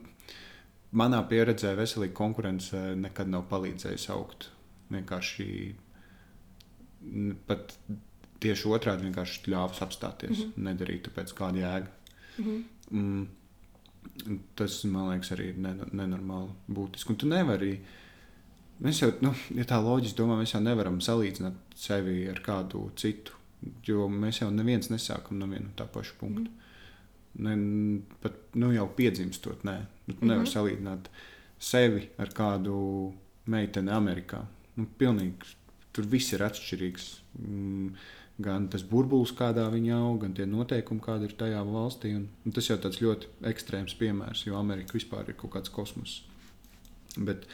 manā 0.96 1.22
pieredzē 1.30 1.74
veselīga 1.78 2.14
konkurence 2.18 2.82
nekad 3.00 3.32
nav 3.32 3.48
palīdzējusi 3.52 4.12
augt. 4.14 4.50
Vienkārši 4.94 5.48
pat 7.50 7.74
tieši 8.44 8.70
otrādi 8.76 9.08
vienkārši 9.08 9.52
ļāvis 9.54 9.82
apstāties, 9.86 10.38
mm 10.38 10.52
-hmm. 10.52 10.68
nedarīt 10.68 11.08
tāpēc 11.08 11.34
kāda 11.38 11.62
jēga. 11.62 11.88
Mm 12.38 12.46
-hmm. 12.46 12.64
mm, 12.92 13.28
tas 14.56 14.84
man 14.90 15.12
liekas 15.12 15.32
arī 15.36 15.52
nenormāli 15.58 16.54
būtiski. 16.68 17.14
Un 17.14 17.22
tu 17.22 17.30
nevari 17.30 17.56
arī 17.56 17.76
Mēs 18.84 19.00
jau, 19.00 19.12
nu, 19.24 19.32
ja 19.56 19.64
tā 19.68 19.78
loģiski 19.80 20.18
domā, 20.20 20.36
mēs 20.42 20.52
jau 20.52 20.60
nevaram 20.64 20.98
salīdzināt 21.04 21.78
sevi 21.80 22.26
ar 22.28 22.42
kādu 22.44 22.90
citu. 23.00 23.38
Jo 23.88 24.10
mēs 24.12 24.42
jau 24.42 24.50
neviens 24.54 24.92
nesākam 24.92 25.40
no 25.40 25.48
viena 25.50 25.72
tā 25.80 25.88
paša 25.90 26.18
punkta. 26.20 26.52
Mm. 26.52 27.46
Ne, 27.46 27.54
pat 28.24 28.36
nu, 28.60 28.70
jau 28.76 28.86
piedzimstot, 28.96 29.64
nē, 29.68 29.78
nu, 29.80 30.14
mm 30.14 30.20
-hmm. 30.20 30.28
nevari 30.28 30.52
salīdzināt 30.52 31.08
sevi 31.60 32.10
ar 32.18 32.30
kādu 32.36 33.14
meiteni 33.46 33.92
Amerikā. 33.92 34.46
Nu, 34.76 34.86
pilnīgi, 35.00 35.56
tur 35.94 36.06
viss 36.06 36.34
ir 36.34 36.44
atšķirīgs. 36.44 37.08
Mm, 37.40 37.96
gan 38.42 38.68
tas 38.72 38.84
burbulis, 38.84 39.32
kādā 39.36 39.64
viņa 39.72 39.96
aug, 40.00 40.20
gan 40.26 40.34
tie 40.36 40.48
noteikumi, 40.50 41.04
kādi 41.04 41.30
ir 41.30 41.38
tajā 41.40 41.62
valstī. 41.68 42.16
Un, 42.18 42.28
un 42.46 42.56
tas 42.56 42.68
jau 42.70 42.78
tāds 42.82 43.00
ļoti 43.04 43.32
ekstrēms 43.52 43.96
piemērs, 44.00 44.46
jo 44.50 44.60
Amerika 44.60 44.98
vispār 44.98 45.32
ir 45.32 45.40
kaut 45.40 45.56
kāds 45.56 45.72
kosmos. 45.72 46.20
Bet, 47.16 47.48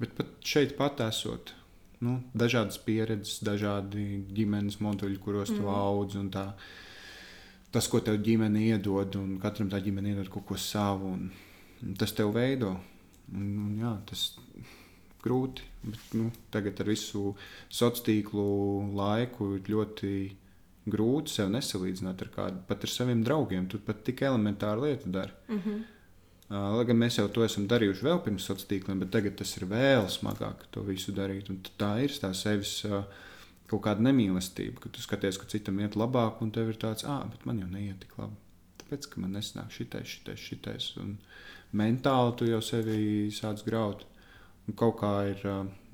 Bet 0.00 0.14
pat 0.16 0.28
šeit 0.48 0.78
pat 0.78 1.02
esot, 1.04 1.52
nu, 2.00 2.14
dažādas 2.32 2.78
pieredzes, 2.80 3.42
dažādi 3.44 4.22
ģimenes 4.32 4.78
moduļi, 4.80 5.18
kuros 5.20 5.52
tu 5.52 5.60
mm. 5.60 5.74
audz. 5.74 6.16
Tas, 7.70 7.86
ko 7.86 8.00
tev 8.02 8.16
ģimene 8.24 8.62
iedod, 8.70 9.18
un 9.20 9.36
katram 9.42 9.68
tā 9.70 9.78
ģimene 9.84 10.14
iedod 10.14 10.30
kaut 10.32 10.46
ko 10.48 10.56
savu, 10.58 11.12
un, 11.18 11.92
tas 12.00 12.16
tev 12.16 12.32
veido. 12.34 12.72
Un, 13.30 13.44
un, 13.66 13.74
jā, 13.78 13.92
tas 14.08 14.24
grūti. 15.24 15.66
Bet, 15.82 16.00
nu, 16.18 16.28
tagad 16.52 16.80
ar 16.82 16.90
visu 16.92 17.34
sociālo 17.68 18.04
tīklu 18.06 18.48
laiku 18.98 19.54
ļoti 19.68 20.12
grūti 20.90 21.36
sev 21.36 21.50
nesalīdzināt 21.54 22.24
ar 22.24 22.34
kādu, 22.34 22.60
pat 22.68 22.84
ar 22.84 22.92
saviem 22.92 23.24
draugiem. 23.24 23.68
Tu 23.68 23.80
pat 23.84 24.04
tik 24.04 24.22
elementāru 24.26 24.86
lietu 24.86 25.10
dari. 25.12 25.32
Mm 25.48 25.62
-hmm. 25.64 25.80
Lai 26.50 26.84
gan 26.84 26.98
mēs 26.98 27.18
jau 27.20 27.28
to 27.28 27.44
esam 27.44 27.68
darījuši 27.70 28.02
vēl 28.02 28.24
pirms 28.24 28.44
sociāliem 28.48 28.70
tīkliem, 28.70 28.98
bet 28.98 29.10
tagad 29.10 29.36
tas 29.38 29.56
ir 29.56 29.68
vēl 29.70 30.08
smagāk 30.10 30.64
to 30.74 30.82
visu 30.82 31.12
darīt. 31.12 31.50
Un 31.50 31.60
tā 31.78 32.02
ir 32.02 32.10
tā 32.10 32.34
sevis 32.34 32.82
kaut 33.70 33.84
kāda 33.84 34.02
nemīlestība, 34.02 34.80
ka 34.80 34.88
tu 34.88 35.02
skaties, 35.02 35.38
ka 35.38 35.46
citam 35.46 35.78
iet 35.78 35.94
labāk, 35.94 36.42
un 36.42 36.50
tev 36.50 36.72
ir 36.72 36.74
tāds, 36.74 37.04
ah, 37.06 37.22
bet 37.30 37.46
man 37.46 37.58
jau 37.62 37.68
neiet 37.70 38.00
tik 38.00 38.16
labi. 38.18 38.34
Tāpēc, 38.82 39.06
ka 39.12 39.20
man 39.20 39.36
nesnāk 39.38 39.70
šitais, 39.70 40.08
šitais, 40.08 40.38
šitais. 40.38 40.96
Un 40.96 41.18
mentāli 41.72 42.36
tu 42.36 42.48
jau 42.50 42.60
sevi 42.60 43.30
sāc 43.30 43.62
graut. 43.66 44.02
Un 44.70 44.76
kaut 44.78 45.00
kā 45.00 45.12
ir, 45.32 45.40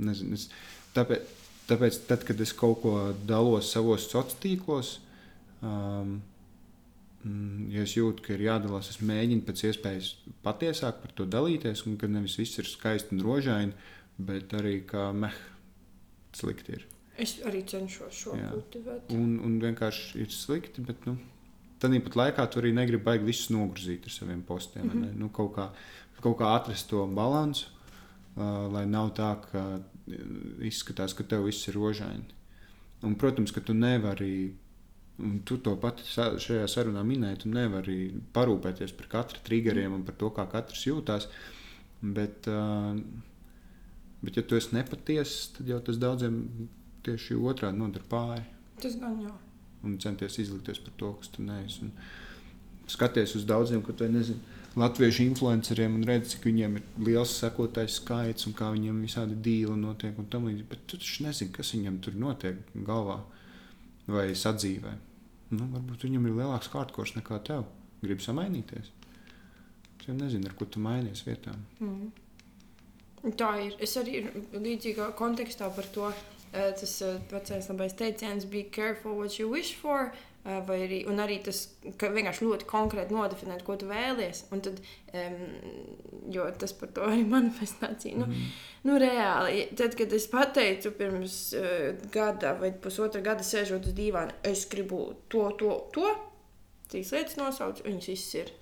nezinu, 0.05 0.37
es, 0.37 0.51
tāpēc, 0.93 1.35
tāpēc 1.71 2.01
tad, 2.11 2.25
kad 2.29 2.41
es 2.45 2.53
kaut 2.53 2.83
ko 2.83 2.97
dalos 3.25 3.71
savos 3.73 4.05
sociālos 4.05 4.37
tīklos, 4.43 4.91
um, 5.65 6.19
ja 7.73 7.85
es 7.87 7.97
jūtu, 7.97 8.23
ka 8.27 8.35
ir 8.35 8.45
jādalās, 8.47 8.91
es 8.93 9.01
mēģinu 9.01 9.47
pēc 9.47 9.65
iespējas 9.71 10.11
patiesāk 10.45 11.01
par 11.03 11.15
to 11.17 11.27
dalīties, 11.31 11.87
un 11.89 11.97
ka 12.01 12.11
nevis 12.11 12.37
viss 12.41 12.61
ir 12.61 12.69
skaisti 12.69 13.17
un 13.17 13.25
rožaini, 13.25 13.73
bet 14.29 14.53
arī 14.57 14.81
kā 14.89 15.09
meh, 15.17 15.41
slikti 16.37 16.77
ir. 16.77 16.85
Es 17.17 17.39
arī 17.49 17.63
cenšos 17.65 18.13
šo 18.13 18.35
kultivēt. 18.37 19.09
Un, 19.17 19.39
un 19.45 19.57
vienkārši 19.63 20.21
ir 20.21 20.33
slikti, 20.35 20.85
bet 20.85 21.09
nu, 21.09 21.17
tāpat 21.81 22.19
laikā 22.21 22.45
tu 22.53 22.61
arī 22.61 22.75
negribi 22.77 23.05
baigi 23.09 23.31
visus 23.31 23.49
nogrzīt 23.55 24.05
ar 24.05 24.13
saviem 24.13 24.43
postiem. 24.45 24.85
Mm 24.85 24.93
-hmm. 24.93 25.17
nu, 25.23 25.31
kaut, 25.33 25.55
kā, 25.57 25.71
kaut 26.21 26.39
kā 26.39 26.53
atrast 26.57 26.89
to 26.91 27.07
līdzsvaru, 27.07 27.76
lai 28.37 28.85
nav 28.89 29.15
tā, 29.17 29.33
ka 29.49 29.65
izskatās, 30.65 31.17
ka 31.17 31.25
tev 31.25 31.49
viss 31.49 31.69
ir 31.71 31.79
rožaini. 31.79 32.35
Un, 33.05 33.17
protams, 33.19 33.53
ka 33.53 33.61
tu 33.65 33.75
nevari 33.77 34.55
Un 35.17 35.39
tu 35.49 35.57
to 35.65 35.73
pati 35.81 36.05
šajā 36.05 36.67
sarunā 36.69 37.01
minēji, 37.07 37.39
tu 37.47 37.49
nevari 37.49 38.11
parūpēties 38.37 38.93
par 38.99 39.07
katru 39.15 39.41
triggeriem 39.47 39.95
un 39.97 40.03
par 40.05 40.17
to, 40.21 40.29
kā 40.37 40.45
katrs 40.53 40.83
jūtas. 40.85 41.29
Bet, 42.03 42.49
bet, 44.21 44.37
ja 44.37 44.45
tu 44.45 44.59
esi 44.59 44.77
nepatiess, 44.77 45.55
tad 45.57 45.73
jau 45.73 45.81
tas 45.87 45.97
daudziem 46.03 46.37
tieši 47.07 47.39
otrādi 47.41 47.81
nodara 47.81 48.05
pāri. 48.11 48.45
Tas 48.83 48.99
gan 49.01 49.17
jau. 49.25 49.33
Un 49.89 49.97
centies 50.03 50.37
izlikties 50.43 50.83
par 50.85 50.93
to, 51.01 51.15
kas 51.23 51.33
tu 51.33 51.47
neesi. 51.47 51.87
Un 51.87 52.93
skaties 52.93 53.39
uz 53.41 53.49
daudziem, 53.49 53.81
ko 53.87 53.97
tu 53.97 54.11
nezini. 54.13 54.56
Latviešu 54.77 55.23
influenceriem 55.25 55.95
un 55.97 56.05
redzi, 56.09 56.35
cik 56.35 56.45
viņiem 56.51 56.77
ir 56.79 56.83
liels 57.07 57.33
sekotājs 57.41 57.97
skaits 58.01 58.47
un 58.49 58.55
kā 58.59 58.69
viņiem 58.75 58.99
visādi 59.07 59.37
dīli 59.47 59.77
notiek 59.81 60.19
un 60.21 60.27
tam 60.33 60.45
līdzīgi. 60.49 60.69
Bet 60.69 60.85
tu 60.87 60.99
taču 61.01 61.25
nezini, 61.25 61.53
kas 61.57 61.73
viņam 61.75 61.99
tur 62.05 62.15
notiek 62.21 62.61
galvā 62.87 63.21
vai 64.07 64.29
sadzīvē. 64.37 64.93
Nu, 65.57 65.67
varbūt 65.73 66.05
viņam 66.09 66.27
ir 66.29 66.37
lielāks 66.41 66.69
kārtkors 66.73 67.15
nekā 67.17 67.41
tev. 67.47 67.65
Gribu 68.03 68.21
samainīties. 68.23 68.93
Es 69.97 70.07
jau 70.11 70.15
nezinu, 70.15 70.47
ar 70.51 70.55
ko 70.59 70.67
tu 70.69 70.83
mainies 70.85 71.25
vietām. 71.27 71.63
Mm. 71.81 72.11
Tā 73.41 73.51
ir. 73.65 73.75
Es 73.83 73.97
arī 73.99 74.27
līdzīgā 74.53 75.09
kontekstā 75.19 75.71
par 75.75 75.85
to. 75.95 76.13
eh, 76.53 76.73
Tas 76.79 77.03
eh, 77.03 77.17
vecais 77.31 77.69
labais 77.69 77.93
teiciens, 77.95 78.45
be 78.45 78.63
careful 78.63 79.17
what 79.19 79.39
you 79.39 79.49
wish 79.51 79.75
for. 79.75 80.13
eh, 80.13 80.36
Vai 80.47 80.77
arī, 80.85 81.01
un 81.11 81.19
arī 81.19 81.41
tas, 81.43 81.65
ka 81.99 82.07
vienkārši 82.15 82.47
ļoti 82.47 82.67
konkrēti 82.71 83.15
nodefinēt, 83.17 83.65
ko 83.67 83.75
tu 83.81 83.89
vēlies. 83.89 84.45
Un 84.55 84.61
tad, 84.63 84.77
um, 85.11 85.41
jo 86.31 86.45
tas 86.61 86.75
par 86.79 86.93
to 86.95 87.09
arī 87.09 87.25
manifestācija. 87.27 88.15
Nu, 88.21 88.29
Mm. 88.31 88.53
nu, 88.87 88.99
reāli, 89.03 89.65
tad, 89.75 89.97
kad 89.99 90.13
es 90.15 90.29
pateicu 90.31 90.93
pirms 90.95 91.41
uh, 91.59 91.97
gada 92.15 92.53
vai 92.61 92.71
pusotra 92.71 93.25
gada 93.27 93.43
sēžot 93.43 93.91
uz 93.91 93.97
dīvāna, 93.97 94.39
es 94.47 94.69
gribu 94.71 95.17
to, 95.29 95.49
to, 95.59 95.73
to, 95.97 96.15
trīs 96.93 97.11
lietas 97.11 97.41
nosaukt, 97.41 97.83
viņas 97.87 98.09
visas 98.13 98.39
ir. 98.45 98.55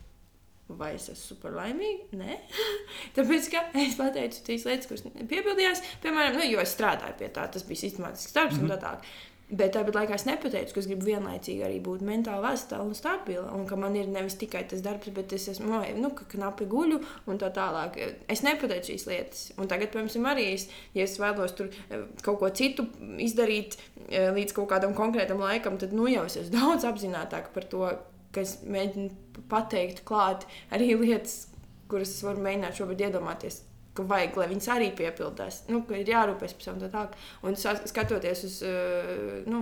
Vai 0.65 0.94
es 0.97 1.11
esmu 1.12 1.35
super 1.35 1.52
laimīga? 1.52 2.16
Nē, 2.16 2.39
tāpēc 3.19 3.51
es 3.85 3.98
pateicu 4.01 4.40
trīs 4.47 4.65
lietas, 4.65 4.89
kuras 4.89 5.05
piepildījās. 5.05 5.85
Piemēram, 6.01 6.39
nu, 6.40 6.48
jo 6.48 6.65
es 6.65 6.73
strādāju 6.73 7.19
pie 7.20 7.28
tā, 7.28 7.44
tas 7.52 7.69
bija 7.69 7.85
sistemātisks 7.85 8.32
darbs 8.32 8.56
mm 8.56 8.65
-hmm. 8.65 8.73
un 8.73 8.73
tā 8.73 8.81
tālāk. 8.81 9.12
Bet 9.45 9.75
tāpat 9.77 9.99
laikā 9.99 10.16
es 10.16 10.25
nepateicu, 10.25 10.73
ka 10.73 10.81
es 10.81 10.87
gribu 10.89 11.05
vienlaicīgi 11.05 11.66
arī 11.66 11.77
būt 11.85 12.01
mentāli 12.07 12.41
vesela 12.47 12.81
un 12.81 12.95
stabila. 12.97 13.45
Un 13.53 13.66
ka 13.69 13.77
man 13.77 13.97
ir 14.01 14.09
nevis 14.09 14.39
tikai 14.41 14.62
tas 14.71 14.81
darbs, 14.85 15.11
bet 15.12 15.35
es 15.37 15.45
esmu 15.53 15.83
nu, 16.01 16.11
ka 16.16 16.25
knapi 16.33 16.65
guļu 16.71 17.01
un 17.29 17.41
tā 17.43 17.51
tālāk. 17.55 17.99
Es 18.33 18.41
nepateicu 18.47 18.95
šīs 18.95 19.05
lietas. 19.11 19.43
Un 19.61 19.69
tagad, 19.69 19.93
piemēram, 19.93 20.31
arī 20.33 20.47
es, 20.55 20.65
ja 20.97 21.05
es 21.05 21.19
vēlos 21.21 21.53
tur 21.59 21.69
eh, 21.69 22.07
kaut 22.25 22.41
ko 22.41 22.49
citu 22.57 22.89
izdarīt 23.21 23.77
eh, 24.09 24.33
līdz 24.33 24.57
kaut 24.57 24.71
kādam 24.73 24.97
konkrētam 24.97 25.45
laikam, 25.45 25.77
tad 25.79 25.93
nu, 25.93 26.09
jau 26.09 26.25
es 26.25 26.39
esmu 26.41 26.57
daudz 26.62 26.89
apzinātāka 26.89 27.53
par 27.53 27.69
to, 27.69 27.85
ka 28.33 28.47
es 28.47 28.57
mēģinu 28.65 29.45
pateikt 29.53 30.07
klāt 30.09 30.49
arī 30.73 30.95
lietas, 30.97 31.51
kuras 31.93 32.16
es 32.16 32.25
varu 32.25 32.43
mēģināt 32.49 32.81
šobrīd 32.81 33.11
iedomāties. 33.11 33.61
Ka 33.95 34.03
vajag, 34.11 34.37
lai 34.41 34.49
viņas 34.51 34.69
arī 34.75 34.89
piepildās. 34.99 35.62
Nu, 35.71 35.85
ka 35.87 35.95
ir 36.01 36.09
jārūpējas 36.11 36.57
par 36.59 36.73
un 36.73 36.81
tā 36.83 36.89
tālāk. 36.91 37.19
Un 37.47 37.59
skatoties 37.59 38.43
uz 38.49 38.57
uh, 38.66 39.37
nu, 39.47 39.61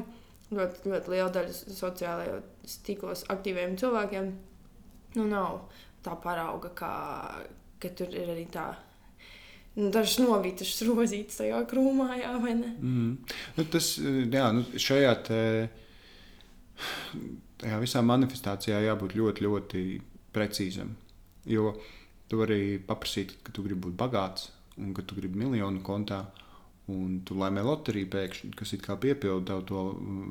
ļoti, 0.57 0.87
ļoti 0.89 1.13
lielu 1.13 1.33
daļu 1.35 1.59
sociālajos 1.77 2.79
tīklos 2.87 3.27
aktīviem 3.33 3.77
cilvēkiem, 3.81 4.31
nu, 5.19 5.27
nav 5.29 5.67
tā 6.05 6.17
parauga, 6.23 6.73
kā, 6.77 6.95
ka 7.83 7.93
tur 7.97 8.15
ir 8.17 8.33
arī 8.33 8.47
tā. 8.53 8.71
Nu, 9.77 9.89
dažas 9.93 10.19
novītas 10.21 10.75
rozītas 10.85 11.39
tajā 11.41 11.63
krūmā, 11.69 12.11
jā, 12.21 12.33
vai 12.43 12.57
ne? 12.59 12.75
Mm. 12.77 13.37
Nu, 13.57 13.65
tas 13.73 13.95
jā, 14.01 14.49
nu, 14.53 14.67
šajā 14.77 15.13
te, 15.29 15.41
tajā 17.63 17.79
visā 17.81 18.03
manifestācijā 18.05 18.83
jābūt 18.85 19.17
ļoti, 19.17 19.47
ļoti 19.47 19.85
precīzam. 20.35 20.93
Jo 21.49 21.73
tu 22.33 22.41
vari 22.41 22.79
paprasīt, 22.81 23.37
ka 23.45 23.53
tu 23.53 23.61
gribi 23.67 23.91
būt 23.91 23.99
bagāts 24.01 24.49
un 24.81 24.95
ka 24.97 25.05
tu 25.05 25.19
gribi 25.19 25.43
miljonu 25.43 25.83
kontā, 25.85 26.23
un 26.89 27.19
tu 27.29 27.37
laimē 27.37 27.61
loteriju 27.67 28.09
pēkšņi, 28.15 28.55
kas 28.57 28.73
it 28.73 28.81
kā 28.87 28.97
piepilda 29.01 29.53
tavu 29.53 29.67
to 29.69 29.85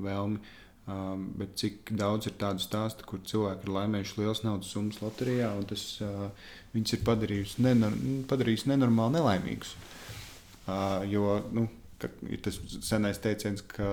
vēlmi. 0.08 0.42
Um, 0.90 1.28
bet 1.38 1.54
cik 1.62 1.92
daudz 1.94 2.26
ir 2.26 2.34
tādu 2.42 2.64
stāstu, 2.64 3.06
kur 3.06 3.22
cilvēki 3.30 3.68
ir 3.68 3.74
laimējuši 3.76 4.18
liels 4.18 4.42
naudas 4.42 4.72
summas 4.74 4.98
loterijā, 5.00 5.52
un 5.54 5.68
tas 5.70 5.84
uh, 6.02 6.50
viņus 6.74 6.96
ir 6.98 7.04
padarījis, 7.06 7.54
nenor 7.62 7.94
padarījis 8.28 8.66
nenormāli 8.72 9.20
nelaimīgus. 9.20 9.76
Uh, 10.66 11.06
jo 11.06 11.38
nu, 11.54 11.68
ir 12.26 12.42
tas 12.42 12.58
senais 12.82 13.22
teiciens, 13.22 13.62
ka 13.70 13.92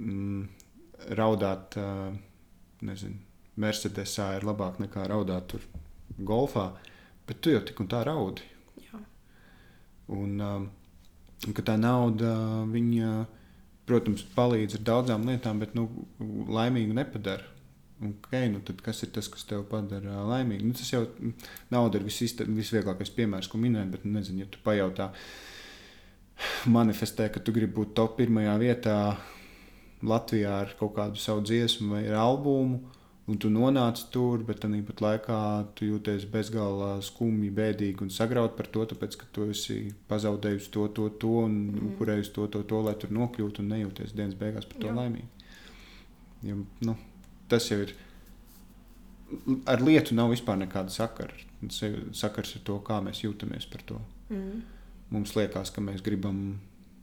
mm, 0.00 0.48
raudāt 1.20 1.76
uh, 1.84 2.08
nezinu, 2.88 3.20
Mercedesā 3.60 4.32
ir 4.40 4.48
labāk 4.48 4.80
nekā 4.82 5.04
raudāt 5.12 5.52
tur 5.52 5.68
golfā, 6.18 6.70
bet 7.28 7.40
tu 7.42 7.52
jau 7.52 7.62
tik 7.64 7.80
un 7.82 7.90
tā 7.90 8.02
raudi. 8.06 8.44
Jā. 8.86 9.00
Un, 10.16 10.38
um, 10.40 10.68
ka 11.56 11.64
tā 11.66 11.76
nauda, 11.80 12.32
viņa, 12.72 13.10
protams, 13.88 14.24
palīdz 14.36 14.78
ar 14.78 14.86
daudzām 14.90 15.26
lietām, 15.28 15.60
bet 15.62 15.76
nu, 15.78 15.88
laimīgu 16.20 16.96
nepadara. 16.96 17.52
Okay, 17.96 18.50
nu, 18.52 18.60
tad 18.60 18.82
kas 18.84 19.00
ir 19.06 19.12
tas, 19.14 19.28
kas 19.32 19.46
tev 19.48 19.62
padara 19.70 20.20
laimīgu? 20.28 20.68
Nu, 20.68 20.76
tas 20.76 20.90
jau 20.92 21.06
mm, 21.06 21.46
nauda 21.72 21.96
ir 21.96 22.04
visis, 22.04 22.34
visvieglākais 22.36 23.12
piemērs, 23.16 23.48
ko 23.48 23.60
minēt, 23.60 23.88
bet, 23.94 24.04
nu, 24.04 24.18
nezinu, 24.18 24.44
ja 24.44 24.50
tu 24.52 24.60
pajautā, 24.64 25.08
manifestē, 26.68 27.30
ka 27.32 27.40
tu 27.40 27.54
gribi 27.56 27.72
būt 27.78 27.94
top 27.96 28.18
pirmajā 28.18 28.58
vietā 28.60 28.98
Latvijā 30.04 30.52
ar 30.60 30.74
kaut 30.76 30.92
kādu 30.98 31.20
savu 31.20 31.40
dziesmu 31.48 31.94
vai 31.94 32.02
albumu, 32.12 32.82
un 33.26 33.38
tu 33.42 33.50
nonāc 33.50 34.00
tur, 34.14 34.42
bet 34.46 34.60
tāpat 34.62 35.02
laikā 35.02 35.38
tu 35.78 35.88
jūties 35.88 36.28
bezgalā 36.30 36.92
skumji, 37.02 37.50
bēdīgi 37.54 38.06
un 38.06 38.12
sagrauts 38.14 38.54
par 38.58 38.68
to, 38.70 38.84
tāpēc, 38.92 39.16
ka 39.18 39.30
tu 39.34 39.48
esi 39.50 39.78
pazaudējis 40.10 40.68
to, 40.74 40.86
to, 40.94 41.08
to 41.22 41.32
un 41.46 41.56
mm. 41.72 41.88
upurējis 41.90 42.30
to, 42.36 42.46
to, 42.52 42.62
to, 42.70 42.82
lai 42.86 42.94
tur 43.00 43.14
nokļūtu 43.16 43.64
un 43.64 43.72
nejūties 43.74 44.14
dienas 44.14 44.38
beigās 44.38 44.68
par 44.70 44.78
to 44.82 44.92
Jā. 44.92 44.94
laimīgi. 45.00 45.28
Jo, 46.46 46.60
nu, 46.86 46.94
tas 47.50 47.66
jau 47.70 47.80
ir. 47.82 47.96
Ar 49.66 49.82
lietu 49.82 50.14
nav 50.14 50.30
vispār 50.30 50.60
nekāda 50.60 50.92
sakara. 50.94 51.34
Tas 51.64 51.82
ir 51.82 51.98
sakars 52.14 52.54
ar 52.54 52.62
to, 52.68 52.78
kā 52.86 53.00
mēs 53.02 53.24
jūtamies 53.24 53.66
par 53.72 53.82
to. 53.88 53.98
Mm. 54.30 54.62
Mums 55.10 55.34
liekas, 55.34 55.72
ka 55.74 55.82
mēs 55.82 56.02
gribam, 56.04 56.60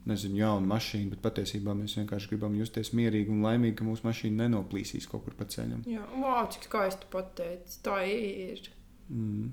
nezinu, 0.08 0.38
jaunu 0.42 0.68
mašīnu, 0.70 1.14
bet 1.14 1.22
patiesībā 1.24 1.74
mēs 1.76 1.96
vienkārši 1.98 2.30
gribam 2.32 2.56
justies 2.58 2.92
mierīgi 2.96 3.32
un 3.32 3.44
laimīgi, 3.46 3.76
ka 3.78 3.86
mūsu 3.86 4.06
mašīna 4.06 4.44
nenoplīsīs 4.44 5.08
kaut 5.10 5.24
kur 5.26 5.36
pa 5.38 5.48
ceļam. 5.50 5.84
Jā, 5.88 6.04
wow, 6.18 6.44
cik 6.52 6.68
skaisti 6.68 7.08
pateicis. 7.12 7.78
Tā 7.84 8.00
ir. 8.08 8.60
Mm. 9.08 9.52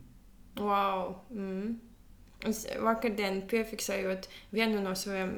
Wow. 0.59 1.15
Mm. 1.35 1.77
Es 2.49 2.65
vakardien 2.81 3.43
piefiksējot 3.49 4.27
vienu 4.55 4.81
no 4.81 4.95
saviem 4.97 5.35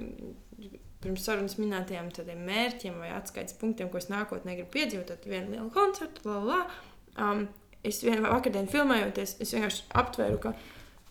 pirms 1.03 1.25
sarunas 1.27 1.57
minētajiem 1.59 2.11
tādiem 2.15 2.45
mērķiem 2.47 3.01
vai 3.01 3.09
atskaites 3.11 3.57
punktiem, 3.59 3.89
ko 3.91 3.99
es 3.99 4.07
nākotnē 4.11 4.55
gribu 4.55 4.71
piedzīvot, 4.77 5.09
tad 5.11 5.27
vienu 5.27 5.51
lielu 5.51 5.67
koncertu, 5.75 6.23
la, 6.29 6.37
la. 6.47 6.61
Um, 7.19 7.43
es 7.83 7.99
vienā 8.05 8.23
vakardien 8.31 8.69
filmējoties, 8.71 9.35
es 9.43 9.51
vienkārši 9.55 9.89
aptvēru, 9.99 10.39
ka 10.45 10.53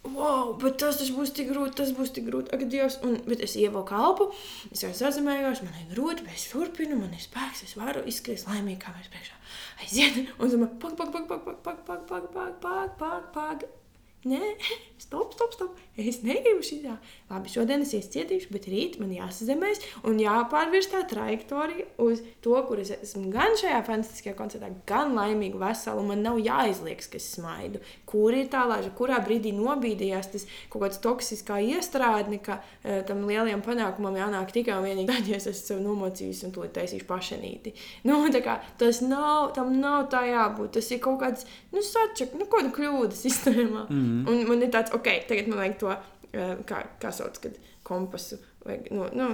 Wow, 0.02 0.56
bet 0.58 0.80
tas, 0.82 0.96
tas 0.98 1.12
būs 1.14 1.30
tik 1.36 1.52
grūti, 1.52 1.76
tas 1.78 1.92
būs 1.94 2.10
tik 2.14 2.24
grūti. 2.26 2.50
Ak, 2.54 2.64
Dievs, 2.70 2.96
un, 3.06 3.20
es 3.36 3.54
ievilku 3.54 3.84
kalpu, 3.92 4.32
es 4.74 4.82
jau 4.82 4.90
sazināmējos, 4.98 5.62
man 5.62 5.76
ir 5.78 5.92
grūti, 5.92 6.26
bet 6.26 6.34
es 6.34 6.48
turpinu, 6.50 6.98
man 6.98 7.14
ir 7.14 7.22
spēks, 7.22 7.62
es 7.68 7.76
varu 7.78 8.02
izskriest 8.10 8.50
laimīgi, 8.50 8.80
kā 8.82 8.94
mēs 8.96 9.12
priekšā. 9.12 9.38
Aiziet, 9.84 10.18
un 10.38 10.48
es 10.48 10.56
domāju, 10.56 10.74
pak, 10.82 10.98
pak, 10.98 11.14
pak, 11.14 11.30
pak, 11.30 11.46
pak, 11.46 11.62
pak, 11.62 11.86
pak, 11.86 12.02
pak, 12.10 12.26
pak, 12.34 12.58
pak, 12.66 12.98
pak, 12.98 13.30
pak. 13.38 13.81
Nē, 14.22 14.38
stop, 15.02 15.32
stop, 15.34 15.54
stop. 15.56 15.78
Es 15.98 16.22
negribu 16.24 16.62
šitā. 16.64 16.94
Labi, 17.28 17.50
šodien 17.52 17.82
es 17.84 17.90
iecietīšu, 17.92 18.48
bet 18.54 18.64
rīt 18.70 18.94
man 19.00 19.10
jāsazemēs 19.12 19.82
un 20.08 20.16
jāpārvirz 20.22 20.86
tā 20.88 21.02
trajektorija 21.10 21.84
uz 22.00 22.22
to, 22.44 22.54
kur 22.68 22.80
es 22.80 22.94
esmu 22.94 23.26
gan 23.34 23.58
šajā 23.60 23.82
fantastiskajā 23.84 24.32
koncertā, 24.38 24.70
gan 24.88 25.12
laimīga, 25.18 25.60
vesela. 25.60 26.00
un 26.00 26.08
Man 26.12 26.24
nav 26.24 26.38
jāizlieks, 26.40 27.10
ka 27.12 27.20
es 27.20 27.26
smaidu. 27.34 27.82
Kur 28.08 28.32
ir 28.36 28.48
tā 28.52 28.62
lāža, 28.68 28.92
kurā 28.96 29.18
brīdī 29.24 29.52
nobīdījās 29.56 30.30
tas 30.32 30.46
kaut 30.72 30.86
kāds 30.86 31.02
toksiskā 31.04 31.58
iestrādne, 31.74 32.40
ka 32.40 32.60
uh, 32.62 33.02
tam 33.08 33.26
lielajam 33.28 33.64
panākumam 33.64 34.16
jānāk 34.16 34.54
tikai 34.54 34.78
un 34.78 34.88
vienīgi 34.88 35.10
tad, 35.12 35.28
ja 35.28 35.40
es 35.40 35.50
esmu 35.50 35.66
sev 35.66 35.84
nomocījis 35.84 36.44
un 36.48 36.56
to 36.56 36.64
taisīšu 36.78 37.08
pašanīti. 37.10 37.74
Nu, 38.08 38.22
tā 38.32 38.40
kā, 38.44 38.58
tas 38.80 39.02
nav, 39.04 39.52
tam 39.58 39.76
nav 39.82 40.08
tā 40.14 40.24
jābūt. 40.30 40.72
Tas 40.78 40.88
ir 40.94 41.04
kaut 41.04 41.20
kāds, 41.20 41.44
nu, 41.74 41.84
sačak, 41.84 42.32
nu, 42.38 42.46
kaut 42.46 42.62
kāda 42.62 42.74
kļūda 42.76 43.18
sistēmā. 43.18 43.86
Mm. 43.88 44.11
Un 44.30 44.42
man 44.48 44.64
ir 44.64 44.72
tāds, 44.74 44.94
ok, 44.96 45.10
tagad 45.28 45.50
man 45.50 45.62
vajag 45.62 45.76
to, 45.82 45.92
uh, 45.92 46.56
kā, 46.68 46.82
kā 47.02 47.12
sauc, 47.14 47.38
kad 47.42 47.60
kompasu. 47.86 48.40
Vajag, 48.62 48.90
nu, 48.94 49.08
nu, 49.18 49.28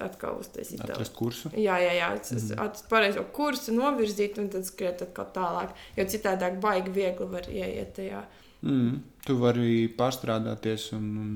atkal 0.00 0.38
uztaisīt 0.40 0.80
tādu. 0.80 0.94
Atrast 0.96 1.16
kursu. 1.18 1.50
Jā, 1.52 1.76
jā, 1.82 1.90
jā 1.98 2.12
tas 2.16 2.46
ir 2.46 2.56
mm. 2.56 2.86
pareizo 2.88 3.26
kursu 3.36 3.74
novirzīt 3.76 4.40
un 4.40 4.48
tad 4.54 4.64
skriet 4.68 5.04
atkal 5.04 5.28
tālāk. 5.36 5.74
Jo 5.98 6.06
citādi 6.08 6.48
baigi 6.62 6.94
viegli 6.94 7.28
var 7.28 7.50
ieiet 7.52 7.92
tajā. 7.98 8.22
Mm. 8.64 9.02
Tu 9.26 9.36
vari 9.36 9.74
pārstrādāties 9.98 10.90
un, 10.96 11.10
un 11.20 11.34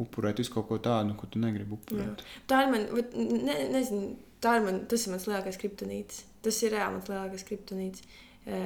upurēt 0.00 0.40
visu 0.40 0.54
kaut 0.54 0.68
ko 0.70 0.78
tādu, 0.82 1.16
ko 1.18 1.28
tu 1.30 1.42
negribi 1.42 1.74
upurēt. 1.76 2.22
Tā 2.50 2.64
ir 2.64 2.72
man, 2.72 2.86
ne, 3.18 3.56
nezinu, 3.74 4.12
tā 4.42 4.56
ir 4.58 4.66
man, 4.66 4.82
tas 4.90 5.06
ir 5.06 5.14
mans 5.14 5.26
lielākais 5.28 5.58
kriptonītis. 5.60 6.24
Tas 6.44 6.60
ir 6.64 6.74
reāli 6.76 6.96
mans 6.96 7.10
lielākais 7.10 7.46
kriptonītis. 7.48 8.06
E, 8.46 8.60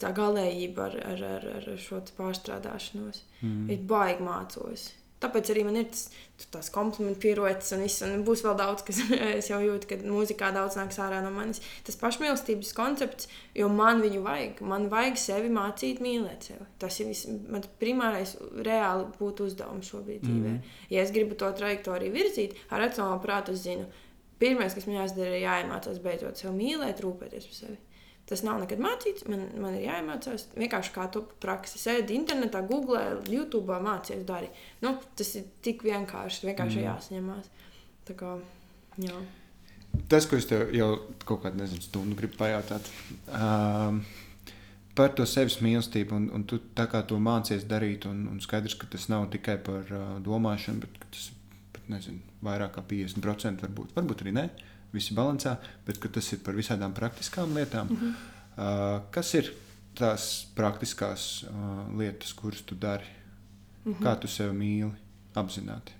tā 0.00 0.10
galējība 0.16 0.88
ar, 0.88 0.98
ar, 1.12 1.24
ar, 1.38 1.48
ar 1.60 1.80
šo 1.80 2.02
pārstrādāšanos. 2.18 3.24
Mm. 3.42 3.72
Ir 3.72 3.88
baigi 3.88 4.24
mācos. 4.26 4.92
tāpēc 5.24 5.48
arī 5.54 5.62
man 5.64 5.78
ir 5.80 5.86
tas, 5.88 6.08
tas 6.52 6.66
komplimentu 6.72 7.22
pierocis 7.22 7.72
un 7.72 7.84
viss, 7.84 8.02
un 8.04 8.24
būs 8.26 8.42
vēl 8.44 8.58
daudz, 8.58 8.82
kas 8.84 8.98
es 9.38 9.48
jau 9.48 9.60
jūtu, 9.62 9.88
ka 9.88 9.96
mūzikā 10.02 10.50
daudz 10.52 10.76
nāks 10.76 10.98
ārā 11.00 11.22
no 11.24 11.30
manis. 11.32 11.62
Tas 11.86 11.96
pašmīlestības 12.00 12.74
koncepts, 12.76 13.30
jo 13.56 13.70
man 13.72 14.02
viņu 14.04 14.20
vajag, 14.26 14.60
man 14.68 14.90
vajag 14.92 15.16
sevi 15.22 15.52
mācīt 15.54 16.02
mīlēt 16.04 16.50
sevi. 16.50 16.68
Tas 16.82 17.00
ir 17.00 17.08
viss, 17.12 17.30
mans 17.48 17.70
primārais 17.80 18.36
reāli 18.66 19.08
būtu 19.16 19.48
uzdevums 19.48 19.88
šobrīd 19.94 20.26
mm. 20.26 20.28
dzīvē. 20.28 20.76
Ja 20.92 21.06
es 21.06 21.14
gribu 21.14 21.38
to 21.40 21.48
trajektoriju 21.56 22.12
virzīt, 22.18 22.58
ar 22.68 22.84
racionālu 22.84 23.22
prātu 23.24 23.56
es 23.56 23.64
zinu, 23.64 23.88
pirmais, 24.42 24.76
kas 24.76 24.90
man 24.90 25.00
jāizdara, 25.00 25.32
ir 25.32 25.46
jāiemācās 25.46 26.04
beidzot 26.04 26.40
sevi 26.40 26.56
mīlēt, 26.58 27.00
rūpēties 27.04 27.48
par 27.48 27.60
sevi. 27.62 27.80
Tas 28.28 28.40
nav 28.44 28.56
nekad 28.62 28.80
mācīts. 28.80 29.26
Man, 29.28 29.44
man 29.60 29.76
ir 29.76 29.84
jāiemācās 29.84 30.46
vienkārši 30.56 30.92
kā 30.94 31.06
tu 31.12 31.24
praksi. 31.42 31.80
Sēdi 31.80 32.16
internetā, 32.16 32.62
googlē, 32.64 33.02
YouTube, 33.28 33.76
mācies, 33.84 34.24
dari. 34.24 34.48
Nu, 34.84 34.94
tas 35.18 35.34
ir 35.36 35.48
tik 35.64 35.84
vienkārši. 35.84 36.46
Vienkārši 36.48 36.80
mm. 36.80 36.86
jāsaņemās. 36.86 37.50
Tā 38.08 38.16
kā, 38.16 38.34
jā. 39.04 39.20
Tas, 40.10 40.26
ko 40.28 40.40
es 40.40 40.48
tev 40.48 40.72
jau 40.74 40.88
kaut 41.28 41.44
kādā 41.44 41.60
nezinu, 41.60 41.84
stundu 41.84 42.16
gribu 42.18 42.40
pajautāt. 42.40 42.88
Um, 43.28 44.00
par 44.96 45.12
to 45.14 45.28
sevis 45.28 45.60
mīlestību, 45.64 46.16
un, 46.16 46.28
un 46.34 46.48
tu 46.48 46.58
tā 46.76 46.88
kā 46.90 47.04
to 47.06 47.20
mācies 47.22 47.68
darīt, 47.68 48.08
un, 48.08 48.24
un 48.32 48.40
skaidrs, 48.42 48.78
ka 48.80 48.88
tas 48.90 49.06
nav 49.12 49.28
tikai 49.36 49.60
par 49.68 49.84
uh, 49.92 50.04
domāšanu, 50.24 50.82
bet 50.82 51.08
tas 51.12 51.28
ir 51.28 51.92
nezinu, 51.92 52.24
vairāk 52.46 52.78
kā 52.78 52.86
50% 52.88 53.68
varbūt, 53.68 53.92
varbūt 53.96 54.24
arī 54.24 54.38
ne. 54.40 54.48
Uh, 54.48 54.70
visi 54.94 55.14
balansā, 55.16 55.56
bet 55.86 56.00
tas 56.14 56.32
ir 56.32 56.40
par 56.46 56.56
visādām 56.56 56.94
praktiskām 56.94 57.54
lietām. 57.56 57.90
Mm 57.90 57.96
-hmm. 58.00 58.14
uh, 58.56 59.10
kas 59.10 59.34
ir 59.34 59.52
tās 59.98 60.46
praktiskās 60.54 61.44
uh, 61.48 61.98
lietas, 61.98 62.32
kuras 62.32 62.62
tu 62.62 62.74
dari? 62.74 63.06
Mm 63.84 63.92
-hmm. 63.92 64.02
Kā 64.02 64.20
tu 64.20 64.28
sevi 64.28 64.56
mīli 64.58 64.92
apzināti? 65.34 65.92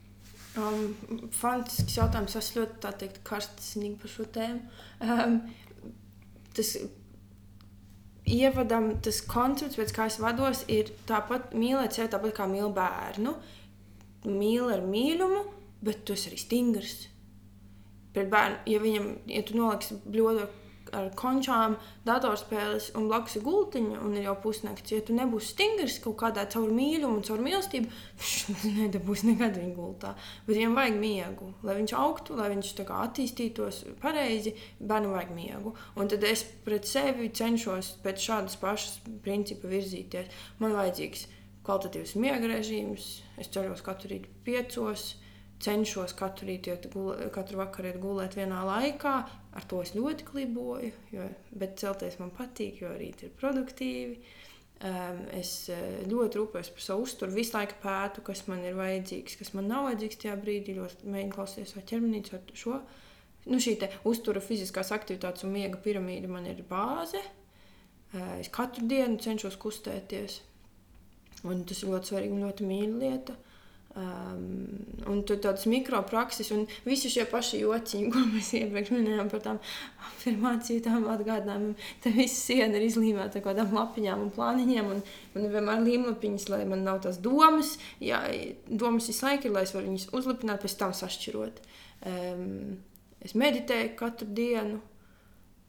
Um, 0.56 0.94
fantastisks 1.30 1.96
jautājums. 1.96 2.36
Es 2.36 2.56
ļoti 2.56 2.92
teikt, 2.98 3.22
karstasinīgi 3.26 3.96
par 4.00 4.10
šo 4.10 4.24
tēmu. 4.24 4.60
Um, 5.00 5.40
tas 6.54 6.76
ievadam, 8.24 9.00
tas 9.02 9.20
koncepts, 9.20 9.76
pēc 9.76 9.94
kā 9.96 10.06
es 10.06 10.20
vados, 10.22 10.64
ir 10.68 10.92
tāpat 11.08 11.54
mīlēt 11.58 11.92
sevi, 11.92 12.08
tāpat 12.12 12.36
kā 12.36 12.46
mīl 12.46 12.70
bērnu. 12.74 13.34
Mīl 14.24 14.70
ar 14.72 14.80
mīlumu, 14.80 15.42
bet 15.84 16.04
tu 16.04 16.12
esi 16.12 16.30
arī 16.30 16.38
stingrs 16.38 17.08
pret 18.14 18.30
bērnu, 18.32 18.60
ja 18.70 18.82
viņam, 18.82 19.08
ja 19.30 19.42
tu 19.46 19.58
noliksi 19.58 19.98
bļodu 20.04 20.46
ar 20.94 21.10
končām, 21.18 21.76
datorspēles 22.06 22.90
un 22.98 23.08
blakus 23.08 23.38
gultiņa, 23.42 24.00
un 24.04 24.16
ir 24.18 24.28
jau 24.28 24.34
pusnakts, 24.44 24.92
ja 24.92 25.00
tu 25.04 25.16
nebūsi 25.16 25.54
stingrs 25.54 25.98
kaut 26.04 26.16
kādā 26.20 26.44
caur 26.50 26.70
mīlumu 26.74 27.24
caur 27.26 27.42
mīlestību, 27.44 27.90
tad 28.46 28.66
nedabūsi 28.78 29.30
nekad 29.32 29.58
viņa 29.60 29.74
gultā. 29.76 30.14
Bet 30.46 30.54
viņam 30.56 30.78
vajag 30.78 30.98
miegu, 31.00 31.50
lai 31.66 31.78
viņš 31.80 31.96
augtu, 32.00 32.38
lai 32.38 32.50
viņš 32.54 32.72
kā, 32.82 33.00
attīstītos 33.08 33.82
pareizi, 34.02 34.54
bērnam 34.80 35.16
vajag 35.16 35.34
miegu. 35.36 35.74
Un 35.98 36.10
tad 36.12 36.26
es 36.28 36.44
pret 36.66 36.88
sevi 36.88 37.30
cenšos 37.34 37.96
pēc 38.04 38.28
šādas 38.28 38.58
pašas 38.60 39.00
principa 39.24 39.70
virzīties. 39.72 40.30
Man 40.62 40.76
vajadzīgs 40.76 41.28
kvalitatīvs 41.64 42.16
miega 42.20 42.48
režīms, 42.50 43.10
es 43.40 43.50
ceļos 43.52 43.82
katru 43.84 44.12
rītu 44.12 44.32
piecos 44.44 45.14
cenšos 45.64 46.14
katru 46.18 46.48
rītu, 46.48 46.74
gulē, 46.92 47.28
katru 47.34 47.60
vakaru 47.60 47.90
iet 47.90 48.00
gulēt 48.02 48.36
vienā 48.38 48.62
laikā. 48.66 49.14
Ar 49.54 49.66
to 49.70 49.80
es 49.84 49.94
ļoti 49.94 50.26
kliboju, 50.28 50.90
jo, 51.14 51.28
bet 51.54 51.78
celties 51.80 52.18
man 52.20 52.32
patīk, 52.34 52.82
jo 52.82 52.90
rīti 52.98 53.28
ir 53.28 53.36
produktīvi. 53.38 54.18
Um, 54.84 55.20
es 55.32 55.70
eh, 55.72 56.02
ļoti 56.10 56.40
rūpējos 56.40 56.72
par 56.74 56.84
savu 56.84 57.04
uzturu, 57.06 57.32
visu 57.32 57.54
laiku 57.54 57.78
pētu, 57.80 58.24
kas 58.26 58.42
man 58.50 58.64
ir 58.66 58.74
vajadzīgs, 58.76 59.38
kas 59.40 59.54
man 59.56 59.70
nav 59.70 59.86
vajadzīgs 59.86 60.20
tajā 60.24 60.34
brīdī. 60.40 60.74
Ļoti 60.80 61.14
mēģinu 61.14 61.36
klausīties 61.36 61.72
savā 61.72 61.84
ķermenī 61.88 62.24
šo. 62.58 62.80
Nu, 63.44 63.60
šī 63.60 63.76
uztura, 64.08 64.42
fiziskās 64.42 64.90
aktivitātes 64.96 65.46
un 65.46 65.54
miega 65.54 65.78
piramīda 65.84 66.28
man 66.32 66.50
ir 66.50 66.64
bāze. 66.68 67.22
Uh, 68.12 68.36
es 68.42 68.50
katru 68.52 68.84
dienu 68.90 69.22
cenšos 69.22 69.56
kustēties. 69.62 70.42
Un 71.44 71.64
tas 71.68 71.82
ir 71.84 71.92
ļoti 71.92 72.10
svarīgi 72.10 72.34
un 72.34 72.46
ļoti 72.48 72.68
mīļa 72.68 73.00
lieta. 73.00 73.38
Uh, 73.38 73.53
Um, 73.94 74.80
un 75.06 75.20
tur 75.22 75.36
tādas 75.38 75.68
mikroprakses, 75.70 76.48
un 76.50 76.64
visi 76.82 77.06
šie 77.12 77.28
paši 77.30 77.60
jociņi, 77.60 78.08
ko 78.10 78.22
mēs 78.32 78.48
iepriekš 78.58 78.90
minējām 78.90 79.28
par 79.30 79.42
tām 79.44 79.60
afirmāciju, 80.08 80.82
tām 80.82 81.06
atgādinājumiem. 81.12 81.76
Te 82.02 82.10
viss 82.16 82.40
siena 82.48 82.74
ir 82.74 82.88
izlīmēta 82.88 83.38
ar 83.38 83.44
kādām 83.44 83.70
lapiņām 83.76 84.24
un 84.24 84.32
plāniņiem, 84.34 84.88
un 84.96 85.04
man 85.36 85.46
vienmēr 85.52 85.84
līmlapiņas, 85.86 86.48
lai 86.50 86.64
man 86.72 86.82
nav 86.88 87.04
tās 87.06 87.20
domas. 87.22 87.76
Jā, 88.02 88.24
domas 88.66 89.06
visu 89.12 89.28
laiku 89.28 89.46
ir, 89.46 89.54
lai 89.54 89.62
es 89.68 89.76
varu 89.76 89.92
viņas 89.92 90.08
uzlipināt, 90.18 90.64
pēc 90.64 90.74
tam 90.80 90.96
sašķirot. 90.98 91.62
Um, 92.10 92.50
es 93.22 93.38
meditēju 93.38 93.94
katru 94.00 94.26
dienu. 94.34 94.82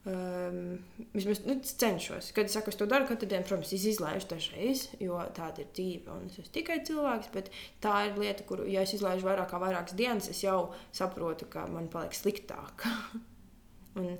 Um, 0.05 0.77
vismaz 1.15 1.39
nu, 1.47 1.55
cenšos. 1.65 2.27
Kad 2.37 2.45
es 2.45 2.53
saku, 2.53 2.69
es 2.69 2.77
to 2.77 2.85
daru 2.85 3.07
katru 3.09 3.25
dienu, 3.29 3.45
protams, 3.47 3.71
es 3.73 3.87
izlaižu 3.89 4.27
dažreiz, 4.29 4.83
jo 5.01 5.17
tāda 5.33 5.63
ir 5.63 5.71
dzīve. 5.73 6.17
Es 6.27 6.35
esmu 6.37 6.51
tikai 6.53 6.77
cilvēks, 6.85 7.31
bet 7.33 7.49
tā 7.81 7.95
ir 8.11 8.19
lieta, 8.21 8.45
kur, 8.45 8.61
ja 8.69 8.83
es 8.85 8.93
izlaižu 8.93 9.25
vairāk 9.25 9.49
kā 9.49 9.61
vairākas 9.63 9.97
dienas, 9.97 10.29
es 10.29 10.43
jau 10.45 10.75
saprotu, 10.93 11.49
ka 11.49 11.65
man 11.71 11.89
paliek 11.89 12.13
sliktāk. 12.13 12.85
un 13.95 14.13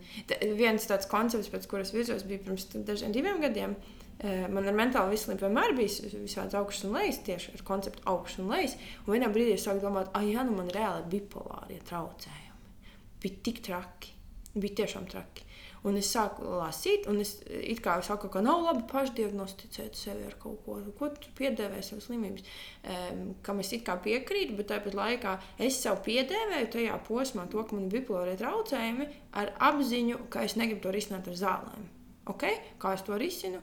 viens 0.57 0.89
tāds 0.89 1.05
koncepts, 1.11 1.51
pēc 1.53 1.69
kuras 1.69 1.93
virzos, 1.93 2.25
bija 2.25 2.41
pirms 2.47 2.65
dažiem 2.73 3.13
diviem 3.13 3.45
gadiem. 3.45 3.77
Man 4.25 4.63
ar 4.63 4.73
mentālu 4.73 5.11
veselību 5.11 5.43
vienmēr 5.43 5.73
bija 5.77 6.09
visādi 6.15 6.55
augšas 6.57 6.85
un 6.87 6.95
lejas, 6.95 7.19
tieši 7.27 7.57
ar 7.59 7.65
konceptu 7.67 8.05
augšas 8.09 8.41
un 8.41 8.53
lejas. 8.53 8.77
Un 9.05 9.17
vienā 9.17 9.29
brīdī 9.29 9.57
es 9.57 9.65
sāku 9.67 9.83
domāt, 9.83 10.09
ah, 10.15 10.23
jā, 10.23 10.45
nu 10.47 10.55
man 10.55 10.71
reāli 10.73 11.03
ir 11.03 11.09
bipolārie 11.11 11.81
traucējumi. 11.85 12.93
Bija 13.21 13.41
tik 13.45 13.59
traki, 13.67 14.15
bija 14.55 14.81
tiešām 14.81 15.09
traki. 15.11 15.45
Un 15.85 15.99
es 15.99 16.07
sāku 16.09 16.47
lasīt, 16.57 17.05
un 17.11 17.19
es 17.21 17.35
it 17.45 17.81
kā 17.85 17.99
saku, 18.05 18.29
ka 18.33 18.41
nav 18.41 18.63
labi 18.65 18.85
pašdiagnosticēt 18.89 19.97
sevi 19.99 20.25
ar 20.25 20.33
kaut 20.41 20.63
ko, 20.65 20.79
ko 20.97 21.09
tu 21.21 21.33
piedēvē 21.37 21.81
savas 21.85 22.07
slimības, 22.09 22.47
um, 22.89 23.19
kam 23.45 23.61
es 23.61 23.69
it 23.77 23.83
kā 23.85 23.97
piekrītu, 24.01 24.55
bet 24.57 24.71
tāpat 24.71 24.97
laikā 24.97 25.35
es 25.67 25.77
sev 25.83 25.99
piedēvēju 26.07 26.71
tajā 26.73 26.97
posmā 27.05 27.45
to, 27.51 27.61
ka 27.61 27.77
man 27.77 27.85
ir 27.85 27.99
bipolārie 27.99 28.33
traucējumi 28.41 29.09
ar 29.41 29.53
apziņu, 29.69 30.23
ka 30.33 30.47
es 30.47 30.57
negribu 30.57 30.87
to 30.87 30.95
risināt 30.95 31.29
ar 31.29 31.37
zālēm. 31.43 31.85
Okay? 32.33 32.57
Kā 32.81 32.95
es 32.97 33.05
to 33.05 33.17
risinu? 33.21 33.61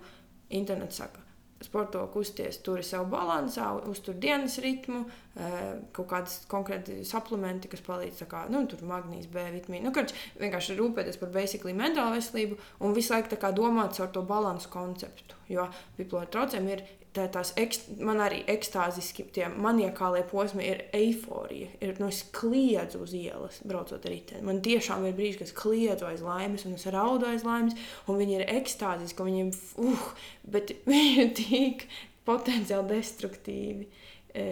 Internets 0.52 0.98
saka, 1.00 1.21
sporto, 1.66 2.02
kusties, 2.14 2.58
turi 2.66 2.84
savu 2.86 3.10
balansā, 3.12 3.68
uztur 3.90 4.14
dienas 4.14 4.58
ritmu, 4.62 5.04
eh, 5.36 5.58
kaut 5.92 6.08
kādas 6.12 6.40
konkrēti 6.50 7.00
suplementi, 7.08 7.70
kas 7.72 7.84
palīdz, 7.86 8.24
kā 8.30 8.48
nu, 8.50 8.64
magnīs, 8.88 9.28
B 9.32 9.46
vitamīnu. 9.58 9.82
Nu, 9.88 9.92
karč, 9.92 10.14
vienkārši 10.40 10.78
rūpēties 10.78 11.20
par 11.20 11.28
basically 11.28 11.74
mentālu 11.74 12.16
veselību 12.16 12.58
un 12.80 12.94
visu 12.94 13.14
laiku 13.14 13.36
domāt 13.52 13.96
par 13.98 14.08
to 14.08 14.22
balansu 14.22 14.68
konceptu. 14.68 15.34
Jo 15.48 15.68
bipolāra 15.98 16.30
traucējumi 16.30 16.72
ir 16.72 16.84
tā, 17.16 17.26
tās 17.32 17.52
ekst, 17.60 17.88
man 18.04 18.20
arī 18.24 18.42
ekstāziski, 18.50 19.26
tie 19.34 19.48
maniakālie 19.52 20.22
posmi 20.28 20.66
ir 20.68 20.84
eiforija. 20.96 21.70
Ir, 21.84 21.94
nu, 22.00 22.08
es 22.12 22.22
kliedzu 22.34 23.02
uz 23.04 23.14
ielas, 23.16 23.60
braucot 23.68 24.00
ar 24.00 24.12
riteni. 24.12 24.44
Man 24.48 24.62
tiešām 24.64 25.06
ir 25.08 25.16
brīži, 25.18 25.40
kad 25.40 25.50
es 25.50 25.56
kliedzu 25.56 26.08
aiz 26.08 26.22
laimes, 26.24 26.66
un 26.68 26.78
es 26.78 26.86
raudu 26.92 27.28
aiz 27.28 27.44
laimes, 27.46 27.76
un 28.06 28.20
viņi 28.20 28.38
ir 28.38 28.46
ekstāziski, 28.58 29.24
un 29.24 29.30
viņiem, 29.32 29.52
uh, 29.84 30.08
bet 30.54 30.74
viņi 30.92 31.26
ir 31.26 31.36
tik 31.38 31.86
potenciāli 32.28 32.94
destruktīvi. 32.94 33.90
E, 34.32 34.44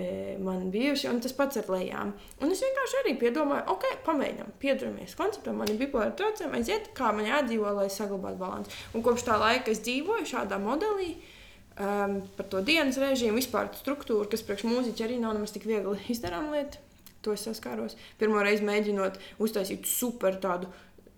man 0.45 0.67
bijuši, 0.69 1.07
un 1.09 1.23
tas 1.25 1.33
pats 1.33 1.57
ar 1.57 1.71
lejām. 1.73 2.11
Un 2.45 2.51
es 2.53 2.61
vienkārši 2.61 2.99
arī 3.01 3.15
piedomāju, 3.23 3.63
ok, 3.73 3.87
pamēģinām, 4.05 4.51
piedalāmies 4.61 5.17
konceptam, 5.17 5.57
man 5.57 5.73
ir 5.73 5.79
bipolāra 5.81 6.13
traucējumi, 6.19 6.59
aiziet, 6.59 6.91
kā 6.99 7.15
man 7.17 7.25
jādzīvo, 7.25 7.71
lai 7.79 7.87
saglabātu 7.89 8.43
balanci. 8.43 8.77
Un 8.93 9.07
kopš 9.07 9.25
tā 9.31 9.39
laika 9.41 9.73
es 9.73 9.81
dzīvoju 9.87 10.29
šādā 10.29 10.59
modelī, 10.61 11.15
uh, 11.15 11.40
um, 11.81 12.21
par 12.37 12.49
to 12.53 12.61
dienas 12.67 13.01
režīmu, 13.01 13.41
vispār 13.41 13.73
struktūru, 13.79 14.29
kas 14.31 14.45
priekš 14.47 14.69
mūziķa 14.69 15.07
arī 15.07 15.19
nav 15.23 15.37
nemaz 15.37 15.55
tik 15.57 15.67
viegli 15.69 15.97
izdarām 16.13 16.53
lieta. 16.55 16.83
To 17.25 17.35
es 17.37 17.43
saskāros. 17.45 17.99
Pirmo 18.21 18.41
reizi 18.41 18.65
mēģinot 18.65 19.19
uztaisīt 19.45 19.89
super 19.89 20.39
tādu 20.41 20.71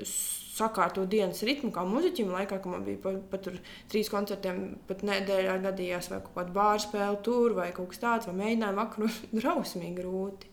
sakārtot 0.03 1.09
dienas 1.09 1.43
ritmu, 1.47 1.71
kā 1.75 1.85
muzeķim, 1.89 2.33
laikā, 2.35 2.59
kad 2.59 2.71
man 2.71 2.85
bija 2.87 3.01
pat, 3.05 3.21
pat 3.33 3.49
trīs 3.93 4.11
koncertiem, 4.13 4.63
pat 4.89 5.05
nedēļā 5.07 5.57
gadījās, 5.65 6.11
vai 6.13 6.21
kaut 6.25 6.35
kāda 6.37 6.57
bāra 6.57 6.83
spēle 6.83 7.21
tur, 7.25 7.55
vai 7.57 7.71
kaut 7.77 7.93
kas 7.93 8.03
tāds, 8.03 8.29
vai 8.29 8.37
mēģinājumu 8.41 8.83
vakaru 8.83 9.11
drausmīgi 9.39 9.95
grūti. 10.01 10.51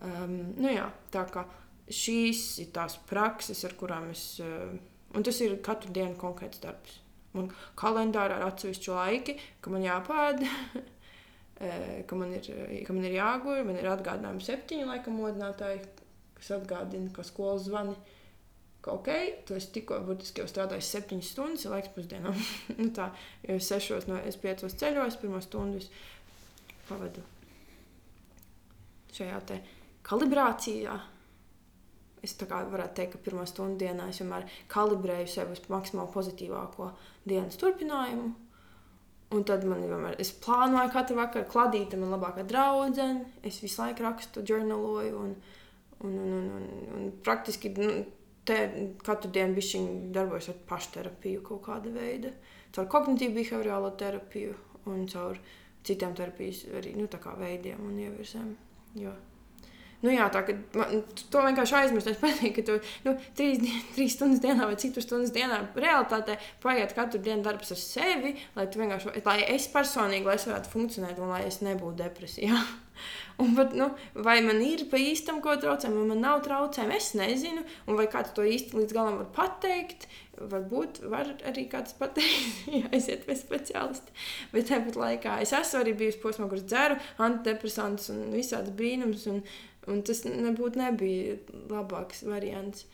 Um, 0.00 0.38
nu 0.56 0.72
jā, 0.72 0.86
tā 1.12 1.26
kā 1.28 1.44
šīs 1.90 2.44
ir 2.64 2.70
tās 2.72 2.96
prakses, 3.10 3.60
ar 3.68 3.76
kurām 3.76 4.08
es, 4.14 4.24
uh, 4.44 4.70
un 5.12 5.26
tas 5.26 5.42
ir 5.44 5.58
katru 5.66 5.92
dienu 5.92 6.16
konkrēts 6.20 6.62
darbs. 6.62 7.00
Man 7.36 7.50
kalendārā 7.78 8.40
ir 8.40 8.46
atsevišķi 8.48 8.92
laiki, 8.94 9.36
ka 9.62 9.72
man 9.72 9.84
jāpēd, 9.86 10.44
ka, 12.08 12.18
man 12.18 12.32
ir, 12.34 12.48
ka 12.86 12.96
man 12.96 13.06
ir 13.06 13.18
jāguļ. 13.18 13.60
Man 13.68 13.78
ir 13.78 13.90
atgādinājumi 13.92 14.46
septiņi 14.46 14.88
laika 14.88 15.14
modinātāji, 15.14 15.84
kas 16.38 16.54
atgādina, 16.58 17.12
ka 17.14 17.26
skolas 17.26 17.68
zvani. 17.68 17.94
Ka, 18.80 18.94
ok, 18.96 19.10
tu 19.46 19.58
esi 19.58 19.68
tikko 19.74 19.98
burtiski 20.06 20.40
jau 20.40 20.48
strādājis 20.48 20.88
septiņas 20.94 21.34
stundas, 21.34 21.66
ir 21.66 21.74
laiks 21.74 21.92
pusdienām. 21.94 22.38
nu 22.80 22.88
tā, 22.96 23.10
jo 23.44 23.58
es 23.60 23.68
sešos 23.68 24.08
no 24.08 24.18
es 24.24 24.40
piecos 24.40 24.78
ceļos, 24.80 25.20
pirmo 25.20 25.42
stundu 25.44 25.84
pavadu 26.88 27.22
šajā 29.14 29.60
kalibrācijā. 30.06 30.96
Es 32.26 32.34
tā 32.36 32.46
kā 32.48 32.60
varētu 32.68 32.96
teikt, 32.98 33.14
ka 33.14 33.24
pirmā 33.24 33.46
stundu 33.48 33.80
dienā 33.80 34.10
es 34.12 34.20
vienmēr 34.20 34.44
kalibrēju 34.72 35.28
sevi 35.32 35.56
uz 35.56 35.62
maksimāli 35.72 36.12
pozitīvāko 36.12 36.90
dienas 37.28 37.56
turpinājumu. 37.60 38.28
Un 39.30 39.44
tad 39.46 39.64
man 39.64 39.84
vienmēr, 39.86 40.18
es 40.20 40.32
plānoju 40.42 40.90
katru 40.92 41.16
vakaru, 41.16 41.46
kladīta 41.52 41.98
man 42.00 42.12
labākā 42.16 42.44
draudzene. 42.50 43.24
Es 43.46 43.60
visu 43.62 43.80
laiku 43.80 44.04
rakstu, 44.04 44.42
žurnāloju 44.46 45.20
un, 45.20 45.36
un, 46.00 46.18
un, 46.18 46.34
un, 46.34 46.66
un, 46.66 46.90
un 46.98 47.06
praktiski 47.24 47.72
nu, 47.78 48.02
te, 48.44 48.58
katru 49.06 49.30
dienu 49.32 49.56
bišķiņi 49.56 50.12
darbojos 50.16 50.50
ar 50.52 50.60
pašterapiju 50.68 51.46
kaut 51.46 51.64
kāda 51.70 51.94
veida. 51.94 52.34
Caur 52.74 52.90
kognitīvu 52.90 53.38
behaviorālo 53.38 53.94
terapiju 54.02 54.58
un 54.90 55.06
caur 55.10 55.40
citiem 55.86 56.12
terapijas 56.18 56.66
arī, 56.76 56.96
nu, 56.98 57.08
veidiem 57.40 57.86
un 57.86 57.98
ievirzēm. 58.02 58.54
Jo 58.98 59.14
Nu, 60.00 60.08
jā, 60.14 60.26
tā 60.32 60.40
man, 60.78 61.02
to 61.32 61.42
vienkārši 61.44 61.76
aizmirst. 61.82 62.08
Es 62.08 62.20
patīk, 62.20 62.54
ka 62.56 62.64
tu 62.64 62.78
nu, 63.04 63.14
trīs, 63.36 63.64
trīs 63.96 64.16
stundas 64.16 64.40
dienā 64.44 64.68
vai 64.70 64.78
citu 64.80 65.04
stundas 65.04 65.32
dienā 65.34 65.60
realitātē 65.76 66.38
paiet 66.62 66.94
katru 66.96 67.20
dienu 67.20 67.44
darbs 67.44 67.74
ar 67.74 67.80
sevi, 67.80 68.36
lai, 68.56 68.68
lai 69.26 69.40
es 69.52 69.68
personīgi 69.72 70.28
lai 70.28 70.38
es 70.40 70.48
varētu 70.48 70.72
funkcionēt 70.72 71.20
un 71.20 71.34
lai 71.34 71.42
es 71.48 71.60
nebūtu 71.64 72.00
depresijā. 72.00 72.60
Un, 73.40 73.54
bet, 73.56 73.72
nu, 73.72 73.86
vai 74.12 74.40
man 74.44 74.58
ir 74.60 74.82
pa 74.90 74.98
īstam 75.00 75.38
ko 75.40 75.54
traucējumi, 75.56 76.02
vai 76.02 76.08
man 76.10 76.18
nav 76.20 76.42
traucējumi, 76.44 76.96
es 76.98 77.06
nezinu. 77.16 77.62
Un 77.88 77.96
vai 77.96 78.04
kāds 78.12 78.34
to 78.36 78.44
īsti 78.44 78.76
līdz 78.76 78.92
galam 78.92 79.16
var 79.22 79.30
pateikt, 79.38 80.04
varbūt 80.36 81.00
var 81.08 81.30
arī 81.48 81.64
kāds 81.72 81.96
pateikt, 81.96 82.68
aiziet 82.92 83.24
pie 83.24 83.38
speciālista. 83.40 84.12
Bet 84.52 84.68
tāpat 84.68 85.00
laikā 85.00 85.38
es 85.44 85.54
esmu 85.56 85.80
arī 85.80 85.96
bijusi 86.02 86.20
posmā, 86.20 86.50
kurš 86.52 86.66
dzeru 86.68 87.00
antidepresantus 87.24 88.12
un 88.12 88.26
visādas 88.36 88.76
brīnums. 88.76 89.24
Un, 89.32 89.40
Un 89.88 90.02
tas 90.04 90.24
nebūtu 90.26 90.80
nebija 90.80 91.38
labāks 91.70 92.24
variants. 92.28 92.84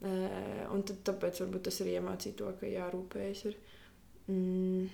Uh, 0.00 0.64
un 0.72 0.80
tad, 0.88 1.02
tāpēc 1.10 1.42
varbūt 1.42 1.66
tas 1.68 1.82
arī 1.84 1.98
iemācīja 1.98 2.38
to, 2.38 2.48
ka 2.56 2.68
jārūpējas. 2.70 3.42
Ir. 3.50 3.56
Mm, 4.32 4.86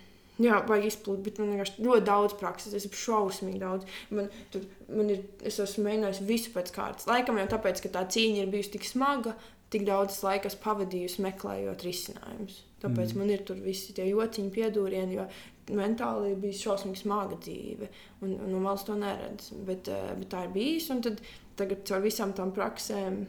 jā, 0.43 0.56
vajag 0.66 0.89
izplūt, 0.89 1.20
bet 1.23 1.39
man 1.39 1.52
vienkārši 1.52 1.85
ļoti 1.86 2.06
daudz 2.09 2.35
prakses. 2.40 2.74
Es 2.74 2.89
esmu 2.89 2.98
šausmīgi 3.05 3.62
daudz. 3.62 3.86
Man, 4.10 4.32
tur, 4.51 4.66
man 4.90 5.12
ir, 5.14 5.23
es 5.47 5.60
esmu 5.62 5.86
mēģinājis 5.86 6.24
visu 6.27 6.55
pēc 6.56 6.73
kārtas. 6.74 7.06
Laikam 7.10 7.39
jau 7.39 7.47
tāpēc, 7.55 7.85
ka 7.85 7.93
tā 8.01 8.02
cīņa 8.16 8.43
ir 8.43 8.51
bijusi 8.51 8.74
tik 8.74 8.89
smaga, 8.89 9.36
tik 9.70 9.86
daudz 9.86 10.18
laika 10.27 10.51
pavadījusi 10.62 11.23
meklējot 11.23 11.86
risinājumus. 11.86 12.60
Tāpēc 12.82 13.12
mm. 13.12 13.20
man 13.20 13.31
ir 13.35 13.47
tur 13.47 13.62
visi 13.62 13.94
tie 13.97 14.09
jociņi, 14.10 14.52
piedūrieni, 14.55 15.20
jo 15.20 15.31
mentāli 15.75 16.35
bija 16.41 16.59
šausmīgi 16.61 17.03
smaga 17.03 17.39
dzīve. 17.43 17.89
Un, 18.23 18.37
un 18.37 18.53
no 18.53 18.61
malas 18.63 18.85
to 18.87 18.97
neredz. 18.99 19.51
Bet, 19.67 19.91
uh, 19.93 20.13
bet 20.19 20.31
tā 20.33 20.45
ir 20.47 20.53
bijis. 20.55 20.91
Un 20.95 21.03
tad, 21.05 21.23
tagad 21.59 21.95
ar 21.97 22.05
visām 22.05 22.35
tām 22.37 22.53
praksēm, 22.57 23.23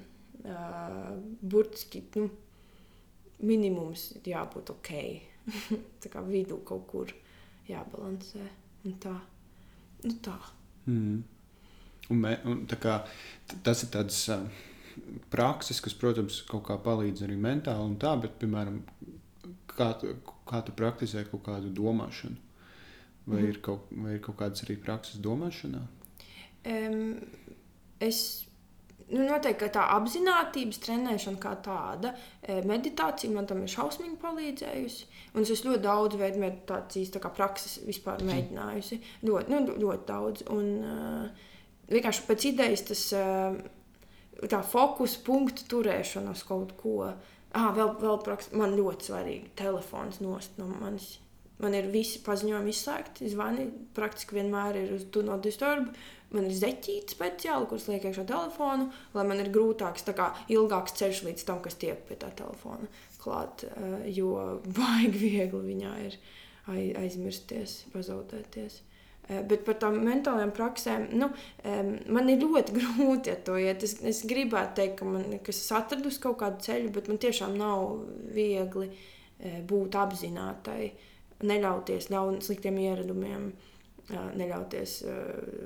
uh, 0.43 1.09
burtiski 1.41 2.03
nu, 2.17 2.29
minimums 3.47 4.11
ir 4.19 4.31
jābūt 4.33 4.73
ok. 4.75 4.93
tā 6.03 6.11
kā 6.13 6.23
vidū 6.25 6.61
kaut 6.67 6.87
kur 6.91 7.13
jābalansē. 7.69 8.45
Un 8.87 9.01
tā. 9.03 9.15
Nu, 10.05 10.13
tā. 10.23 10.37
Mm. 10.87 11.21
Un 12.07 12.19
me, 12.23 12.37
un 12.47 12.63
kā, 12.79 13.01
tas 13.65 13.81
ir 13.83 13.89
tāds 13.91 14.21
uh, 14.31 14.45
prakses, 15.33 15.81
kas, 15.83 15.95
protams, 15.97 16.39
kaut 16.47 16.65
kā 16.69 16.77
palīdz 16.83 17.25
arī 17.25 17.35
mentāli 17.41 17.83
un 17.83 17.97
tā, 17.99 18.13
bet, 18.21 18.37
piemēram, 18.41 18.79
kā, 19.73 19.91
kā 20.49 20.63
tu 20.65 20.75
praktizē 20.77 21.25
kaut 21.29 21.45
kādu 21.47 21.71
domāšanu? 21.75 22.43
Vai, 23.27 23.41
mm. 23.41 23.47
ir 23.51 23.61
kaut, 23.63 23.87
vai 23.91 24.15
ir 24.15 24.21
kaut 24.23 24.39
kādas 24.39 24.63
arī 24.63 24.77
prakses 24.79 25.19
domāšanā? 25.23 25.81
Um, 26.67 27.17
es 28.03 28.47
nu, 29.11 29.23
noteikti 29.23 29.69
tā 29.75 29.83
apziņotības 29.97 30.79
trenēšana 30.83 31.41
kā 31.43 31.53
tāda, 31.63 32.13
e, 32.41 32.59
meditācija 32.67 33.31
man 33.33 33.47
tam 33.49 33.63
ir 33.63 33.71
šausmīgi 33.71 34.17
palīdzējusi. 34.21 35.07
Un 35.35 35.45
es 35.45 35.63
ļoti 35.65 35.83
daudz 35.83 36.19
veidu 36.19 36.41
meditācijas 36.43 37.13
tā 37.15 37.31
prakses 37.31 37.79
vispār 37.87 38.23
mhm. 38.23 38.31
mēģinājusi. 38.31 39.01
Ļoti, 39.27 39.53
nu, 39.53 39.79
ļoti 39.85 40.07
daudz. 40.07 40.45
Un 40.53 40.69
uh, 40.83 41.49
vienkārši 41.91 42.27
pēc 42.27 42.47
idejas 42.51 42.85
tas 42.89 43.03
uh, 43.15 43.59
tā 44.45 44.61
fokus 44.65 45.17
punktu 45.23 45.67
turēšana 45.71 46.35
uz 46.35 46.45
kaut 46.47 46.75
ko. 46.79 47.11
Ah, 47.55 47.71
vēl, 47.75 47.93
vēl 48.01 48.19
praks, 48.25 48.51
man 48.57 48.75
ļoti 48.75 49.07
svarīgi 49.07 49.53
telefons 49.59 50.19
nost 50.23 50.59
no 50.59 50.67
manis. 50.73 51.17
Man 51.63 51.73
ir 51.73 51.87
visi 51.89 52.19
paziņojumi 52.21 52.69
izslēgti, 52.69 53.31
zvani 53.31 53.65
praktiski 53.97 54.37
vienmēr 54.37 54.77
ir 54.77 54.93
uz 54.93 55.07
Do 55.13 55.23
Not 55.25 55.41
Disturb. 55.45 55.87
Man 56.35 56.49
ir 56.49 56.53
zeķīte 56.53 57.15
speciāli, 57.15 57.69
kuras 57.69 57.87
liek 57.87 58.03
iekšā 58.05 58.25
telefonu, 58.27 58.89
lai 59.15 59.23
man 59.29 59.39
ir 59.39 59.49
grūtāks, 59.55 60.03
kā, 60.17 60.27
ilgāks 60.51 60.97
ceļš 60.99 61.23
līdz 61.29 61.45
tam, 61.47 61.61
kas 61.63 61.79
tiek 61.79 62.03
pie 62.09 62.17
tā 62.19 62.29
telefona 62.35 62.89
klāt. 63.23 63.63
Eh, 63.69 64.09
jo 64.17 64.33
baigi 64.77 65.23
viegli 65.23 65.63
viņā 65.71 65.93
ir 66.03 66.19
aizmirsties, 66.99 67.85
pazaudēties. 67.93 68.81
Eh, 69.27 69.41
bet 69.43 69.65
par 69.67 69.75
tām 69.81 69.97
mentālajām 70.05 70.53
praksēm, 70.55 71.09
nu, 71.19 71.27
man 72.15 72.29
ir 72.31 72.39
ļoti 72.39 72.75
grūti 72.77 73.33
ar 73.33 73.41
to 73.43 73.57
iet. 73.59 73.83
Es, 73.83 73.97
es 73.99 74.23
gribētu 74.29 74.79
teikt, 74.79 74.97
ka, 75.01 75.07
man, 75.09 75.37
ka 75.43 75.51
es 75.51 75.65
atradu 75.75 76.13
kaut 76.23 76.39
kādu 76.43 76.63
ceļu, 76.69 76.93
bet 76.95 77.09
man 77.11 77.19
tiešām 77.19 77.57
nav 77.59 77.89
viegli 78.35 78.87
eh, 78.87 79.59
būt 79.67 79.99
apzinātai, 79.99 80.91
neļauties 81.43 82.11
ļaun, 82.13 82.43
sliktiem 82.45 82.79
ieradumiem. 82.87 83.51
Neļauties, 84.07 84.91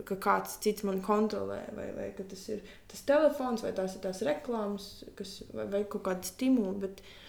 ka 0.09 0.15
kāds 0.17 0.55
cits 0.63 0.81
man 0.81 0.97
kontrolē, 1.05 1.59
vai, 1.77 1.83
vai 1.93 2.07
tas 2.17 2.41
ir 2.49 2.63
tas 2.89 3.03
telefons, 3.05 3.61
vai 3.61 3.69
tās 3.77 3.93
ir 3.93 4.01
tās 4.01 4.23
reklāmas, 4.25 4.88
kas, 5.13 5.35
vai, 5.53 5.67
vai 5.69 5.83
kaut 5.85 6.01
kāda 6.07 6.25
stimula. 6.25 6.73
Bet, 6.81 7.03
uh, 7.03 7.20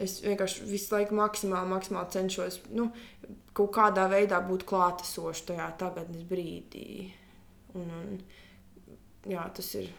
es 0.00 0.20
vienkārši 0.24 0.64
visu 0.68 0.94
laiku 0.94 1.16
maksimāli, 1.18 1.68
maksimāli 1.68 2.14
cenšos 2.14 2.62
nu, 2.72 2.88
kaut 3.56 3.74
kādā 3.76 4.06
veidā 4.10 4.40
būt 4.44 4.64
klātesošs 4.68 5.44
tajā 5.50 5.68
tagadnes 5.80 6.24
brīdī. 6.28 7.10
Un, 7.76 7.90
un, 7.90 8.16
jā, 9.28 9.44
tas 9.56 9.68
ir. 9.80 9.90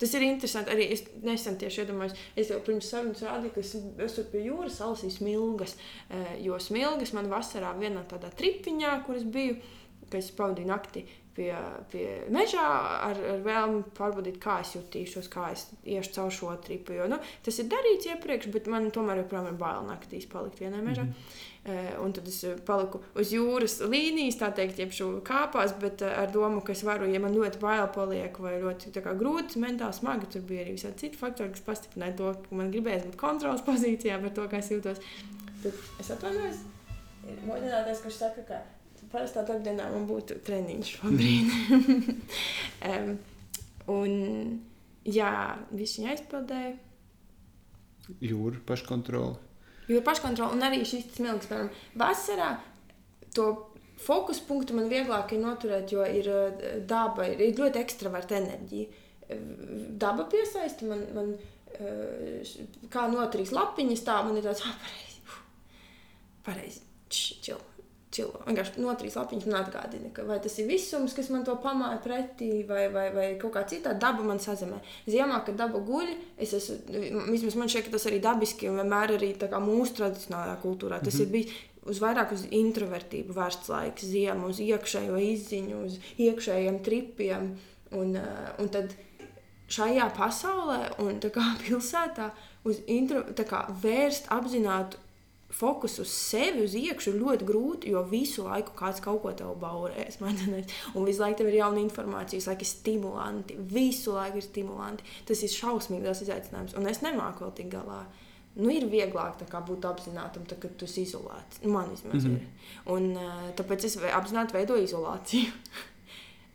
Tas 0.00 0.14
ir 0.16 0.24
interesanti. 0.24 0.72
Arī 0.72 0.86
es 0.94 1.02
nesen 1.24 1.58
tieši 1.60 1.82
iedomājos, 1.82 2.16
es 2.40 2.52
jau 2.52 2.60
pirms 2.64 2.88
sarunas 2.88 3.20
rādīju, 3.24 3.52
ka 3.52 3.60
es 3.60 3.74
esmu 4.06 4.24
pie 4.32 4.44
jūras 4.46 4.78
salasījis 4.80 5.18
smilgas. 5.20 5.76
Eh, 6.08 6.38
jo 6.46 6.56
smilgas 6.60 7.12
man 7.16 7.28
vasarā 7.32 7.74
vienā 7.76 8.06
tādā 8.08 8.30
tripiņā, 8.36 8.94
kur 9.04 9.20
es 9.20 9.26
biju, 9.28 9.58
kad 10.06 10.20
es 10.22 10.30
pavadīju 10.36 10.70
nakti 10.70 11.04
pie, 11.36 11.50
pie 11.92 12.06
mežā 12.32 12.64
ar, 13.10 13.20
ar 13.34 13.44
vēlmi 13.44 13.84
pārbaudīt, 13.96 14.40
kā 14.42 14.60
es 14.64 14.74
jutīšos, 14.76 15.30
kā 15.32 15.50
es 15.54 15.66
iešu 15.84 16.16
caur 16.16 16.34
šo 16.34 16.56
tripu. 16.64 16.96
Jo, 16.96 17.06
nu, 17.10 17.20
tas 17.46 17.60
ir 17.62 17.70
darīts 17.70 18.10
iepriekš, 18.10 18.50
bet 18.54 18.70
man 18.72 18.90
tomēr 18.94 19.22
joprojām 19.22 19.52
ir 19.52 19.60
bail 19.60 19.86
naktīs 19.88 20.28
palikt 20.30 20.62
vienā 20.62 20.82
mežā. 20.84 21.06
Mm 21.06 21.14
-hmm. 21.14 21.48
Un 22.00 22.12
tad 22.16 22.28
es 22.28 22.38
paliku 22.64 23.02
uz 23.20 23.32
jūras 23.34 23.74
līnijas, 23.84 24.38
tā 24.40 24.48
teikt, 24.56 24.78
jeb 24.78 24.94
šo 24.96 25.08
kāpās, 25.20 25.74
bet 25.80 26.00
uh, 26.00 26.08
ar 26.22 26.30
domu, 26.32 26.62
ka 26.64 26.72
es 26.72 26.82
varu, 26.82 27.04
ja 27.12 27.20
man 27.20 27.36
ļoti 27.36 27.60
bail 27.60 27.86
paliek, 27.94 28.38
vai 28.38 28.54
ļoti 28.62 28.92
kā, 28.96 29.12
grūti, 29.12 29.60
mentāli 29.60 29.92
smagi, 29.92 30.26
tur 30.32 30.40
bija 30.40 30.64
arī 30.64 30.72
visādi 30.72 30.98
citi 31.04 31.20
faktori, 31.20 31.50
kas 31.50 31.60
pastiprināja 31.60 32.16
to, 32.16 32.32
ka 32.48 32.56
man 32.56 32.72
gribēs 32.72 33.04
būt 33.04 33.16
kontrols 33.20 33.60
pozīcijā 33.70 34.18
par 34.22 34.30
to, 34.30 34.48
kā 34.48 34.56
es 34.56 34.70
jūtos. 34.72 35.04
Tad 35.62 35.72
es 36.00 36.10
atvainojos. 36.10 36.56
Modinātājs, 37.44 38.00
kurš 38.02 38.14
saka, 38.14 38.42
ka 38.48 38.62
parastā 39.12 39.44
darbdienā 39.46 39.88
man 39.92 40.06
būtu 40.08 40.38
treniņš 40.46 40.92
šobrīd. 40.96 41.52
um, 42.90 43.12
un 43.94 44.14
jā, 45.06 45.32
viss 45.74 45.98
viņa 45.98 46.14
aizpildēja. 46.14 46.74
Jūra 48.24 48.62
paškontrola. 48.66 49.38
Jūra 49.90 50.04
paškontrola 50.06 50.56
un 50.56 50.66
arī 50.66 50.82
šis 50.86 51.08
smilks, 51.16 51.50
piemēram, 51.50 51.70
vasarā 51.98 52.50
to 53.34 53.48
fokus 54.00 54.40
punktu 54.42 54.74
man 54.78 54.90
vieglāk 54.90 55.34
ir 55.34 55.42
noturēt, 55.44 55.92
jo 55.94 56.04
ir 56.06 56.30
daba, 56.88 57.26
ir, 57.30 57.42
ir 57.50 57.58
ļoti 57.58 57.82
ekstraverta 57.82 58.38
enerģija. 58.40 59.06
Daba 60.00 60.26
piesaista 60.30 60.88
man, 60.90 61.04
man 61.14 61.34
kā 62.90 63.06
notrīs 63.12 63.52
lapiņas, 63.54 64.06
tā 64.06 64.20
man 64.26 64.38
ir 64.38 64.46
tāds, 64.46 64.64
ah, 64.66 64.78
pareizi, 64.82 65.20
pareizi, 66.46 66.82
čil 67.10 67.60
čilo. 68.14 68.42
Vienkārši 68.46 68.82
notrīs 68.82 69.16
lapiņas 69.18 69.46
man 69.48 69.60
atgādina, 69.60 70.10
ka 70.14 70.24
vai 70.26 70.40
tas 70.42 70.56
ir 70.58 70.68
visums, 70.70 71.14
kas 71.16 71.30
man 71.30 71.44
to 71.46 71.54
pamāja 71.62 72.00
pretī, 72.04 72.50
vai, 72.66 72.88
vai, 72.92 73.06
vai 73.14 73.26
kaut 73.40 73.54
kā 73.54 73.64
citā 73.70 73.94
daba 73.94 74.26
man 74.26 74.42
sazemē. 74.42 74.80
Ziemā, 75.06 75.40
kad 75.46 75.58
daba 75.60 75.82
guļ, 75.86 76.10
es 76.42 76.54
esmu, 76.58 77.00
vismaz 77.30 77.58
man 77.60 77.70
šķiet, 77.70 77.86
ka 77.86 77.96
tas 77.96 78.08
arī 78.10 78.20
dabiski 78.24 78.70
un 78.70 78.80
vienmēr 78.82 79.16
arī 79.16 79.34
mūsu 79.62 80.00
tradicionālajā 80.00 80.56
kultūrā. 80.64 81.02
Tas 81.04 81.14
mm 81.14 81.20
-hmm. 81.20 81.26
ir 81.26 81.32
bijis 81.32 81.52
uz 81.90 82.00
vairāk 82.02 82.32
uz 82.32 82.46
introvertību 82.50 83.34
vērsts 83.36 83.70
laiks, 83.72 84.04
ziemu, 84.04 84.50
uz 84.52 84.60
iekšējo 84.60 85.16
izziņu, 85.16 85.84
uz 85.86 85.98
iekšējiem 86.18 86.82
tripiem. 86.86 87.54
Un, 87.90 88.16
uh, 88.16 88.50
un 88.62 88.68
tad 88.68 88.92
šajā 89.70 90.10
pasaulē 90.16 90.80
un 91.02 91.20
kā, 91.20 91.46
pilsētā 91.64 92.30
uz 92.64 92.82
intro, 92.86 93.24
kā, 93.34 93.66
vērst 93.82 94.30
apzinātu 94.30 94.98
fokusu 95.50 96.04
uz 96.04 96.12
sevi, 96.14 96.64
uz 96.64 96.74
iekšā 96.78 97.12
ir 97.12 97.20
ļoti 97.20 97.46
grūti, 97.48 97.92
jo 97.94 98.02
visu 98.08 98.44
laiku 98.46 98.74
kāds 98.78 99.02
kaut 99.04 99.22
ko 99.24 99.32
tev 99.36 99.52
baurēs. 99.60 100.20
Un 100.96 101.06
visu 101.08 101.24
laiku 101.24 101.40
tev 101.40 101.50
ir 101.50 101.60
jauna 101.60 101.82
informācija, 101.82 102.38
visu 102.38 102.52
laiku 102.52 102.66
ir 102.66 102.70
stimulanti. 102.70 103.58
Visu 103.74 104.16
laiku 104.16 104.40
ir 104.40 104.46
stimulanti. 104.46 105.06
Tas 105.28 105.44
ir 105.44 105.54
šausmīgi 105.54 106.06
liels 106.06 106.24
izaicinājums, 106.26 106.76
un 106.78 106.90
es 106.90 107.02
nemāku 107.04 107.46
vēl 107.46 107.54
tik 107.60 107.70
galā. 107.74 108.04
Nu, 108.60 108.66
ir 108.74 108.88
vieglāk 108.90 109.44
kā, 109.46 109.60
būt 109.62 109.86
apzinātam, 109.86 110.42
tā, 110.50 110.56
kad 110.58 110.72
tu 110.76 110.88
esi 110.88 111.04
izolēts. 111.06 111.62
Man 111.64 111.92
vismaz 111.92 112.24
mm 112.24 112.30
-hmm. 112.30 112.40
ir. 112.40 112.82
Un, 112.94 113.12
uh, 113.14 113.54
tāpēc 113.56 113.86
es 113.86 113.96
apzināti 113.96 114.56
veidoju 114.58 114.84
izolāciju. 114.84 115.52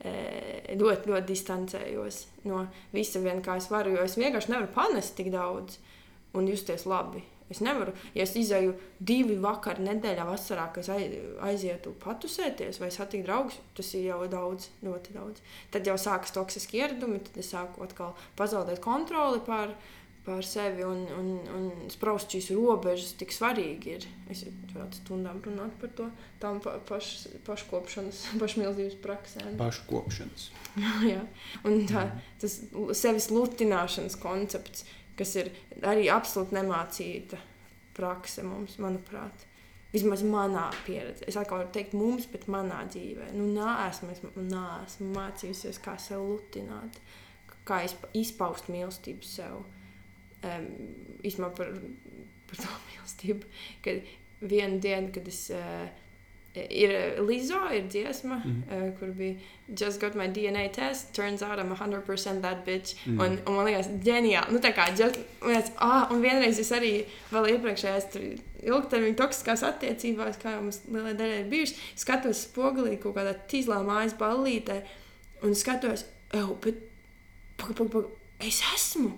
ļoti, 0.05 1.09
ļoti 1.09 1.25
distancējos 1.27 2.25
no 2.45 2.65
visa, 2.93 3.19
vien, 3.19 3.41
kā 3.41 3.57
es 3.57 3.69
varu. 3.71 3.95
Jo 3.95 4.03
es 4.05 4.17
vienkārši 4.17 4.51
nevaru 4.51 4.67
panest 4.75 5.15
tik 5.17 5.31
daudz 5.33 5.79
un 6.33 6.47
justies 6.47 6.85
labi. 6.85 7.23
Es 7.53 7.59
nevaru, 7.61 7.91
ja 8.17 8.23
es 8.25 8.31
izēju 8.39 8.71
divi 9.05 9.35
vakari 9.41 9.83
nedēļā, 9.85 10.23
vasarā, 10.25 10.65
kad 10.73 10.81
es 10.81 11.17
aizietu 11.45 11.93
patusēties 12.01 12.79
vai 12.81 12.89
satikt 12.93 13.27
draugus, 13.27 13.59
tas 13.77 13.91
ir 13.93 14.07
jau 14.07 14.23
daudz, 14.31 14.71
ļoti 14.85 15.13
daudz. 15.13 15.43
Tad 15.73 15.85
jau 15.85 15.97
sākas 16.01 16.33
toksiski 16.33 16.81
ieradumi, 16.81 17.21
tad 17.27 17.37
es 17.43 17.51
sāku 17.53 17.85
atkal 17.85 18.15
pazaudēt 18.39 18.81
kontroli 18.81 19.43
pār, 19.45 19.75
pār 20.25 20.41
sevi 20.41 20.87
un, 20.89 21.05
un, 21.19 21.31
un 21.53 21.69
spraust 21.93 22.33
šīs 22.33 22.49
robežas. 22.57 23.13
Tik 23.21 23.37
svarīgi 23.37 23.93
ir. 23.93 24.09
Es 24.33 24.41
varētu 24.73 25.03
stundām 25.03 25.45
runāt 25.45 25.77
par 25.77 25.93
to, 26.01 26.09
tām 26.41 26.57
pa, 26.65 26.79
paš, 26.89 27.13
paškopšanas, 27.45 28.25
pašmīlestības 28.41 28.97
praksēm. 29.05 29.53
Paškopšanas. 29.61 30.49
Jā, 31.13 31.21
un 31.61 31.85
tā, 31.93 32.09
tas 32.41 32.57
sevis 32.97 33.29
lutināšanas 33.29 34.17
koncepts 34.17 34.89
kas 35.19 35.35
ir 35.39 35.51
arī 35.85 36.07
absolūti 36.13 36.57
nemācīta 36.57 37.39
prakse 37.95 38.43
mums, 38.45 38.79
manuprāt. 38.83 39.45
Vismaz 39.95 40.25
manā 40.27 40.65
pieredzē. 40.83 41.29
Es 41.29 41.37
atkal 41.39 41.61
varu 41.61 41.71
teikt, 41.75 41.93
mums, 41.95 42.25
bet 42.27 42.49
manā 42.51 42.81
dzīvē. 42.91 43.29
Nu, 43.37 43.47
es 43.87 44.01
neesmu 44.03 45.11
mācījusies, 45.15 45.79
kā 45.83 45.95
sev 46.01 46.25
lutināt, 46.27 46.99
kā 47.67 47.79
izpaust 48.17 48.67
mīlestību 48.73 49.27
sev. 49.27 49.61
Um, 50.45 50.67
Īsumā 51.25 51.47
par, 51.55 51.71
par 52.49 52.59
to 52.59 52.73
mīlestību. 52.89 53.47
Kad 53.85 54.03
vienu 54.43 54.81
dienu, 54.83 55.13
kad 55.15 55.31
es 55.31 55.45
uh, 55.55 55.87
Ir 56.55 57.21
Lizo, 57.27 57.59
ir 57.73 57.87
dziesma, 57.89 58.35
mm 58.35 58.41
-hmm. 58.69 58.87
uh, 58.87 58.99
kur 58.99 59.07
bija 59.07 59.35
Just 59.67 59.99
got 59.99 60.13
my 60.13 60.27
DNA 60.27 60.69
test, 60.71 61.13
turns 61.13 61.41
out 61.41 61.57
I'm 61.57 61.75
100% 61.75 62.41
that 62.41 62.65
bitch. 62.65 62.95
Mm 63.05 63.17
-hmm. 63.17 63.21
un, 63.21 63.39
un 63.47 63.55
man 63.55 63.65
liekas, 63.65 63.87
ģeniāli. 63.87 64.51
Nu, 64.51 64.59
tā 64.59 64.73
kā, 64.73 64.97
just, 64.97 65.19
un, 65.41 65.51
es, 65.51 65.71
ah, 65.75 66.11
un 66.11 66.21
vienreiz 66.21 66.59
es 66.59 66.71
arī 66.71 67.05
vēl 67.31 67.49
iepriekšējās 67.49 68.05
ilgtermiņa 68.63 69.15
toksiskās 69.15 69.63
attiecībās, 69.63 70.37
kā 70.37 70.51
jau 70.51 70.61
mums 70.61 70.79
lielai 70.91 71.13
daļai 71.13 71.39
ir 71.39 71.49
bijušas, 71.49 71.77
skatos 71.95 72.43
spogulī 72.47 72.97
kaut 73.01 73.15
kādā 73.15 73.33
tīzlā 73.51 73.81
mājas 73.83 74.13
ballītē 74.19 74.81
un 75.41 75.55
skatos, 75.55 76.05
oh, 76.33 76.57
bet 76.61 76.75
paga, 77.57 77.73
paga, 77.73 77.89
paga, 77.89 78.07
es 78.39 78.61
esmu. 78.75 79.11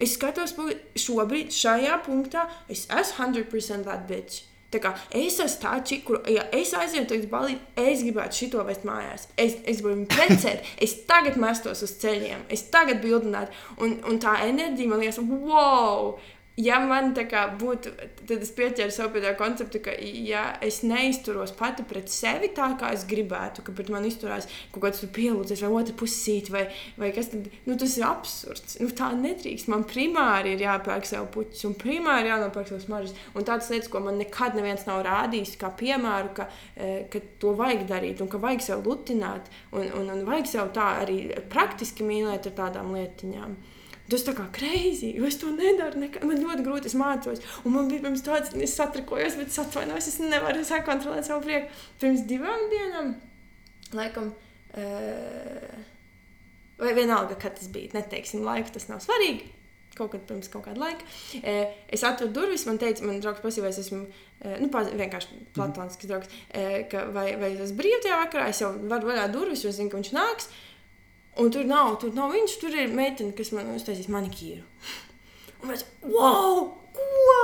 Es 0.00 0.14
skatos, 0.14 0.54
šobrīd, 0.94 1.48
šajā 1.50 1.96
punktā, 2.06 2.46
es 2.68 2.86
esmu 2.90 3.32
100% 3.32 3.84
that 3.84 4.06
bitch. 4.06 4.47
Tā 4.68 4.80
kā 4.84 4.90
es 5.16 5.38
esmu 5.40 5.62
tā 5.62 5.70
čika, 5.88 6.04
kur, 6.04 6.18
ja 6.28 6.42
es 6.52 6.74
aizietu 6.76 7.16
uz 7.16 7.28
balīti, 7.30 7.62
es 7.80 8.02
gribētu 8.04 8.36
šito 8.36 8.64
vest 8.68 8.82
mājās. 8.84 9.24
Es, 9.40 9.54
es 9.64 9.80
gribu 9.80 9.94
viņu 9.94 10.08
precēt, 10.12 10.66
es 10.84 10.92
tagad 11.08 11.38
mestos 11.40 11.80
uz 11.86 11.94
ceļiem, 12.02 12.42
es 12.52 12.66
tagad 12.68 13.00
bildinātu. 13.00 13.56
Un, 13.80 13.96
un 14.10 14.20
tā 14.20 14.36
enerģija 14.44 14.90
man 14.90 15.00
liekas, 15.00 15.22
wow! 15.24 16.18
Ja 16.58 16.78
man 16.82 17.12
tā 17.16 17.24
kā 17.30 17.44
būtu, 17.58 17.92
tad 18.26 18.42
es 18.42 18.50
pieķeru 18.56 18.92
sev 18.94 19.12
pie 19.14 19.22
tā 19.22 19.32
koncepta, 19.38 19.80
ka, 19.82 19.94
ja 20.02 20.44
es 20.64 20.80
neizturos 20.86 21.52
pati 21.56 21.84
pret 21.88 22.10
sevi 22.12 22.50
tā, 22.56 22.72
kā 22.80 22.90
es 22.96 23.04
gribētu, 23.08 23.62
ka 23.66 23.74
pret 23.76 23.92
mani 23.94 24.10
izturās 24.10 24.48
kaut 24.74 24.82
kāds 24.84 25.04
pielūdzis 25.14 25.62
vai 25.64 25.70
otrs 25.78 25.96
pusīt, 26.00 26.50
vai, 26.54 26.64
vai 26.98 27.12
kas 27.14 27.30
tad, 27.32 27.46
nu 27.68 27.78
tas 27.78 27.94
ir 28.00 28.08
absurds. 28.08 28.78
Nu 28.82 28.90
tā 28.98 29.12
nedrīkst. 29.14 29.70
Man 29.70 29.86
primāri 29.88 30.56
ir 30.56 30.66
jāpērk 30.66 31.06
sev 31.08 31.30
puķis 31.34 31.68
un 31.68 31.78
primāri 31.78 32.32
jānopērk 32.32 32.72
sev 32.72 32.82
smaržas. 32.84 33.16
Un 33.38 33.46
tādas 33.46 33.70
lietas, 33.72 33.90
ko 33.92 34.02
man 34.04 34.18
nekad 34.20 34.58
neviens 34.58 34.86
nav 34.88 35.04
rādījis, 35.06 35.56
kā 35.60 35.70
piemēru, 35.78 36.34
ka, 36.36 36.50
eh, 36.76 37.06
ka 37.12 37.22
to 37.40 37.54
vajag 37.58 37.86
darīt 37.88 38.22
un 38.24 38.30
ka 38.32 38.42
vajag 38.42 38.66
sev 38.66 38.86
lutināt 38.86 39.46
un, 39.72 39.86
un, 39.86 40.10
un 40.10 40.26
vajag 40.26 40.50
sev 40.50 40.72
tā 40.74 40.90
arī 41.04 41.20
praktiski 41.52 42.06
mīlēt 42.06 42.50
ar 42.50 42.58
tādām 42.64 42.94
lietiņām. 42.96 43.58
Tas 44.08 44.24
tā 44.24 44.32
kā 44.32 44.46
greizi, 44.56 45.10
jo 45.18 45.26
es 45.28 45.36
to 45.40 45.50
nedaru. 45.52 46.00
Nekā. 46.00 46.22
Man 46.24 46.40
ļoti 46.40 46.64
grūti, 46.64 46.88
es 46.88 46.96
mācos. 46.96 47.42
Un 47.68 47.74
man 47.74 47.90
bija 47.90 48.06
pirms 48.06 48.24
tāds, 48.24 48.54
es 48.56 48.76
satrikojos, 48.78 49.36
bet 49.36 49.52
es 49.52 49.60
atvainojos, 49.60 50.08
es 50.08 50.16
nevaru 50.22 50.64
sakontrolēt 50.64 51.28
savu 51.28 51.44
prieku. 51.44 51.68
Pirms 52.00 52.24
divām 52.30 52.64
dienām, 52.72 53.12
laikam, 53.98 54.30
uh, 54.32 55.76
vai 56.80 56.94
vienalga, 56.96 57.36
kad 57.36 57.58
tas 57.58 57.68
bija, 57.74 57.92
neteiksim, 57.98 58.46
laiku, 58.46 58.72
tas 58.72 58.88
nav 58.88 59.04
svarīgi. 59.04 59.52
Kaut 59.98 60.12
kad 60.14 60.24
pirms 60.24 60.48
kaut 60.52 60.64
kāda 60.70 60.80
laika. 60.80 61.04
Uh, 61.42 61.76
es 61.92 62.06
atveru 62.06 62.32
durvis, 62.32 62.64
man 62.68 62.80
teica, 62.80 63.04
man 63.04 63.20
draugs 63.20 63.44
prasīja, 63.44 63.66
vai 63.66 63.74
es 63.74 63.82
esmu 63.82 64.06
uh, 64.06 64.56
nu, 64.62 64.70
vienkārši 64.72 65.42
platonisks 65.52 66.08
draugs, 66.08 66.32
uh, 66.32 66.78
ka 66.88 67.04
vai, 67.12 67.28
vai 67.36 67.52
es 67.58 67.66
esmu 67.66 67.82
brīvs 67.82 68.06
tajā 68.06 68.22
vakarā, 68.22 68.48
es 68.54 68.64
jau 68.64 68.72
varu 68.88 69.12
vaļā 69.12 69.28
durvis, 69.36 69.66
jo 69.66 69.74
zinu, 69.74 69.92
ka 69.92 70.00
viņš 70.00 70.14
nāks. 70.16 70.48
Uh, 70.48 70.64
Un 71.38 71.52
tur 71.54 71.68
nav, 71.68 71.94
tur 72.02 72.14
nav 72.16 72.32
viņš, 72.34 72.56
tur 72.58 72.74
ir 72.74 72.90
meitene, 72.94 73.34
kas 73.36 73.52
man 73.54 73.70
uztaisīs 73.76 74.10
manikīru. 74.10 74.64
Un 75.62 75.70
mēs, 75.70 75.84
wow, 76.02 76.64
ko? 76.96 77.38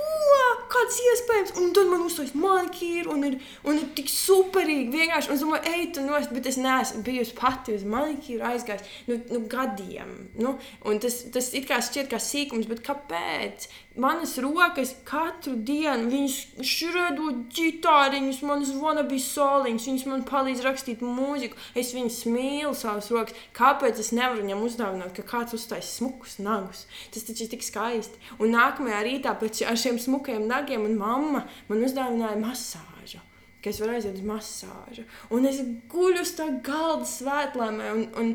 Ko? 0.00 0.40
Kāds 0.70 0.98
iespējams? 1.02 1.52
Un 1.58 1.72
tad 1.74 1.88
man 1.90 2.04
uzstājas 2.06 2.32
manikīru, 2.38 3.10
un 3.14 3.26
ir, 3.26 3.36
un 3.66 3.80
ir 3.80 3.88
tik 3.96 4.10
superīgi. 4.12 4.92
Vienkārši, 4.94 5.30
un 5.30 5.36
es 5.36 5.42
domāju, 5.42 5.72
ej, 5.74 5.84
tu 5.96 6.04
nost, 6.04 6.30
bet 6.34 6.46
es 6.46 6.58
neesmu 6.62 7.02
bijusi 7.06 7.34
pati 7.38 7.74
uz 7.74 7.84
manikīru 7.90 8.46
aizgājis 8.52 8.86
nu, 9.10 9.18
nu, 9.32 9.42
gadiem. 9.50 10.12
Nu, 10.38 10.56
un 10.86 11.02
tas, 11.02 11.20
tas 11.34 11.50
it 11.58 11.66
kā 11.70 11.80
šķiet 11.82 12.10
kā 12.12 12.20
sīkums, 12.22 12.70
bet 12.70 12.84
kāpēc? 12.86 13.66
Manas 14.00 14.36
rokas 14.38 14.92
katru 15.04 15.56
dienu, 15.66 16.06
viņas 16.12 16.36
šredo 16.62 17.32
ģitāriņus, 17.56 18.38
man 18.46 18.62
zvana 18.64 19.02
bija 19.08 19.24
soliņas, 19.24 19.88
viņas 19.90 20.06
man 20.06 20.22
palīdz 20.28 20.62
rakstīt 20.62 21.02
mūziku, 21.02 21.58
es 21.74 21.90
viņas 21.96 22.20
mīlu 22.30 22.70
savas 22.78 23.10
rokas. 23.10 23.34
Kāpēc 23.58 23.98
es 23.98 24.12
nevaru 24.14 24.44
viņam 24.44 24.62
uzdāvināt, 24.68 25.10
ka 25.18 25.26
kāds 25.34 25.58
uzstājas 25.58 25.90
smukus 25.98 26.38
nagus? 26.38 26.86
Tas 27.10 27.26
taču 27.26 27.48
ir 27.48 27.50
tik 27.56 27.66
skaisti. 27.66 28.22
Un 28.38 28.54
nākamajā 28.54 29.02
rītā 29.08 29.34
pēc 29.42 29.64
ar 29.66 29.82
šiem 29.90 29.98
smukiem 29.98 30.46
nagiem 30.46 30.86
un 30.86 30.96
mamma 30.98 31.44
man 31.68 31.82
uzdāvināja 31.82 32.38
masāžu. 32.40 33.20
Ka 33.60 33.68
es 33.68 33.80
varu 33.82 33.98
aiziet 33.98 34.16
uz 34.16 34.24
masāžu. 34.24 35.04
Un 35.34 35.44
es 35.50 35.60
guļu 35.90 36.22
uz 36.22 36.32
tā 36.38 36.48
galda 36.64 37.08
svētlēmē. 37.08 37.92
Un, 37.98 38.08
un, 38.22 38.32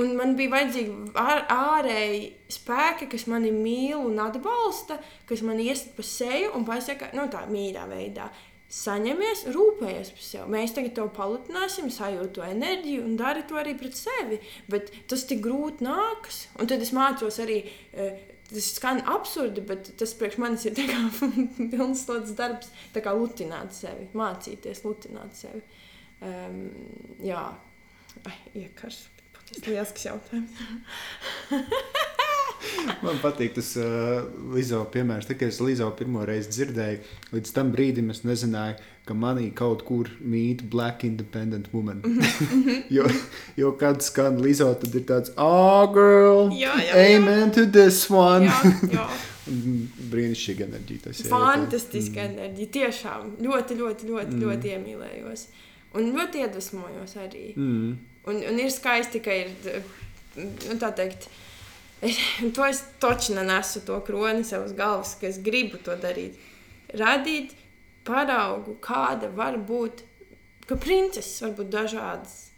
Un 0.00 0.14
man 0.16 0.30
bija 0.32 0.48
vajadzīgi 0.54 1.10
ār, 1.18 1.42
ārēji 1.52 2.20
spēki, 2.54 3.08
kas 3.10 3.26
mani 3.28 3.50
mīl 3.52 3.98
un 3.98 4.20
atbalsta, 4.22 4.96
kas 5.28 5.42
man 5.44 5.58
iesaka 5.60 5.98
pa 5.98 6.04
seju 6.06 6.54
un 6.56 6.64
pasaka, 6.64 7.10
nu, 7.18 7.26
tā 7.28 7.42
mīļā 7.50 7.82
veidā. 7.90 8.30
Saņemies, 8.70 9.48
rūpējies 9.50 10.12
par 10.14 10.24
sevi. 10.24 10.46
Mēs 10.54 10.72
tagad 10.76 10.94
to 10.96 11.04
palutināsim, 11.12 11.90
sajūtu 11.92 12.46
enerģiju 12.46 13.02
un 13.02 13.16
dari 13.18 13.42
to 13.50 13.58
arī 13.60 13.74
pret 13.76 13.98
sevi. 13.98 14.38
Bet 14.70 14.92
tas 15.10 15.26
tik 15.28 15.42
grūti 15.42 15.84
nākas. 15.84 16.44
Un 16.56 16.70
tad 16.70 16.80
es 16.80 16.94
mācos 16.96 17.42
arī, 17.42 17.64
eh, 17.92 18.29
tas 18.50 18.68
skan 18.74 19.00
absurdi, 19.08 19.64
bet 19.66 19.92
tas 20.00 20.12
priekš 20.18 20.38
manis 20.42 20.66
ir 20.68 20.76
pilns 21.72 22.04
slodzes 22.04 22.36
darbs, 22.38 22.70
tā 22.94 23.02
kā 23.04 23.14
lutināt 23.16 23.74
sevi, 23.76 24.10
mācīties 24.18 24.84
lutināt 24.84 25.38
sevi. 25.38 25.62
Um, 26.20 26.64
jā, 27.24 27.44
Ai, 28.28 28.36
iekars. 28.54 29.04
Ir 29.56 29.72
liels 29.72 29.94
jautājums. 30.04 30.50
Man 33.04 33.18
patīk 33.22 33.54
tas 33.56 33.72
uh, 33.80 34.20
Līzo 34.54 34.82
piemērs. 34.92 35.28
Tikai 35.30 35.48
es 35.52 35.60
Līzo 35.64 35.88
pirmo 35.96 36.24
reizi 36.28 36.52
dzirdēju, 36.56 37.00
līdz 37.34 37.54
tam 37.56 37.72
brīdim 37.74 38.10
es 38.12 38.22
nezināju, 38.26 38.76
ka 39.08 39.16
manī 39.16 39.48
kaut 39.56 39.82
kur 39.88 40.10
mīt 40.20 40.66
black 40.72 41.04
independent 41.08 41.70
woman. 41.72 42.02
Mhm. 42.04 42.84
jo, 42.96 43.08
jo 43.56 43.72
kad 43.80 44.04
skan 44.04 44.40
Līzo, 44.44 44.68
tad 44.82 44.94
ir 44.94 45.06
tāds, 45.08 45.32
ah, 45.36 45.80
oh, 45.80 45.88
girl, 45.94 46.52
jā, 46.54 46.76
jā, 46.84 47.00
amen 47.16 47.48
jā. 47.48 47.54
to 47.56 47.66
this 47.66 48.04
one. 48.12 48.46
jā, 48.46 48.76
jā. 48.92 49.08
Brīnišķīga 50.12 50.66
enerģija. 50.68 51.02
Tas 51.08 51.24
fantastiska 51.26 52.20
mm. 52.20 52.34
enerģija. 52.34 52.70
Tiešām 52.76 53.32
ļoti, 53.42 53.76
ļoti, 53.80 54.10
ļoti, 54.12 54.36
mm. 54.36 54.44
ļoti 54.44 54.72
iemīlējos. 54.76 55.44
Un 55.98 56.12
ļoti 56.14 56.44
iedvesmojos 56.44 57.16
arī. 57.18 57.46
Mm. 57.56 57.94
Un, 58.30 58.42
un 58.52 58.60
ir 58.62 58.70
skaisti, 58.70 59.22
ka 59.24 59.34
ir 59.34 59.50
nu, 60.36 60.76
tā 60.78 60.92
teikt. 60.94 61.26
To 62.54 62.66
es 62.66 62.82
taču 63.00 63.34
nesu 63.34 63.80
to 63.86 64.00
kroni 64.04 64.44
sev 64.44 64.64
uz 64.64 64.72
galvas, 64.76 65.16
ka 65.20 65.28
es 65.28 65.40
gribu 65.44 65.80
to 65.84 65.96
darīt. 66.00 66.38
Radīt 66.96 67.54
paraugu, 68.04 68.76
kāda 68.82 69.30
var 69.36 69.58
būt, 69.58 70.04
ka 70.66 70.78
princeses 70.80 71.42
var 71.44 71.56
būt 71.58 71.70
dažādas. 71.74 72.49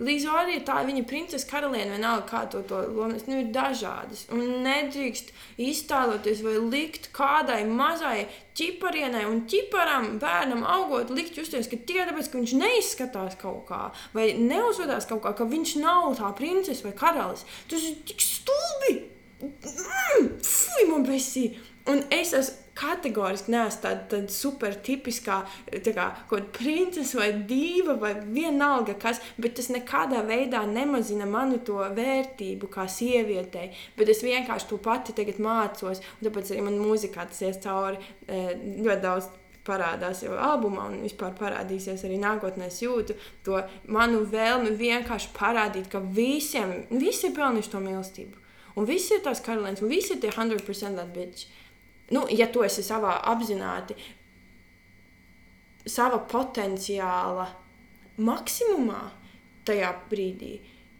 Līzorija, 0.00 0.62
tā 0.64 0.78
viņa 0.88 1.02
princese 1.08 1.44
karaliene, 1.48 1.92
vienalga 1.92 2.24
kā 2.28 2.40
to, 2.48 2.62
to 2.64 2.78
lomas, 2.96 3.26
nu, 3.28 3.42
ir 3.42 3.50
dažādas. 3.52 4.24
Un 4.32 4.62
nedrīkst 4.64 5.32
iztēloties 5.60 6.40
vai 6.46 6.54
likt 6.62 7.10
kādai 7.16 7.60
mazai 7.68 8.24
ķiparienai 8.56 9.26
un 9.28 9.42
ķiparam 9.50 10.14
bērnam 10.22 10.64
augot, 10.64 11.12
likt 11.12 11.36
justies, 11.36 11.68
ka 11.68 11.76
tikai 11.76 12.08
tāpēc, 12.08 12.30
ka 12.32 12.40
viņš 12.40 12.56
neizskatās 12.62 13.36
kaut 13.40 13.66
kā, 13.68 13.82
vai 14.16 14.30
neuzvedās 14.38 15.08
kaut 15.10 15.24
kā, 15.26 15.34
ka 15.36 15.48
viņš 15.48 15.76
nav 15.84 16.14
tā 16.20 16.32
princese 16.38 16.86
vai 16.86 16.96
karalis. 16.96 17.44
Tas 17.68 17.84
ir 17.84 18.00
tik 18.08 18.24
stulbi! 18.24 18.96
Mm, 19.40 20.32
Fui, 20.44 20.88
man 20.88 21.04
besī! 21.08 21.50
Un 21.88 22.02
es 22.12 22.34
esmu 22.36 22.69
kategoriski 22.80 23.52
neesmu 23.54 23.82
tāda, 23.84 24.06
tāda 24.14 24.34
super 24.34 24.76
tipiskā 24.86 25.40
tā 25.84 25.94
kā, 25.96 26.06
kaut 26.30 26.50
princese 26.56 27.18
vai 27.18 27.30
dīva 27.48 27.96
vai 28.00 28.14
vienalga 28.24 28.96
kas, 29.00 29.20
bet 29.40 29.58
tas 29.58 29.70
nekādā 29.72 30.22
veidā 30.26 30.62
nemazina 30.68 31.28
manu 31.28 31.60
to 31.66 31.80
vērtību 31.96 32.70
kā 32.72 32.86
sievietei. 32.90 33.70
Bet 33.98 34.12
es 34.12 34.24
vienkārši 34.26 34.70
to 34.70 34.80
pati 34.82 35.16
tagad 35.16 35.42
mācos, 35.42 36.02
un 36.18 36.28
tāpēc 36.28 36.54
arī 36.54 36.64
man 36.66 36.80
mūzikā 36.80 37.28
tas 37.30 37.44
ies 37.46 37.60
cauri 37.64 38.00
eh, 38.00 38.56
ļoti 38.80 39.00
daudz 39.04 39.30
parādās 39.66 40.22
jau 40.24 40.34
albumā, 40.40 40.88
un 40.88 41.02
vispār 41.04 41.34
parādīsies 41.38 42.04
arī 42.08 42.18
nākotnē. 42.22 42.70
Es 42.70 42.80
jūtu 42.82 43.16
to 43.46 43.60
manu 43.92 44.24
vēlmi 44.28 44.72
vienkārši 44.78 45.32
parādīt, 45.36 45.90
ka 45.92 46.00
visiem, 46.00 46.72
visi 46.90 47.28
ir 47.28 47.36
pelnījuši 47.36 47.72
to 47.74 47.82
mīlestību. 47.84 48.36
Un 48.78 48.86
visi 48.88 49.16
ir 49.16 49.24
tās 49.24 49.42
karalienes, 49.44 49.82
un 49.84 49.90
visi 49.90 50.14
ir 50.14 50.22
tie 50.22 50.30
100% 50.32 50.96
that 50.96 51.12
bitch. 51.14 51.48
Nu, 52.10 52.24
ja 52.30 52.48
tu 52.50 52.64
esi 52.66 52.82
savā 52.82 53.14
apzināti, 53.30 53.94
sava 55.86 56.18
potenciāla 56.30 57.46
maksimumā 58.20 59.02
tajā 59.68 59.92
brīdī, 60.10 60.56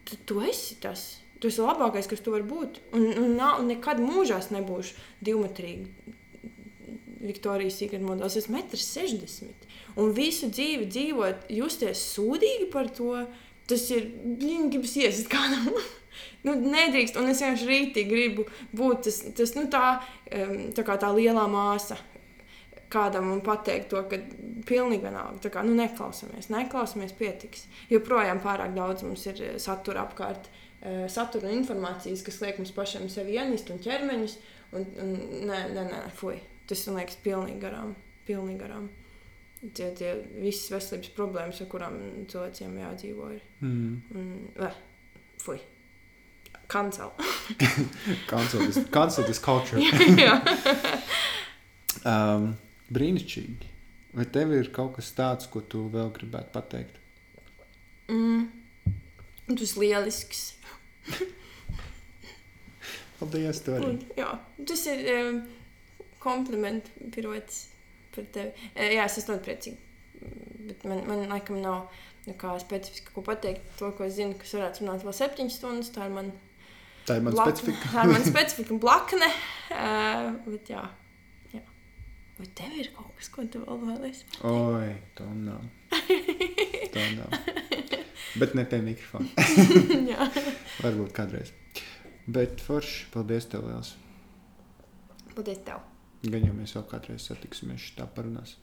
tad 0.07 0.23
tu 0.29 0.39
esi 0.45 0.79
tas. 0.81 1.21
Tu 1.41 1.49
esi 1.49 1.63
labākais, 1.63 2.07
kas 2.07 2.21
tu 2.21 2.33
vari 2.35 2.45
būt. 2.45 2.79
Un, 2.93 3.07
un, 3.17 3.31
nav, 3.37 3.63
nekad 3.65 3.99
mūžā 4.01 4.37
es 4.43 4.51
nebūšu 4.53 4.97
divmetrīga. 5.25 5.89
Viktorijas 7.21 7.77
Secret 7.77 8.01
modelis. 8.01 8.35
Es 8.37 8.45
esmu 8.45 8.61
1,60 8.61 9.45
m. 9.45 9.71
Un 10.01 10.13
visu 10.17 10.49
dzīvi 10.53 10.87
dzīvot, 10.89 11.49
justies 11.53 12.03
sūdīgi 12.15 12.69
par 12.73 12.89
to, 12.93 13.15
tas 13.69 13.87
ir. 13.93 14.07
Viņa 14.41 14.69
gribas 14.73 14.95
iesist 15.01 15.29
kādam. 15.33 15.73
nu, 16.47 16.55
nedrīkst. 16.55 17.19
Un 17.19 17.31
es 17.31 17.41
vienkārši 17.43 17.69
rītī 17.69 18.05
gribu 18.09 18.47
būt 18.77 19.07
tas, 19.07 19.19
tas 19.37 19.55
nu, 19.57 19.67
tā, 19.73 19.99
tā, 20.27 20.85
kā 20.87 20.97
tā 21.01 21.11
lielā 21.15 21.47
māsa. 21.51 21.99
Kādam 22.91 23.29
man 23.29 23.39
pateikt 23.39 23.87
to, 23.93 24.01
ka 24.11 24.17
pilnīgi 24.67 25.05
vienalga. 25.05 25.39
Tā 25.45 25.51
kā 25.53 25.63
nu, 25.63 25.73
neklausāmies, 25.77 26.49
neklausāmies, 26.51 27.13
pietiks. 27.15 27.65
Joprojām 27.91 28.41
pārāk 28.43 28.73
daudz 28.75 29.05
mums 29.07 29.23
ir 29.31 29.39
eh, 29.45 29.53
satura 29.63 30.03
apkārt, 30.03 30.49
uh, 30.81 31.05
satura 31.11 31.47
un 31.47 31.61
informācijas, 31.61 32.23
kas 32.27 32.41
liek 32.43 32.59
mums 32.59 32.73
pašiem 32.75 33.07
sevi 33.11 33.37
ienīst 33.39 33.71
un 33.71 33.79
ķermeņus. 33.83 34.37
Un, 34.75 34.87
un, 35.03 35.13
nē, 35.47 35.61
nē, 35.75 35.85
nē, 35.87 36.01
fuj. 36.19 36.39
Tas 36.67 36.83
man 36.87 37.01
liekas 37.01 37.19
pilnīgi 37.23 37.59
garām. 37.63 37.95
Pilnīgi 38.27 38.59
garām. 38.59 38.89
Tie, 39.61 39.91
tie 39.95 40.15
visas 40.41 40.71
veselības 40.73 41.11
problēmas, 41.15 41.59
ar 41.61 41.69
kurām 41.71 41.99
cilvēkiem 42.31 42.79
jādzīvo. 42.81 43.27
Ir. 43.35 43.43
Mm. 43.61 43.99
Un, 44.15 44.31
eh, 44.67 44.81
fuj. 45.43 45.59
Cancel. 46.71 47.11
Cancel 48.31 48.59
this, 48.59 48.79
cancel 48.91 49.23
this 49.27 49.39
culture. 49.39 49.79
Jā. 50.25 50.39
Um, 52.07 52.55
brīnišķīgi. 52.89 53.67
Vai 54.17 54.23
tev 54.33 54.53
ir 54.55 54.71
kaut 54.73 54.95
kas 54.95 55.11
tāds, 55.13 55.45
ko 55.51 55.59
tu 55.69 55.83
vēl 55.91 56.07
gribētu 56.15 56.49
pateikt? 56.55 56.95
Mm. 58.09 58.47
Tas 59.51 59.73
ir 59.75 59.81
lielisks. 59.83 60.39
Paldies, 63.19 63.59
tu 63.61 63.75
arī. 63.75 63.91
Un, 63.91 63.99
jā, 64.17 64.31
tas 64.71 64.85
ir 64.89 65.03
um, 65.13 65.41
kompliments, 66.23 66.95
pirots 67.13 67.59
par 68.15 68.25
tevi. 68.33 68.69
E, 68.73 68.93
jā, 68.95 69.05
es 69.05 69.19
esmu 69.21 69.35
ļoti 69.35 69.45
priecīga. 69.45 69.77
Bet 70.71 70.87
man, 70.89 71.03
man 71.11 71.27
laikam 71.29 71.59
nav 71.61 71.91
nekā 72.25 72.55
specifiski 72.63 73.13
ko 73.13 73.21
pateikt. 73.27 73.67
To, 73.77 73.91
ko 73.97 74.07
es 74.07 74.17
zinu, 74.17 74.39
kas 74.41 74.55
varētu 74.57 74.87
runāt 74.87 75.05
vēl 75.05 75.17
septiņas 75.19 75.59
stundas, 75.59 75.93
tā 75.93 76.07
ir 76.07 76.17
mana 76.17 76.33
Tā 77.07 77.17
ir 77.17 77.23
mana 77.25 77.35
blakne. 77.35 77.53
specifika. 77.55 77.91
Tā 77.93 78.05
ir 78.05 78.11
mana 78.13 78.25
specifika 78.33 78.75
un 78.75 78.81
blakne. 78.81 79.29
Uh, 79.71 80.27
bet 80.47 80.71
jā. 80.73 80.83
jā. 81.55 81.63
Vai 82.37 82.49
tev 82.57 82.75
ir 82.81 82.91
kaut 82.95 83.13
kas, 83.17 83.31
ko 83.33 83.45
tu 83.51 83.63
vēl 83.63 83.81
vēlēsi? 83.87 84.27
Oi, 84.49 84.91
tā 85.17 85.27
nav. 85.31 85.65
Tā 86.93 87.07
nav. 87.17 87.39
Bet 88.39 88.55
ne 88.55 88.63
pie 88.69 88.79
mikrofona. 88.85 89.27
Varbūt 90.83 91.15
kādreiz. 91.15 91.51
Bet 92.31 92.61
forši, 92.63 93.07
paldies 93.13 93.49
tev 93.51 93.65
liels. 93.67 93.95
Paldies 95.35 95.63
tev. 95.67 95.81
Gan 96.21 96.45
jau 96.45 96.53
mēs 96.53 96.75
vēl 96.77 96.85
kādreiz 96.91 97.25
satiksimies, 97.27 97.89
tā 97.97 98.05
parunās. 98.15 98.55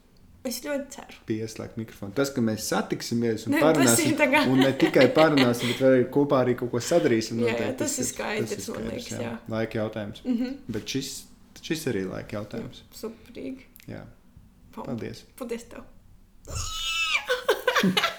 Es 0.49 0.59
ļoti 0.65 0.87
ceru. 0.95 1.17
Pieslēgt 1.29 1.77
mikrofonu. 1.81 2.15
Tas, 2.17 2.31
ka 2.35 2.41
mēs 2.45 2.67
satiksimies 2.73 3.47
un 3.49 3.53
Ne, 3.57 3.61
tas 3.61 3.67
parunāsim, 3.77 4.13
ir 4.15 4.33
kā- 4.35 4.45
un 4.49 4.59
ne 4.65 4.73
tikai 4.81 5.07
parunāsim, 5.17 5.73
bet 5.75 5.81
arī 5.91 6.05
kopā 6.15 6.43
arī 6.45 6.55
kaut 6.61 6.71
ko 6.73 6.81
sadarīsim. 6.91 7.41
Jā, 7.43 7.53
jā, 7.53 7.53
noteikti 7.53 7.79
tas 7.83 7.99
ir 7.99 8.05
skaidrs, 8.11 8.69
man 8.75 8.89
liekas, 8.93 9.19
jā. 9.25 9.33
Laika 9.49 9.79
jautājums. 9.83 10.23
Mm 10.25 10.37
-hmm. 10.39 10.55
Bet 10.69 10.87
šis, 10.95 11.11
šis 11.63 11.87
arī 11.93 12.05
ir 12.07 12.11
laika 12.15 12.37
jautājums. 12.41 12.83
Superīgi. 13.03 13.63
Jā. 13.89 14.05
Paldies. 14.75 15.25
Paldies 15.37 15.65
tev. 15.65 15.83